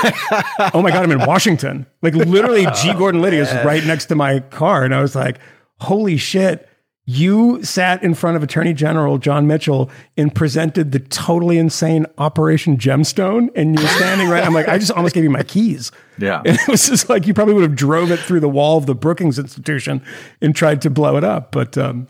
oh 0.76 0.82
my 0.82 0.92
god, 0.92 1.04
I'm 1.04 1.12
in 1.12 1.26
Washington. 1.26 1.88
Like 2.04 2.14
literally, 2.14 2.68
G. 2.82 2.94
Gordon 2.94 3.22
Liddy 3.22 3.38
is 3.38 3.52
right 3.66 3.84
next 3.84 4.06
to 4.08 4.16
my 4.16 4.40
car. 4.40 4.84
And 4.84 4.94
I 4.94 5.02
was 5.02 5.16
like, 5.16 5.40
holy 5.80 6.18
shit. 6.18 6.70
You 7.06 7.62
sat 7.64 8.01
in 8.01 8.14
front 8.14 8.38
of 8.38 8.43
Attorney 8.43 8.74
General 8.74 9.18
John 9.18 9.45
Mitchell 9.45 9.91
and 10.16 10.34
presented 10.34 10.93
the 10.93 10.99
totally 10.99 11.58
insane 11.58 12.06
Operation 12.18 12.78
Gemstone, 12.78 13.49
and 13.56 13.78
you're 13.78 13.89
standing 13.89 14.30
right. 14.30 14.41
I'm 14.41 14.54
like, 14.54 14.70
I 14.70 14.78
just 14.78 14.91
almost 14.91 15.14
gave 15.14 15.26
you 15.26 15.30
my 15.30 15.43
keys. 15.43 15.91
Yeah. 16.18 16.41
And 16.45 16.58
it 16.62 16.68
was 16.70 16.88
just 16.88 17.10
like 17.10 17.28
you 17.28 17.34
probably 17.34 17.56
would 17.56 17.64
have 17.64 17.76
drove 17.76 18.10
it 18.10 18.20
through 18.20 18.39
the 18.39 18.47
wall 18.47 18.78
of 18.78 18.86
the 18.86 18.95
Brookings 18.95 19.38
Institution 19.38 20.01
and 20.41 20.56
tried 20.56 20.82
to 20.84 20.89
blow 20.89 21.18
it 21.18 21.26
up. 21.26 21.51
But 21.51 21.78
um, 21.78 22.08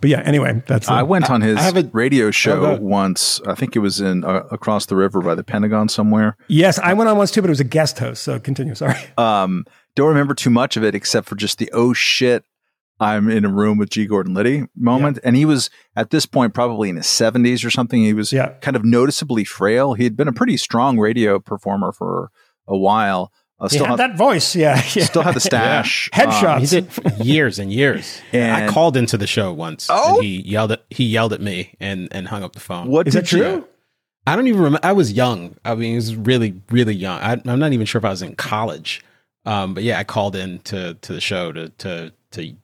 but 0.00 0.10
yeah, 0.10 0.22
anyway, 0.22 0.60
that's 0.66 0.88
I 0.88 1.02
went 1.02 1.30
on 1.30 1.40
his 1.40 1.56
I 1.58 1.62
have 1.62 1.76
a- 1.76 1.88
radio 1.92 2.32
show 2.32 2.60
go 2.60 2.82
once. 2.82 3.40
I 3.46 3.54
think 3.54 3.76
it 3.76 3.78
was 3.78 4.00
in 4.00 4.24
uh, 4.24 4.42
across 4.50 4.86
the 4.86 4.96
river 4.96 5.20
by 5.20 5.36
the 5.36 5.44
Pentagon 5.44 5.88
somewhere. 5.88 6.36
yes, 6.48 6.80
I 6.80 6.94
went 6.94 7.08
on 7.08 7.16
once 7.16 7.30
too, 7.30 7.42
but 7.42 7.48
it 7.48 7.52
was 7.52 7.60
a 7.60 7.64
guest 7.64 8.00
host. 8.00 8.24
So 8.24 8.40
continue. 8.40 8.74
Sorry. 8.74 8.98
Um, 9.16 9.64
don't 9.94 10.08
remember 10.08 10.34
too 10.34 10.50
much 10.50 10.76
of 10.76 10.82
it 10.82 10.94
except 10.96 11.28
for 11.28 11.36
just 11.36 11.58
the 11.58 11.70
oh 11.72 11.92
shit, 11.92 12.44
I'm 13.02 13.28
in 13.30 13.44
a 13.44 13.48
room 13.48 13.78
with 13.78 13.90
G. 13.90 14.06
Gordon 14.06 14.34
Liddy 14.34 14.64
moment. 14.76 15.18
And 15.24 15.36
he 15.36 15.44
was 15.44 15.70
at 15.96 16.10
this 16.10 16.24
point 16.26 16.54
probably 16.54 16.88
in 16.88 16.96
his 16.96 17.06
70s 17.06 17.64
or 17.64 17.70
something. 17.70 18.00
He 18.02 18.14
was 18.14 18.32
Yeah. 18.32 18.50
kind 18.60 18.76
of 18.76 18.84
noticeably 18.84 19.44
frail. 19.44 19.94
He 19.94 20.04
had 20.04 20.16
been 20.16 20.28
a 20.28 20.32
pretty 20.32 20.56
strong 20.56 20.98
radio 20.98 21.38
performer 21.38 21.92
for 21.92 22.30
a 22.68 22.76
while. 22.76 23.32
Uh, 23.60 23.68
He 23.68 23.76
still, 23.76 23.86
had 23.86 23.98
had, 24.00 24.10
that 24.12 24.16
voice. 24.18 24.56
Yeah, 24.56 24.76
yeah. 24.94 25.04
still 25.04 25.22
had 25.22 25.34
the 25.34 25.40
stash. 25.40 26.10
Headshot. 26.14 26.54
Um, 26.56 26.60
He 26.60 26.66
did 26.66 26.92
for 26.92 27.02
years 27.22 27.58
and 27.58 27.72
years. 27.72 28.20
And- 28.32 28.64
I 28.64 28.68
called 28.72 28.96
into 28.96 29.16
the 29.16 29.26
show 29.26 29.52
once. 29.52 29.86
Oh? 29.90 30.16
and 30.16 30.24
he 30.24 30.42
yelled 30.42 30.72
at 30.72 30.84
he 30.90 31.04
yelled 31.04 31.32
at 31.32 31.40
me 31.40 31.74
and 31.80 32.08
and 32.12 32.28
hung 32.28 32.42
up 32.42 32.52
the 32.54 32.60
phone. 32.60 32.88
what 32.88 33.06
Is 33.08 33.14
did 33.14 33.22
that 33.24 33.28
true? 33.28 33.40
you- 33.40 33.68
I 34.26 34.36
don't 34.36 34.46
even 34.46 34.60
remember. 34.60 34.86
I 34.86 34.92
was 34.92 35.12
young. 35.12 35.56
I 35.64 35.74
mean, 35.74 35.92
it 35.94 35.96
was 35.96 36.14
really 36.14 36.60
really 36.70 36.94
young. 36.94 37.20
I, 37.20 37.32
I'm 37.44 37.58
not 37.58 37.72
even 37.72 37.86
sure 37.86 37.98
if 37.98 38.04
I 38.04 38.10
was 38.10 38.22
in 38.22 38.36
college. 38.36 39.02
Um, 39.44 39.74
but 39.74 39.82
yeah, 39.82 39.98
I 39.98 40.04
called 40.04 40.36
in 40.36 40.60
to 40.60 40.94
to 40.94 41.12
the 41.12 41.20
show 41.20 41.50
to 41.52 41.68
to 41.70 42.12
to 42.32 42.54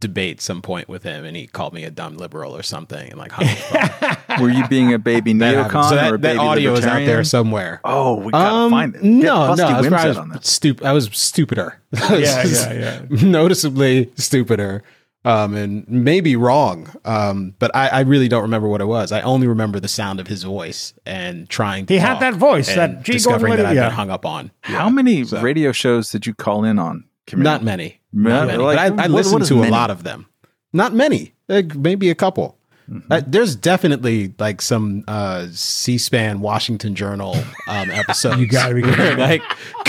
debate 0.00 0.40
some 0.40 0.62
point 0.62 0.88
with 0.88 1.02
him, 1.02 1.24
and 1.24 1.36
he 1.36 1.46
called 1.46 1.72
me 1.74 1.84
a 1.84 1.90
dumb 1.90 2.16
liberal 2.16 2.54
or 2.56 2.62
something, 2.62 3.10
and 3.10 3.18
like 3.18 3.32
hung 3.32 3.46
phone. 3.48 4.40
Were 4.42 4.50
you 4.50 4.66
being 4.68 4.92
a 4.94 4.98
baby 4.98 5.32
That 5.34 5.54
neocon 5.56 5.70
happened. 5.72 5.88
so 5.88 5.96
or 5.96 6.14
a 6.14 6.18
that 6.18 6.20
baby 6.20 6.38
audio 6.38 6.72
is 6.74 6.86
out 6.86 6.98
there 7.04 7.24
somewhere. 7.24 7.80
Oh, 7.84 8.14
we 8.16 8.30
gotta 8.32 8.54
Um, 8.54 8.70
find 8.70 8.94
it. 8.94 9.02
Get 9.02 9.10
No, 9.10 9.54
no, 9.54 9.66
I 9.66 9.78
was, 9.78 9.86
Wimsatt 9.86 10.14
probably 10.14 10.16
on 10.34 10.42
stupid. 10.42 10.86
I 10.86 10.92
was 10.92 11.10
stupider. 11.12 11.80
I 12.00 12.12
was 12.12 12.20
Yeah, 12.22 12.72
yeah, 12.72 13.00
Noticeably 13.28 14.12
stupider, 14.16 14.82
um, 15.24 15.54
and 15.56 15.88
maybe 15.88 16.36
wrong. 16.36 16.88
Um, 17.04 17.54
but 17.58 17.74
I, 17.74 17.88
I 17.88 18.00
really 18.02 18.28
don't 18.28 18.42
remember 18.42 18.68
what 18.68 18.80
it 18.80 18.86
was. 18.86 19.10
I 19.10 19.20
only 19.22 19.46
remember 19.48 19.80
the 19.80 19.88
sound 19.88 20.20
of 20.20 20.28
his 20.28 20.44
voice 20.44 20.94
and 21.06 21.48
trying. 21.48 21.86
To 21.86 21.94
He 21.94 21.98
had 21.98 22.20
that 22.20 22.34
voice, 22.34 22.72
that 22.74 23.02
G. 23.02 23.14
discovering 23.14 23.50
Gordon 23.50 23.56
that 23.64 23.66
I've 23.70 23.74
Liddy, 23.76 23.80
been 23.80 23.90
yeah. 23.90 23.96
hung 23.96 24.10
up 24.10 24.24
on. 24.24 24.52
How 24.60 24.88
many 24.90 25.24
radio 25.24 25.72
shows 25.72 26.10
did 26.10 26.26
you 26.26 26.34
call 26.34 26.62
in 26.64 26.78
on? 26.78 27.04
Camille? 27.26 27.44
Not 27.44 27.62
many. 27.64 27.97
Not 28.12 28.46
like, 28.48 28.58
but 28.58 28.78
I, 28.78 28.86
I 28.86 28.90
what- 28.90 29.10
listened 29.10 29.32
what 29.34 29.42
is 29.42 29.48
to 29.48 29.56
many? 29.56 29.68
a 29.68 29.70
lot 29.70 29.90
of 29.90 30.02
them. 30.04 30.26
Not 30.72 30.92
many. 30.94 31.34
Like 31.48 31.74
maybe 31.74 32.10
a 32.10 32.14
couple. 32.14 32.56
Mm-hmm. 32.90 33.12
Uh, 33.12 33.20
there's 33.26 33.54
definitely 33.54 34.32
like 34.38 34.62
some 34.62 35.04
uh, 35.08 35.46
C-SPAN 35.52 36.40
Washington 36.40 36.94
Journal 36.94 37.36
um, 37.68 37.90
episodes. 37.90 38.36
You 38.40 38.46
gotta 38.46 38.74
be 38.74 38.82
like 39.16 39.42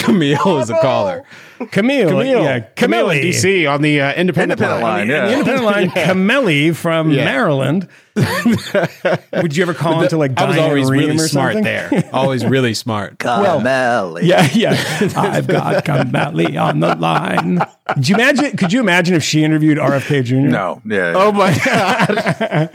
Camille 0.04 0.60
is 0.60 0.70
a 0.70 0.80
caller. 0.82 1.24
Camille, 1.72 2.08
Camille, 2.10 2.41
yeah, 2.43 2.60
Camille, 2.60 3.10
in 3.10 3.22
DC 3.22 3.70
on 3.70 3.82
the 3.82 4.00
uh, 4.00 4.14
independent, 4.14 4.62
Independent 4.62 4.82
line, 4.82 5.08
The 5.10 5.14
yeah. 5.14 5.32
independent 5.34 5.66
line, 5.66 5.91
Camille 5.91 6.74
from 6.74 7.12
Yeah. 7.12 7.26
Maryland. 7.26 7.88
Would 8.16 9.56
you 9.58 9.64
ever 9.64 9.74
call 9.74 10.02
into 10.02 10.18
like 10.18 10.38
I 10.38 10.45
was 10.45 10.58
always 10.58 10.89
really 10.89 11.18
smart 11.18 11.54
something? 11.54 11.64
there. 11.64 12.10
Always 12.14 12.45
really 12.45 12.74
smart. 12.74 13.18
Carmelli. 13.20 14.24
Yeah, 14.24 14.47
yeah. 14.54 14.78
I've 15.18 15.47
got 15.47 15.84
Camille 15.86 16.58
on 16.58 16.80
the 16.80 16.95
line. 16.95 17.60
Could 17.93 18.08
you 18.08 18.16
imagine? 18.16 18.58
Could 18.58 18.72
you 18.74 18.80
imagine 18.80 19.16
if 19.16 19.24
she 19.24 19.43
interviewed 19.43 19.78
RFK 19.78 20.24
Jr.? 20.24 20.36
No. 20.36 20.82
Yeah. 20.86 21.14
Oh 21.16 21.32
my 21.34 21.54
god! 21.66 22.70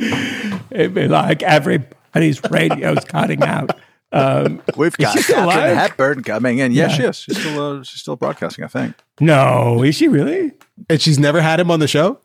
it'd 0.71 0.95
be 0.95 1.09
like 1.09 1.43
everybody's 1.43 2.43
radio's 2.51 3.05
cutting 3.05 3.43
out. 3.43 3.71
Um, 4.15 4.63
We've 4.77 4.97
got 4.97 5.13
she 5.17 5.23
still 5.23 5.37
Katharine 5.49 5.59
alive? 5.75 5.77
Hepburn 5.77 6.23
coming 6.23 6.59
in. 6.59 6.73
Yeah, 6.73 6.89
Yeah. 6.89 6.89
she 6.97 7.03
is. 7.05 7.17
She's 7.19 7.39
still 7.41 7.61
uh, 7.79 7.83
she's 7.83 8.01
still 8.01 8.17
broadcasting. 8.17 8.65
I 8.65 8.69
think. 8.69 8.95
no, 9.21 9.83
is 9.83 9.95
she 9.97 10.09
really? 10.09 10.53
And 10.89 11.01
she's 11.01 11.19
never 11.19 11.41
had 11.41 11.61
him 11.61 11.71
on 11.71 11.81
the 11.81 11.89
show. 11.89 12.21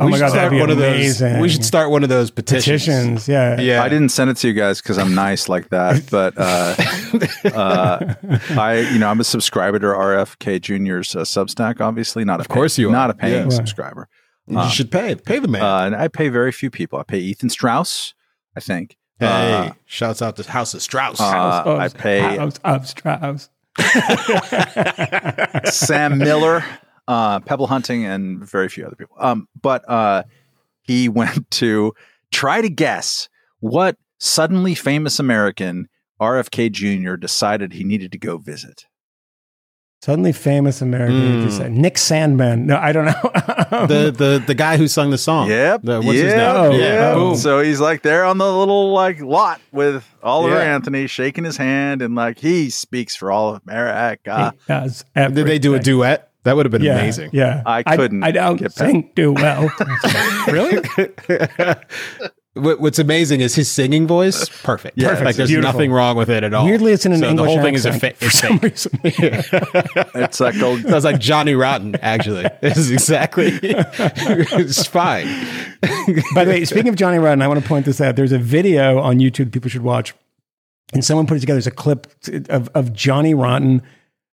Oh 0.00 0.04
We 0.06 0.12
my 0.12 0.16
should 0.18 0.20
god, 0.20 0.26
that'd 0.28 0.38
start 0.40 0.52
be 0.52 0.60
one 0.60 0.70
amazing. 0.70 1.26
of 1.26 1.32
those. 1.34 1.42
We 1.42 1.48
should 1.48 1.64
start 1.64 1.90
one 1.90 2.04
of 2.04 2.08
those 2.08 2.30
petitions. 2.30 2.84
petitions. 2.84 3.28
Yeah, 3.28 3.60
Yeah, 3.60 3.82
I 3.82 3.88
didn't 3.88 4.10
send 4.10 4.30
it 4.30 4.36
to 4.36 4.46
you 4.48 4.54
guys 4.54 4.80
because 4.80 4.96
I'm 4.96 5.12
nice 5.14 5.48
like 5.48 5.70
that. 5.70 6.06
But 6.10 6.34
uh, 6.38 6.76
uh, 7.56 8.14
I, 8.60 8.88
you 8.92 8.98
know, 9.00 9.08
I'm 9.08 9.18
a 9.20 9.24
subscriber 9.24 9.78
to 9.80 9.86
RFK 9.86 10.60
Jr.'s 10.60 11.16
uh, 11.16 11.22
Substack. 11.22 11.80
Obviously, 11.80 12.24
not 12.24 12.38
of 12.40 12.48
course 12.48 12.78
you 12.78 12.88
are. 12.88 12.92
not 12.92 13.10
a 13.10 13.14
paying 13.14 13.50
Yeah. 13.50 13.56
subscriber. 13.56 14.08
You 14.46 14.68
should 14.70 14.90
pay 14.90 15.14
pay 15.14 15.40
the 15.40 15.48
man. 15.48 15.62
Uh, 15.62 15.80
and 15.86 15.96
I 15.96 16.08
pay 16.08 16.28
very 16.28 16.52
few 16.52 16.70
people. 16.70 16.98
I 16.98 17.02
pay 17.02 17.18
Ethan 17.18 17.50
Strauss. 17.50 18.14
I 18.56 18.60
think. 18.60 18.96
Hey, 19.20 19.52
Uh, 19.68 19.72
shouts 19.86 20.22
out 20.22 20.36
to 20.36 20.50
House 20.50 20.74
of 20.74 20.82
Strauss. 20.82 21.20
uh, 21.20 21.62
Oh, 21.66 21.76
I 21.76 21.88
pay 21.88 22.36
House 22.36 22.58
of 22.64 22.86
Strauss. 22.86 23.50
Sam 25.72 26.18
Miller, 26.18 26.64
uh, 27.06 27.40
Pebble 27.40 27.66
Hunting, 27.66 28.04
and 28.04 28.44
very 28.44 28.68
few 28.68 28.84
other 28.86 28.96
people. 28.96 29.16
Um, 29.18 29.48
but 29.60 29.88
uh, 29.88 30.24
he 30.82 31.08
went 31.08 31.50
to 31.52 31.94
try 32.30 32.60
to 32.60 32.68
guess 32.68 33.28
what 33.60 33.96
suddenly 34.18 34.74
famous 34.74 35.18
American 35.18 35.88
RFK 36.20 36.70
Jr. 36.72 37.14
decided 37.16 37.72
he 37.72 37.84
needed 37.84 38.10
to 38.12 38.18
go 38.18 38.38
visit. 38.38 38.86
Suddenly 40.00 40.32
famous 40.32 40.80
American. 40.80 41.40
Mm. 41.40 41.44
you 41.44 41.50
said. 41.50 41.72
Nick 41.72 41.94
Sandmann. 41.94 42.66
No, 42.66 42.76
I 42.76 42.92
don't 42.92 43.06
know. 43.06 43.12
the 43.86 44.14
the 44.16 44.42
the 44.46 44.54
guy 44.54 44.76
who 44.76 44.86
sung 44.86 45.10
the 45.10 45.18
song. 45.18 45.48
Yep. 45.50 45.82
The, 45.82 45.96
what's 46.00 46.16
yep, 46.18 46.24
his 46.24 46.34
name? 46.34 46.56
Oh, 46.56 46.70
yeah. 46.70 46.78
yep. 46.78 47.14
Boom. 47.14 47.36
So 47.36 47.60
he's 47.60 47.80
like 47.80 48.02
there 48.02 48.24
on 48.24 48.38
the 48.38 48.50
little 48.56 48.92
like 48.92 49.20
lot 49.20 49.60
with 49.72 50.04
Oliver 50.22 50.54
Yeah. 50.54 50.74
Anthony 50.74 51.08
shaking 51.08 51.42
his 51.42 51.56
hand 51.56 52.00
and 52.00 52.14
like 52.14 52.38
he 52.38 52.70
speaks 52.70 53.16
for 53.16 53.32
all 53.32 53.56
of 53.56 53.62
America. 53.66 54.54
He 54.56 54.72
does 54.72 55.04
Did 55.16 55.34
they 55.34 55.58
do 55.58 55.74
a 55.74 55.80
duet? 55.80 56.30
That 56.44 56.54
would 56.54 56.64
have 56.64 56.72
been 56.72 56.82
Yeah, 56.82 56.98
amazing. 56.98 57.30
Yeah, 57.32 57.62
I 57.66 57.82
couldn't 57.82 58.22
I, 58.22 58.30
don't 58.30 58.56
get 58.56 58.72
sing 58.72 59.10
too 59.16 59.32
well. 59.32 59.70
really? 60.48 60.82
What, 62.60 62.80
what's 62.80 62.98
amazing 62.98 63.40
is 63.40 63.54
his 63.54 63.70
singing 63.70 64.06
voice. 64.06 64.48
Perfect. 64.62 64.98
Yeah, 64.98 65.08
Perfect. 65.08 65.24
Like 65.26 65.36
there's 65.36 65.48
beautiful. 65.50 65.72
nothing 65.72 65.92
wrong 65.92 66.16
with 66.16 66.28
it 66.30 66.42
at 66.44 66.52
all. 66.54 66.64
Weirdly, 66.64 66.92
it's 66.92 67.06
in 67.06 67.12
an 67.12 67.20
so 67.20 67.28
English 67.28 67.46
The 67.46 67.54
whole 67.54 67.62
thing 67.62 67.74
is 67.74 67.86
a 67.86 67.90
accent 67.90 68.16
fa- 68.16 68.24
it's 68.26 68.40
for 68.40 68.46
some 68.46 68.58
fake. 68.58 69.18
reason. 69.18 70.12
It's 70.22 70.40
like 70.40 70.60
old 70.60 70.82
Sounds 70.82 71.04
like 71.04 71.18
Johnny 71.20 71.54
Rotten. 71.54 71.96
Actually, 71.96 72.46
this 72.60 72.76
is 72.76 72.90
exactly. 72.90 73.58
it's 73.62 74.86
fine. 74.86 75.26
By 76.34 76.44
the 76.44 76.50
way, 76.50 76.64
speaking 76.64 76.88
of 76.88 76.96
Johnny 76.96 77.18
Rotten, 77.18 77.42
I 77.42 77.48
want 77.48 77.60
to 77.62 77.66
point 77.68 77.86
this 77.86 78.00
out. 78.00 78.16
There's 78.16 78.32
a 78.32 78.38
video 78.38 78.98
on 79.00 79.18
YouTube 79.18 79.52
people 79.52 79.70
should 79.70 79.82
watch, 79.82 80.14
and 80.92 81.04
someone 81.04 81.26
put 81.26 81.36
it 81.36 81.40
together 81.40 81.58
as 81.58 81.66
a 81.66 81.70
clip 81.72 82.06
of, 82.48 82.68
of 82.74 82.92
Johnny 82.92 83.34
Rotten, 83.34 83.82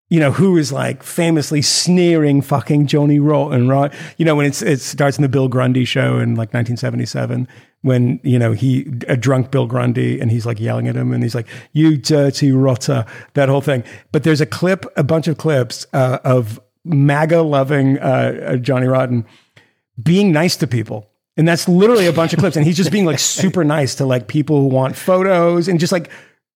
you 0.09 0.19
know, 0.19 0.31
who 0.31 0.57
is 0.57 0.71
like 0.71 1.03
famously 1.03 1.61
sneering 1.61 2.41
fucking 2.41 2.87
Johnny 2.87 3.19
Rotten, 3.19 3.67
right? 3.67 3.93
You 4.17 4.25
know, 4.25 4.35
when 4.35 4.45
it's, 4.45 4.61
it 4.61 4.79
starts 4.79 5.17
in 5.17 5.21
the 5.21 5.29
Bill 5.29 5.47
Grundy 5.47 5.85
show 5.85 6.17
in 6.19 6.35
like 6.35 6.53
1977, 6.53 7.47
when, 7.85 8.19
you 8.23 8.39
know, 8.39 8.51
he, 8.51 8.91
a 9.07 9.15
drunk 9.15 9.51
Bill 9.51 9.67
Grundy, 9.67 10.19
and 10.19 10.31
he's 10.31 10.43
like 10.43 10.59
yelling 10.59 10.87
at 10.87 10.95
him, 10.95 11.13
and 11.13 11.21
he's 11.21 11.35
like, 11.35 11.47
you 11.71 11.97
dirty 11.97 12.51
rotter, 12.51 13.05
that 13.35 13.47
whole 13.47 13.61
thing. 13.61 13.83
But 14.11 14.23
there's 14.23 14.41
a 14.41 14.45
clip, 14.47 14.85
a 14.97 15.03
bunch 15.03 15.27
of 15.27 15.37
clips 15.37 15.85
uh, 15.93 16.17
of 16.23 16.59
MAGA 16.83 17.43
loving 17.43 17.99
uh, 17.99 18.39
uh, 18.43 18.55
Johnny 18.57 18.87
Rotten 18.87 19.23
being 20.01 20.31
nice 20.31 20.55
to 20.57 20.67
people. 20.67 21.07
And 21.37 21.47
that's 21.47 21.67
literally 21.67 22.07
a 22.07 22.13
bunch 22.13 22.33
of 22.33 22.39
clips. 22.39 22.55
And 22.55 22.65
he's 22.65 22.77
just 22.77 22.91
being 22.91 23.05
like 23.05 23.19
super 23.19 23.63
nice 23.63 23.93
to 23.95 24.05
like 24.05 24.27
people 24.27 24.61
who 24.61 24.67
want 24.67 24.95
photos 24.95 25.67
and 25.67 25.79
just 25.79 25.91
like 25.91 26.09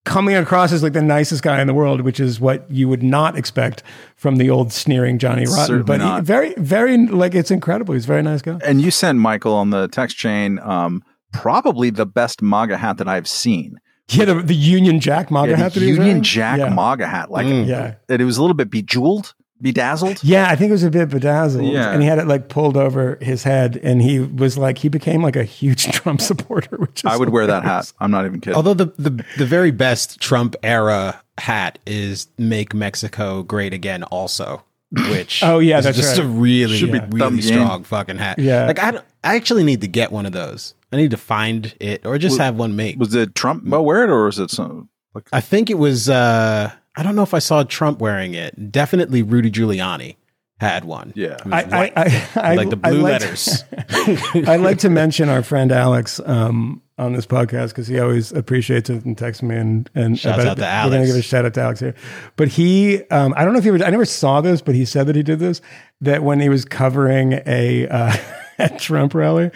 coming 0.06 0.36
across 0.36 0.72
as 0.72 0.82
like 0.82 0.94
the 0.94 1.02
nicest 1.02 1.44
guy 1.44 1.62
in 1.62 1.68
the 1.68 1.74
world, 1.74 2.02
which 2.02 2.20
is 2.20 2.40
what 2.40 2.70
you 2.72 2.90
would 2.90 3.04
not 3.04 3.38
expect 3.38 3.84
from 4.16 4.38
the 4.38 4.50
old 4.50 4.74
sneering 4.74 5.20
Johnny 5.20 5.46
Rotten. 5.46 5.84
Certainly 5.84 5.84
but 5.84 6.02
he, 6.02 6.22
very, 6.22 6.54
very 6.58 6.98
like 7.06 7.36
it's 7.36 7.52
incredible. 7.52 7.94
He's 7.94 8.06
a 8.06 8.08
very 8.08 8.24
nice 8.24 8.42
guy. 8.42 8.58
and 8.66 8.82
you 8.82 8.90
sent 8.90 9.20
Michael 9.20 9.54
on 9.54 9.70
the 9.70 9.88
text 9.90 10.18
chain 10.18 10.58
um, 10.60 11.04
probably 11.32 11.90
the 11.90 12.06
best 12.06 12.42
MAGA 12.42 12.78
hat 12.78 12.98
that 12.98 13.08
I've 13.08 13.28
seen. 13.28 13.80
Yeah, 14.10 14.26
the, 14.26 14.36
the 14.42 14.56
Union 14.56 15.00
Jack 15.00 15.30
MAGA 15.30 15.52
Yeah, 15.52 15.58
hat 15.58 15.74
the 15.74 15.80
that 15.82 15.86
he 15.86 15.92
was 15.92 15.98
Union? 16.00 16.24
Jack 16.24 16.60
yeah. 16.60 16.70
MAGA 16.70 17.08
hat, 17.08 17.30
like 17.32 17.46
Mm. 17.46 17.68
Yeah. 17.68 17.96
it, 18.08 18.22
it 18.22 18.26
was 18.26 18.38
a 18.38 18.42
little 18.42 18.56
bit 18.56 18.72
bejeweled, 18.72 19.36
bedazzled. 19.62 20.24
Yeah, 20.24 20.48
I 20.50 20.56
think 20.56 20.70
it 20.70 20.74
was 20.74 20.84
a 20.84 20.90
bit 20.90 21.10
bedazzled. 21.10 21.64
Yeah. 21.72 21.92
And 21.92 22.02
he 22.02 22.08
had 22.08 22.18
it 22.18 22.26
like 22.28 22.50
pulled 22.50 22.76
over 22.76 23.18
his 23.22 23.44
head 23.44 23.80
and 23.84 24.02
he 24.02 24.20
was 24.20 24.58
like 24.58 24.80
he 24.80 24.90
became 24.90 25.22
like 25.22 25.36
a 25.36 25.44
huge 25.44 25.84
Trump 25.92 26.22
supporter, 26.22 26.78
which 26.78 27.02
is 27.02 27.06
I 27.06 27.18
would 27.18 27.30
wear 27.30 27.46
that 27.48 27.64
hat. 27.64 27.92
I'm 28.00 28.10
not 28.10 28.26
even 28.26 28.42
kidding. 28.42 28.56
Although 28.56 28.74
the, 28.74 28.86
the 28.98 29.24
the 29.38 29.46
very 29.46 29.70
best 29.72 30.20
Trump 30.20 30.56
era 30.64 31.22
hat 31.38 31.78
is 31.86 32.28
"Make 32.40 32.74
Mexico 32.74 33.44
Great 33.44 33.74
Again," 33.74 34.02
also, 34.04 34.64
which 35.12 35.44
Oh, 35.44 35.60
yeah, 35.60 35.78
is 35.78 35.86
that's 35.86 35.98
just 35.98 36.18
right. 36.18 36.26
a 36.26 36.28
really 36.28 36.78
Should 36.78 36.92
be 36.92 37.02
really 37.12 37.42
strong 37.42 37.84
fucking 37.84 38.18
hat. 38.18 38.40
Yeah. 38.40 38.66
like 38.66 38.80
I 38.80 39.00
I 39.24 39.36
actually 39.36 39.64
need 39.64 39.82
to 39.82 39.88
get 39.88 40.12
one 40.12 40.26
of 40.26 40.32
those. 40.32 40.74
I 40.92 40.98
need 40.98 41.12
to 41.12 41.18
find 41.18 41.74
it 41.80 42.06
or 42.06 42.18
just 42.18 42.34
Was- 42.34 42.40
have 42.40 42.56
one 42.56 42.76
made. 42.76 43.00
was 43.00 43.14
it 43.16 43.36
Trump 43.36 43.64
well 43.66 43.86
wear 43.86 44.04
it 44.04 44.10
or 44.10 44.26
was 44.26 44.40
it 44.40 44.50
some? 44.52 44.90
Like, 45.14 45.28
I 45.34 45.42
think 45.42 45.70
it 45.70 45.78
was. 45.78 46.10
uh 46.10 46.72
I 46.96 47.04
don't 47.04 47.16
know 47.16 47.24
if 47.24 47.34
I 47.34 47.40
saw 47.40 47.64
Trump 47.64 48.00
wearing 48.00 48.34
it. 48.34 48.72
Definitely 48.72 49.22
Rudy 49.24 49.50
Giuliani 49.52 50.16
had 50.60 50.84
one. 50.84 51.14
Yeah. 51.16 51.38
I, 51.46 51.64
white, 51.64 51.94
I, 51.96 52.04
I, 52.36 52.52
I, 52.52 52.56
like 52.56 52.70
the 52.70 52.80
I 52.84 52.90
blue 52.92 53.02
like 53.02 53.22
to- 53.22 53.28
letters. 53.88 54.48
I'd 54.50 54.60
like 54.60 54.80
to 54.80 54.90
mention 54.90 55.30
our 55.30 55.42
friend 55.42 55.72
Alex 55.72 56.20
um, 56.26 56.82
on 56.98 57.14
this 57.14 57.26
podcast 57.26 57.70
because 57.70 57.88
he 57.88 57.98
always 58.00 58.34
appreciates 58.34 58.90
it 58.90 59.06
and 59.06 59.18
texts 59.18 59.42
me 59.42 59.56
and 59.56 59.90
and 59.96 60.20
Shouts 60.20 60.44
about 60.44 60.48
out 60.48 60.58
it. 60.58 60.62
to 60.62 60.90
We're 60.90 60.96
gonna 60.98 61.06
give 61.08 61.16
a 61.16 61.22
shout 61.22 61.46
out 61.46 61.54
to 61.54 61.62
Alex 61.62 61.80
here. 61.80 61.96
But 62.36 62.50
he, 62.50 63.04
um, 63.06 63.34
I 63.38 63.46
don't 63.46 63.54
know 63.54 63.60
if 63.60 63.64
he 63.64 63.70
ever, 63.70 63.84
I 63.86 63.90
never 63.90 64.04
saw 64.06 64.42
this, 64.42 64.62
but 64.62 64.76
he 64.76 64.84
said 64.84 65.08
that 65.08 65.16
he 65.16 65.24
did 65.24 65.40
this. 65.40 65.62
That 66.02 66.24
when 66.24 66.42
he 66.42 66.50
was 66.50 66.66
covering 66.66 67.40
a, 67.46 67.88
uh, 67.88 68.14
a 68.60 68.78
Trump 68.78 69.14
rally, 69.14 69.52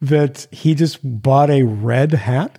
that 0.00 0.46
he 0.50 0.74
just 0.74 0.98
bought 1.02 1.50
a 1.50 1.62
red 1.62 2.12
hat. 2.12 2.58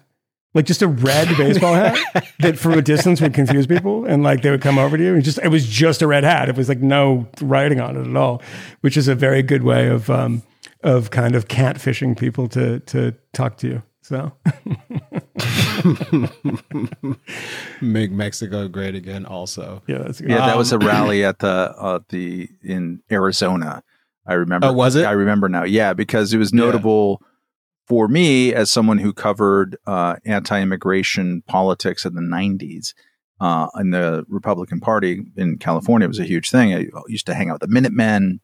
Like 0.54 0.66
just 0.66 0.82
a 0.82 0.88
red 0.88 1.28
baseball 1.38 1.76
hat 1.76 1.98
that 2.40 2.58
from 2.58 2.74
a 2.74 2.82
distance 2.82 3.22
would 3.22 3.34
confuse 3.34 3.68
people 3.68 4.06
and 4.06 4.24
like 4.24 4.42
they 4.42 4.50
would 4.50 4.62
come 4.62 4.80
over 4.80 4.98
to 4.98 5.04
you 5.04 5.14
and 5.14 5.24
just 5.24 5.38
it 5.44 5.50
was 5.50 5.68
just 5.68 6.02
a 6.02 6.08
red 6.08 6.24
hat. 6.24 6.50
It 6.50 6.56
was 6.56 6.68
like 6.68 6.80
no 6.80 7.28
writing 7.42 7.80
on 7.80 7.96
it 7.96 8.08
at 8.08 8.16
all, 8.16 8.42
which 8.82 8.98
is 8.98 9.08
a 9.08 9.14
very 9.14 9.44
good 9.44 9.62
way 9.62 9.88
of 9.88 10.10
um 10.10 10.42
of 10.84 11.12
kind 11.12 11.36
of 11.36 11.48
catfishing 11.48 12.18
people 12.18 12.48
to 12.50 12.80
to 12.80 13.14
talk 13.34 13.58
to 13.58 13.68
you. 13.68 13.84
So 14.02 14.32
Make 17.82 18.12
Mexico 18.12 18.68
Great 18.68 18.96
Again. 18.96 19.26
Also, 19.26 19.84
yeah, 19.86 20.00
that's 20.00 20.22
good. 20.22 20.30
Yeah, 20.30 20.48
that 20.48 20.58
was 20.58 20.72
a 20.72 20.80
rally 20.80 21.24
at 21.26 21.40
the 21.40 21.76
uh, 21.78 22.00
the 22.10 22.50
in 22.64 23.02
Arizona. 23.12 23.84
I 24.28 24.34
remember. 24.34 24.68
Oh, 24.68 24.74
was 24.74 24.96
it? 24.96 25.06
I 25.06 25.12
remember 25.12 25.48
now. 25.50 25.64
Yeah, 25.64 25.94
because 25.94 26.34
it 26.34 26.38
was 26.38 26.54
notable 26.54 27.22
for 27.88 28.08
me 28.08 28.54
as 28.54 28.70
someone 28.70 28.98
who 28.98 29.14
covered 29.14 29.78
uh, 29.88 30.18
anti-immigration 30.26 31.44
politics 31.48 32.06
in 32.06 32.16
the 32.16 32.22
'90s. 32.22 32.94
Uh, 33.40 33.68
in 33.80 33.92
the 33.92 34.26
Republican 34.30 34.80
Party 34.80 35.22
in 35.36 35.60
California, 35.60 36.06
it 36.06 36.08
was 36.08 36.20
a 36.20 36.26
huge 36.26 36.50
thing. 36.50 36.74
I 36.74 36.88
used 37.08 37.28
to 37.28 37.36
hang 37.36 37.50
out 37.50 37.62
with 37.62 37.70
the 37.70 37.74
Minutemen, 37.74 38.42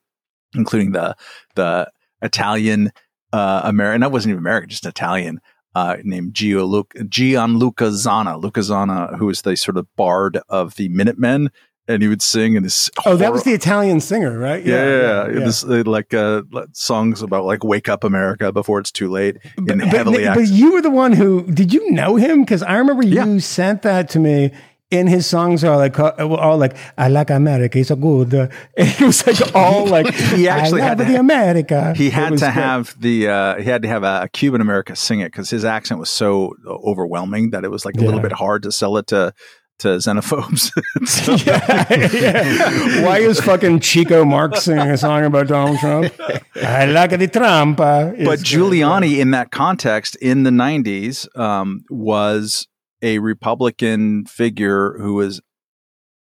including 0.54 0.92
the 0.92 1.16
the 1.56 1.92
Italian 2.22 2.92
uh, 3.34 3.62
American. 3.64 4.04
I 4.04 4.08
wasn't 4.08 4.32
even 4.32 4.40
American, 4.40 4.70
just 4.70 4.86
Italian. 4.86 5.42
Uh, 5.76 5.98
named 6.04 6.36
Gio 6.36 6.86
Gianluca 7.10 7.86
Zana, 7.86 8.40
Luca 8.40 8.60
Zana, 8.60 9.18
who 9.18 9.26
was 9.26 9.42
the 9.42 9.58
sort 9.58 9.76
of 9.76 9.88
bard 9.96 10.40
of 10.48 10.76
the 10.76 10.88
Minutemen, 10.90 11.50
and 11.88 12.02
he 12.02 12.08
would 12.08 12.22
sing 12.22 12.56
in 12.56 12.64
this. 12.64 12.90
Oh, 13.06 13.16
that 13.18 13.32
was 13.34 13.44
the 13.44 13.52
Italian 13.54 14.00
singer, 14.00 14.38
right? 14.38 14.64
yeah, 14.66 14.86
yeah, 14.86 15.28
yeah. 15.28 15.40
This, 15.46 15.64
uh, 15.64 15.84
like 15.86 16.14
uh, 16.14 16.44
songs 16.72 17.22
about 17.22 17.46
like 17.46 17.64
"Wake 17.64 17.90
Up 17.90 18.04
America" 18.04 18.52
before 18.52 18.80
it's 18.80 18.92
too 18.92 19.10
late, 19.10 19.38
But, 19.58 19.80
heavily 19.82 20.26
but, 20.26 20.36
but 20.36 20.48
you 20.48 20.74
were 20.74 20.82
the 20.82 20.90
one 20.92 21.12
who 21.14 21.44
did 21.52 21.74
you 21.74 21.92
know 21.92 22.16
him? 22.16 22.42
Because 22.42 22.64
I 22.64 22.78
remember 22.78 23.04
you 23.04 23.16
Yeah. 23.16 23.38
sent 23.40 23.82
that 23.84 24.10
to 24.10 24.20
me. 24.20 24.52
In 24.92 25.08
his 25.08 25.26
songs 25.26 25.64
are 25.64 25.76
like 25.76 25.98
uh, 25.98 26.12
all 26.20 26.56
like 26.60 26.78
I 27.00 27.08
like 27.08 27.32
America, 27.32 27.80
it's 27.80 27.88
so 27.88 27.96
good. 27.96 28.32
Uh, 28.36 28.48
it 28.78 29.02
was 29.02 29.26
like 29.26 29.56
all 29.56 29.88
like 29.98 30.14
He 30.14 30.48
actually 30.48 30.84
I 30.84 30.86
had 30.90 31.00
to 31.00 31.04
the 31.06 31.16
America. 31.16 31.96
he 31.98 32.12
had 32.12 32.38
to 32.38 32.52
have 32.52 32.94
the 33.02 33.28
uh, 33.28 33.56
he 33.58 33.64
had 33.64 33.82
to 33.82 33.88
have 33.88 34.04
a, 34.04 34.30
Cuban 34.34 34.62
America 34.62 34.96
sing 34.96 35.20
it 35.22 35.32
because 35.32 35.50
his 35.50 35.66
accent 35.66 36.00
was 36.00 36.12
so 36.12 36.54
overwhelming 36.68 37.50
that 37.52 37.64
it 37.64 37.72
was 37.72 37.86
like 37.86 37.96
a 37.98 38.02
little 38.02 38.20
bit 38.20 38.34
hard 38.34 38.62
to 38.64 38.72
sell 38.72 38.96
it 38.98 39.08
to 39.08 39.34
to 39.80 39.88
xenophobes. 39.98 40.72
So- 41.06 41.36
yeah, 41.46 41.86
yeah. 42.14 43.06
Why 43.06 43.20
is 43.20 43.40
fucking 43.42 43.80
Chico 43.82 44.24
Marx 44.24 44.64
singing 44.64 44.90
a 44.92 44.98
song 44.98 45.26
about 45.26 45.48
Donald 45.48 45.80
Trump? 45.80 46.14
I 46.56 46.86
like 46.86 47.12
the 47.12 47.28
Trump. 47.28 47.80
uh, 47.80 48.12
but 48.24 48.40
Giuliani, 48.40 49.20
in 49.20 49.32
that 49.32 49.52
context, 49.52 50.16
in 50.18 50.44
the 50.44 50.50
'90s, 50.52 51.28
um, 51.38 51.84
was 51.90 52.68
a 53.02 53.20
Republican 53.20 54.26
figure 54.26 54.98
who 55.00 55.16
was 55.16 55.42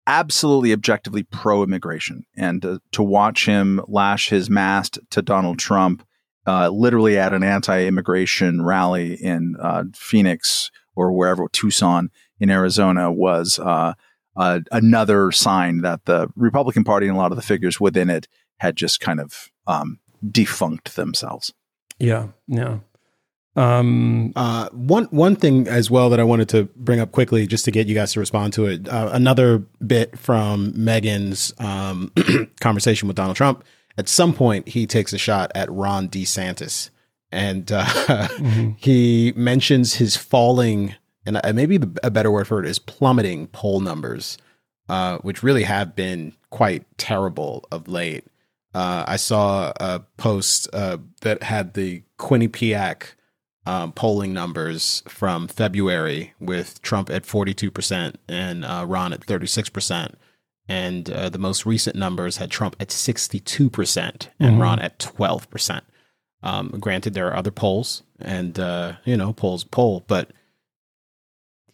absolutely 0.07 0.71
objectively 0.73 1.23
pro-immigration, 1.23 2.23
and 2.35 2.61
to, 2.61 2.79
to 2.91 3.01
watch 3.01 3.45
him 3.45 3.81
lash 3.87 4.29
his 4.29 4.49
mast 4.49 4.99
to 5.09 5.21
Donald 5.21 5.57
Trump, 5.57 6.05
uh, 6.45 6.69
literally 6.69 7.17
at 7.17 7.33
an 7.33 7.43
anti-immigration 7.43 8.63
rally 8.63 9.13
in 9.15 9.55
uh, 9.61 9.83
Phoenix 9.95 10.69
or 10.95 11.11
wherever 11.11 11.47
Tucson 11.51 12.09
in 12.39 12.49
Arizona, 12.49 13.11
was 13.11 13.59
uh, 13.59 13.93
uh, 14.35 14.59
another 14.71 15.31
sign 15.31 15.81
that 15.81 16.05
the 16.05 16.27
Republican 16.35 16.83
Party 16.83 17.07
and 17.07 17.15
a 17.15 17.19
lot 17.19 17.31
of 17.31 17.35
the 17.35 17.41
figures 17.41 17.79
within 17.79 18.09
it 18.09 18.27
had 18.57 18.75
just 18.75 18.99
kind 18.99 19.19
of 19.19 19.49
um, 19.67 19.99
defunct 20.29 20.95
themselves. 20.95 21.53
yeah, 21.99 22.27
yeah. 22.47 22.79
Um, 23.57 24.33
Uh, 24.35 24.67
one 24.71 25.05
one 25.05 25.35
thing 25.37 25.67
as 25.67 25.89
well 25.89 26.09
that 26.09 26.19
I 26.19 26.23
wanted 26.25 26.49
to 26.49 26.65
bring 26.75 26.99
up 26.99 27.11
quickly, 27.13 27.47
just 27.47 27.63
to 27.65 27.71
get 27.71 27.87
you 27.87 27.95
guys 27.95 28.11
to 28.13 28.19
respond 28.19 28.51
to 28.53 28.65
it. 28.65 28.89
Uh, 28.89 29.09
another 29.13 29.59
bit 29.85 30.19
from 30.19 30.73
Megyn's 30.73 31.53
um, 31.57 32.11
conversation 32.59 33.07
with 33.07 33.15
Donald 33.15 33.37
Trump. 33.37 33.63
At 33.97 34.09
some 34.09 34.33
point, 34.33 34.67
he 34.67 34.85
takes 34.85 35.13
a 35.13 35.17
shot 35.17 35.53
at 35.55 35.71
Ron 35.71 36.09
DeSantis, 36.09 36.89
and 37.31 37.71
uh, 37.71 38.27
he 38.77 39.31
mentions 39.37 39.95
his 39.95 40.17
falling, 40.17 40.95
and 41.25 41.55
maybe 41.55 41.77
the, 41.77 41.99
a 42.03 42.11
better 42.11 42.31
word 42.31 42.47
for 42.47 42.59
it 42.63 42.69
is 42.69 42.79
plummeting 42.79 43.47
poll 43.47 43.79
numbers, 43.79 44.37
uh, 44.89 45.17
which 45.19 45.43
really 45.43 45.63
have 45.63 45.95
been 45.95 46.33
quite 46.49 46.85
terrible 46.97 47.65
of 47.71 47.87
late. 47.87 48.25
Uh, 48.73 49.05
I 49.07 49.15
saw 49.15 49.71
a 49.79 50.01
post 50.17 50.67
uh, 50.73 50.97
that 51.21 51.43
had 51.43 51.73
the 51.73 52.03
Quinnipiac 52.19 53.13
um, 53.65 53.93
polling 53.93 54.33
numbers 54.33 55.01
from 55.07 55.47
February 55.47 56.33
with 56.39 56.81
Trump 56.81 57.09
at 57.09 57.23
42% 57.23 58.15
and 58.27 58.63
uh, 58.65 58.85
Ron 58.87 59.13
at 59.13 59.21
36%. 59.21 60.13
And 60.67 61.09
uh, 61.09 61.29
the 61.29 61.37
most 61.37 61.65
recent 61.65 61.95
numbers 61.95 62.37
had 62.37 62.51
Trump 62.51 62.75
at 62.79 62.89
62% 62.89 64.27
and 64.39 64.57
Mhm. 64.57 64.61
Ron 64.61 64.79
at 64.79 64.99
12%. 64.99 65.81
Um, 66.43 66.69
granted, 66.79 67.13
there 67.13 67.27
are 67.27 67.35
other 67.35 67.51
polls, 67.51 68.03
and, 68.19 68.59
uh, 68.59 68.93
you 69.03 69.17
know, 69.17 69.33
polls 69.33 69.63
poll, 69.63 70.03
but 70.07 70.31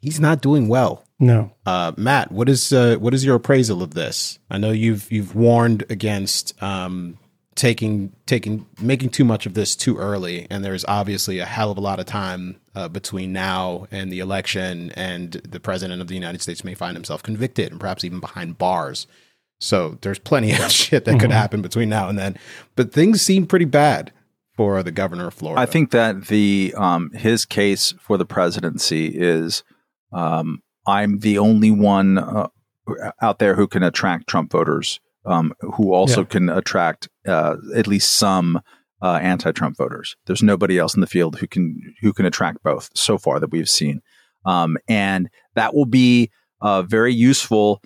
he's 0.01 0.19
not 0.19 0.41
doing 0.41 0.67
well. 0.67 1.03
no, 1.19 1.51
Uh, 1.65 1.91
Matt, 1.97 2.31
what 2.31 2.49
is 2.49 2.73
uh, 2.73 2.95
what 2.99 3.13
is 3.13 3.23
your 3.23 3.35
appraisal 3.35 3.81
of 3.83 3.93
this? 3.93 4.39
I 4.49 4.57
know 4.57 4.71
you've 4.71 5.11
you've 5.11 5.35
warned 5.35 5.83
against 5.89 6.61
um, 6.63 7.17
taking 7.55 8.11
taking 8.25 8.65
making 8.81 9.09
too 9.09 9.23
much 9.25 9.45
of 9.45 9.53
this 9.53 9.75
too 9.75 9.97
early, 9.97 10.47
and 10.49 10.63
there's 10.65 10.85
obviously 10.85 11.39
a 11.39 11.45
hell 11.45 11.71
of 11.71 11.77
a 11.77 11.81
lot 11.81 11.99
of 11.99 12.05
time 12.05 12.59
uh, 12.75 12.87
between 12.87 13.33
now 13.33 13.87
and 13.91 14.11
the 14.11 14.19
election, 14.19 14.91
and 14.95 15.33
the 15.33 15.59
president 15.59 16.01
of 16.01 16.07
the 16.07 16.15
United 16.15 16.41
States 16.41 16.63
may 16.63 16.73
find 16.73 16.95
himself 16.95 17.21
convicted 17.21 17.71
and 17.71 17.79
perhaps 17.79 18.03
even 18.03 18.19
behind 18.19 18.57
bars. 18.57 19.05
So 19.59 19.99
there's 20.01 20.17
plenty 20.17 20.51
of 20.53 20.71
shit 20.71 21.05
that 21.05 21.19
could 21.19 21.29
Mhm. 21.29 21.33
happen 21.33 21.61
between 21.61 21.89
now 21.89 22.09
and 22.09 22.17
then, 22.17 22.35
but 22.75 22.91
things 22.91 23.21
seem 23.21 23.45
pretty 23.45 23.65
bad 23.65 24.11
for 24.57 24.81
the 24.81 24.91
governor 24.91 25.27
of 25.27 25.35
Florida. 25.35 25.61
I 25.61 25.67
think 25.67 25.91
that 25.91 26.27
the 26.27 26.73
um, 26.75 27.11
his 27.11 27.45
case 27.45 27.93
for 27.99 28.17
the 28.17 28.25
presidency 28.25 29.07
is 29.07 29.61
um, 30.11 30.61
I'm 30.87 31.19
the 31.19 31.37
only 31.37 31.71
one 31.71 32.17
uh, 32.17 32.47
out 33.21 33.39
there 33.39 33.55
who 33.55 33.67
can 33.67 33.83
attract 33.83 34.27
Trump 34.27 34.51
voters, 34.51 34.99
um, 35.25 35.53
who 35.61 35.93
also 35.93 36.21
Yeah. 36.21 36.27
can 36.27 36.49
attract 36.49 37.07
uh, 37.27 37.55
at 37.75 37.87
least 37.87 38.13
some 38.15 38.59
uh, 39.03 39.19
anti-Trump 39.21 39.77
voters. 39.77 40.15
There's 40.25 40.43
nobody 40.43 40.77
else 40.77 40.93
in 40.95 41.01
the 41.01 41.07
field 41.07 41.37
who 41.39 41.47
can 41.47 41.79
who 42.01 42.13
can 42.13 42.25
attract 42.25 42.63
both 42.63 42.89
so 42.95 43.17
far 43.17 43.39
that 43.39 43.51
we've 43.51 43.69
seen, 43.69 44.01
um, 44.45 44.77
and 44.87 45.29
that 45.55 45.73
will 45.73 45.85
be 45.85 46.29
uh, 46.61 46.81
very 46.83 47.13
useful 47.13 47.81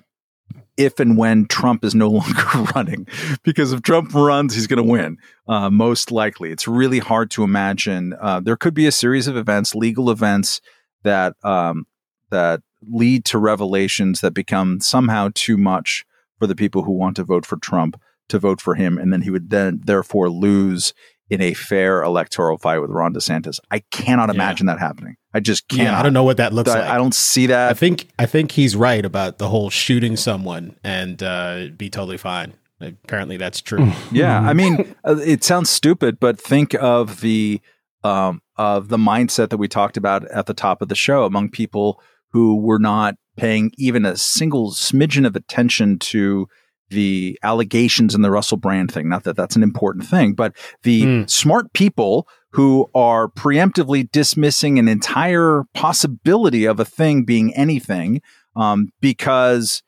if 0.78 1.00
and 1.00 1.18
when 1.18 1.46
Trump 1.48 1.86
is 1.86 1.96
no 1.96 2.10
longer 2.20 2.72
running. 2.76 3.08
Because 3.44 3.72
if 3.72 3.82
Trump 3.82 4.14
runs, 4.14 4.56
he's 4.56 4.68
going 4.68 4.84
to 4.86 4.90
win, 4.92 5.18
uh, 5.48 5.70
most 5.70 6.12
likely. 6.12 6.52
It's 6.52 6.68
really 6.68 7.00
hard 7.00 7.32
to 7.32 7.44
imagine. 7.44 8.14
Uh, 8.20 8.42
there 8.42 8.58
could 8.58 8.74
be 8.74 8.86
a 8.86 8.92
series 8.92 9.28
of 9.28 9.38
events, 9.38 9.74
legal 9.76 10.10
events 10.10 10.60
that 11.04 11.34
um, 11.44 11.86
that 12.32 12.62
lead 12.88 13.26
to 13.26 13.38
revelations 13.38 14.22
that 14.22 14.32
become 14.34 14.80
somehow 14.80 15.30
too 15.34 15.58
much 15.58 16.06
for 16.40 16.48
the 16.48 16.56
people 16.56 16.84
who 16.84 16.92
want 16.92 17.16
to 17.16 17.24
vote 17.24 17.46
for 17.46 17.58
Trump 17.58 18.00
to 18.30 18.40
vote 18.40 18.60
for 18.60 18.76
him, 18.76 18.98
and 18.98 19.14
then 19.14 19.22
he 19.22 19.30
would 19.30 19.50
then 19.50 19.82
therefore 19.86 20.30
lose 20.30 20.94
in 21.30 21.42
a 21.42 21.54
fair 21.54 22.04
electoral 22.04 22.58
fight 22.58 22.80
with 22.80 22.92
Ron 22.92 23.14
DeSantis. 23.14 23.60
I 23.72 23.80
cannot 23.92 24.30
Yeah. 24.30 24.36
imagine 24.36 24.68
that 24.68 24.80
happening. 24.80 25.16
I 25.34 25.40
just 25.40 25.68
can't. 25.68 25.84
Yeah, 25.84 26.00
I 26.00 26.04
don't 26.04 26.14
know 26.14 26.24
what 26.24 26.38
that 26.38 26.54
looks 26.54 26.70
I, 26.70 26.80
like. 26.82 26.90
I 26.90 26.98
don't 26.98 27.16
see 27.16 27.48
that. 27.48 27.66
I 27.66 27.68
that. 27.70 27.78
think 27.78 28.08
I 28.20 28.26
think 28.26 28.52
he's 28.52 28.76
right 28.76 29.04
about 29.04 29.38
the 29.40 29.50
whole 29.50 29.70
shooting 29.70 30.18
someone 30.18 30.76
and 30.84 31.22
uh, 31.24 31.68
be 31.76 31.90
totally 31.90 32.18
fine. 32.18 32.54
Apparently, 32.82 33.38
that's 33.38 33.62
true. 33.62 33.92
Yeah, 34.12 34.40
I 34.40 34.54
mean, 34.54 34.96
uh, 35.04 35.18
it 35.18 35.44
sounds 35.44 35.70
stupid, 35.70 36.20
but 36.20 36.40
think 36.40 36.76
of 36.76 37.22
the 37.22 37.60
um, 38.04 38.42
of 38.58 38.90
the 38.90 38.98
mindset 38.98 39.50
that 39.50 39.58
we 39.58 39.68
talked 39.68 39.98
about 39.98 40.26
at 40.26 40.46
the 40.46 40.54
top 40.54 40.82
of 40.82 40.90
the 40.90 40.96
show 40.96 41.24
among 41.26 41.50
people 41.50 42.02
who 42.36 42.58
were 42.58 42.80
not 42.80 43.16
paying 43.38 43.72
even 43.78 44.06
a 44.06 44.18
single 44.18 44.72
smidgen 44.72 45.26
of 45.26 45.38
attention 45.38 45.98
to 45.98 46.50
the 46.90 47.40
allegations 47.44 48.14
in 48.14 48.24
the 48.24 48.30
Russell 48.30 48.58
Brand 48.58 48.92
thing. 48.92 49.08
Not 49.08 49.24
that 49.24 49.38
that's 49.38 49.56
an 49.56 49.64
important 49.64 50.06
thing, 50.06 50.34
but 50.34 50.54
the 50.84 51.06
Hmm. 51.06 51.24
smart 51.28 51.72
people 51.72 52.28
who 52.52 52.90
are 52.94 53.30
preemptively 53.30 54.12
dismissing 54.12 54.78
an 54.78 54.90
entire 54.90 55.64
possibility 55.74 56.66
of 56.66 56.78
a 56.78 56.84
thing 56.86 57.24
being 57.24 57.54
anything 57.56 58.22
um, 58.58 58.90
because 59.00 59.82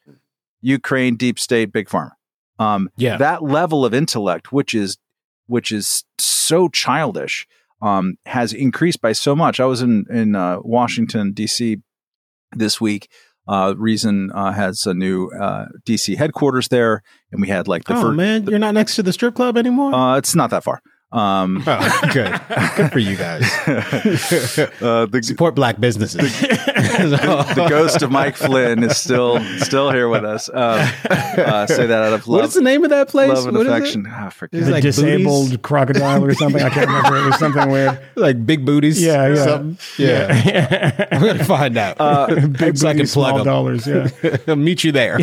Ukraine, 0.61 1.18
deep 1.18 1.40
state, 1.40 1.74
big 1.74 1.90
pharma. 1.90 2.11
Um, 2.60 2.90
Yeah. 2.95 3.18
that 3.18 3.44
level 3.44 3.84
of 3.84 3.94
intellect, 3.94 4.53
which 4.53 4.74
is 4.74 4.98
which 5.48 5.72
is 5.74 6.06
so 6.18 6.69
childish, 6.69 7.45
um, 7.82 8.15
has 8.26 8.53
increased 8.53 9.02
by 9.02 9.11
so 9.11 9.36
much. 9.36 9.60
I 9.60 9.65
was 9.65 9.82
in 9.82 10.06
in 10.10 10.34
uh, 10.36 10.60
Washington 10.61 11.34
D.C. 11.34 11.78
this 12.56 12.80
week. 12.82 13.10
Uh, 13.48 13.74
Reason 13.78 14.30
uh, 14.34 14.52
has 14.52 14.86
a 14.86 14.94
new 14.94 15.30
uh, 15.30 15.68
D.C. 15.86 16.15
headquarters 16.18 16.68
there, 16.68 17.02
and 17.32 17.41
we 17.41 17.48
had 17.48 17.68
like 17.68 17.86
the 17.86 17.95
oh 17.95 18.02
first. 18.02 18.18
man, 18.18 18.45
you're 18.45 18.60
not 18.60 18.74
next 18.74 18.95
to 18.98 19.03
the 19.03 19.14
strip 19.14 19.36
club 19.36 19.57
anymore. 19.57 19.94
Uh, 19.94 20.18
it's 20.18 20.36
not 20.36 20.49
that 20.49 20.64
far. 20.65 20.82
Um, 21.14 21.64
oh, 21.65 21.99
good, 22.11 22.41
good 22.76 22.91
for 22.91 22.99
you 22.99 23.15
guys. 23.15 23.44
uh, 24.82 25.06
the, 25.06 25.22
Support 25.24 25.56
black 25.56 25.80
businesses. 25.80 26.38
the 26.41 26.77
ghost 27.70 28.02
of 28.02 28.12
Mike 28.12 28.36
Flynn 28.36 28.84
is 28.84 28.98
still 28.98 29.40
still 29.60 29.92
here 29.92 30.08
with 30.10 30.24
us. 30.24 30.50
Um, 30.50 30.56
uh, 31.10 31.66
say 31.68 31.86
that 31.88 32.04
out 32.04 32.14
of 32.14 32.28
love, 32.28 32.42
What's 32.42 32.54
the 32.56 32.62
name 32.62 32.84
of 32.84 32.90
that 32.92 33.10
place? 33.10 33.30
love 33.30 33.48
and 33.48 33.58
What 33.58 33.66
is 33.68 33.72
it? 33.72 33.76
affection. 33.76 34.06
Ah, 34.10 34.30
forget 34.30 34.62
Is 34.62 34.68
it. 34.68 34.72
it 34.72 34.74
like 34.74 34.84
disabled 34.84 35.46
booties? 35.48 35.58
crocodile 35.62 36.24
or 36.26 36.34
something. 36.34 36.62
I 36.62 36.70
can't 36.70 36.88
remember. 36.88 37.18
It 37.18 37.26
was 37.26 37.40
something 37.40 37.70
weird. 37.70 38.00
Like 38.18 38.46
big 38.46 38.66
booties. 38.66 39.02
Yeah, 39.02 39.28
yeah. 39.28 39.44
something? 39.46 39.78
Yeah. 39.98 41.08
I'm 41.12 41.22
gonna 41.22 41.44
find 41.44 41.78
out. 41.78 41.98
Uh, 42.00 42.48
Big 42.48 42.78
so 42.78 42.90
I 42.90 42.94
booty, 42.94 43.04
can 43.06 43.08
plug 43.08 43.08
small 43.08 43.40
'em. 43.40 43.46
dollars. 43.46 43.86
Yeah. 43.88 44.38
I'll 44.48 44.56
meet 44.56 44.84
you 44.84 44.92
there. 44.92 45.18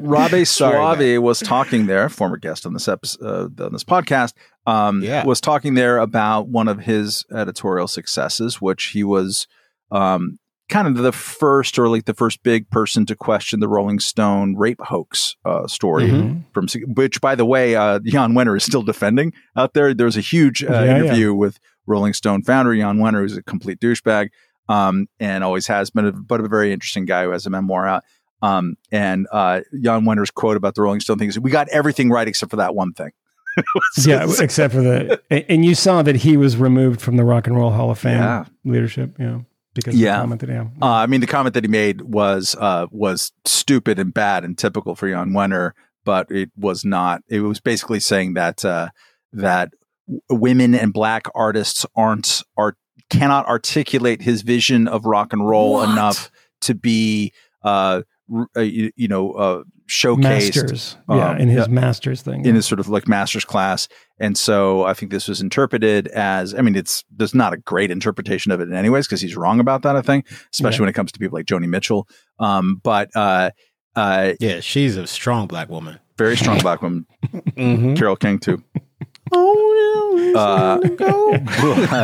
Robbie 0.00 0.44
Sorry, 0.44 0.96
Soave 0.96 1.22
was 1.22 1.40
talking 1.40 1.86
there, 1.86 2.08
former 2.08 2.36
guest 2.36 2.66
on 2.66 2.72
this 2.72 2.88
episode, 2.88 3.58
uh, 3.60 3.64
on 3.64 3.72
this 3.72 3.84
podcast. 3.84 4.34
Um, 4.66 5.02
Yeah. 5.02 5.24
was 5.24 5.40
talking 5.40 5.74
there 5.74 5.98
about 5.98 6.48
one 6.48 6.68
of 6.68 6.80
his 6.80 7.24
editorial 7.32 7.88
successes, 7.88 8.60
which 8.60 8.86
he 8.86 9.02
was 9.04 9.46
um, 9.90 10.38
kind 10.68 10.88
of 10.88 10.96
the 10.96 11.12
first, 11.12 11.78
or 11.78 11.88
like 11.88 12.06
the 12.06 12.14
first 12.14 12.42
big 12.42 12.68
person 12.70 13.06
to 13.06 13.14
question 13.16 13.60
the 13.60 13.68
Rolling 13.68 13.98
Stone 14.00 14.56
rape 14.56 14.80
hoax 14.80 15.36
uh, 15.44 15.66
story. 15.66 16.08
Mhm. 16.08 16.42
From 16.52 16.66
which, 16.94 17.20
by 17.20 17.34
the 17.34 17.44
way, 17.46 17.76
uh, 17.76 18.00
Jan 18.04 18.32
Wenner 18.32 18.56
is 18.56 18.64
still 18.64 18.82
defending 18.82 19.32
out 19.56 19.74
there. 19.74 19.94
There 19.94 20.06
was 20.06 20.16
a 20.16 20.20
huge 20.22 20.64
uh, 20.64 20.66
Yeah, 20.72 20.84
yeah. 20.84 20.96
interview 21.04 21.34
with 21.34 21.58
Rolling 21.86 22.12
Stone 22.14 22.42
founder 22.42 22.74
Jan 22.74 22.98
Wenner, 22.98 23.20
who's 23.20 23.36
a 23.36 23.42
complete 23.42 23.78
douchebag 23.80 24.30
um, 24.68 25.06
and 25.20 25.44
always 25.44 25.68
has 25.68 25.90
been, 25.90 26.06
a, 26.06 26.12
but 26.12 26.40
a 26.40 26.48
very 26.48 26.72
interesting 26.72 27.04
guy 27.04 27.22
who 27.24 27.30
has 27.30 27.46
a 27.46 27.50
memoir 27.50 27.86
out. 27.86 28.02
Um, 28.42 28.74
and 28.90 29.26
uh, 29.30 29.60
Jan 29.80 30.02
Wenner's 30.02 30.30
quote 30.32 30.56
about 30.56 30.74
the 30.74 30.82
Rolling 30.82 31.00
Stone 31.00 31.18
thing 31.18 31.28
is, 31.28 31.38
"We 31.38 31.50
got 31.50 31.68
everything 31.68 32.10
right 32.10 32.26
except 32.28 32.50
for 32.50 32.56
that 32.56 32.74
one 32.74 32.92
thing." 32.92 33.10
Yeah, 34.04 34.26
except 34.40 34.74
for 34.74 34.82
the 34.82 35.20
and- 35.30 35.44
and 35.48 35.64
you 35.64 35.74
saw 35.74 36.02
that 36.02 36.16
he 36.16 36.36
was 36.36 36.56
removed 36.58 37.00
from 37.00 37.16
the 37.16 37.24
Rock 37.24 37.46
and 37.46 37.56
Roll 37.56 37.70
Hall 37.70 37.90
of 37.90 37.98
Fame 37.98 38.18
Yeah. 38.18 38.44
leadership. 38.64 39.16
Yeah, 39.18 39.38
because 39.76 39.94
Yeah. 39.94 40.10
of 40.10 40.16
the 40.16 40.22
comment 40.22 40.40
that 40.40 40.48
yeah. 40.50 40.62
Uh, 40.82 40.92
I 40.94 41.06
mean, 41.06 41.20
the 41.20 41.26
comment 41.26 41.54
that 41.54 41.64
he 41.64 41.68
made 41.68 42.00
was 42.02 42.56
uh, 42.58 42.86
was 42.90 43.32
stupid 43.44 43.98
and 43.98 44.12
bad 44.12 44.44
and 44.44 44.56
typical 44.58 44.94
for 44.96 45.08
Jan 45.08 45.30
Wenner, 45.30 45.72
but 46.04 46.30
it 46.30 46.50
was 46.56 46.84
not. 46.84 47.22
It 47.28 47.40
was 47.40 47.60
basically 47.60 48.00
saying 48.00 48.34
that 48.34 48.64
uh, 48.64 48.88
that 49.32 49.72
women 50.30 50.74
and 50.74 50.92
black 50.92 51.26
artists 51.34 51.84
aren't 51.96 52.42
are 52.56 52.76
cannot 53.10 53.46
articulate 53.46 54.22
his 54.22 54.42
vision 54.42 54.88
of 54.88 55.04
rock 55.04 55.32
and 55.32 55.48
roll 55.48 55.74
What? 55.74 55.88
enough 55.90 56.30
to 56.62 56.74
be 56.74 57.32
uh, 58.34 58.44
uh, 58.56 58.60
you, 58.60 58.90
you 58.96 59.08
know 59.08 59.32
uh, 59.32 59.62
showcased 59.88 60.18
masters. 60.22 60.96
yeah, 61.08 61.30
um, 61.30 61.38
in 61.38 61.48
his 61.48 61.66
yeah. 61.66 61.72
masters 61.72 62.22
thing. 62.22 62.44
in 62.44 62.54
his 62.54 62.66
sort 62.66 62.80
of 62.80 62.88
like 62.88 63.06
master's 63.08 63.44
class. 63.44 63.88
And 64.18 64.36
so 64.38 64.84
I 64.84 64.94
think 64.94 65.12
this 65.12 65.28
was 65.28 65.40
interpreted 65.42 66.08
as, 66.08 66.54
I 66.54 66.62
mean, 66.62 66.74
it's, 66.74 67.04
there's 67.14 67.34
not 67.34 67.52
a 67.52 67.58
great 67.58 67.90
interpretation 67.90 68.50
of 68.50 68.60
it 68.60 68.68
in 68.68 68.72
anyways, 68.74 69.06
because 69.06 69.20
he's 69.20 69.36
wrong 69.36 69.60
about 69.60 69.82
that, 69.82 69.94
I 69.94 70.00
think, 70.00 70.26
especially 70.54 70.76
Yeah. 70.76 70.80
when 70.80 70.88
it 70.88 70.94
comes 70.94 71.12
to 71.12 71.18
people 71.18 71.36
like 71.38 71.44
Joni 71.46 71.68
Mitchell. 71.68 72.08
Um, 72.38 72.80
but, 72.82 73.10
uh, 73.14 73.50
uh, 73.94 74.32
yeah, 74.40 74.60
she's 74.60 74.96
a 74.96 75.06
strong 75.06 75.46
black 75.46 75.68
woman. 75.68 75.98
very 76.16 76.36
strong 76.36 76.58
black 76.60 76.80
woman, 76.82 77.06
Mm-hmm. 77.26 77.94
Carole 77.96 78.16
King 78.16 78.38
too. 78.38 78.62
Oh, 79.32 80.32
Uh, 80.36 80.78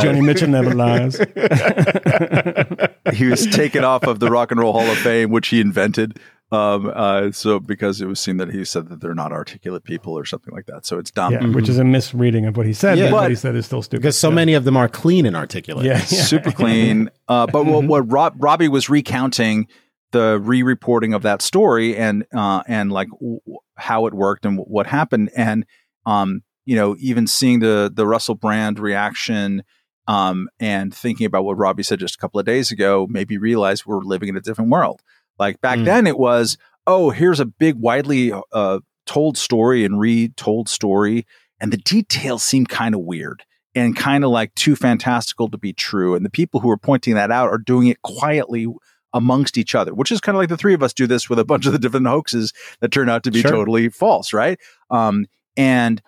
Joni 0.03 0.25
Mitchell 0.25 0.49
never 0.49 0.75
lies. 0.75 1.17
he 3.15 3.27
was 3.27 3.47
taken 3.47 3.85
off 3.85 4.05
of 4.05 4.19
the 4.21 4.31
Rock 4.31 4.51
and 4.51 4.61
Roll 4.61 4.73
Hall 4.73 4.91
of 4.91 4.99
Fame, 4.99 5.31
which 5.31 5.49
he 5.49 5.61
invented. 5.61 6.19
Um, 6.51 6.93
uh, 6.95 7.31
so 7.33 7.59
because 7.61 8.01
it 8.03 8.07
was 8.07 8.21
seen 8.21 8.37
that 8.37 8.51
he 8.53 8.63
said 8.67 8.89
that 8.91 9.01
they're 9.01 9.15
not 9.15 9.33
articulate 9.33 9.85
people 9.85 10.13
or 10.13 10.25
something 10.27 10.53
like 10.53 10.67
that. 10.67 10.85
So 10.85 10.99
it's 10.99 11.11
dumb. 11.11 11.33
Yeah, 11.33 11.47
which 11.47 11.69
is 11.71 11.79
a 11.79 11.85
misreading 11.85 12.45
of 12.45 12.57
what 12.59 12.67
he 12.67 12.75
said. 12.75 12.99
Yeah. 12.99 13.07
but 13.07 13.11
But- 13.13 13.21
what 13.23 13.31
he 13.31 13.37
said 13.37 13.57
is 13.57 13.65
still 13.65 13.81
stupid. 13.83 14.03
because 14.03 14.19
so 14.19 14.29
Yeah. 14.29 14.35
many 14.35 14.55
of 14.55 14.65
them 14.65 14.77
are 14.77 14.89
clean 14.89 15.25
and 15.25 15.35
articulate. 15.35 15.87
Yeah, 15.87 15.93
yeah. 15.95 15.99
super 16.05 16.51
clean. 16.53 17.11
Uh, 17.29 17.47
but 17.47 17.65
what, 17.65 17.85
what 17.85 18.13
Rob, 18.13 18.35
Robbie 18.37 18.69
was 18.69 18.91
recounting 18.91 19.67
the 20.11 20.39
re-reporting 20.43 21.15
of 21.15 21.23
that 21.23 21.41
story 21.41 21.97
and 21.97 22.27
uh, 22.37 22.63
and 22.67 22.93
like 22.93 23.09
w- 23.09 23.39
w- 23.47 23.59
how 23.77 24.05
it 24.05 24.13
worked 24.13 24.45
and 24.45 24.59
w- 24.59 24.71
what 24.71 24.87
happened, 24.87 25.31
and 25.35 25.65
um, 26.05 26.43
you 26.65 26.77
know, 26.77 26.97
even 26.99 27.27
seeing 27.27 27.61
the 27.61 27.91
the 27.93 28.07
Russell 28.07 28.35
Brand 28.35 28.79
reaction. 28.79 29.63
Um, 30.09 30.49
and 30.59 30.93
thinking 30.93 31.27
about 31.27 31.45
what 31.45 31.57
Robbie 31.57 31.85
said 31.85 32.01
just 32.01 32.17
a 32.17 32.19
couple 32.19 32.41
of 32.41 32.45
days 32.45 32.73
ago, 32.73 33.07
maybe 33.09 33.39
realize 33.39 33.87
we're 33.87 34.01
living 34.01 34.29
in 34.29 34.37
a 34.37 34.41
different 34.41 34.69
world. 34.73 35.01
Like 35.39 35.61
back 35.61 35.79
Mm. 35.79 35.85
then, 35.85 36.07
it 36.09 36.19
was, 36.19 36.59
oh, 36.89 37.11
here's 37.11 37.39
a 37.39 37.45
big, 37.47 37.77
widely 37.77 38.33
uh, 38.53 38.81
told 39.07 39.39
story 39.39 39.85
and 39.85 40.01
retold 40.01 40.69
story, 40.69 41.25
and 41.61 41.73
the 41.73 41.77
details 41.77 42.43
seem 42.43 42.67
kind 42.67 42.97
of 42.97 43.03
weird 43.03 43.45
and 43.77 43.97
kind 43.97 44.25
of 44.25 44.31
like 44.31 44.53
too 44.57 44.75
fantastical 44.75 45.49
to 45.51 45.57
be 45.57 45.73
true. 45.73 46.17
And 46.17 46.27
the 46.27 46.31
people 46.31 46.59
who 46.59 46.69
are 46.71 46.77
pointing 46.77 47.15
that 47.15 47.31
out 47.31 47.49
are 47.51 47.57
doing 47.59 47.87
it 47.87 48.03
quietly 48.03 48.67
amongst 49.15 49.57
each 49.57 49.77
other, 49.77 49.95
which 49.95 50.11
is 50.11 50.21
kind 50.21 50.35
of 50.35 50.41
like 50.41 50.49
the 50.49 50.57
three 50.57 50.75
of 50.75 50.83
us 50.83 50.93
do 50.93 51.07
this 51.07 51.31
with 51.31 51.39
a 51.39 51.45
bunch 51.45 51.65
of 51.65 51.73
the 51.73 51.79
different 51.79 52.09
hoaxes 52.09 52.53
that 52.81 52.91
turn 52.91 53.09
out 53.09 53.23
to 53.23 53.31
be 53.31 53.41
Sure. 53.41 53.53
totally 53.53 53.89
false, 53.89 54.33
right? 54.33 54.59
Um, 54.91 55.27
and 55.57 56.03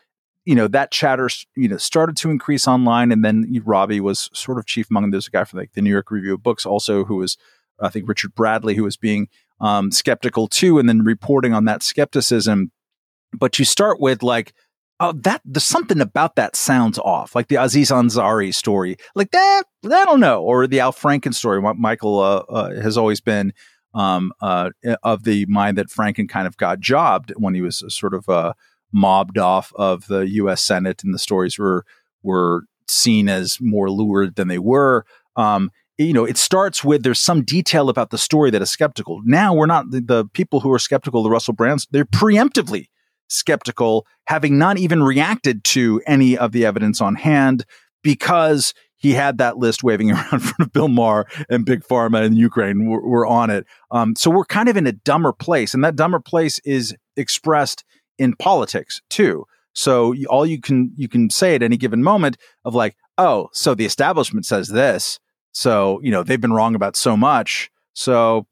you 0.45 0.55
know 0.55 0.69
that 0.69 0.91
chatter, 0.91 1.29
you 1.57 1.69
know, 1.69 1.77
started 1.77 2.17
to 2.19 2.31
increase 2.31 2.69
online, 2.69 3.13
and 3.13 3.25
then 3.25 3.61
Robbie 3.65 4.01
was 4.01 4.29
sort 4.33 4.59
of 4.59 4.67
chief 4.67 4.89
among. 4.91 5.11
There's 5.11 5.27
a 5.27 5.31
guy 5.31 5.45
from 5.45 5.59
like 5.59 5.73
the 5.73 5.83
New 5.83 5.91
York 5.91 6.11
Review 6.11 6.35
of 6.35 6.43
Books, 6.43 6.67
also 6.67 7.05
who 7.05 7.17
was, 7.17 7.37
I 7.81 7.89
think, 7.89 8.09
Richard 8.09 8.35
Bradley, 8.35 8.75
who 8.75 8.85
was 8.85 8.97
being 8.97 9.29
um, 9.61 9.91
skeptical 9.91 10.49
too, 10.49 10.79
and 10.79 10.89
then 10.89 11.03
reporting 11.03 11.55
on 11.55 11.65
that 11.65 11.83
skepticism. 11.83 12.73
But 13.33 13.59
you 13.59 13.65
start 13.65 14.01
with 14.01 14.23
like, 14.23 14.53
oh, 15.01 15.13
that 15.13 15.41
there's 15.45 15.65
something 15.65 16.01
about 16.01 16.37
that 16.37 16.57
sounds 16.57 16.99
off, 16.99 17.35
like 17.35 17.49
the 17.49 17.57
Aziz 17.57 17.91
Ansari 17.91 18.55
story, 18.55 18.97
like 19.15 19.31
that. 19.31 19.63
I 19.85 20.05
don't 20.05 20.21
know, 20.21 20.43
or 20.43 20.67
the 20.67 20.81
Al 20.81 20.93
Franken 20.93 21.35
story. 21.35 21.63
Mi- 21.63 21.73
Michael 21.77 22.21
uh, 22.21 22.45
uh, 22.51 22.81
has 22.81 22.99
always 22.99 23.21
been 23.21 23.55
um, 23.95 24.33
uh, 24.43 24.71
of 25.03 25.25
the 25.25 25.47
mind 25.47 25.79
that 25.79 25.89
Franken 25.89 26.29
kind 26.29 26.47
of 26.47 26.57
got 26.57 26.81
jobbed 26.81 27.33
when 27.37 27.55
he 27.55 27.63
was 27.63 27.83
sort 27.89 28.13
of 28.13 28.29
uh, 28.29 28.53
mobbed 28.95 29.37
off 29.37 29.73
of 29.75 30.07
the 30.07 30.21
U.S. 30.21 30.63
Senate, 30.63 31.03
and 31.05 31.13
the 31.13 31.19
stories 31.19 31.59
were 31.59 31.85
were 32.23 32.63
seen 32.89 33.29
as 33.29 33.59
more 33.61 33.91
lurid 33.91 34.37
than 34.37 34.49
they 34.49 34.59
were. 34.59 35.05
Um, 35.37 35.71
you 35.99 36.13
know, 36.13 36.25
it 36.25 36.39
starts 36.39 36.83
with 36.83 37.03
there's 37.03 37.21
some 37.21 37.43
detail 37.43 37.89
about 37.89 38.11
the 38.11 38.19
story 38.19 38.51
that 38.51 38.63
is 38.63 38.71
skeptical. 38.71 39.21
Now 39.25 39.55
we're 39.55 39.67
not 39.67 39.91
the, 39.91 40.01
the 40.01 40.25
people 40.27 40.61
who 40.61 40.73
are 40.73 40.79
skeptical 40.79 41.23
the 41.23 41.31
Russell 41.31 41.55
Brands. 41.55 41.87
They're 41.91 42.05
preemptively 42.05 42.89
skeptical, 43.29 44.07
having 44.27 44.59
not 44.59 44.79
even 44.79 45.03
reacted 45.03 45.65
to 45.65 46.01
any 46.07 46.37
of 46.37 46.53
the 46.53 46.67
evidence 46.67 47.01
on 47.01 47.15
hand 47.15 47.65
because 48.03 48.75
he 48.97 49.13
had 49.13 49.39
that 49.39 49.59
list 49.59 49.85
waving 49.85 50.11
around 50.13 50.33
in 50.33 50.41
front 50.41 50.61
of 50.61 50.73
Bill 50.73 50.89
Maher 50.89 51.27
and 51.49 51.65
Big 51.65 51.83
Pharma 51.85 52.25
and 52.25 52.37
Ukraine 52.37 52.89
were, 52.89 53.07
were 53.07 53.27
on 53.27 53.51
it. 53.51 53.67
Um, 53.91 54.15
so 54.17 54.31
we're 54.31 54.45
kind 54.45 54.69
of 54.69 54.77
in 54.77 54.87
a 54.87 54.93
dumber 54.93 55.33
place, 55.33 55.75
and 55.75 55.85
that 55.85 55.97
dumber 55.97 56.21
place 56.21 56.59
is 56.65 56.95
expressed 57.17 57.85
in 58.19 58.35
politics 58.37 59.01
too. 59.11 59.45
So 59.75 60.13
you- 60.13 60.29
all 60.29 60.47
you 60.47 60.61
can 60.61 60.93
you 60.97 61.09
can 61.09 61.31
say 61.31 61.55
at 61.55 61.63
any 61.63 61.77
given 61.77 62.03
moment 62.03 62.37
of 62.65 62.75
like, 62.75 62.97
oh, 63.19 63.49
so 63.53 63.75
the 63.75 63.85
establishment 63.85 64.47
says 64.47 64.69
this, 64.69 65.19
so 65.53 66.01
you 66.03 66.11
know 66.11 66.23
they've 66.23 66.41
been 66.41 66.53
wrong 66.53 66.75
about 66.75 66.97
so 66.97 67.17
much. 67.17 67.71
So, 67.95 68.47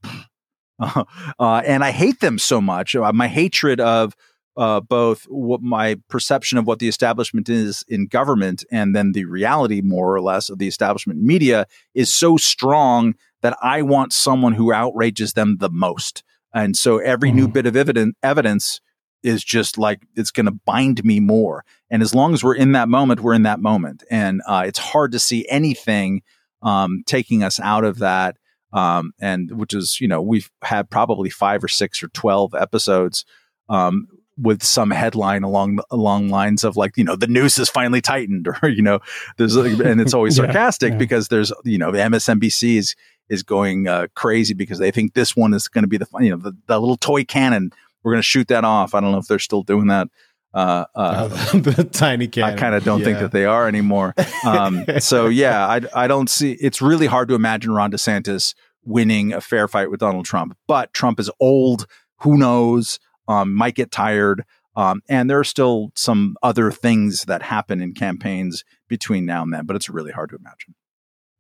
uh, 0.81 1.63
and 1.67 1.85
I 1.85 1.91
hate 1.91 2.21
them 2.21 2.39
so 2.39 2.61
much. 2.61 2.95
Uh, 2.95 3.13
my 3.13 3.29
hatred 3.29 3.81
of 3.81 4.15
uh, 4.57 4.81
both 4.81 5.25
what 5.25 5.63
my 5.63 5.97
perception 6.09 6.59
of 6.59 6.67
what 6.67 6.79
the 6.79 6.89
establishment 6.89 7.49
is 7.49 7.85
in 7.89 8.07
government 8.07 8.65
and 8.71 8.95
then 8.95 9.13
the 9.13 9.25
reality, 9.25 9.81
more 9.81 10.15
or 10.15 10.21
less, 10.21 10.51
of 10.51 10.59
the 10.59 10.69
establishment 10.69 11.21
media 11.21 11.67
is 11.95 12.13
so 12.13 12.37
strong 12.37 13.15
that 13.41 13.57
I 13.63 13.83
want 13.83 14.13
someone 14.13 14.53
who 14.53 14.73
outrages 14.73 15.33
them 15.33 15.57
the 15.59 15.71
most. 15.71 16.23
And 16.55 16.77
so 16.77 16.99
every 16.99 17.31
mm. 17.31 17.35
new 17.35 17.49
bit 17.49 17.67
of 17.67 17.77
evidence, 17.77 18.15
evidence 18.23 18.81
is 19.23 19.45
just 19.45 19.79
like 19.79 20.03
it's 20.17 20.31
going 20.31 20.47
to 20.47 20.53
bind 20.53 21.05
me 21.05 21.21
more. 21.21 21.65
And 21.91 22.03
as 22.03 22.15
long 22.15 22.35
as 22.35 22.43
we're 22.43 22.55
in 22.55 22.73
that 22.73 22.89
moment, 22.89 23.21
we're 23.21 23.35
in 23.35 23.45
that 23.45 23.61
moment. 23.61 24.03
And 24.11 24.43
uh, 24.47 24.65
it's 24.67 24.79
hard 24.79 25.13
to 25.13 25.19
see 25.19 25.47
anything 25.49 26.23
um, 26.63 27.03
taking 27.07 27.43
us 27.43 27.61
out 27.61 27.85
of 27.85 27.99
that. 27.99 28.37
Um, 28.73 29.13
and 29.21 29.51
which 29.59 29.75
is, 29.75 30.01
you 30.01 30.09
know, 30.09 30.23
we've 30.23 30.51
had 30.63 30.89
probably 30.89 31.29
five 31.29 31.63
or 31.63 31.69
six 31.69 32.03
or 32.03 32.09
12 32.09 32.55
episodes 32.55 33.27
um, 33.69 34.09
with 34.41 34.63
some 34.63 34.91
headline 34.91 35.43
along 35.43 35.79
along 35.91 36.29
lines 36.31 36.65
of 36.65 36.75
like 36.75 36.97
you 36.97 37.05
know 37.05 37.15
the 37.15 37.27
noose 37.27 37.59
is 37.59 37.69
finally 37.69 38.01
tightened 38.01 38.49
or 38.63 38.69
you 38.69 38.81
know 38.83 38.99
there's 39.37 39.57
and 39.57 40.01
it's 40.01 40.15
always 40.15 40.37
sarcastic 40.37 40.89
yeah, 40.89 40.95
yeah. 40.95 40.99
because 40.99 41.29
there's 41.29 41.53
you 41.65 41.77
know 41.79 41.93
MSNBC 41.93 42.79
is 42.79 42.97
is 43.29 43.43
going 43.43 43.89
uh, 43.89 44.07
crazy 44.15 44.55
because 44.55 44.79
they 44.79 44.91
think 44.91 45.15
this 45.15 45.37
one 45.37 45.55
is 45.55 45.69
going 45.69 45.85
to 45.85 45.89
be 45.89 45.99
the 45.99 46.07
you 46.21 46.31
know 46.31 46.37
the, 46.37 46.53
the 46.67 46.79
little 46.79 46.97
toy 46.97 47.25
cannon 47.25 47.73
we're 48.03 48.13
going 48.13 48.23
to 48.23 48.27
shoot 48.27 48.49
that 48.49 48.65
off 48.65 48.95
I 48.95 49.01
don't 49.01 49.13
know 49.13 49.19
if 49.19 49.27
they're 49.27 49.39
still 49.39 49.63
doing 49.63 49.89
that 49.89 50.09
uh, 50.55 50.85
uh, 50.95 51.29
the 51.55 51.89
tiny 51.91 52.29
cannon 52.29 52.55
I 52.55 52.61
kind 52.61 52.75
of 52.75 52.85
don't 52.85 53.01
yeah. 53.01 53.05
think 53.07 53.19
that 53.21 53.33
they 53.33 53.47
are 53.47 53.67
anymore 53.67 54.15
um, 54.47 54.85
so 54.99 55.29
yeah 55.29 55.67
I 55.67 55.81
I 55.95 56.07
don't 56.07 56.29
see 56.29 56.53
it's 56.53 56.83
really 56.83 57.07
hard 57.07 57.29
to 57.29 57.35
imagine 57.35 57.73
Ron 57.73 57.91
DeSantis 57.91 58.55
winning 58.85 59.33
a 59.33 59.41
fair 59.41 59.69
fight 59.69 59.91
with 59.91 60.01
Donald 60.01 60.25
Trump 60.27 60.57
but 60.67 60.93
Trump 60.93 61.19
is 61.21 61.31
old 61.41 61.87
who 62.19 62.37
knows 62.37 62.99
um, 63.29 63.55
might 63.55 63.75
get 63.75 63.91
tired. 63.91 64.45
Um, 64.75 65.03
and 65.09 65.29
there 65.29 65.39
are 65.39 65.45
still 65.45 65.93
some 65.95 66.37
other 66.43 66.71
things 66.71 67.25
that 67.25 67.43
happen 67.43 67.83
in 67.83 67.93
campaigns 67.93 68.65
between 68.89 69.27
now 69.27 69.43
and 69.43 69.53
then, 69.53 69.67
but 69.67 69.77
it's 69.77 69.91
really 69.91 70.13
hard 70.13 70.31
to 70.31 70.37
imagine. 70.37 70.75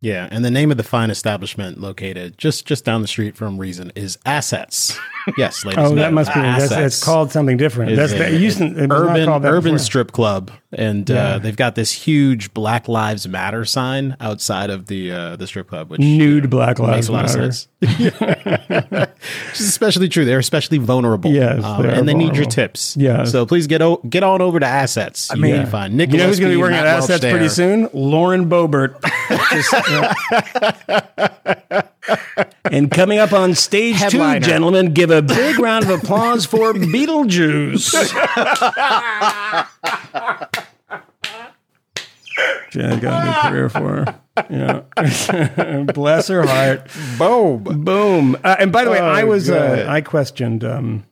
Yeah, 0.02 0.28
and 0.32 0.44
the 0.44 0.50
name 0.50 0.72
of 0.72 0.76
the 0.76 0.82
fine 0.82 1.10
establishment 1.10 1.80
located 1.80 2.36
just 2.36 2.66
just 2.66 2.84
down 2.84 3.02
the 3.02 3.08
street 3.08 3.36
from 3.36 3.56
Reason 3.56 3.92
is 3.94 4.18
Assets. 4.26 4.98
Yes, 5.38 5.64
ladies. 5.64 5.78
oh, 5.78 5.94
that 5.94 6.12
must 6.12 6.34
be 6.34 6.40
that's, 6.40 6.68
that's 6.68 7.04
called 7.04 7.30
something 7.30 7.56
different. 7.56 7.94
That's 7.94 8.12
the, 8.12 8.36
used 8.36 8.58
to, 8.58 8.88
urban 8.90 9.28
urban 9.46 9.78
strip 9.78 10.10
club, 10.10 10.50
and 10.73 11.11
uh, 11.11 11.15
yeah. 11.15 11.20
uh, 11.23 11.39
they've 11.39 11.57
got 11.57 11.74
this 11.74 11.93
huge 11.93 12.55
Black 12.55 12.89
Lives 12.89 13.28
Matter 13.28 13.65
sign 13.65 14.16
outside 14.20 14.70
of 14.70 14.86
the 14.86 15.12
uh, 15.12 15.36
the 15.36 15.47
strip 15.47 15.69
club, 15.69 15.90
which 15.90 16.01
nude 16.01 16.49
Black 16.51 16.78
Lives 16.78 17.11
Matter. 17.11 17.51
Which 17.82 19.61
is 19.61 19.69
especially 19.69 20.09
true. 20.09 20.24
They're 20.24 20.39
especially 20.39 20.78
vulnerable. 20.78 21.32
Yes, 21.32 21.65
um, 21.65 21.85
and 21.85 22.09
they 22.09 22.15
need 22.15 22.36
your 22.36 22.44
tips. 22.44 22.97
Yeah. 22.97 23.24
So 23.24 23.44
please 23.44 23.66
get 23.66 23.82
o- 23.82 24.01
get 24.09 24.23
on 24.23 24.40
over 24.40 24.61
to 24.61 24.66
Assets. 24.66 25.31
I 25.32 25.35
mean, 25.35 25.66
find 25.66 25.94
Nick. 25.97 26.11
You 26.12 26.19
know 26.19 26.28
who's 26.28 26.39
going 26.39 26.53
to 26.53 26.57
be 26.57 26.61
working 26.61 26.77
at 26.77 26.86
Assets 26.86 27.20
there. 27.23 27.32
pretty 27.32 27.49
soon? 27.49 27.89
Lauren 27.93 28.49
Boebert. 28.49 28.99
and 32.70 32.90
coming 32.90 33.19
up 33.19 33.32
on 33.32 33.55
stage 33.55 33.97
Headliner. 33.97 34.40
two, 34.40 34.47
gentlemen, 34.47 34.93
give 34.93 35.11
a 35.11 35.23
big 35.23 35.59
round 35.59 35.85
of 35.85 35.90
applause 35.90 36.47
for 36.47 36.73
Beetlejuice. 36.74 37.93
Jen 42.73 43.01
got 43.01 43.23
a 43.23 43.27
new 43.27 43.51
career 43.51 43.69
for 43.69 44.05
her. 44.05 44.20
Yeah, 44.49 45.85
bless 45.93 46.28
her 46.28 46.47
heart. 46.47 46.90
Boom, 47.19 47.85
boom. 47.85 48.35
Uh, 48.43 48.57
and 48.59 48.73
by 48.73 48.85
the 48.85 48.90
way, 48.90 48.99
oh, 48.99 49.05
I 49.05 49.24
was 49.24 49.51
uh, 49.51 49.85
I 49.86 50.01
questioned 50.01 50.65
um, 50.65 51.05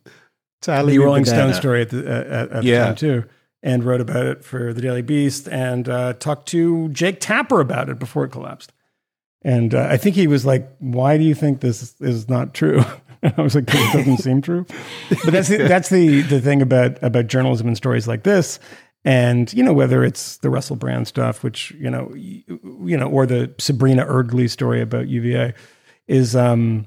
the 0.62 0.98
Rolling 0.98 1.26
Stone 1.26 1.52
story 1.52 1.82
at 1.82 1.90
the 1.90 2.08
uh, 2.08 2.44
at, 2.44 2.50
at 2.50 2.64
yeah. 2.64 2.78
the 2.78 2.84
time 2.86 2.94
too, 2.94 3.24
and 3.62 3.84
wrote 3.84 4.00
about 4.00 4.24
it 4.24 4.42
for 4.42 4.72
the 4.72 4.80
Daily 4.80 5.02
Beast, 5.02 5.48
and 5.48 5.86
uh, 5.86 6.14
talked 6.14 6.48
to 6.48 6.88
Jake 6.88 7.20
Tapper 7.20 7.60
about 7.60 7.90
it 7.90 7.98
before 7.98 8.24
it 8.24 8.30
collapsed. 8.30 8.72
And 9.42 9.74
uh, 9.74 9.86
I 9.90 9.98
think 9.98 10.16
he 10.16 10.26
was 10.26 10.46
like, 10.46 10.66
"Why 10.78 11.18
do 11.18 11.24
you 11.24 11.34
think 11.34 11.60
this 11.60 12.00
is 12.00 12.26
not 12.30 12.54
true?" 12.54 12.82
And 13.20 13.34
I 13.36 13.42
was 13.42 13.54
like, 13.54 13.64
"It 13.68 13.92
doesn't 13.92 14.16
seem 14.18 14.40
true." 14.40 14.64
But 15.10 15.32
that's 15.34 15.48
the, 15.48 15.58
that's 15.58 15.90
the 15.90 16.22
the 16.22 16.40
thing 16.40 16.62
about 16.62 17.02
about 17.02 17.26
journalism 17.26 17.66
and 17.66 17.76
stories 17.76 18.08
like 18.08 18.22
this. 18.22 18.58
And 19.04 19.52
you 19.52 19.62
know 19.62 19.72
whether 19.72 20.04
it's 20.04 20.36
the 20.38 20.50
Russell 20.50 20.76
Brand 20.76 21.08
stuff, 21.08 21.42
which 21.42 21.70
you 21.72 21.90
know, 21.90 22.12
you, 22.14 22.96
know, 22.96 23.08
or 23.08 23.26
the 23.26 23.54
Sabrina 23.58 24.04
Erdely 24.04 24.48
story 24.50 24.82
about 24.82 25.08
UVA, 25.08 25.54
is 26.06 26.36
um, 26.36 26.86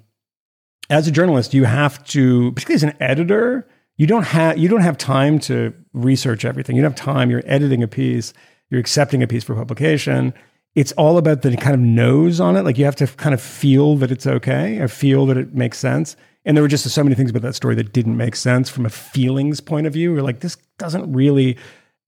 as 0.90 1.08
a 1.08 1.12
journalist, 1.12 1.54
you 1.54 1.64
have 1.64 2.04
to, 2.08 2.52
particularly 2.52 2.76
as 2.76 2.84
an 2.84 3.02
editor, 3.02 3.68
you 3.98 4.06
don't 4.06 4.26
have 4.26 4.58
you 4.58 4.70
don't 4.70 4.82
have 4.82 4.98
time 4.98 5.40
to 5.40 5.74
research 5.94 6.46
everything. 6.46 6.76
You 6.76 6.84
don't 6.84 6.92
have 6.92 7.00
time. 7.00 7.32
You're 7.32 7.44
editing 7.46 7.82
a 7.82 7.88
piece. 7.88 8.34
You're 8.70 8.80
accepting 8.80 9.24
a 9.24 9.28
piece 9.28 9.44
for 9.44 9.56
publication 9.56 10.34
it's 10.76 10.92
all 10.94 11.18
about 11.18 11.42
the 11.44 11.56
kind 11.58 11.76
of 11.76 11.80
nose 11.80 12.40
on 12.40 12.56
it. 12.56 12.64
Like 12.64 12.78
you 12.78 12.86
have 12.86 12.96
to 12.98 13.08
kind 13.08 13.34
of 13.34 13.42
feel 13.42 13.96
that 13.98 14.12
it's 14.12 14.26
okay 14.26 14.80
or 14.80 14.88
feel 14.88 15.26
that 15.28 15.38
it 15.38 15.54
makes 15.54 15.78
sense. 15.78 16.16
And 16.46 16.58
there 16.58 16.64
were 16.64 16.68
just 16.68 16.90
so 16.90 17.04
many 17.04 17.16
things 17.16 17.30
about 17.30 17.44
that 17.44 17.56
story 17.56 17.76
that 17.76 17.94
didn't 17.94 18.18
make 18.18 18.36
sense 18.36 18.70
from 18.70 18.86
a 18.86 18.90
feelings 18.90 19.62
point 19.62 19.88
of 19.88 19.94
view. 19.94 20.14
We're 20.14 20.24
like, 20.24 20.40
this 20.40 20.58
doesn't 20.78 21.12
really 21.14 21.58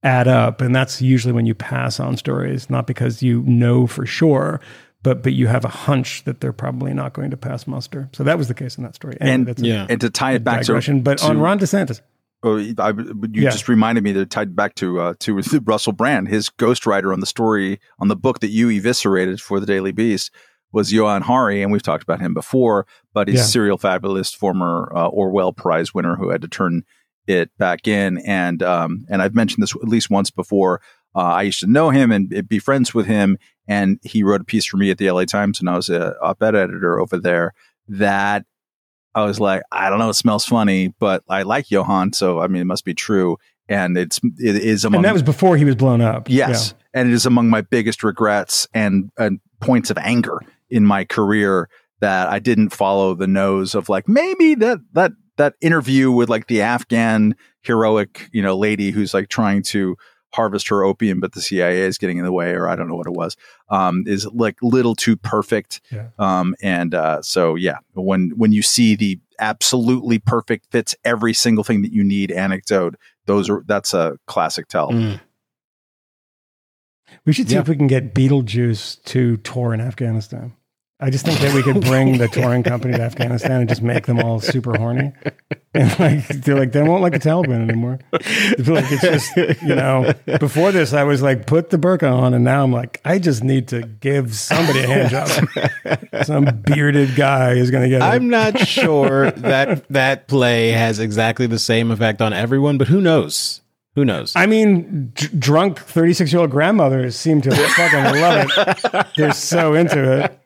add 0.06 0.27
up. 0.27 0.61
And 0.61 0.73
that's 0.73 1.02
usually 1.02 1.34
when 1.34 1.45
you 1.45 1.56
pass 1.56 1.99
on 1.99 2.18
stories, 2.18 2.69
not 2.69 2.88
because 2.88 3.22
you 3.22 3.41
know 3.44 3.88
for 3.88 4.06
sure, 4.06 4.61
but 5.03 5.23
but 5.23 5.34
you 5.34 5.48
have 5.48 5.65
a 5.65 5.69
hunch 5.69 6.23
that 6.23 6.41
they're 6.41 6.53
probably 6.53 6.94
not 6.94 7.14
going 7.14 7.32
to 7.32 7.38
pass 7.38 7.68
muster. 7.68 8.10
So 8.14 8.23
that 8.23 8.38
was 8.38 8.48
the 8.48 8.53
case 8.53 8.77
in 8.77 8.84
that 8.84 8.95
story. 8.95 9.18
And, 9.19 9.48
and 9.48 9.60
yeah, 9.60 9.88
and 9.90 9.99
to 10.02 10.10
tie 10.10 10.34
it 10.34 10.44
back 10.44 10.64
to, 10.64 11.02
but 11.02 11.18
to, 11.19 11.26
on 11.26 11.40
Ron 11.40 11.60
DeSantis, 11.60 12.02
Oh, 12.44 12.57
I, 12.77 12.90
you 12.91 13.18
yeah. 13.34 13.49
just 13.49 13.68
reminded 13.68 14.03
me 14.03 14.11
that 14.11 14.30
tied 14.30 14.56
back 14.56 14.76
to 14.76 14.99
uh, 14.99 15.14
to 15.22 15.40
Russell 15.65 15.94
Brand, 15.94 16.27
his 16.27 16.49
ghostwriter 16.49 17.11
on 17.11 17.19
the 17.19 17.26
story 17.26 17.80
on 17.98 18.07
the 18.07 18.15
book 18.15 18.40
that 18.41 18.49
you 18.49 18.69
eviscerated 18.69 19.41
for 19.41 19.60
the 19.60 19.65
Daily 19.65 19.91
Beast 19.91 20.30
was 20.72 20.94
Johann 20.94 21.23
Hari, 21.23 21.64
and 21.64 21.72
we've 21.72 21.82
talked 21.82 22.03
about 22.03 22.19
him 22.19 22.36
before. 22.36 22.86
But 23.14 23.30
he's 23.30 23.38
yeah. 23.38 23.45
serial 23.45 23.77
fabulist, 23.80 24.36
former 24.36 24.91
uh, 24.95 25.07
Orwell 25.07 25.53
Prize 25.53 25.94
winner 25.94 26.18
who 26.18 26.30
had 26.30 26.41
to 26.44 26.48
turn 26.48 26.84
it 27.27 27.49
back 27.57 27.88
in, 27.88 28.18
and 28.19 28.61
um, 28.64 29.06
and 29.10 29.22
I've 29.22 29.35
mentioned 29.35 29.64
this 29.64 29.76
at 29.76 29.88
least 29.88 30.10
once 30.10 30.31
before. 30.31 30.81
Uh, 31.15 31.19
I 31.19 31.43
used 31.43 31.61
to 31.61 31.68
know 31.68 31.89
him 31.89 32.11
and 32.11 32.47
be 32.47 32.60
friends 32.60 32.93
with 32.93 33.06
him, 33.06 33.38
and 33.68 33.99
he 34.03 34.23
wrote 34.23 34.41
a 34.41 34.45
piece 34.45 34.65
for 34.65 34.77
me 34.77 34.91
at 34.91 34.97
the 34.97 35.10
LA 35.10 35.26
Times, 35.26 35.60
and 35.60 35.69
I 35.69 35.76
was 35.76 35.89
a 35.89 36.15
op-ed 36.22 36.56
editor 36.56 36.99
over 36.99 37.18
there. 37.18 37.53
That 37.88 38.45
I 39.14 39.23
was 39.23 39.39
like, 39.39 39.64
I 39.72 39.89
don't 39.89 39.99
know, 39.99 40.10
it 40.10 40.15
smells 40.15 40.45
funny, 40.45 40.93
but 40.99 41.23
I 41.30 41.43
like 41.43 41.72
Johann, 41.72 42.14
so 42.14 42.41
I 42.41 42.47
mean, 42.47 42.61
it 42.61 42.65
must 42.65 42.85
be 42.85 42.93
true. 42.93 43.38
And 43.68 43.97
it's 43.97 44.19
it 44.38 44.57
is 44.57 44.85
among 44.85 44.97
and 44.97 45.06
that 45.06 45.14
was 45.14 45.23
before 45.23 45.57
he 45.57 45.65
was 45.65 45.76
blown 45.76 45.99
up. 45.99 46.30
Yes, 46.30 46.76
yeah. 46.77 46.99
and 46.99 47.10
it 47.10 47.14
is 47.14 47.26
among 47.26 47.49
my 47.49 47.61
biggest 47.61 48.03
regrets 48.03 48.68
and 48.76 49.10
and 49.18 49.39
points 49.60 49.89
of 49.89 49.97
anger 49.97 50.39
in 50.69 50.85
my 50.85 51.03
career 51.03 51.68
that 52.02 52.27
I 52.27 52.38
didn't 52.38 52.69
follow 52.69 53.15
the 53.15 53.26
nose 53.26 53.73
of 53.73 53.89
like 53.89 54.07
maybe 54.07 54.53
that 54.56 54.80
that 54.93 55.14
that 55.38 55.56
interview 55.62 56.12
with 56.12 56.30
like 56.30 56.48
the 56.48 56.62
Afghan 56.62 57.36
heroic 57.62 58.30
you 58.32 58.41
know 58.41 58.57
lady 58.57 58.91
who's 58.91 59.14
like 59.14 59.30
trying 59.30 59.64
to 59.64 59.98
harvest 60.36 60.68
her 60.68 60.84
opium, 60.84 61.20
but 61.20 61.32
the 61.32 61.41
CIA 61.41 61.80
is 61.80 61.98
getting 61.98 62.18
in 62.18 62.26
the 62.26 62.32
way, 62.32 62.52
or 62.52 62.68
I 62.68 62.76
don't 62.76 62.90
know 62.90 62.95
what 62.95 63.07
it 63.07 63.14
was, 63.14 63.38
um, 63.70 64.03
is 64.06 64.28
like 64.28 64.57
little 64.62 64.94
too 64.94 65.16
perfect. 65.16 65.82
Yeah. 65.91 66.10
Um, 66.20 66.56
and 66.62 66.94
uh, 66.94 67.22
so, 67.22 67.56
yeah, 67.56 67.78
when 67.94 68.34
when 68.36 68.52
you 68.52 68.62
see 68.62 68.95
the 68.95 69.20
absolutely 69.40 70.20
perfect 70.20 70.72
fits 70.72 70.95
every 71.03 71.34
single 71.34 71.64
thing 71.64 71.82
that 71.82 71.91
you 71.91 72.03
need 72.03 72.32
anecdote, 72.32 72.95
those 73.26 73.49
are 73.49 73.64
that's 73.66 73.94
a 73.94 74.18
classic 74.28 74.68
tell. 74.68 74.91
Mm. 74.91 75.22
We 77.26 77.34
should 77.34 77.48
see 77.48 77.56
yeah. 77.56 77.62
if 77.62 77.70
we 77.70 77.76
can 77.76 77.88
get 77.88 78.14
Beetlejuice 78.14 79.03
to 79.06 79.38
tour 79.38 79.74
in 79.74 79.82
Afghanistan. 79.82 80.53
I 80.97 81.09
just 81.09 81.26
think 81.26 81.39
that 81.39 81.53
we 81.53 81.61
could 81.61 81.81
bring 81.81 82.19
the 82.19 82.27
touring 82.31 82.63
company 82.63 82.93
to 82.93 83.01
Afghanistan 83.01 83.59
and 83.59 83.69
just 83.69 83.81
make 83.81 84.05
them 84.05 84.19
all 84.19 84.39
super 84.39 84.77
horny. 84.77 85.11
And 85.73 85.99
like 85.99 86.27
they're 86.27 86.57
like 86.57 86.72
they 86.72 86.84
won't 86.84 87.01
like 87.01 87.11
the 87.11 87.19
Taliban 87.19 87.67
anymore. 87.67 87.99
I 88.13 88.19
feel 88.19 88.76
like 88.76 88.89
it's 88.89 89.01
just 89.01 89.61
you 89.61 89.76
know. 89.76 90.13
Before 90.39 90.72
this, 90.72 90.93
I 90.93 91.03
was 91.03 91.22
like 91.22 91.47
put 91.47 91.69
the 91.69 91.77
burqa 91.77 92.09
on, 92.09 92.34
and 92.34 92.45
now 92.45 92.63
I'm 92.63 92.72
like 92.72 93.01
I 93.03 93.19
just 93.19 93.43
need 93.43 93.67
to 93.69 93.81
give 93.81 94.34
somebody 94.35 94.80
a 94.80 94.88
hand 94.88 95.09
job. 95.09 96.23
Some 96.23 96.45
bearded 96.65 97.15
guy 97.15 97.55
is 97.55 97.72
going 97.72 97.84
to 97.84 97.89
get. 97.89 98.01
It. 98.01 98.05
I'm 98.05 98.30
not 98.30 98.57
sure 98.59 99.31
that 99.31 99.85
that 99.89 100.30
play 100.30 100.69
has 100.69 100.99
exactly 100.99 101.47
the 101.47 101.59
same 101.59 101.91
effect 101.91 102.22
on 102.22 102.31
everyone, 102.31 102.77
but 102.77 102.88
who 102.88 103.01
knows? 103.01 103.59
Who 103.95 104.03
knows? 104.03 104.34
I 104.35 104.45
mean, 104.45 105.11
d- 105.15 105.30
drunk 105.39 105.80
36 105.80 106.31
year 106.31 106.41
old 106.41 106.51
grandmothers 106.51 107.15
seem 107.15 107.41
to 107.41 107.51
fucking 107.55 108.22
love 108.22 108.49
it. 108.49 109.07
They're 109.15 109.31
so 109.31 109.73
into 109.73 110.23
it. 110.23 110.39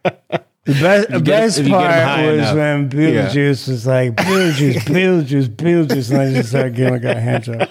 The 0.65 0.73
best, 0.73 1.09
get, 1.09 1.23
best 1.25 1.67
part 1.67 2.25
was 2.25 2.37
enough. 2.37 2.55
when 2.55 2.89
Beetlejuice 2.91 3.67
yeah. 3.67 3.73
was 3.73 3.87
like, 3.87 4.15
Beetlejuice, 4.15 4.75
Beetlejuice, 4.81 5.47
Beetlejuice. 5.47 6.11
And 6.11 6.21
I 6.21 6.33
just 6.33 6.49
started 6.49 6.75
giving 6.75 6.93
a 6.93 6.99
guy 6.99 7.11
a 7.13 7.19
hand 7.19 7.45
job. 7.45 7.69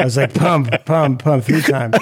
I 0.00 0.04
was 0.04 0.16
like, 0.16 0.34
pump, 0.34 0.70
pump, 0.84 1.22
pump 1.22 1.44
three 1.44 1.62
times. 1.62 1.94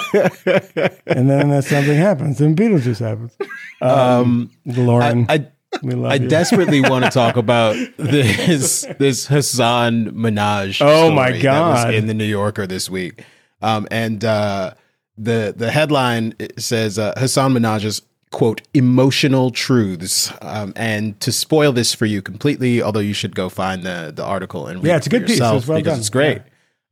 and 1.07 1.29
then 1.29 1.61
something 1.61 1.97
happens. 1.97 2.39
Then 2.39 2.57
Beetlejuice 2.57 3.01
happens. 3.01 3.37
Um, 3.83 3.91
um, 3.91 4.51
Lauren. 4.65 5.27
I, 5.29 5.35
I, 5.35 5.47
We 5.83 5.93
love 5.95 6.13
I 6.13 6.15
you. 6.17 6.29
desperately 6.29 6.81
want 6.81 7.05
to 7.05 7.11
talk 7.23 7.37
about 7.37 7.77
this 7.99 8.87
this 8.99 9.27
Hasan 9.27 10.13
Minhaj. 10.13 10.81
Oh, 10.81 11.11
my 11.13 11.29
story 11.29 11.43
that 11.43 11.61
was 11.61 11.85
God. 11.85 11.95
in 11.95 12.07
the 12.07 12.15
New 12.15 12.25
Yorker 12.25 12.67
this 12.67 12.89
week, 12.91 13.25
um, 13.63 13.87
and 13.91 14.25
uh, 14.25 14.75
the 15.17 15.55
the 15.57 15.71
headline 15.71 16.35
says 16.59 16.99
uh, 16.99 17.13
Hasan 17.19 17.53
Minhaj's 17.53 18.03
quote 18.31 18.61
emotional 18.75 19.51
truths. 19.51 20.33
Um, 20.43 20.73
and 20.77 21.19
to 21.21 21.33
spoil 21.33 21.73
this 21.73 21.95
for 21.95 22.07
you 22.07 22.23
completely, 22.23 22.83
although 22.83 23.01
you 23.01 23.15
should 23.15 23.35
go 23.35 23.49
find 23.49 23.83
the 23.85 24.13
the 24.15 24.25
article 24.25 24.67
and 24.67 24.83
read 24.83 24.89
Yeah, 24.89 24.95
it 24.95 24.99
it's 24.99 25.07
a 25.07 25.11
good 25.11 25.27
piece. 25.27 25.41
Well 25.41 25.61
because 25.61 25.83
done. 25.85 25.99
it's 25.99 26.11
great. 26.11 26.43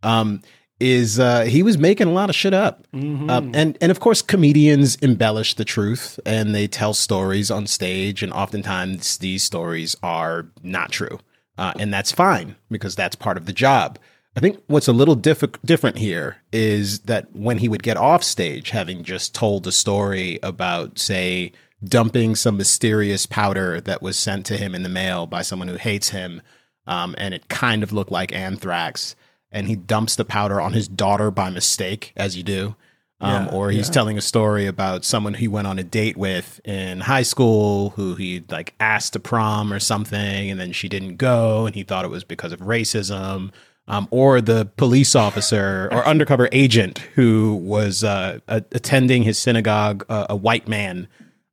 Um, 0.03 0.43
is 0.81 1.19
uh, 1.19 1.43
he 1.43 1.63
was 1.63 1.79
making 1.79 2.07
a 2.09 2.13
lot 2.13 2.29
of 2.31 2.37
shit 2.37 2.53
up, 2.55 2.87
Mm-hmm. 2.93 3.31
um, 3.31 3.53
and 3.55 3.79
and 3.81 3.91
of 3.91 4.01
course 4.01 4.23
comedians 4.23 4.97
embellish 4.97 5.55
the 5.55 5.65
truth 5.65 6.19
and 6.27 6.55
they 6.55 6.67
tell 6.67 6.95
stories 6.95 7.51
on 7.51 7.67
stage, 7.67 8.23
and 8.23 8.33
oftentimes 8.33 9.19
these 9.19 9.43
stories 9.43 9.97
are 10.03 10.47
not 10.63 10.91
true, 10.93 11.19
uh, 11.59 11.73
and 11.79 11.93
that's 11.93 12.13
fine 12.13 12.57
because 12.71 12.95
that's 12.95 13.17
part 13.17 13.37
of 13.37 13.47
the 13.47 13.53
job. 13.53 13.99
I 14.37 14.41
think 14.41 14.63
what's 14.67 14.87
a 14.89 14.93
little 14.93 15.15
diff- 15.15 15.63
different 15.65 15.97
here 15.97 16.37
is 16.53 16.99
that 17.01 17.35
when 17.35 17.57
he 17.57 17.69
would 17.71 17.83
get 17.83 17.97
off 17.97 18.23
stage, 18.23 18.69
having 18.69 19.03
just 19.03 19.35
told 19.35 19.67
a 19.67 19.73
story 19.73 20.39
about, 20.43 20.99
say, 20.99 21.53
dumping 21.83 22.35
some 22.35 22.59
mysterious 22.59 23.25
powder 23.25 23.81
that 23.81 24.03
was 24.03 24.19
sent 24.19 24.45
to 24.47 24.59
him 24.59 24.75
in 24.75 24.83
the 24.83 24.91
mail 24.91 25.27
by 25.27 25.41
someone 25.41 25.69
who 25.69 25.77
hates 25.77 26.11
him, 26.11 26.43
um, 26.87 27.15
and 27.17 27.33
it 27.33 27.49
kind 27.49 27.83
of 27.83 27.95
looked 27.95 28.13
like 28.13 28.31
anthrax, 28.35 29.17
and 29.57 29.67
he 29.67 29.75
dumps 29.75 30.15
the 30.17 30.25
powder 30.25 30.61
on 30.61 30.73
his 30.73 30.87
daughter 30.87 31.31
by 31.31 31.51
mistake, 31.51 32.13
as 32.17 32.37
you 32.37 32.43
do. 32.43 32.77
Um, 33.21 33.47
Yeah, 33.47 33.51
or 33.53 33.71
he's 33.71 33.89
telling 33.89 34.19
a 34.19 34.21
story 34.21 34.67
about 34.67 35.05
someone 35.05 35.35
he 35.35 35.49
went 35.49 35.67
on 35.67 35.79
a 35.79 35.83
date 35.83 36.19
with 36.19 36.61
in 36.65 37.01
high 37.01 37.23
school 37.23 37.91
who 37.97 38.15
he 38.15 38.45
like 38.51 38.75
asked 38.79 39.15
to 39.15 39.21
prom 39.21 39.73
or 39.73 39.81
something, 39.81 40.51
and 40.51 40.61
then 40.61 40.73
she 40.73 40.89
didn't 40.89 41.17
go, 41.17 41.65
and 41.67 41.75
he 41.75 41.83
thought 41.83 42.05
it 42.05 42.11
was 42.11 42.25
because 42.25 42.53
of 42.53 42.61
racism. 42.61 43.51
Um, 43.89 44.09
or 44.11 44.41
the 44.41 44.69
police 44.77 45.15
officer 45.15 45.89
or 45.93 46.05
undercover 46.05 46.49
agent 46.51 46.99
who 47.15 47.55
was 47.55 48.03
uh, 48.03 48.41
a- 48.49 48.65
attending 48.73 49.23
his 49.23 49.39
synagogue, 49.39 50.05
uh, 50.09 50.27
a 50.29 50.35
white 50.37 50.67
man, 50.67 51.07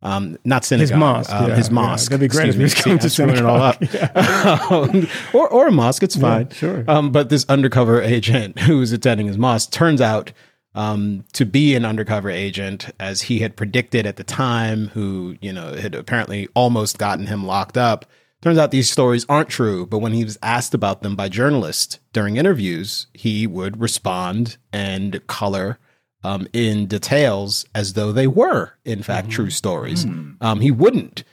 um, 0.04 0.38
not 0.44 0.66
synagogue, 0.66 1.00
mosque, 1.00 1.32
uh, 1.32 1.46
yeah, 1.48 1.56
his 1.56 1.70
yeah. 1.70 1.74
mosque. 1.74 2.12
That'd 2.12 2.20
be 2.20 2.28
great 2.28 2.50
if 2.50 2.56
he 2.56 2.64
was 2.64 2.74
Excuse 2.74 2.86
going 2.86 2.98
me. 2.98 3.02
to 3.02 3.10
See, 3.10 3.24
it 3.24 3.46
all 3.46 3.62
up. 3.62 4.72
Um, 4.72 5.08
or 5.34 5.48
or 5.48 5.68
a 5.68 5.72
mosque, 5.72 6.04
it's 6.04 6.16
fine. 6.16 6.50
sure. 6.50 6.84
Um, 6.88 7.12
but 7.12 7.30
this 7.30 7.46
undercover 7.48 8.02
agent 8.02 8.60
who 8.68 8.80
was 8.80 8.92
attending 8.92 9.28
his 9.28 9.38
mosque 9.38 9.72
turns 9.72 10.02
out 10.02 10.32
um, 10.76 11.24
to 11.34 11.46
be 11.46 11.76
an 11.76 11.86
undercover 11.86 12.30
agent, 12.30 12.90
as 13.00 13.24
he 13.24 13.40
had 13.40 13.56
predicted 13.56 14.06
at 14.06 14.18
the 14.18 14.24
time, 14.24 14.88
who 14.90 15.38
you 15.42 15.54
know 15.54 15.74
had 15.74 15.96
apparently 15.96 16.50
almost 16.54 16.98
gotten 16.98 17.28
him 17.28 17.46
locked 17.46 17.78
up. 17.78 18.06
Turns 18.42 18.58
out 18.58 18.72
these 18.72 18.92
stories 18.92 19.26
aren't 19.30 19.48
true, 19.48 19.86
but 19.86 20.00
when 20.00 20.12
he 20.12 20.26
was 20.26 20.38
asked 20.44 20.74
about 20.74 21.02
them 21.02 21.16
by 21.16 21.30
journalists 21.30 22.00
during 22.12 22.36
interviews, 22.36 23.08
he 23.14 23.48
would 23.48 23.80
respond 23.80 24.58
and 24.74 25.26
color 25.28 25.80
um, 26.24 26.48
in 26.54 26.86
details 26.88 27.66
as 27.76 27.94
though 27.94 28.12
they 28.12 28.28
were, 28.28 28.74
in 28.86 29.04
fact, 29.04 29.30
true 29.30 29.50
stories. 29.50 30.06
Um, 30.42 30.62
he 30.62 30.72
wouldn't 30.72 31.24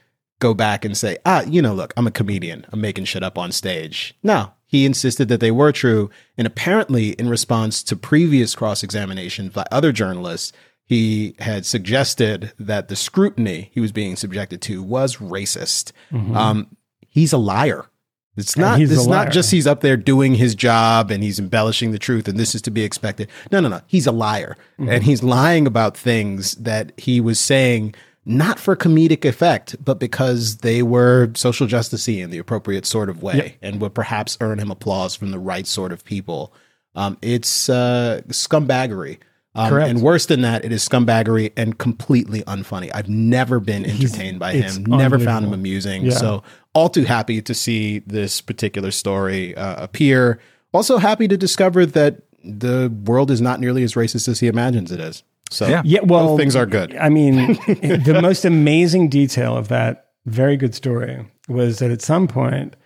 go 0.40 0.54
back 0.54 0.84
and 0.84 0.96
say, 0.96 1.18
ah, 1.26 1.42
you 1.42 1.60
know, 1.62 1.74
look, 1.74 1.92
I'm 1.96 2.06
a 2.06 2.10
comedian. 2.10 2.66
I'm 2.72 2.80
making 2.80 3.04
shit 3.04 3.22
up 3.22 3.36
on 3.38 3.52
stage. 3.52 4.14
No, 4.22 4.52
he 4.66 4.86
insisted 4.86 5.28
that 5.28 5.40
they 5.40 5.50
were 5.50 5.70
true. 5.72 6.10
And 6.38 6.46
apparently, 6.46 7.10
in 7.10 7.28
response 7.28 7.82
to 7.84 7.96
previous 7.96 8.54
cross 8.54 8.82
examinations 8.82 9.52
by 9.52 9.66
other 9.70 9.92
journalists, 9.92 10.52
he 10.84 11.36
had 11.38 11.66
suggested 11.66 12.52
that 12.58 12.88
the 12.88 12.96
scrutiny 12.96 13.70
he 13.72 13.80
was 13.80 13.92
being 13.92 14.16
subjected 14.16 14.60
to 14.62 14.82
was 14.82 15.16
racist. 15.16 15.92
Um, 16.34 16.76
he's 17.08 17.32
a 17.32 17.38
liar. 17.38 17.86
It's 18.36 18.56
not. 18.56 18.80
It's 18.80 19.06
not 19.06 19.30
just 19.32 19.50
he's 19.50 19.66
up 19.66 19.80
there 19.80 19.96
doing 19.96 20.34
his 20.34 20.54
job 20.54 21.10
and 21.10 21.22
he's 21.22 21.38
embellishing 21.38 21.90
the 21.92 21.98
truth 21.98 22.26
and 22.28 22.38
this 22.38 22.54
is 22.54 22.62
to 22.62 22.70
be 22.70 22.82
expected. 22.84 23.28
No, 23.52 23.60
no, 23.60 23.68
no. 23.68 23.80
He's 23.86 24.06
a 24.06 24.12
liar 24.12 24.56
Mm-hmm. 24.78 24.88
and 24.88 25.04
he's 25.04 25.22
lying 25.22 25.66
about 25.66 25.96
things 25.96 26.52
that 26.56 26.92
he 26.98 27.20
was 27.20 27.38
saying 27.38 27.94
not 28.24 28.58
for 28.58 28.76
comedic 28.76 29.24
effect, 29.24 29.76
but 29.84 29.98
because 29.98 30.58
they 30.58 30.82
were 30.82 31.30
social 31.34 31.66
justicey 31.66 32.22
in 32.22 32.30
the 32.30 32.38
appropriate 32.38 32.86
sort 32.86 33.08
of 33.10 33.22
way 33.22 33.56
and 33.62 33.80
would 33.80 33.94
perhaps 33.94 34.38
earn 34.40 34.58
him 34.58 34.70
applause 34.70 35.14
from 35.16 35.30
the 35.32 35.38
right 35.38 35.66
sort 35.66 35.90
of 35.92 36.04
people. 36.04 36.52
Um, 36.94 37.18
it's 37.22 37.68
uh, 37.68 38.20
scumbaggery. 38.28 39.18
Um, 39.54 39.68
Correct. 39.68 39.90
and 39.90 40.00
worse 40.00 40.26
than 40.26 40.42
that, 40.42 40.64
it 40.64 40.70
is 40.70 40.88
scumbaggery 40.88 41.52
and 41.56 41.76
completely 41.76 42.42
unfunny. 42.42 42.90
I've 42.94 43.08
never 43.08 43.58
been 43.58 43.84
entertained 43.84 44.38
by 44.38 44.52
him. 44.52 44.84
Never 44.84 45.18
found 45.18 45.46
him 45.46 45.52
amusing. 45.52 46.04
Yeah. 46.04 46.12
So 46.12 46.42
all 46.72 46.88
too 46.88 47.04
happy 47.04 47.42
to 47.42 47.52
see 47.52 47.98
this 48.00 48.40
particular 48.40 48.92
story 48.92 49.56
uh, 49.56 49.82
appear. 49.82 50.38
Also 50.72 50.98
happy 50.98 51.26
to 51.26 51.36
discover 51.36 51.84
that 51.84 52.22
the 52.44 52.94
world 53.04 53.30
is 53.30 53.40
not 53.40 53.58
nearly 53.58 53.82
as 53.82 53.94
racist 53.94 54.28
as 54.28 54.38
he 54.38 54.46
imagines 54.46 54.92
it 54.92 55.00
is. 55.00 55.24
So 55.50 55.66
Yeah. 55.66 55.82
Yeah, 55.84 56.00
well, 56.04 56.28
both 56.28 56.38
things 56.38 56.54
are 56.54 56.66
good. 56.66 56.94
I 56.96 57.08
mean, 57.08 57.54
the 57.66 58.20
most 58.22 58.44
amazing 58.44 59.08
detail 59.08 59.56
of 59.56 59.66
that 59.68 60.10
very 60.26 60.56
good 60.56 60.76
story 60.76 61.26
was 61.48 61.80
that 61.80 61.90
at 61.90 62.02
some 62.02 62.28
point 62.28 62.76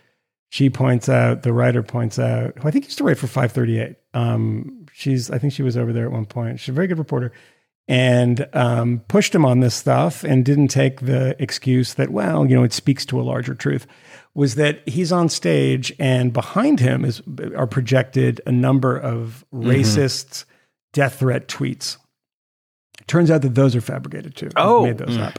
she 0.48 0.70
points 0.70 1.08
out, 1.08 1.42
the 1.42 1.52
writer 1.52 1.82
points 1.82 2.18
out, 2.18 2.56
who 2.58 2.68
I 2.68 2.70
think 2.70 2.84
used 2.84 2.96
to 2.98 3.04
write 3.04 3.18
for 3.18 3.26
538. 3.26 3.96
Um, 4.14 4.83
she's, 4.94 5.28
I 5.30 5.38
think 5.38 5.52
she 5.52 5.62
was 5.62 5.76
over 5.76 5.92
there 5.92 6.06
at 6.06 6.12
one 6.12 6.24
point. 6.24 6.60
She's 6.60 6.70
a 6.70 6.72
very 6.72 6.86
good 6.86 6.98
reporter 6.98 7.32
and 7.88 8.46
um, 8.54 9.00
pushed 9.08 9.34
him 9.34 9.44
on 9.44 9.60
this 9.60 9.74
stuff 9.74 10.22
and 10.24 10.44
didn't 10.44 10.68
take 10.68 11.00
the 11.00 11.36
excuse 11.42 11.94
that, 11.94 12.10
well, 12.10 12.46
you 12.46 12.54
know, 12.54 12.62
it 12.62 12.72
speaks 12.72 13.04
to 13.06 13.20
a 13.20 13.22
larger 13.22 13.54
truth. 13.54 13.86
Was 14.34 14.54
that 14.54 14.88
he's 14.88 15.12
on 15.12 15.28
stage 15.28 15.92
and 15.98 16.32
behind 16.32 16.80
him 16.80 17.04
is 17.04 17.22
are 17.56 17.66
projected 17.66 18.40
a 18.46 18.52
number 18.52 18.96
of 18.96 19.44
racist 19.52 20.44
death 20.92 21.18
threat 21.18 21.48
tweets. 21.48 21.98
Turns 23.06 23.30
out 23.30 23.42
that 23.42 23.54
those 23.54 23.76
are 23.76 23.80
fabricated 23.80 24.34
too. 24.36 24.50
Oh. 24.56 24.84
made 24.84 24.98
those 24.98 25.18
up. 25.18 25.38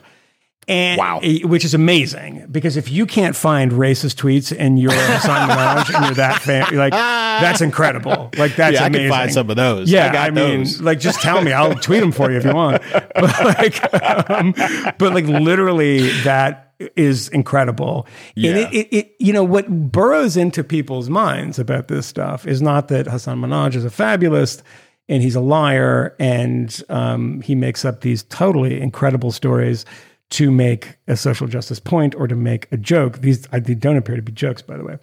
And 0.68 0.98
Wow. 0.98 1.20
which 1.44 1.64
is 1.64 1.76
amazing 1.76 2.48
because 2.52 2.76
if 2.76 2.90
you 2.90 3.06
can't 3.06 3.36
find 3.36 3.72
racist 3.72 4.16
tweets 4.16 4.52
in 4.56 4.78
your 4.78 4.92
Hasan 4.94 5.50
Minhaj 5.50 5.94
and 5.96 6.06
you're 6.06 6.16
that 6.16 6.42
fan, 6.42 6.66
you're 6.72 6.80
like 6.80 6.92
that's 6.94 7.62
incredible. 7.62 8.32
Like 8.38 8.56
that's 8.56 8.76
yeah, 8.76 8.84
I 8.84 8.88
amazing. 8.88 9.10
can 9.10 9.12
find 9.12 9.32
some 9.34 9.50
of 9.50 9.56
those. 9.58 9.92
Yeah, 9.92 10.10
I, 10.10 10.14
got 10.14 10.28
I, 10.28 10.32
mean, 10.32 10.60
those. 10.60 10.82
like, 10.82 11.00
just 11.00 11.22
tell 11.22 11.42
me. 11.44 11.52
I'll 11.54 11.76
tweet 11.76 12.00
them 12.02 12.12
for 12.12 12.32
you 12.32 12.38
if 12.38 12.46
you 12.46 12.54
want. 12.54 12.82
But 13.16 13.46
like, 13.46 14.30
um, 14.32 14.54
but 14.98 15.14
like, 15.14 15.26
literally, 15.26 16.10
that 16.24 16.74
is 16.96 17.30
incredible. 17.30 18.08
Yeah. 18.36 18.52
And 18.52 18.60
it, 18.60 18.74
it, 18.74 18.96
it, 18.96 19.16
you 19.20 19.32
know, 19.34 19.44
what 19.44 19.70
burrows 19.92 20.36
into 20.36 20.64
people's 20.64 21.10
minds 21.10 21.60
about 21.60 21.88
this 21.88 22.06
stuff 22.06 22.46
is 22.46 22.62
not 22.62 22.88
that 22.90 23.08
Hasan 23.08 23.40
Minhaj 23.40 23.76
is 23.76 23.86
a 23.86 23.90
fabulist 23.90 24.64
and 25.08 25.22
he's 25.24 25.36
a 25.36 25.42
liar 25.42 26.16
and 26.20 26.82
um, 26.90 27.42
he 27.42 27.56
makes 27.56 27.86
up 27.86 28.02
these 28.02 28.24
totally 28.24 28.82
incredible 28.82 29.32
stories 29.32 29.86
to 30.32 30.52
make 30.52 30.98
a 31.08 31.16
social 31.16 31.48
justice 31.48 31.80
point 31.80 32.16
or 32.16 32.28
to 32.28 32.36
make 32.36 32.68
a 32.72 32.78
joke. 32.78 33.20
These 33.20 33.48
I, 33.52 33.60
they 33.60 33.76
don't 33.76 33.98
appear 33.98 34.16
to 34.16 34.22
be 34.22 34.32
jokes, 34.32 34.62
by 34.62 34.78
the 34.78 34.84
way 34.84 34.98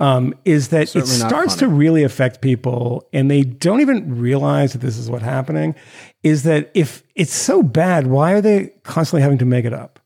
um, 0.00 0.34
is 0.44 0.68
that 0.70 0.88
Certainly 0.88 1.14
it 1.14 1.18
starts 1.18 1.54
funny. 1.54 1.60
to 1.60 1.68
really 1.68 2.02
affect 2.02 2.40
people 2.40 3.08
and 3.12 3.30
they 3.30 3.42
don't 3.42 3.80
even 3.80 4.18
realize 4.18 4.72
that 4.72 4.80
this 4.80 4.98
is 4.98 5.08
what's 5.08 5.22
happening 5.22 5.76
is 6.24 6.42
that 6.42 6.70
if 6.74 7.04
it's 7.14 7.32
so 7.32 7.62
bad 7.62 8.08
why 8.08 8.32
are 8.32 8.40
they 8.40 8.72
constantly 8.82 9.22
having 9.22 9.38
to 9.38 9.44
make 9.44 9.64
it 9.64 9.72
up 9.72 10.00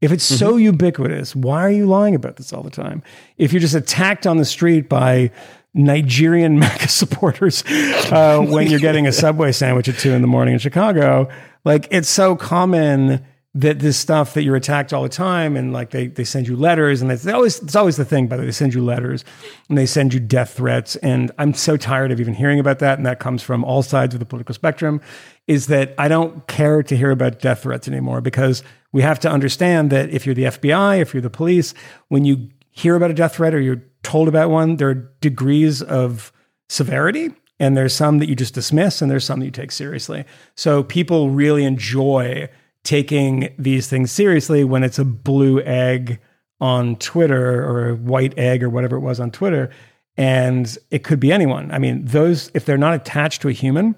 if 0.00 0.10
it's 0.10 0.24
so 0.24 0.52
Mm-hmm. 0.54 0.64
ubiquitous 0.64 1.36
why 1.36 1.60
are 1.62 1.70
you 1.70 1.86
lying 1.86 2.16
about 2.16 2.36
this 2.38 2.52
all 2.52 2.62
the 2.64 2.70
time 2.70 3.02
if 3.38 3.52
you're 3.52 3.60
just 3.60 3.74
attacked 3.76 4.26
on 4.26 4.36
the 4.36 4.44
street 4.44 4.88
by 4.88 5.30
Nigerian 5.74 6.58
MAGA 6.58 6.88
supporters 6.88 7.62
uh, 8.10 8.44
when 8.48 8.66
you're 8.66 8.80
getting 8.80 9.06
a 9.06 9.12
Subway 9.22 9.52
sandwich 9.52 9.88
at 9.88 9.96
two 9.98 10.10
in 10.10 10.22
the 10.22 10.26
morning 10.26 10.54
in 10.54 10.58
Chicago. 10.58 11.28
Like 11.64 11.86
it's 11.92 12.08
so 12.08 12.34
common 12.34 13.24
that 13.52 13.80
this 13.80 13.96
stuff 13.96 14.34
that 14.34 14.44
you're 14.44 14.54
attacked 14.54 14.92
all 14.92 15.02
the 15.02 15.08
time 15.08 15.56
and 15.56 15.72
like 15.72 15.90
they, 15.90 16.06
they 16.06 16.22
send 16.22 16.46
you 16.46 16.54
letters 16.54 17.02
and 17.02 17.10
it's 17.10 17.26
always 17.26 17.60
it's 17.60 17.74
always 17.74 17.96
the 17.96 18.04
thing 18.04 18.28
by 18.28 18.36
the 18.36 18.42
way 18.42 18.46
they 18.46 18.52
send 18.52 18.72
you 18.72 18.84
letters 18.84 19.24
and 19.68 19.76
they 19.76 19.86
send 19.86 20.14
you 20.14 20.20
death 20.20 20.52
threats. 20.52 20.94
And 20.96 21.32
I'm 21.36 21.52
so 21.54 21.76
tired 21.76 22.12
of 22.12 22.20
even 22.20 22.34
hearing 22.34 22.60
about 22.60 22.78
that. 22.78 22.98
And 22.98 23.06
that 23.06 23.18
comes 23.18 23.42
from 23.42 23.64
all 23.64 23.82
sides 23.82 24.14
of 24.14 24.20
the 24.20 24.26
political 24.26 24.54
spectrum 24.54 25.00
is 25.48 25.66
that 25.66 25.94
I 25.98 26.06
don't 26.06 26.46
care 26.46 26.82
to 26.84 26.96
hear 26.96 27.10
about 27.10 27.40
death 27.40 27.64
threats 27.64 27.88
anymore 27.88 28.20
because 28.20 28.62
we 28.92 29.02
have 29.02 29.18
to 29.20 29.30
understand 29.30 29.90
that 29.90 30.10
if 30.10 30.26
you're 30.26 30.34
the 30.34 30.44
FBI 30.44 31.00
if 31.00 31.12
you're 31.12 31.20
the 31.20 31.30
police 31.30 31.74
when 32.06 32.24
you 32.24 32.50
hear 32.70 32.94
about 32.94 33.10
a 33.10 33.14
death 33.14 33.34
threat 33.34 33.52
or 33.52 33.60
you're 33.60 33.82
told 34.04 34.28
about 34.28 34.48
one 34.50 34.76
there 34.76 34.90
are 34.90 35.12
degrees 35.20 35.82
of 35.82 36.32
severity 36.68 37.30
and 37.58 37.76
there's 37.76 37.92
some 37.92 38.18
that 38.18 38.28
you 38.28 38.36
just 38.36 38.54
dismiss 38.54 39.02
and 39.02 39.10
there's 39.10 39.24
some 39.24 39.40
that 39.40 39.44
you 39.44 39.50
take 39.50 39.72
seriously. 39.72 40.24
So 40.54 40.84
people 40.84 41.30
really 41.30 41.64
enjoy 41.64 42.48
taking 42.84 43.54
these 43.58 43.88
things 43.88 44.10
seriously 44.10 44.64
when 44.64 44.82
it's 44.82 44.98
a 44.98 45.04
blue 45.04 45.60
egg 45.62 46.18
on 46.60 46.96
Twitter 46.96 47.64
or 47.64 47.90
a 47.90 47.94
white 47.94 48.38
egg 48.38 48.62
or 48.62 48.70
whatever 48.70 48.96
it 48.96 49.00
was 49.00 49.20
on 49.20 49.30
Twitter. 49.30 49.70
And 50.16 50.76
it 50.90 51.04
could 51.04 51.20
be 51.20 51.32
anyone. 51.32 51.70
I 51.72 51.78
mean, 51.78 52.04
those, 52.04 52.50
if 52.54 52.64
they're 52.64 52.78
not 52.78 52.94
attached 52.94 53.42
to 53.42 53.48
a 53.48 53.52
human, 53.52 53.94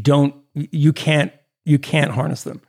don't, 0.00 0.34
you 0.54 0.92
can't, 0.92 1.32
you 1.64 1.78
can't 1.78 2.10
harness 2.10 2.44
them. 2.44 2.60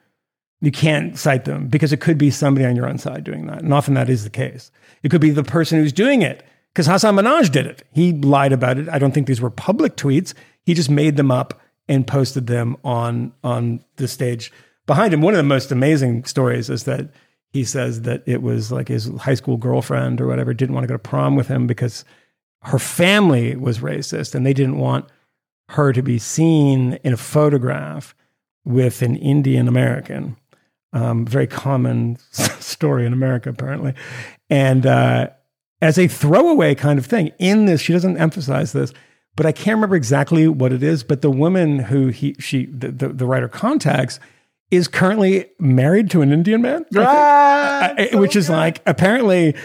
You 0.61 0.71
can't 0.71 1.17
cite 1.17 1.45
them 1.45 1.67
because 1.67 1.91
it 1.91 1.99
could 1.99 2.17
be 2.17 2.31
somebody 2.31 2.65
on 2.65 2.75
your 2.75 2.87
own 2.87 2.97
side 2.97 3.23
doing 3.23 3.45
that. 3.47 3.61
And 3.61 3.73
often 3.73 3.93
that 3.95 4.09
is 4.09 4.23
the 4.23 4.29
case. 4.29 4.71
It 5.03 5.09
could 5.09 5.21
be 5.21 5.31
the 5.31 5.43
person 5.43 5.79
who's 5.79 5.93
doing 5.93 6.21
it 6.21 6.43
because 6.73 6.87
Hasan 6.87 7.15
Minhaj 7.15 7.51
did 7.51 7.65
it. 7.65 7.83
He 7.91 8.13
lied 8.13 8.53
about 8.53 8.77
it. 8.77 8.89
I 8.89 8.97
don't 8.97 9.13
think 9.13 9.27
these 9.27 9.41
were 9.41 9.49
public 9.49 9.97
tweets. 9.97 10.33
He 10.63 10.73
just 10.73 10.89
made 10.89 11.17
them 11.17 11.29
up 11.29 11.61
and 11.87 12.07
posted 12.07 12.47
them 12.47 12.77
on 12.83 13.33
on 13.43 13.83
the 13.97 14.07
stage 14.07 14.51
behind 14.85 15.13
him. 15.13 15.21
One 15.21 15.33
of 15.33 15.37
the 15.37 15.43
most 15.43 15.71
amazing 15.71 16.25
stories 16.25 16.69
is 16.69 16.83
that 16.83 17.11
he 17.51 17.63
says 17.63 18.01
that 18.01 18.23
it 18.25 18.41
was 18.41 18.71
like 18.71 18.89
his 18.89 19.07
high 19.19 19.33
school 19.33 19.57
girlfriend 19.57 20.19
or 20.19 20.27
whatever 20.27 20.53
didn't 20.53 20.75
want 20.75 20.83
to 20.83 20.87
go 20.87 20.95
to 20.95 20.99
prom 20.99 21.35
with 21.35 21.47
him 21.47 21.67
because 21.67 22.03
her 22.63 22.79
family 22.79 23.55
was 23.55 23.79
racist 23.79 24.35
and 24.35 24.45
they 24.45 24.53
didn't 24.53 24.77
want 24.77 25.05
her 25.69 25.93
to 25.93 26.01
be 26.01 26.19
seen 26.19 26.99
in 27.03 27.13
a 27.13 27.17
photograph 27.17 28.15
with 28.65 29.01
an 29.01 29.15
Indian 29.15 29.67
American. 29.67 30.35
Um, 30.93 31.25
very 31.25 31.47
common 31.47 32.17
story 32.31 33.05
in 33.05 33.13
America, 33.13 33.49
apparently. 33.49 33.93
And 34.49 34.85
uh, 34.85 35.29
as 35.81 35.97
a 35.97 36.07
throwaway 36.07 36.75
kind 36.75 36.97
of 36.99 37.05
thing 37.05 37.31
in 37.39 37.65
this, 37.65 37.81
she 37.81 37.93
doesn't 37.93 38.17
emphasize 38.17 38.73
this, 38.73 38.93
but 39.35 39.45
I 39.45 39.51
can't 39.51 39.75
remember 39.75 39.95
exactly 39.95 40.47
what 40.47 40.71
it 40.71 40.83
is. 40.83 41.03
But 41.03 41.21
the 41.21 41.31
woman 41.31 41.79
who 41.79 42.07
he, 42.07 42.35
she, 42.39 42.65
the, 42.65 42.91
the, 42.91 43.09
the 43.09 43.25
writer 43.25 43.47
contacts 43.47 44.19
is 44.71 44.87
currently 44.87 45.45
married 45.59 46.09
to 46.11 46.21
an 46.21 46.31
Indian 46.31 46.61
man, 46.61 46.85
Ah, 46.97 47.93
I- 47.97 48.09
I- 48.13 48.15
which 48.17 48.35
is 48.35 48.49
like 48.49 48.81
apparently, 48.85 49.55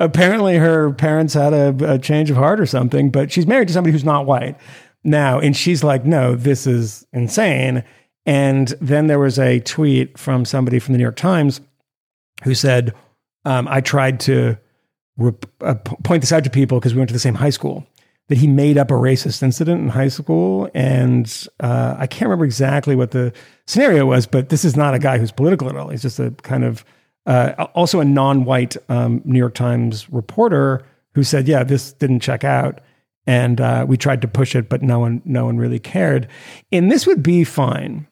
apparently 0.00 0.56
her 0.56 0.92
parents 0.92 1.34
had 1.34 1.52
a, 1.52 1.94
a 1.94 1.98
change 1.98 2.30
of 2.30 2.36
heart 2.36 2.60
or 2.60 2.66
something, 2.66 3.10
but 3.10 3.30
she's 3.32 3.46
married 3.46 3.68
to 3.68 3.74
somebody 3.74 3.92
who's 3.92 4.04
not 4.04 4.26
white 4.26 4.56
now. 5.04 5.38
And 5.38 5.56
she's 5.56 5.82
like, 5.84 6.04
no, 6.04 6.34
this 6.34 6.66
is 6.66 7.06
insane. 7.12 7.84
And 8.26 8.68
then 8.80 9.06
there 9.06 9.18
was 9.18 9.38
a 9.38 9.60
tweet 9.60 10.18
from 10.18 10.44
somebody 10.44 10.78
from 10.78 10.92
the 10.92 10.98
New 10.98 11.04
York 11.04 11.16
Times 11.16 11.60
who 12.44 12.54
said, 12.54 12.94
um, 13.44 13.66
I 13.68 13.80
tried 13.80 14.20
to 14.20 14.58
rep- 15.16 15.46
uh, 15.62 15.74
point 16.04 16.20
this 16.20 16.32
out 16.32 16.44
to 16.44 16.50
people 16.50 16.78
because 16.78 16.94
we 16.94 16.98
went 16.98 17.08
to 17.08 17.14
the 17.14 17.18
same 17.20 17.36
high 17.36 17.50
school 17.50 17.86
that 18.28 18.38
he 18.38 18.46
made 18.46 18.78
up 18.78 18.90
a 18.90 18.94
racist 18.94 19.42
incident 19.42 19.80
in 19.80 19.88
high 19.88 20.08
school. 20.08 20.70
And 20.74 21.48
uh, 21.60 21.96
I 21.98 22.06
can't 22.06 22.28
remember 22.28 22.44
exactly 22.44 22.94
what 22.94 23.10
the 23.10 23.32
scenario 23.66 24.06
was, 24.06 24.26
but 24.26 24.50
this 24.50 24.64
is 24.64 24.76
not 24.76 24.94
a 24.94 24.98
guy 24.98 25.18
who's 25.18 25.32
political 25.32 25.68
at 25.68 25.76
all. 25.76 25.88
He's 25.88 26.02
just 26.02 26.18
a 26.18 26.30
kind 26.42 26.64
of 26.64 26.84
uh, 27.26 27.66
also 27.74 28.00
a 28.00 28.04
non 28.04 28.44
white 28.44 28.76
um, 28.88 29.22
New 29.24 29.38
York 29.38 29.54
Times 29.54 30.08
reporter 30.10 30.84
who 31.14 31.24
said, 31.24 31.48
Yeah, 31.48 31.64
this 31.64 31.92
didn't 31.92 32.20
check 32.20 32.44
out. 32.44 32.80
And 33.26 33.60
uh, 33.60 33.84
we 33.86 33.98
tried 33.98 34.22
to 34.22 34.28
push 34.28 34.54
it, 34.54 34.70
but 34.70 34.82
no 34.82 34.98
one, 34.98 35.20
no 35.26 35.44
one 35.44 35.58
really 35.58 35.78
cared. 35.78 36.28
And 36.72 36.90
this 36.90 37.06
would 37.06 37.22
be 37.22 37.44
fine 37.44 38.06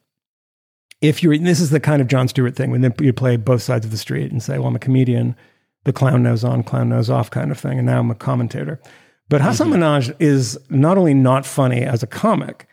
if 1.01 1.23
you're. 1.23 1.37
This 1.39 1.61
is 1.61 1.71
the 1.71 1.81
kind 1.81 2.03
of 2.03 2.09
Jon 2.09 2.29
Stewart 2.29 2.57
thing 2.57 2.71
when 2.71 2.95
you 3.01 3.13
play 3.13 3.37
both 3.37 3.63
sides 3.63 3.85
of 3.85 3.91
the 3.91 3.97
street 3.97 4.31
and 4.31 4.43
say, 4.43 4.59
"Well, 4.59 4.69
I'm 4.69 4.77
a 4.77 4.81
comedian, 4.81 5.37
the 5.85 5.93
clown 5.93 6.23
nose 6.23 6.45
on, 6.45 6.63
clown 6.63 6.91
nose 6.91 7.09
off," 7.09 7.31
kind 7.31 7.51
of 7.51 7.59
thing, 7.59 7.79
and 7.79 7.87
now 7.87 8.01
I'm 8.01 8.11
a 8.11 8.15
commentator. 8.15 8.81
But 9.29 9.41
Hasan 9.41 9.71
Minhaj 9.71 10.15
is 10.21 10.59
not 10.71 10.99
only 10.99 11.15
not 11.15 11.45
funny 11.45 11.83
as 11.83 12.03
a 12.03 12.07
comic. 12.07 12.69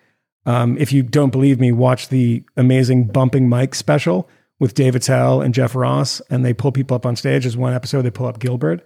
Um, 0.45 0.77
if 0.77 0.91
you 0.91 1.01
don't 1.01 1.31
believe 1.31 1.59
me, 1.59 1.71
watch 1.71 2.09
the 2.09 2.43
amazing 2.57 3.05
Bumping 3.05 3.47
Mics 3.49 3.75
special 3.75 4.29
with 4.59 4.75
Dave 4.75 4.95
Attell 4.95 5.41
and 5.41 5.53
Jeff 5.53 5.75
Ross, 5.75 6.21
and 6.29 6.45
they 6.45 6.53
pull 6.53 6.71
people 6.71 6.95
up 6.95 7.05
on 7.05 7.15
stage. 7.15 7.43
There's 7.43 7.57
one 7.57 7.73
episode 7.73 8.03
they 8.03 8.11
pull 8.11 8.27
up 8.27 8.39
Gilbert, 8.39 8.85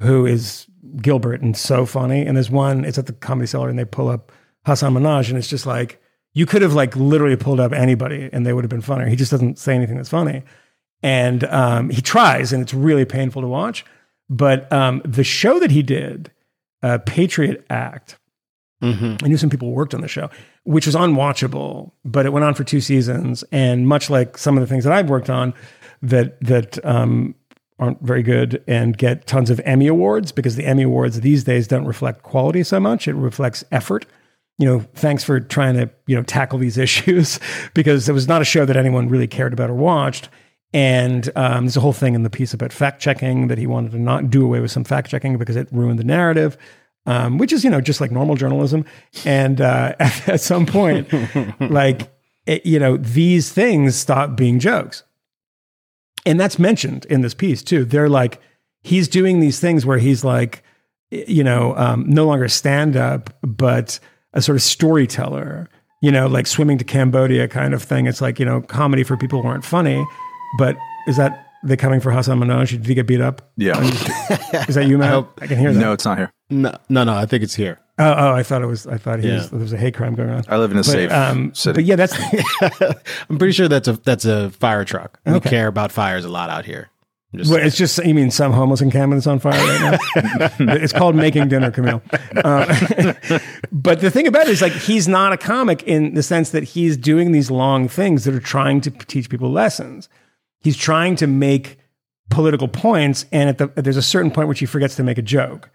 who 0.00 0.26
is 0.26 0.66
Gilbert 1.00 1.40
and 1.40 1.56
so 1.56 1.86
funny. 1.86 2.26
And 2.26 2.36
there's 2.36 2.50
one, 2.50 2.84
it's 2.84 2.98
at 2.98 3.06
the 3.06 3.12
Comedy 3.12 3.46
Cellar, 3.46 3.68
and 3.68 3.78
they 3.78 3.84
pull 3.84 4.08
up 4.08 4.30
Hassan 4.66 4.94
Minaj, 4.94 5.28
and 5.28 5.38
it's 5.38 5.48
just 5.48 5.64
like 5.64 6.00
you 6.34 6.44
could 6.44 6.60
have 6.60 6.74
like 6.74 6.94
literally 6.96 7.36
pulled 7.36 7.60
up 7.60 7.72
anybody, 7.72 8.28
and 8.32 8.44
they 8.44 8.52
would 8.52 8.64
have 8.64 8.70
been 8.70 8.82
funnier. 8.82 9.06
He 9.06 9.16
just 9.16 9.30
doesn't 9.30 9.58
say 9.58 9.74
anything 9.74 9.96
that's 9.96 10.08
funny, 10.10 10.42
and 11.02 11.44
um, 11.44 11.88
he 11.88 12.02
tries, 12.02 12.52
and 12.52 12.62
it's 12.62 12.74
really 12.74 13.04
painful 13.04 13.42
to 13.42 13.48
watch. 13.48 13.84
But 14.28 14.70
um, 14.72 15.02
the 15.04 15.24
show 15.24 15.60
that 15.60 15.70
he 15.70 15.82
did, 15.82 16.32
uh, 16.86 16.98
Patriot 16.98 17.66
Act, 17.68 18.16
I 19.24 19.26
knew 19.26 19.36
some 19.36 19.50
people 19.50 19.72
worked 19.72 19.92
on 19.92 20.02
the 20.02 20.08
show, 20.08 20.30
which 20.62 20.86
was 20.86 20.94
unwatchable, 20.94 21.90
but 22.04 22.26
it 22.26 22.32
went 22.32 22.44
on 22.44 22.54
for 22.54 22.62
two 22.62 22.80
seasons. 22.80 23.42
And 23.50 23.88
much 23.88 24.08
like 24.08 24.38
some 24.38 24.56
of 24.56 24.60
the 24.60 24.68
things 24.68 24.84
that 24.84 24.92
I've 24.92 25.10
worked 25.10 25.28
on 25.28 25.52
that 26.02 26.40
that 26.42 26.84
um, 26.84 27.34
aren't 27.80 28.00
very 28.02 28.22
good 28.22 28.62
and 28.68 28.96
get 28.96 29.26
tons 29.26 29.50
of 29.50 29.60
Emmy 29.64 29.88
awards 29.88 30.30
because 30.30 30.54
the 30.54 30.64
Emmy 30.64 30.84
awards 30.84 31.20
these 31.22 31.42
days 31.42 31.66
don't 31.66 31.86
reflect 31.86 32.22
quality 32.22 32.62
so 32.62 32.78
much; 32.78 33.08
it 33.08 33.14
reflects 33.14 33.64
effort. 33.72 34.06
You 34.58 34.66
know, 34.66 34.80
thanks 34.94 35.24
for 35.24 35.40
trying 35.40 35.74
to 35.74 35.90
you 36.06 36.14
know 36.14 36.22
tackle 36.22 36.60
these 36.60 36.78
issues 36.86 37.40
because 37.74 38.08
it 38.08 38.12
was 38.12 38.28
not 38.28 38.42
a 38.42 38.44
show 38.44 38.64
that 38.64 38.76
anyone 38.76 39.08
really 39.08 39.26
cared 39.26 39.52
about 39.52 39.70
or 39.70 39.74
watched. 39.74 40.28
And 40.72 41.30
um, 41.36 41.64
there's 41.64 41.76
a 41.76 41.80
whole 41.80 41.92
thing 41.92 42.14
in 42.14 42.22
the 42.22 42.30
piece 42.30 42.52
about 42.52 42.72
fact 42.72 43.00
checking 43.00 43.48
that 43.48 43.56
he 43.56 43.66
wanted 43.66 43.92
to 43.92 43.98
not 43.98 44.30
do 44.30 44.44
away 44.44 44.60
with 44.60 44.70
some 44.70 44.84
fact 44.84 45.10
checking 45.10 45.38
because 45.38 45.56
it 45.56 45.68
ruined 45.72 45.98
the 45.98 46.04
narrative 46.04 46.58
um, 47.06 47.38
which 47.38 47.52
is 47.52 47.64
you 47.64 47.70
know 47.70 47.80
just 47.80 48.00
like 48.00 48.10
normal 48.10 48.34
journalism. 48.34 48.84
And 49.24 49.60
uh, 49.60 49.94
at, 50.00 50.28
at 50.28 50.40
some 50.40 50.66
point, 50.66 51.08
like 51.60 52.12
it, 52.46 52.66
you 52.66 52.78
know, 52.78 52.96
these 52.96 53.52
things 53.52 53.96
stop 53.96 54.36
being 54.36 54.58
jokes, 54.58 55.04
and 56.26 56.38
that's 56.38 56.58
mentioned 56.58 57.06
in 57.06 57.22
this 57.22 57.34
piece 57.34 57.62
too. 57.62 57.84
They're 57.84 58.08
like 58.08 58.40
he's 58.82 59.08
doing 59.08 59.40
these 59.40 59.60
things 59.60 59.86
where 59.86 59.98
he's 59.98 60.24
like, 60.24 60.62
you 61.10 61.42
know, 61.42 61.76
um, 61.76 62.04
no 62.08 62.26
longer 62.26 62.48
stand 62.48 62.96
up, 62.96 63.30
but 63.42 63.98
a 64.32 64.42
sort 64.42 64.56
of 64.56 64.62
storyteller. 64.62 65.68
You 66.02 66.12
know, 66.12 66.26
like 66.26 66.46
swimming 66.46 66.76
to 66.78 66.84
Cambodia 66.84 67.48
kind 67.48 67.72
of 67.72 67.82
thing. 67.82 68.06
It's 68.06 68.20
like 68.20 68.38
you 68.38 68.44
know, 68.44 68.60
comedy 68.60 69.02
for 69.02 69.16
people 69.16 69.42
who 69.42 69.48
aren't 69.48 69.64
funny. 69.64 70.04
But 70.58 70.76
is 71.06 71.16
that 71.16 71.46
they 71.64 71.76
coming 71.76 72.00
for 72.00 72.10
Hasan 72.12 72.38
Minhaj? 72.38 72.70
Did 72.70 72.86
he 72.86 72.94
get 72.94 73.06
beat 73.06 73.20
up? 73.20 73.50
Yeah. 73.56 73.80
Is 74.68 74.74
that 74.76 74.86
you, 74.86 74.98
Matt? 74.98 75.26
I, 75.40 75.46
can 75.46 75.58
hear 75.58 75.72
that. 75.72 75.78
No, 75.80 75.92
it's 75.92 76.04
not 76.04 76.18
here. 76.18 76.30
No, 76.50 76.76
no, 76.88 77.02
no. 77.04 77.14
I 77.14 77.26
think 77.26 77.42
it's 77.42 77.54
here. 77.54 77.80
Oh, 77.98 78.14
oh, 78.16 78.32
I 78.34 78.42
thought 78.42 78.62
it 78.62 78.66
was. 78.66 78.86
I 78.86 78.98
thought 78.98 79.20
he 79.20 79.28
Yeah. 79.28 79.36
was, 79.36 79.50
there 79.50 79.58
was 79.60 79.72
a 79.72 79.78
hate 79.78 79.94
crime 79.94 80.14
going 80.14 80.28
on. 80.30 80.44
I 80.48 80.58
live 80.58 80.70
in 80.70 80.76
a 80.78 80.84
safe 80.84 81.10
um, 81.10 81.54
city. 81.54 81.76
But 81.76 81.84
yeah, 81.84 81.96
that's 81.96 82.14
I'm 83.30 83.38
pretty 83.38 83.52
sure 83.52 83.68
that's 83.68 83.88
a 83.88 83.94
that's 83.94 84.24
a 84.24 84.50
fire 84.50 84.84
truck. 84.84 85.18
We 85.26 85.32
Okay. 85.34 85.50
care 85.50 85.66
about 85.66 85.92
fires 85.92 86.24
a 86.24 86.28
lot 86.28 86.50
out 86.50 86.64
here. 86.66 86.90
Just 87.34 87.50
well, 87.50 87.60
it's 87.60 87.76
just. 87.76 87.98
You 88.04 88.14
mean 88.14 88.30
some 88.30 88.52
homeless 88.52 88.80
encampment 88.80 89.22
that's 89.24 89.26
on 89.26 89.40
fire 89.40 89.52
right 89.58 89.98
now? 90.60 90.74
it's 90.74 90.92
called 90.92 91.16
making 91.16 91.48
dinner, 91.48 91.70
Camille. 91.70 92.00
Uh, 92.36 92.64
but 93.72 94.00
the 94.00 94.10
thing 94.10 94.26
about 94.26 94.42
it 94.46 94.50
is, 94.50 94.62
like, 94.62 94.72
he's 94.72 95.08
not 95.08 95.32
a 95.32 95.36
comic 95.36 95.82
in 95.82 96.14
the 96.14 96.22
sense 96.22 96.50
that 96.50 96.62
he's 96.64 96.96
doing 96.96 97.32
these 97.32 97.50
long 97.50 97.88
things 97.88 98.24
that 98.24 98.34
are 98.34 98.40
trying 98.40 98.80
to 98.82 98.90
teach 98.90 99.28
people 99.28 99.50
lessons. 99.50 100.08
He's 100.66 100.76
trying 100.76 101.14
to 101.16 101.28
make 101.28 101.78
political 102.28 102.66
points, 102.66 103.24
and 103.30 103.48
at 103.48 103.58
the 103.58 103.68
there's 103.80 103.96
a 103.96 104.02
certain 104.02 104.32
point 104.32 104.48
which 104.48 104.58
he 104.58 104.66
forgets 104.66 104.96
to 104.96 105.04
make 105.04 105.16
a 105.16 105.22
joke. 105.22 105.70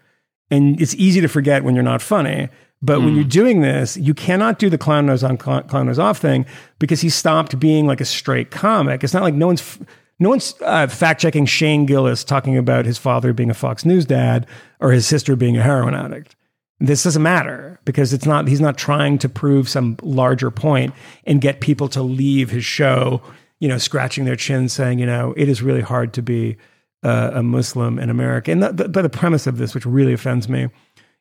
And 0.50 0.78
it's 0.78 0.94
easy 0.96 1.22
to 1.22 1.28
forget 1.28 1.64
when 1.64 1.74
you're 1.74 1.82
not 1.82 2.02
funny. 2.02 2.50
But 2.82 3.00
when 3.00 3.14
you're 3.14 3.24
doing 3.24 3.62
this, 3.62 3.96
you 3.96 4.12
cannot 4.12 4.58
do 4.58 4.68
the 4.68 4.76
clown 4.76 5.06
nose 5.06 5.24
on, 5.24 5.38
clown 5.38 5.62
clown 5.62 5.86
nose 5.86 5.98
off 5.98 6.18
thing 6.18 6.44
because 6.78 7.00
he 7.00 7.08
stopped 7.08 7.58
being 7.58 7.86
like 7.86 8.02
a 8.02 8.04
straight 8.04 8.50
comic. 8.50 9.02
It's 9.02 9.14
not 9.14 9.22
like 9.22 9.32
no 9.32 9.46
one's 9.46 9.62
f- 9.62 9.80
no 10.18 10.28
one's 10.28 10.54
uh, 10.60 10.88
fact 10.88 11.22
checking 11.22 11.46
Shane 11.46 11.86
Gillis 11.86 12.22
talking 12.22 12.58
about 12.58 12.84
his 12.84 12.98
father 12.98 13.32
being 13.32 13.48
a 13.48 13.54
Fox 13.54 13.86
News 13.86 14.04
dad 14.04 14.46
or 14.78 14.92
his 14.92 15.06
sister 15.06 15.36
being 15.36 15.56
a 15.56 15.62
heroin 15.62 15.94
addict. 15.94 16.36
This 16.80 17.04
doesn't 17.04 17.22
matter 17.22 17.80
because 17.86 18.12
it's 18.12 18.26
not. 18.26 18.46
He's 18.46 18.60
not 18.60 18.76
trying 18.76 19.16
to 19.20 19.28
prove 19.30 19.70
some 19.70 19.96
larger 20.02 20.50
point 20.50 20.92
and 21.24 21.40
get 21.40 21.62
people 21.62 21.88
to 21.88 22.02
leave 22.02 22.50
his 22.50 22.66
show, 22.66 23.22
you 23.62 23.68
know, 23.68 23.78
scratching 23.78 24.24
their 24.24 24.34
chin, 24.34 24.68
saying, 24.68 24.98
you 24.98 25.06
know, 25.06 25.32
it 25.36 25.48
is 25.48 25.62
really 25.62 25.82
hard 25.82 26.12
to 26.14 26.20
be 26.20 26.56
uh, 27.04 27.30
a 27.34 27.44
Muslim 27.44 27.96
in 27.96 28.10
America. 28.10 28.50
And 28.50 28.60
the, 28.60 28.72
the, 28.72 29.02
the 29.02 29.08
premise 29.08 29.46
of 29.46 29.56
this, 29.56 29.72
which 29.72 29.86
really 29.86 30.12
offends 30.12 30.48
me, 30.48 30.66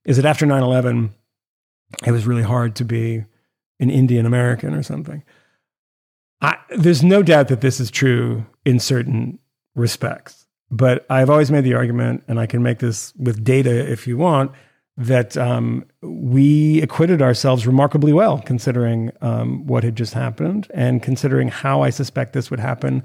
is 0.05 0.15
that 0.17 0.25
after 0.25 0.47
9 0.47 0.63
11, 0.63 1.13
it 2.03 2.09
was 2.09 2.25
really 2.25 2.41
hard 2.41 2.75
to 2.77 2.83
be 2.83 3.23
an 3.79 3.91
Indian 3.91 4.25
American 4.25 4.73
or 4.73 4.81
something. 4.81 5.21
I, 6.41 6.57
there's 6.75 7.03
no 7.03 7.21
doubt 7.21 7.49
that 7.49 7.61
this 7.61 7.79
is 7.79 7.91
true 7.91 8.43
in 8.65 8.79
certain 8.79 9.37
respects. 9.75 10.47
But 10.71 11.05
I've 11.11 11.29
always 11.29 11.51
made 11.51 11.63
the 11.63 11.75
argument, 11.75 12.23
and 12.27 12.39
I 12.39 12.47
can 12.47 12.63
make 12.63 12.79
this 12.79 13.13
with 13.17 13.43
data 13.43 13.87
if 13.87 14.07
you 14.07 14.17
want, 14.17 14.51
that 14.97 15.37
um, 15.37 15.85
we 16.01 16.81
acquitted 16.81 17.21
ourselves 17.21 17.65
remarkably 17.65 18.13
well 18.13 18.39
considering 18.39 19.11
um, 19.21 19.65
what 19.65 19.83
had 19.83 19.95
just 19.95 20.13
happened 20.13 20.67
and 20.73 21.01
considering 21.01 21.47
how 21.47 21.81
I 21.81 21.89
suspect 21.89 22.33
this 22.33 22.51
would 22.51 22.59
happen 22.59 23.03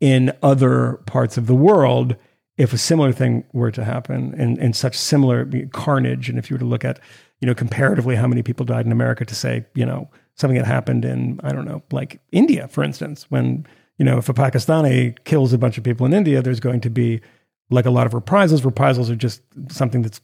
in 0.00 0.32
other 0.42 1.00
parts 1.06 1.36
of 1.36 1.46
the 1.46 1.54
world 1.54 2.16
if 2.56 2.72
a 2.72 2.78
similar 2.78 3.12
thing 3.12 3.44
were 3.52 3.70
to 3.70 3.84
happen 3.84 4.34
in, 4.34 4.60
in 4.60 4.72
such 4.72 4.98
similar 4.98 5.48
carnage. 5.72 6.28
And 6.28 6.38
if 6.38 6.50
you 6.50 6.54
were 6.54 6.60
to 6.60 6.64
look 6.66 6.84
at, 6.84 6.98
you 7.40 7.46
know, 7.46 7.54
comparatively 7.54 8.16
how 8.16 8.26
many 8.26 8.42
people 8.42 8.66
died 8.66 8.84
in 8.84 8.92
America 8.92 9.24
to 9.24 9.34
say, 9.34 9.64
you 9.74 9.86
know, 9.86 10.10
something 10.34 10.58
that 10.58 10.66
happened 10.66 11.04
in, 11.04 11.40
I 11.44 11.52
don't 11.52 11.64
know, 11.64 11.82
like 11.92 12.20
India, 12.32 12.66
for 12.68 12.82
instance, 12.82 13.26
when, 13.28 13.64
you 13.96 14.04
know, 14.04 14.18
if 14.18 14.28
a 14.28 14.34
Pakistani 14.34 15.16
kills 15.24 15.52
a 15.52 15.58
bunch 15.58 15.78
of 15.78 15.84
people 15.84 16.04
in 16.04 16.12
India, 16.12 16.42
there's 16.42 16.60
going 16.60 16.80
to 16.80 16.90
be 16.90 17.20
like 17.70 17.86
a 17.86 17.90
lot 17.90 18.06
of 18.06 18.14
reprisals. 18.14 18.64
Reprisals 18.64 19.08
are 19.08 19.16
just 19.16 19.40
something 19.68 20.02
that's 20.02 20.20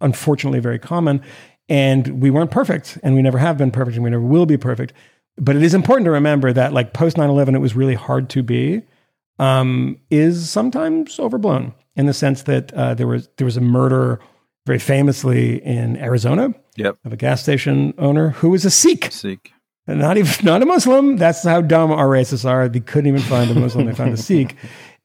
unfortunately 0.00 0.60
very 0.60 0.78
common. 0.78 1.22
And 1.68 2.20
we 2.20 2.30
weren't 2.30 2.50
perfect, 2.50 2.98
and 3.02 3.14
we 3.14 3.22
never 3.22 3.38
have 3.38 3.56
been 3.56 3.70
perfect, 3.70 3.96
and 3.96 4.04
we 4.04 4.10
never 4.10 4.22
will 4.22 4.44
be 4.46 4.56
perfect. 4.58 4.92
But 5.38 5.56
it 5.56 5.62
is 5.62 5.72
important 5.74 6.04
to 6.04 6.10
remember 6.10 6.52
that, 6.52 6.72
like 6.72 6.92
post 6.92 7.16
9 7.16 7.28
11, 7.30 7.54
it 7.54 7.58
was 7.60 7.74
really 7.74 7.94
hard 7.94 8.28
to 8.30 8.42
be. 8.42 8.82
um, 9.40 9.98
is 10.10 10.48
sometimes 10.48 11.18
overblown 11.18 11.74
in 11.96 12.06
the 12.06 12.12
sense 12.14 12.42
that 12.44 12.72
uh, 12.74 12.94
there 12.94 13.06
was 13.08 13.28
there 13.36 13.44
was 13.44 13.56
a 13.56 13.60
murder 13.60 14.20
very 14.66 14.78
famously 14.78 15.56
in 15.64 15.96
Arizona 15.96 16.54
Yep. 16.76 16.98
of 17.04 17.12
a 17.12 17.16
gas 17.16 17.42
station 17.42 17.94
owner 17.98 18.30
who 18.30 18.50
was 18.50 18.64
a 18.64 18.70
Sikh. 18.70 19.10
And 19.86 19.98
not 19.98 20.16
even 20.18 20.44
not 20.44 20.62
a 20.62 20.66
Muslim. 20.66 21.16
That's 21.16 21.42
how 21.42 21.60
dumb 21.62 21.90
our 21.92 22.06
racists 22.08 22.44
are. 22.48 22.68
They 22.68 22.80
couldn't 22.80 23.08
even 23.08 23.20
find 23.22 23.50
a 23.50 23.54
Muslim. 23.54 23.86
They 23.86 23.94
found 23.94 24.12
a 24.14 24.16
Sikh. 24.28 24.54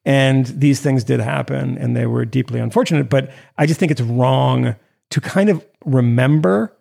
And 0.09 0.47
these 0.47 0.81
things 0.81 1.03
did 1.03 1.19
happen 1.19 1.77
and 1.77 1.95
they 1.95 2.07
were 2.07 2.25
deeply 2.25 2.59
unfortunate. 2.59 3.11
But 3.11 3.29
I 3.59 3.67
just 3.67 3.79
think 3.79 3.91
it's 3.91 4.01
wrong 4.01 4.75
to 5.11 5.21
kind 5.21 5.51
of 5.51 5.63
remember 5.85 6.75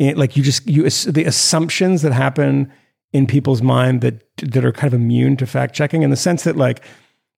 it, 0.00 0.18
like 0.18 0.36
you 0.36 0.42
just 0.42 0.66
you 0.66 0.82
the 0.90 1.22
assumptions 1.24 2.02
that 2.02 2.12
happen 2.12 2.72
in 3.12 3.28
people's 3.28 3.62
mind 3.62 4.00
that 4.00 4.36
that 4.38 4.64
are 4.64 4.72
kind 4.72 4.92
of 4.92 5.00
immune 5.00 5.36
to 5.36 5.46
fact 5.46 5.76
checking 5.76 6.02
in 6.02 6.10
the 6.10 6.16
sense 6.16 6.42
that 6.42 6.56
like, 6.56 6.82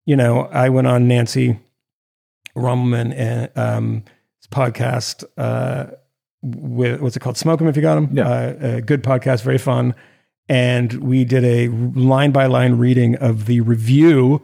you 0.07 0.17
know, 0.17 0.47
I 0.47 0.71
went 0.71 0.87
on 0.87 1.09
Nancy 1.09 1.61
Rommelmann 2.57 3.13
and 3.15 3.51
um 3.55 4.05
podcast 4.51 5.25
uh 5.37 5.91
with 6.43 7.03
what's 7.03 7.17
it 7.17 7.21
called? 7.21 7.37
Smoke 7.37 7.61
'em 7.61 7.69
if 7.69 7.77
you 7.77 7.83
got 7.83 7.97
them. 7.97 8.09
Yeah. 8.15 8.29
Uh, 8.29 8.77
a 8.77 8.81
good 8.81 9.03
podcast, 9.03 9.43
very 9.43 9.59
fun. 9.59 9.95
And 10.49 10.95
we 11.03 11.27
did 11.27 11.45
a 11.45 11.69
line 11.69 12.31
by 12.31 12.47
line 12.47 12.79
reading 12.79 13.17
of 13.17 13.45
the 13.45 13.61
review 13.61 14.41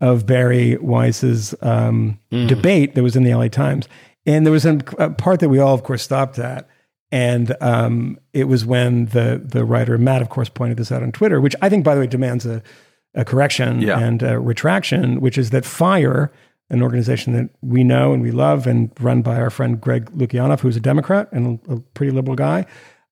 of 0.00 0.26
Bari 0.26 0.76
Weiss's 0.76 1.54
um, 1.62 2.18
debate 2.30 2.94
that 2.94 3.02
was 3.02 3.16
in 3.16 3.22
the 3.24 3.34
LA 3.34 3.48
Times. 3.48 3.88
And 4.26 4.44
there 4.46 4.52
was 4.52 4.64
a, 4.66 4.76
part 5.18 5.40
that 5.40 5.48
we 5.48 5.58
all, 5.58 5.74
of 5.74 5.82
course, 5.82 6.02
stopped 6.02 6.38
at. 6.38 6.68
And 7.12 7.54
um, 7.60 8.18
it 8.32 8.44
was 8.44 8.64
when 8.66 9.06
the 9.06 9.40
the 9.44 9.64
writer 9.64 9.96
Matt, 9.98 10.20
of 10.22 10.30
course, 10.30 10.48
pointed 10.48 10.78
this 10.78 10.90
out 10.90 11.02
on 11.02 11.12
Twitter, 11.12 11.40
which 11.40 11.54
I 11.62 11.68
think, 11.68 11.84
by 11.84 11.94
the 11.94 12.00
way, 12.00 12.06
demands 12.08 12.44
a, 12.44 12.60
a 13.14 13.24
correction 13.24 13.80
Yeah. 13.82 13.98
and 14.00 14.20
a 14.22 14.40
retraction, 14.40 15.20
which 15.20 15.38
is 15.38 15.50
that 15.50 15.64
Fire, 15.64 16.32
an 16.70 16.82
organization 16.82 17.32
that 17.34 17.50
we 17.62 17.84
know 17.84 18.12
and 18.12 18.20
we 18.22 18.32
love 18.32 18.66
and 18.66 18.90
run 18.98 19.22
by 19.22 19.36
our 19.36 19.50
friend 19.50 19.80
Greg 19.80 20.10
Lukianoff, 20.10 20.60
who's 20.60 20.76
a 20.76 20.80
Democrat 20.80 21.28
and 21.30 21.60
a, 21.68 21.74
a 21.74 21.80
pretty 21.94 22.10
liberal 22.10 22.34
guy, 22.34 22.66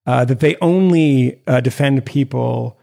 uh, 0.07 0.25
that 0.25 0.41
they 0.41 0.57
only 0.61 1.41
uh, 1.47 1.61
defend 1.61 2.05
people 2.05 2.77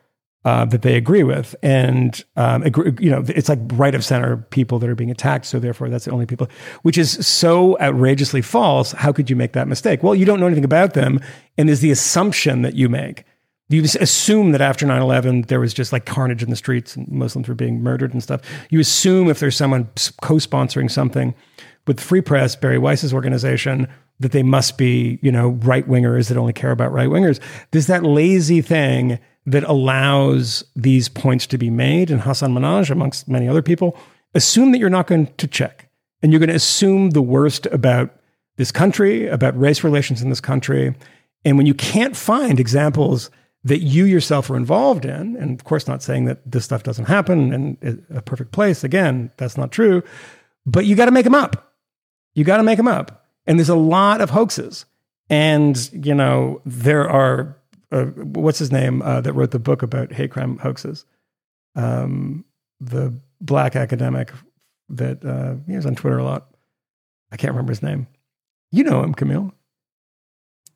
uh, 0.46 0.64
that 0.66 0.84
they 0.84 0.96
agree 0.96 1.24
with, 1.24 1.54
and 1.62 2.24
um, 2.38 2.64
agree, 2.64 2.94
you 3.00 3.10
know, 3.10 3.24
it's 3.28 3.50
like 3.50 3.60
right 3.74 3.94
of 3.94 4.06
center 4.06 4.38
people 4.38 4.80
that 4.80 4.90
are 4.90 4.96
being 4.96 5.12
attacked. 5.12 5.46
So 5.46 5.60
therefore, 5.60 5.90
that's 5.90 6.06
the 6.06 6.12
only 6.12 6.26
people, 6.26 6.48
which 6.84 6.98
is 6.98 7.26
so 7.28 7.78
outrageously 7.80 8.42
false. 8.42 8.94
How 8.94 9.12
could 9.12 9.30
you 9.30 9.36
make 9.36 9.54
that 9.54 9.68
mistake? 9.68 10.02
Well, 10.02 10.16
you 10.16 10.26
don't 10.26 10.40
know 10.40 10.46
anything 10.46 10.64
about 10.64 10.94
them, 10.94 11.20
and 11.58 11.68
there's 11.68 11.82
the 11.82 11.92
assumption 11.92 12.62
that 12.62 12.76
you 12.76 12.88
make. 12.88 13.26
You 13.68 13.84
assume 13.84 14.52
that 14.54 14.62
after 14.62 14.86
9 14.86 15.00
11, 15.00 15.44
there 15.44 15.60
was 15.60 15.74
just 15.74 15.94
like 15.94 16.06
carnage 16.06 16.42
in 16.42 16.50
the 16.50 16.56
streets 16.56 16.96
and 16.96 17.08
Muslims 17.10 17.48
were 17.48 17.54
being 17.54 17.84
murdered 17.84 18.14
and 18.14 18.24
stuff. 18.24 18.42
You 18.72 18.80
assume 18.80 19.30
if 19.30 19.40
there's 19.40 19.56
someone 19.56 19.86
co 20.22 20.36
sponsoring 20.36 20.90
something 20.90 21.36
with 21.86 22.00
Free 22.00 22.22
Press, 22.22 22.56
Bari 22.56 22.80
Weiss's 22.80 23.14
organization, 23.14 23.88
that 24.20 24.32
they 24.32 24.42
must 24.42 24.78
be, 24.78 25.20
you 25.22 25.32
know, 25.32 25.50
right 25.50 25.88
wingers 25.88 26.30
that 26.30 26.38
only 26.38 26.54
care 26.54 26.72
about 26.72 26.92
right 26.92 27.10
wingers. 27.10 27.40
There's 27.72 27.88
that 27.88 28.04
lazy 28.04 28.62
thing 28.62 29.20
that 29.50 29.64
allows 29.64 30.64
these 30.76 31.10
points 31.10 31.48
to 31.48 31.58
be 31.58 31.70
made. 31.70 32.12
And 32.12 32.22
Hasan 32.22 32.54
Minhaj, 32.54 32.90
amongst 32.90 33.28
many 33.28 33.48
other 33.48 33.62
people, 33.62 33.98
assume 34.34 34.72
that 34.72 34.80
you're 34.80 34.90
not 34.90 35.08
going 35.08 35.28
to 35.38 35.48
check 35.48 35.90
and 36.22 36.32
you're 36.32 36.40
going 36.40 36.50
to 36.50 36.56
assume 36.56 37.12
the 37.12 37.22
worst 37.22 37.66
about 37.68 38.16
this 38.58 38.72
country, 38.72 39.28
about 39.28 39.60
race 39.60 39.84
relations 39.84 40.22
in 40.22 40.30
this 40.30 40.42
country. 40.42 40.94
And 41.46 41.58
when 41.58 41.66
you 41.66 41.74
can't 41.74 42.16
find 42.16 42.60
examples 42.60 43.32
that 43.64 43.80
you 43.80 44.06
yourself 44.06 44.50
are 44.50 44.56
involved 44.56 45.06
in, 45.06 45.36
and 45.38 45.60
of 45.60 45.64
course, 45.64 45.88
not 45.88 46.04
saying 46.04 46.26
that 46.26 46.40
this 46.50 46.66
stuff 46.66 46.84
doesn't 46.84 47.06
happen 47.06 47.54
in 47.82 48.06
a 48.10 48.22
perfect 48.22 48.52
place, 48.52 48.84
again, 48.84 49.32
that's 49.38 49.58
not 49.58 49.72
true, 49.72 50.04
but 50.66 50.86
you 50.86 50.96
got 50.96 51.06
to 51.06 51.12
make 51.12 51.24
them 51.24 51.36
up. 51.36 51.74
You 52.36 52.44
got 52.44 52.58
to 52.58 52.64
make 52.64 52.78
them 52.78 52.88
up. 52.88 53.26
And 53.48 53.58
there's 53.58 53.70
a 53.70 53.76
lot 53.76 54.22
of 54.22 54.30
hoaxes. 54.30 54.86
And, 55.30 55.90
you 56.06 56.14
know, 56.14 56.62
there 56.66 57.10
are, 57.10 57.58
uh, 57.92 58.06
what's 58.06 58.60
his 58.60 58.72
name 58.72 59.02
uh, 59.02 59.22
that 59.22 59.34
wrote 59.34 59.52
the 59.52 59.60
book 59.60 59.82
about 59.82 60.12
hate 60.14 60.32
crime 60.32 60.58
hoaxes? 60.58 61.06
Um, 61.76 62.46
the 62.80 63.14
black 63.42 63.76
academic 63.76 64.32
that 64.90 65.24
uh, 65.24 65.56
he 65.68 65.76
was 65.76 65.86
on 65.86 65.96
Twitter 65.96 66.18
a 66.18 66.24
lot. 66.24 66.48
I 67.32 67.38
can't 67.38 67.52
remember 67.54 67.72
his 67.72 67.84
name. 67.84 68.08
You 68.72 68.84
know 68.84 69.04
him, 69.04 69.14
Camille. 69.14 69.54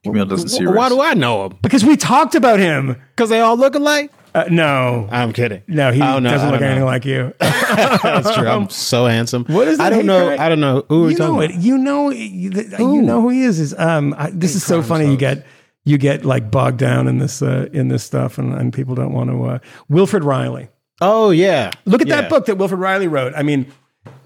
Camille 0.04 0.26
doesn't 0.26 0.50
see 0.50 0.66
Why 0.68 0.88
race. 0.88 0.90
do 0.90 1.02
I 1.02 1.14
know 1.14 1.46
him? 1.46 1.58
Because 1.62 1.86
we 1.86 1.96
talked 1.96 2.36
about 2.36 2.60
him. 2.60 3.02
Because 3.16 3.30
they 3.30 3.40
all 3.40 3.56
look 3.56 3.76
alike. 3.76 4.12
Uh, 4.36 4.46
no, 4.50 5.08
I'm 5.12 5.32
kidding. 5.32 5.62
no, 5.68 5.92
he 5.92 6.02
Oh, 6.02 6.18
no, 6.20 6.32
doesn't 6.32 6.50
look 6.50 6.60
don't 6.60 6.68
anything 6.68 6.86
like 6.86 7.06
you. 7.06 7.34
That's 7.40 8.34
true. 8.36 8.48
I'm 8.48 8.68
so 8.72 9.06
handsome. 9.06 9.46
What 9.46 9.68
is 9.68 9.80
I 9.80 9.90
don't 9.92 10.06
know. 10.08 10.28
crime? 10.28 10.40
I 10.40 10.50
don't 10.50 10.60
know. 10.60 10.84
Who 10.90 11.06
are 11.06 11.12
you 11.12 11.18
talking 11.18 11.34
know 11.36 11.42
about? 11.42 11.56
it. 11.56 11.62
You 11.62 11.78
know. 11.78 12.10
You, 12.10 12.50
the- 12.50 12.76
Who? 12.78 12.96
you 12.96 13.02
know 13.04 13.22
who 13.22 13.30
he 13.30 13.44
is. 13.44 13.60
Is 13.60 13.76
um. 13.78 14.16
I, 14.18 14.32
this 14.32 14.52
Hate 14.52 14.58
is 14.58 14.64
so 14.64 14.76
crimes 14.78 14.88
funny. 14.88 15.06
You 15.12 15.18
get 15.18 15.46
you 15.86 15.98
get 15.98 16.24
like 16.26 16.50
bogged 16.52 16.78
down 16.78 17.08
in 17.08 17.18
this 17.20 17.42
uh, 17.42 17.68
in 17.74 17.88
this 17.90 18.04
stuff, 18.04 18.38
and, 18.38 18.54
and 18.54 18.74
people 18.74 18.96
don't 18.96 19.14
want 19.14 19.30
to. 19.30 19.44
Uh, 19.46 19.60
Wilfred 19.90 20.24
Reilly. 20.24 20.70
Oh 21.02 21.32
yeah. 21.32 21.72
Look 21.86 22.02
at 22.02 22.08
Yeah. 22.08 22.22
that 22.22 22.30
book 22.30 22.46
that 22.46 22.58
Wilfred 22.58 22.80
Reilly 22.80 23.08
wrote. 23.08 23.34
I 23.36 23.44
mean, 23.44 23.66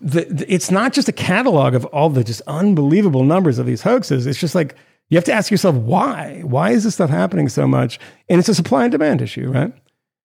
the, 0.02 0.26
the, 0.26 0.54
it's 0.54 0.70
not 0.70 0.94
just 0.94 1.08
a 1.10 1.12
catalog 1.14 1.74
of 1.74 1.86
all 1.86 2.10
the 2.10 2.24
just 2.24 2.42
unbelievable 2.48 3.24
numbers 3.24 3.58
of 3.60 3.66
these 3.66 3.82
hoaxes. 3.82 4.28
It's 4.28 4.40
just 4.40 4.54
like 4.56 4.76
you 5.10 5.18
have 5.18 5.24
to 5.26 5.34
ask 5.34 5.50
yourself 5.50 5.76
why. 5.76 6.42
Why 6.44 6.72
is 6.72 6.84
this 6.84 6.94
stuff 6.96 7.10
happening 7.10 7.50
so 7.50 7.68
much? 7.68 7.98
And 8.30 8.40
it's 8.40 8.50
a 8.50 8.56
supply 8.56 8.84
and 8.84 8.92
demand 8.92 9.22
issue, 9.22 9.50
right? 9.52 9.74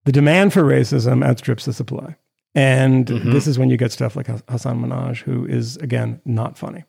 The 0.05 0.11
demand 0.11 0.51
for 0.51 0.63
racism 0.63 1.23
outstrips 1.23 1.65
the 1.65 1.73
supply. 1.73 2.15
And 2.55 3.05
Mm-hmm. 3.07 3.31
this 3.31 3.47
is 3.47 3.57
when 3.57 3.69
you 3.69 3.77
get 3.77 3.91
stuff 3.91 4.15
like 4.15 4.27
Hasan 4.27 4.81
Minhaj, 4.81 5.17
who 5.21 5.45
is, 5.45 5.77
again, 5.77 6.19
not 6.25 6.57
funny. 6.57 6.83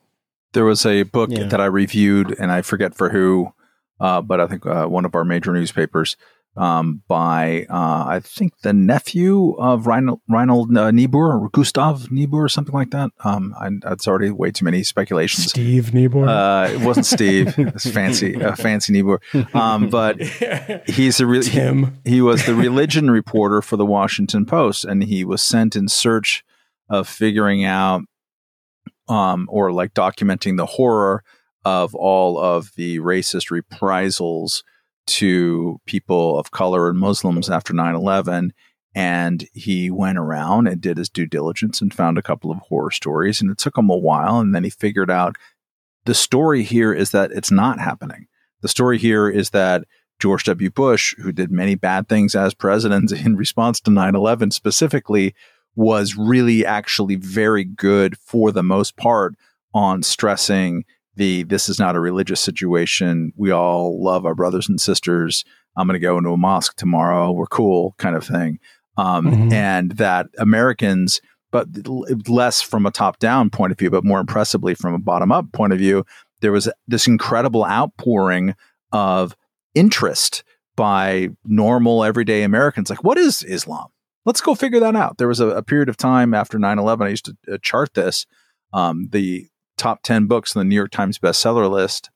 There 0.52 0.64
was 0.64 0.84
a 0.86 1.04
book 1.04 1.30
Yeah. 1.32 1.44
that 1.44 1.60
I 1.60 1.66
reviewed, 1.66 2.34
and 2.38 2.50
I 2.52 2.62
forget 2.62 2.94
for 2.94 3.10
who, 3.10 3.52
uh, 4.00 4.20
but 4.20 4.40
I 4.40 4.46
think 4.46 4.66
uh, 4.66 4.86
one 4.86 5.04
of 5.04 5.14
our 5.14 5.24
major 5.24 5.52
newspapers 5.52 6.16
um, 6.56 7.02
by 7.08 7.66
uh, 7.68 8.04
I 8.06 8.20
think 8.20 8.60
the 8.60 8.72
nephew 8.72 9.52
of 9.58 9.86
Reinhold, 9.86 10.20
Reinhold 10.28 10.76
uh, 10.76 10.90
Niebuhr 10.90 11.32
or 11.32 11.48
Gustav 11.50 12.10
Niebuhr 12.10 12.44
or 12.44 12.48
something 12.48 12.74
like 12.74 12.90
that. 12.90 13.10
Um, 13.24 13.54
I, 13.58 13.70
that's 13.82 14.06
already 14.06 14.30
way 14.30 14.50
too 14.50 14.64
many 14.64 14.84
speculations. 14.84 15.46
Steve 15.46 15.92
Niebuhr. 15.92 16.28
Uh, 16.28 16.68
it 16.68 16.80
wasn't 16.80 17.06
Steve. 17.06 17.54
It's 17.74 17.88
fancy, 17.90 18.40
uh, 18.40 18.54
fancy 18.54 18.92
Niebuhr. 18.92 19.20
Um, 19.52 19.88
but 19.88 20.20
he's 20.86 21.18
a 21.18 21.26
really 21.26 21.48
Tim. 21.48 21.98
he 22.04 22.20
was 22.20 22.46
the 22.46 22.54
religion 22.54 23.10
reporter 23.10 23.62
for 23.62 23.76
the 23.76 23.86
Washington 23.86 24.46
Post, 24.46 24.84
and 24.84 25.02
he 25.02 25.24
was 25.24 25.42
sent 25.42 25.74
in 25.74 25.88
search 25.88 26.44
of 26.88 27.08
figuring 27.08 27.64
out, 27.64 28.02
um, 29.08 29.48
or 29.50 29.72
like 29.72 29.94
documenting 29.94 30.56
the 30.56 30.66
horror 30.66 31.24
of 31.64 31.94
all 31.94 32.38
of 32.38 32.72
the 32.76 32.98
racist 33.00 33.50
reprisals 33.50 34.62
to 35.06 35.80
people 35.86 36.38
of 36.38 36.50
color 36.50 36.88
and 36.88 36.98
Muslims 36.98 37.50
after 37.50 37.72
9 37.72 37.94
11. 37.94 38.52
And 38.96 39.48
he 39.52 39.90
went 39.90 40.18
around 40.18 40.68
and 40.68 40.80
did 40.80 40.98
his 40.98 41.08
due 41.08 41.26
diligence 41.26 41.80
and 41.80 41.92
found 41.92 42.16
a 42.16 42.22
couple 42.22 42.50
of 42.50 42.58
horror 42.58 42.92
stories. 42.92 43.40
And 43.40 43.50
it 43.50 43.58
took 43.58 43.76
him 43.76 43.90
a 43.90 43.96
while. 43.96 44.38
And 44.38 44.54
then 44.54 44.62
he 44.62 44.70
figured 44.70 45.10
out 45.10 45.36
the 46.04 46.14
story 46.14 46.62
here 46.62 46.92
is 46.92 47.10
that 47.10 47.32
it's 47.32 47.50
not 47.50 47.80
happening. 47.80 48.28
The 48.60 48.68
story 48.68 48.98
here 48.98 49.28
is 49.28 49.50
that 49.50 49.84
George 50.20 50.44
W. 50.44 50.70
Bush, 50.70 51.14
who 51.18 51.32
did 51.32 51.50
many 51.50 51.74
bad 51.74 52.08
things 52.08 52.34
as 52.34 52.54
president 52.54 53.10
in 53.26 53.36
response 53.36 53.80
to 53.80 53.90
9 53.90 54.14
11 54.14 54.52
specifically, 54.52 55.34
was 55.74 56.16
really 56.16 56.64
actually 56.64 57.16
very 57.16 57.64
good 57.64 58.16
for 58.18 58.52
the 58.52 58.62
most 58.62 58.96
part 58.96 59.34
on 59.74 60.02
stressing 60.02 60.84
the 61.16 61.44
this 61.44 61.68
is 61.68 61.78
not 61.78 61.96
a 61.96 62.00
religious 62.00 62.40
situation. 62.40 63.32
We 63.36 63.50
all 63.50 64.02
love 64.02 64.26
our 64.26 64.34
brothers 64.34 64.68
and 64.68 64.80
sisters. 64.80 65.44
I'm 65.76 65.86
going 65.86 66.00
to 66.00 66.04
go 66.04 66.18
into 66.18 66.30
a 66.30 66.36
mosque 66.36 66.76
tomorrow. 66.76 67.32
We're 67.32 67.46
cool, 67.46 67.94
kind 67.98 68.16
of 68.16 68.24
thing. 68.24 68.58
Um, 68.96 69.26
Mhm. 69.26 69.52
And 69.52 69.92
that 69.92 70.28
Americans, 70.38 71.20
but 71.50 71.66
less 72.28 72.60
from 72.62 72.86
a 72.86 72.90
top 72.90 73.18
down 73.18 73.50
point 73.50 73.72
of 73.72 73.78
view, 73.78 73.90
but 73.90 74.04
more 74.04 74.20
impressively 74.20 74.74
from 74.74 74.94
a 74.94 74.98
bottom 74.98 75.32
up 75.32 75.50
point 75.52 75.72
of 75.72 75.78
view, 75.78 76.04
there 76.40 76.52
was 76.52 76.68
this 76.86 77.06
incredible 77.06 77.64
outpouring 77.64 78.54
of 78.92 79.36
interest 79.74 80.44
by 80.76 81.28
normal 81.44 82.04
everyday 82.04 82.42
Americans. 82.42 82.90
Like, 82.90 83.02
what 83.04 83.18
is 83.18 83.42
Islam? 83.42 83.86
Let's 84.24 84.40
go 84.40 84.54
figure 84.54 84.80
that 84.80 84.96
out. 84.96 85.18
There 85.18 85.28
was 85.28 85.40
a, 85.40 85.48
a 85.48 85.62
period 85.62 85.88
of 85.88 85.96
time 85.96 86.34
after 86.34 86.58
9 86.58 86.78
11, 86.78 87.06
I 87.06 87.10
used 87.10 87.24
to 87.26 87.36
uh, 87.52 87.58
chart 87.62 87.94
this. 87.94 88.26
Um, 88.72 89.08
the 89.12 89.48
top 89.76 90.02
10 90.02 90.26
books 90.26 90.54
on 90.54 90.60
the 90.60 90.64
New 90.64 90.74
York 90.74 90.90
Times 90.90 91.18
bestseller 91.18 91.70
list. 91.70 92.10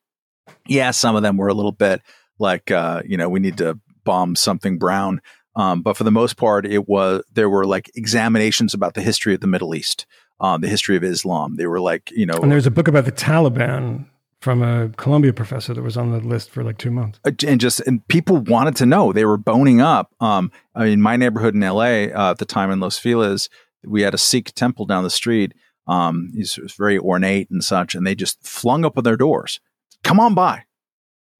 Yeah, 0.66 0.90
some 0.90 1.16
of 1.16 1.22
them 1.22 1.36
were 1.36 1.48
a 1.48 1.54
little 1.54 1.72
bit 1.72 2.02
like, 2.38 2.70
uh, 2.70 3.02
you 3.04 3.16
know, 3.16 3.28
we 3.28 3.40
need 3.40 3.58
to 3.58 3.78
bomb 4.04 4.36
something 4.36 4.78
brown. 4.78 5.20
Um, 5.56 5.82
but 5.82 5.96
for 5.96 6.04
the 6.04 6.10
most 6.10 6.36
part, 6.36 6.66
it 6.66 6.88
was, 6.88 7.24
there 7.32 7.48
were 7.50 7.66
like 7.66 7.90
examinations 7.94 8.74
about 8.74 8.94
the 8.94 9.02
history 9.02 9.34
of 9.34 9.40
the 9.40 9.46
Middle 9.46 9.74
East, 9.74 10.06
um, 10.40 10.60
the 10.60 10.68
history 10.68 10.96
of 10.96 11.02
Islam. 11.02 11.56
They 11.56 11.66
were 11.66 11.80
like, 11.80 12.10
you 12.12 12.26
know, 12.26 12.38
And 12.40 12.52
there's 12.52 12.66
a 12.66 12.70
book 12.70 12.86
about 12.86 13.04
the 13.06 13.12
Taliban 13.12 14.06
from 14.40 14.62
a 14.62 14.90
Columbia 14.90 15.32
professor 15.32 15.74
that 15.74 15.82
was 15.82 15.96
on 15.96 16.12
the 16.12 16.20
list 16.20 16.50
for 16.50 16.62
like 16.62 16.78
two 16.78 16.92
months. 16.92 17.18
uh, 17.26 17.32
and 17.44 17.60
just 17.60 17.80
and 17.80 18.06
people 18.06 18.36
wanted 18.36 18.76
to 18.76 18.86
know 18.86 19.12
they 19.12 19.24
were 19.24 19.36
boning 19.36 19.80
up 19.80 20.14
um 20.20 20.52
i 20.76 20.84
mean 20.84 21.02
my 21.02 21.16
neighborhood 21.16 21.56
in 21.56 21.60
la 21.60 21.82
uh, 21.82 22.30
at 22.30 22.38
the 22.38 22.44
time 22.44 22.70
in 22.70 22.78
los 22.78 22.96
feliz 22.96 23.48
we 23.84 24.02
had 24.02 24.14
a 24.14 24.18
Sikh 24.18 24.54
temple 24.54 24.86
down 24.86 25.04
the 25.04 25.10
street. 25.10 25.52
Um, 25.88 26.30
he's 26.34 26.58
very 26.76 26.98
ornate 26.98 27.50
and 27.50 27.64
such, 27.64 27.94
and 27.94 28.06
they 28.06 28.14
just 28.14 28.46
flung 28.46 28.84
open 28.84 29.04
their 29.04 29.16
doors. 29.16 29.60
Come 30.04 30.20
on 30.20 30.34
by. 30.34 30.64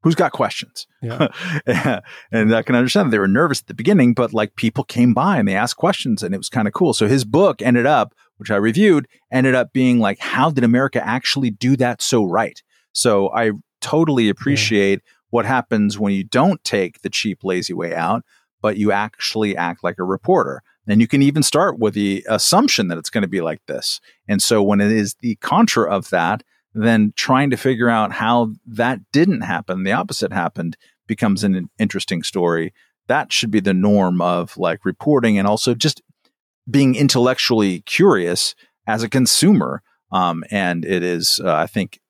Who's 0.03 0.15
got 0.15 0.33
questions? 0.33 0.87
Yeah. 1.03 1.29
and 2.33 2.55
I 2.55 2.62
can 2.62 2.77
understand 2.77 3.09
that 3.09 3.11
they 3.11 3.19
were 3.19 3.29
nervous 3.29 3.61
at 3.61 3.66
the 3.66 3.75
beginning, 3.75 4.15
but 4.15 4.33
like 4.33 4.55
people 4.55 4.85
came 4.85 5.12
by 5.12 5.39
and 5.39 5.49
they 5.49 5.55
asked 5.55 5.77
questions, 5.77 6.23
and 6.23 6.35
it 6.35 6.39
was 6.39 6.49
kind 6.49 6.69
of 6.69 6.75
cool. 6.75 6.95
So 6.95 7.09
his 7.09 7.25
book 7.25 7.61
ended 7.61 7.85
up, 7.85 8.15
which 8.37 8.51
I 8.51 8.57
reviewed, 8.57 9.07
ended 9.31 9.55
up 9.55 9.73
being 9.73 9.99
like, 9.99 10.19
how 10.19 10.51
did 10.51 10.65
America 10.65 11.05
actually 11.05 11.51
do 11.51 11.77
that 11.77 12.01
so 12.01 12.25
right? 12.25 12.62
So 12.93 13.31
I 13.35 13.53
totally 13.81 14.29
appreciate 14.29 15.03
what 15.31 15.45
happens 15.45 15.99
when 15.99 16.12
you 16.12 16.25
don't 16.25 16.62
take 16.65 17.03
the 17.03 17.11
cheap, 17.11 17.45
lazy 17.45 17.75
way 17.75 17.95
out, 17.95 18.25
but 18.62 18.77
you 18.77 18.93
actually 18.93 19.57
act 19.57 19.85
like 19.85 19.99
a 19.99 20.05
reporter. 20.05 20.62
And 20.89 21.01
you 21.01 21.06
can 21.06 21.23
even 21.23 21.43
start 21.43 21.78
with 21.78 21.94
the 21.94 22.24
assumption 22.28 22.89
that 22.89 22.98
it's 22.98 23.10
going 23.10 23.23
to 23.23 23.28
be 23.28 23.43
like 23.43 23.65
this. 23.66 24.01
And 24.27 24.43
so 24.43 24.62
when 24.62 24.81
it 24.81 24.90
is 24.90 25.15
the 25.20 25.36
contra 25.36 25.89
of 25.90 26.10
that, 26.10 26.43
then 26.74 27.12
trying 27.16 27.51
to 27.51 27.56
figure 27.56 27.89
out 27.89 28.12
how 28.12 28.55
that 28.66 29.01
didn't 29.12 29.43
happen, 29.43 29.85
the 29.85 29.93
opposite 29.93 30.32
happened, 30.32 30.77
becomes 31.06 31.44
an 31.44 31.69
interesting 31.78 32.23
story. 32.23 32.73
That 33.06 33.32
should 33.32 33.51
be 33.51 33.60
the 33.60 33.74
norm 33.74 34.20
of 34.20 34.56
like 34.56 34.85
reporting 34.85 35.39
and 35.39 35.47
also 35.47 35.74
just 35.74 36.02
being 36.70 36.94
intellectually 36.94 37.81
curious 37.81 38.55
as 38.86 39.02
a 39.02 39.09
consumer. 39.09 39.82
Um, 40.10 40.44
and 40.51 40.85
it 40.85 41.02
is, 41.02 41.40
uh, 41.44 41.55
I 41.55 41.66
think, 41.66 42.01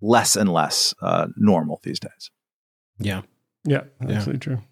less 0.00 0.36
and 0.36 0.52
less 0.52 0.94
uh, 1.02 1.26
normal 1.36 1.80
these 1.82 1.98
days. 1.98 2.30
Yeah. 2.98 3.22
Yeah, 3.64 3.82
Yeah. 4.00 4.16
absolutely 4.16 4.40
true. 4.40 4.62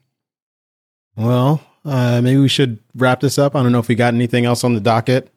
Well, 1.16 1.60
uh, 1.86 2.20
maybe 2.22 2.40
we 2.40 2.48
should 2.48 2.78
wrap 2.94 3.20
this 3.20 3.38
up. 3.38 3.54
I 3.56 3.62
don't 3.62 3.72
know 3.72 3.78
if 3.78 3.88
we 3.88 3.94
got 3.94 4.12
anything 4.14 4.44
else 4.44 4.64
on 4.64 4.74
the 4.74 4.80
docket 4.80 5.30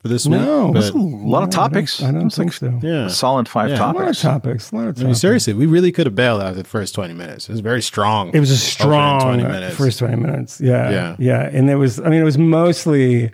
for 0.00 0.08
this 0.08 0.26
No, 0.26 0.66
week. 0.66 0.74
that's 0.74 0.90
But 0.92 0.98
A 0.98 1.02
lot 1.02 1.08
of 1.08 1.24
No, 1.24 1.36
I 1.36 1.40
don't- 1.40 1.50
topics. 1.50 2.02
I 2.02 2.12
don't, 2.12 2.30
think 2.30 2.52
so. 2.52 2.78
yeah. 2.82 3.06
A 3.06 3.10
solid 3.10 3.48
five 3.48 3.70
Yeah. 3.70 3.76
A 3.76 3.78
lot 3.78 3.88
of 3.90 3.94
topics. 4.16 4.20
topics. 4.22 4.70
A 4.72 4.74
lot 4.76 4.80
of 4.82 4.86
I 4.88 4.90
topics. 4.92 5.04
mean, 5.04 5.14
seriously, 5.16 5.52
we 5.54 5.66
really 5.66 5.90
could 5.92 6.06
have 6.06 6.14
bailed 6.14 6.40
out 6.40 6.54
the 6.54 6.62
first 6.64 6.94
20 6.94 7.14
minutes. 7.14 7.48
It 7.48 7.52
was 7.52 7.60
very 7.60 7.82
strong. 7.82 8.30
It 8.32 8.38
was 8.40 8.50
a 8.52 8.56
strong 8.56 9.20
20 9.22 9.42
minutes. 9.42 9.76
first 9.76 9.98
20 9.98 10.16
minutes. 10.16 10.60
Yeah. 10.60 10.90
Yeah. 10.90 11.16
Yeah. 11.18 11.50
And 11.52 11.68
it 11.68 11.74
was, 11.76 11.98
I 12.00 12.04
mean, 12.10 12.20
it 12.20 12.24
was 12.24 12.38
mostly 12.38 13.32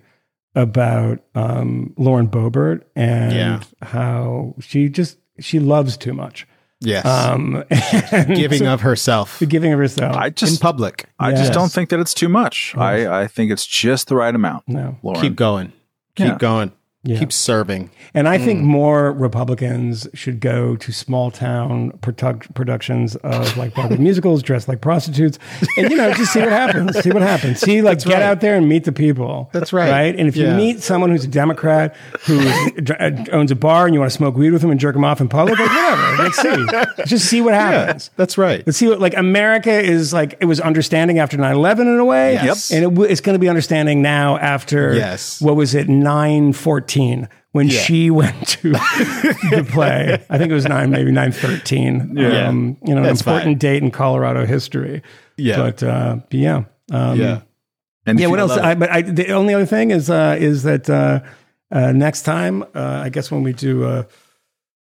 about 0.55 1.19
um, 1.35 1.93
Lauren 1.99 2.28
Boebert 2.28 2.82
and 2.97 3.32
Yeah. 3.32 3.61
how 3.82 4.55
she 4.61 4.89
just, 4.89 5.19
she 5.41 5.59
loves 5.59 5.97
too 5.97 6.15
much. 6.15 6.47
Yes. 6.81 7.05
Um, 7.07 7.65
and 7.71 8.35
Giving 8.37 8.67
of 8.67 8.81
herself 8.83 9.41
giving 9.49 9.73
of 9.73 9.79
herself. 9.79 10.17
I 10.17 10.31
just, 10.31 10.53
in 10.55 10.59
public. 10.59 11.07
I 11.19 11.31
Yes. 11.31 11.41
just 11.41 11.53
don't 11.53 11.71
think 11.73 11.91
that 11.91 12.01
it's 12.01 12.15
too 12.15 12.29
much. 12.29 12.75
I, 12.77 13.23
I 13.23 13.27
think 13.27 13.51
it's 13.53 13.67
just 13.67 14.09
the 14.09 14.17
right 14.17 14.35
amount. 14.35 14.65
no. 14.69 14.97
Lauren. 15.03 15.21
Keep 15.21 15.37
going. 15.37 15.73
Keep 16.17 16.27
Yeah. 16.27 16.39
going. 16.39 16.73
Yeah. 17.05 17.19
Keep 17.19 17.33
serving. 17.33 17.91
And 18.15 18.27
I 18.29 18.39
Hmm. 18.39 18.45
think 18.45 18.63
more 18.63 19.13
Republicans 19.13 20.09
should 20.15 20.41
go 20.41 20.75
to 20.77 20.93
small 20.93 21.31
town 21.31 21.93
produc- 22.01 22.53
productions 22.55 23.15
of 23.17 23.57
like 23.57 23.75
Broadway 23.75 23.97
musicals, 24.09 24.43
dressed 24.43 24.69
like 24.69 24.81
prostitutes, 24.81 25.39
and 25.77 25.91
you 25.91 25.97
know, 25.97 26.13
just 26.15 26.33
see 26.33 26.41
what 26.41 26.49
happens. 26.63 26.99
See 27.01 27.11
what 27.11 27.23
happens. 27.23 27.61
See, 27.61 27.83
like, 27.83 27.99
get 28.03 28.15
right. 28.15 28.23
out 28.23 28.41
there 28.41 28.57
and 28.57 28.69
meet 28.69 28.85
the 28.85 28.93
people. 28.93 29.51
That's 29.53 29.73
right. 29.73 29.91
Right. 29.91 30.19
And 30.19 30.29
if 30.29 30.37
you 30.37 30.49
meet 30.49 30.83
someone 30.83 31.11
who's 31.11 31.25
a 31.25 31.29
Democrat 31.29 31.95
who 32.27 32.41
owns 33.33 33.51
a 33.51 33.57
bar 33.57 33.85
and 33.87 33.95
you 33.95 34.01
want 34.01 34.11
to 34.11 34.17
smoke 34.17 34.35
weed 34.37 34.51
with 34.53 34.63
him 34.63 34.71
and 34.71 34.81
jerk 34.81 34.97
him 34.97 35.05
off 35.05 35.21
in 35.21 35.29
public, 35.29 35.59
like, 35.59 35.69
whatever. 35.69 36.23
Let's 36.23 36.39
see. 36.39 37.05
Just 37.07 37.27
see 37.29 37.41
what 37.41 37.55
happens. 37.55 38.11
That's 38.17 38.39
right. 38.39 38.63
Let's 38.67 38.79
see 38.79 38.89
what 38.89 39.01
like 39.01 39.15
America 39.17 39.73
is 39.73 40.13
like. 40.13 40.37
It 40.41 40.47
was 40.47 40.61
understanding 40.61 41.19
after 41.19 41.37
9-11 41.37 41.81
in 41.81 41.99
a 41.99 42.05
way. 42.05 42.35
Yes. 42.35 42.71
And 42.71 42.83
it, 42.85 42.89
w- 42.89 43.11
it's 43.11 43.21
going 43.21 43.35
to 43.35 43.39
be 43.39 43.49
understanding 43.49 44.01
now 44.03 44.39
after 44.39 44.95
Yes. 44.95 45.41
what 45.41 45.57
was 45.57 45.75
it, 45.75 45.89
9-14, 46.95 47.29
when 47.53 47.69
Yeah. 47.69 47.81
she 47.81 48.11
went 48.21 48.47
to 48.49 48.73
the 48.73 49.66
play. 49.71 50.25
I 50.31 50.39
think 50.39 50.51
it 50.51 50.55
was 50.55 50.66
9, 50.66 50.91
maybe 50.91 51.11
9-13. 51.11 52.19
Yeah. 52.19 52.49
Um, 52.49 52.77
you 52.85 52.93
know, 52.95 52.99
an 52.99 53.03
That's 53.05 53.21
important 53.21 53.45
fine. 53.55 53.59
date 53.59 53.83
in 53.83 53.91
Colorado 53.91 54.47
history. 54.47 55.03
Yeah. 55.37 55.57
But, 55.57 55.83
uh, 55.83 56.16
but 56.31 56.35
yeah. 56.35 56.65
Um, 56.91 57.21
yeah. 57.21 57.41
And 58.07 58.19
yeah. 58.21 58.27
What 58.27 58.39
else? 58.41 58.53
I, 58.53 58.75
but 58.75 58.91
I, 58.91 59.03
the 59.03 59.33
only 59.33 59.55
other 59.55 59.66
thing 59.66 59.91
is, 59.91 60.11
uh, 60.11 60.37
is 60.39 60.62
that, 60.65 60.89
uh, 60.91 61.21
uh, 61.71 61.93
next 61.93 62.23
time, 62.23 62.62
uh, 62.75 63.01
I 63.05 63.09
guess 63.09 63.31
when 63.31 63.43
we 63.43 63.53
do, 63.53 63.85
uh, 63.85 64.03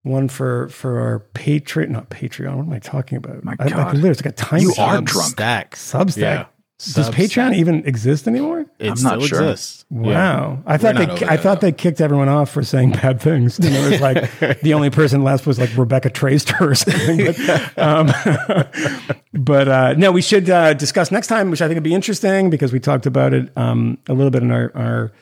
one 0.04 0.28
for 0.28 0.68
for 0.68 1.00
our 1.00 1.26
Patreon, 1.34 1.88
not 1.90 2.08
Patreon. 2.08 2.54
What 2.54 2.66
am 2.66 2.72
I 2.72 2.78
talking 2.78 3.18
about? 3.18 3.42
My 3.44 3.56
I, 3.58 3.64
I 3.64 3.68
God. 3.68 3.76
can 3.76 3.86
literally, 3.96 4.10
it's 4.10 4.24
like 4.24 4.32
a 4.32 4.36
time. 4.36 4.60
You 4.60 4.72
are 4.78 5.02
drunk. 5.02 5.34
Substack. 5.36 5.70
Substack. 5.72 6.16
Yeah. 6.18 6.44
Does 6.78 7.10
Substack. 7.10 7.14
Patreon 7.14 7.56
even 7.56 7.84
exist 7.86 8.28
anymore? 8.28 8.64
It 8.78 8.90
I'm 8.90 8.96
still 8.96 9.18
not 9.18 9.22
sure. 9.22 9.42
exists. 9.42 9.84
Wow. 9.90 10.62
I 10.64 10.76
thought 10.76 10.94
We're 10.94 11.06
they 11.06 11.26
I 11.26 11.36
thought 11.36 11.60
though. 11.60 11.66
they 11.66 11.72
kicked 11.72 12.00
everyone 12.00 12.28
off 12.28 12.50
for 12.50 12.62
saying 12.62 12.92
bad 12.92 13.20
things. 13.20 13.58
And 13.58 13.74
it 13.74 13.90
was 13.90 14.00
like 14.00 14.60
the 14.62 14.74
only 14.74 14.88
person 14.88 15.24
left 15.24 15.44
was 15.44 15.58
like 15.58 15.76
Rebecca 15.76 16.08
Traister 16.08 16.60
or 16.60 16.76
something. 16.76 17.34
But, 17.34 17.78
um, 17.78 19.16
but 19.32 19.68
uh, 19.68 19.94
no, 19.94 20.12
we 20.12 20.22
should 20.22 20.48
uh, 20.48 20.72
discuss 20.74 21.10
next 21.10 21.26
time, 21.26 21.50
which 21.50 21.60
I 21.60 21.66
think 21.66 21.78
would 21.78 21.82
be 21.82 21.94
interesting 21.94 22.48
because 22.48 22.72
we 22.72 22.78
talked 22.78 23.06
about 23.06 23.34
it 23.34 23.50
um, 23.56 23.98
a 24.06 24.14
little 24.14 24.30
bit 24.30 24.44
in 24.44 24.52
our, 24.52 24.70
our 24.76 25.12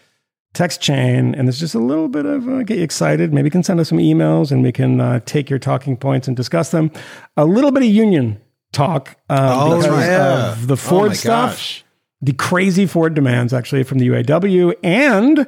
text 0.53 0.83
chain, 0.83 1.35
and 1.35 1.49
there's 1.49 1.61
just 1.61 1.75
a 1.75 1.79
little 1.79 2.09
bit 2.09 2.27
of 2.27 2.47
uh, 2.49 2.65
get 2.65 2.77
you 2.77 2.85
excited. 2.85 3.33
Maybe 3.33 3.47
you 3.47 3.51
can 3.51 3.63
send 3.63 3.81
us 3.81 3.89
some 3.89 3.99
emails 3.99 4.53
and 4.53 4.63
we 4.63 4.73
can 4.73 5.01
uh, 5.01 5.21
take 5.21 5.49
your 5.49 5.59
talking 5.59 5.97
points 5.97 6.29
and 6.29 6.37
discuss 6.37 6.71
them. 6.71 6.91
A 7.39 7.47
little 7.47 7.71
bit 7.71 7.83
of 7.83 7.89
union 7.89 8.43
talk 8.73 9.17
uh, 9.31 9.59
Oh, 9.61 9.77
because 9.81 10.07
yeah. 10.07 10.53
of 10.53 10.67
the 10.67 10.75
Oh, 10.75 10.77
Ford 10.77 11.09
my 11.09 11.15
stuff 11.15 11.51
gosh. 11.53 11.85
the 12.21 12.33
crazy 12.33 12.87
Ford 12.87 13.15
demands 13.15 13.53
actually 13.53 13.83
from 13.83 13.99
the 13.99 14.09
UAW 14.09 14.75
and 14.83 15.47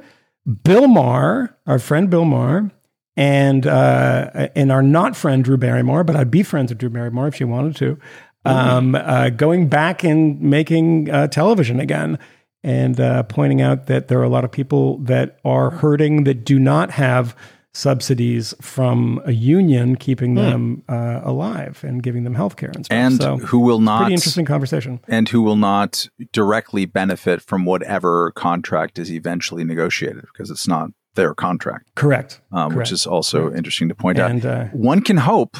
Bill 0.64 0.88
Maher, 0.88 1.56
our 1.66 1.78
friend 1.78 2.08
Bill 2.08 2.24
Maher, 2.24 2.70
and 3.16 3.66
uh, 3.66 4.48
and 4.54 4.72
our 4.72 4.82
not 4.82 5.14
friend 5.16 5.44
Drew 5.44 5.56
Barrymore, 5.58 6.04
but 6.04 6.16
I'd 6.16 6.30
be 6.30 6.42
friends 6.42 6.70
with 6.70 6.78
Drew 6.78 6.88
Barrymore 6.90 7.28
if 7.28 7.34
she 7.34 7.44
wanted 7.44 7.76
to. 7.76 7.98
Um, 8.44 8.94
uh, 8.94 9.28
going 9.30 9.68
back 9.68 10.04
and 10.04 10.40
making 10.40 11.10
uh, 11.10 11.26
television 11.26 11.80
again, 11.80 12.18
and 12.62 12.98
uh, 12.98 13.24
pointing 13.24 13.60
out 13.60 13.88
that 13.88 14.08
there 14.08 14.18
are 14.20 14.24
a 14.24 14.28
lot 14.30 14.44
of 14.44 14.50
people 14.52 14.98
that 14.98 15.38
are 15.44 15.68
hurting 15.70 16.24
that 16.24 16.44
do 16.46 16.58
not 16.58 16.92
have 16.92 17.36
subsidies 17.78 18.54
from 18.60 19.20
a 19.24 19.30
union 19.32 19.94
keeping 19.94 20.34
them 20.34 20.82
uh, 20.88 21.20
alive 21.22 21.84
and 21.86 22.02
giving 22.02 22.24
them 22.24 22.34
health 22.34 22.56
care 22.56 22.70
and 22.74 22.84
stuff. 22.84 22.96
and 22.98 23.14
so, 23.22 23.36
who 23.36 23.60
will 23.60 23.78
not 23.80 24.00
pretty 24.00 24.14
interesting 24.14 24.44
conversation. 24.44 24.98
and 25.06 25.28
who 25.28 25.40
will 25.42 25.56
not 25.56 26.08
directly 26.32 26.84
benefit 26.86 27.40
from 27.40 27.64
whatever 27.64 28.32
contract 28.32 28.98
is 28.98 29.12
eventually 29.12 29.62
negotiated 29.62 30.24
because 30.32 30.50
it's 30.50 30.66
not 30.66 30.90
their 31.14 31.34
contract, 31.34 31.84
Correct. 31.94 32.40
um, 32.52 32.74
which 32.74 32.90
is 32.92 33.06
also 33.06 33.52
interesting 33.54 33.88
to 33.88 33.94
point 33.94 34.18
And 34.18 34.44
out. 34.44 34.52
uh, 34.52 34.64
One 34.72 35.00
can 35.00 35.18
hope, 35.18 35.56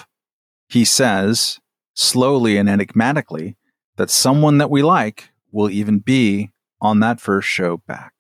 he 0.68 0.84
says 0.84 1.58
slowly 1.94 2.56
and 2.58 2.68
enigmatically, 2.68 3.56
that 3.96 4.10
someone 4.10 4.58
that 4.58 4.70
we 4.70 4.82
like 4.82 5.30
will 5.52 5.70
even 5.70 5.98
be 6.00 6.50
on 6.80 6.98
that 7.00 7.20
first 7.20 7.48
show 7.48 7.76
back. 7.76 8.12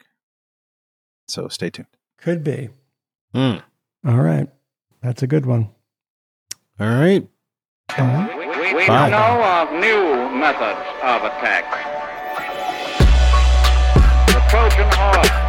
So 1.26 1.48
stay 1.48 1.70
tuned. 1.70 1.88
could 2.16 2.42
be. 2.44 2.70
Mm. 3.34 3.62
All 4.06 4.16
right. 4.20 4.48
That's 5.02 5.22
a 5.22 5.26
good 5.26 5.46
one. 5.46 5.70
All 6.80 6.86
right. 6.88 7.26
We, 7.98 8.74
we 8.74 8.86
Bye. 8.86 9.10
know 9.10 9.42
of 9.42 9.72
new 9.72 10.38
methods 10.38 10.78
of 11.02 11.24
attack. 11.24 11.64
The 14.28 14.40
Trojan 14.48 14.88
horse, 14.92 15.28
the 15.28 15.32
fifth 15.32 15.36
column, 15.36 15.47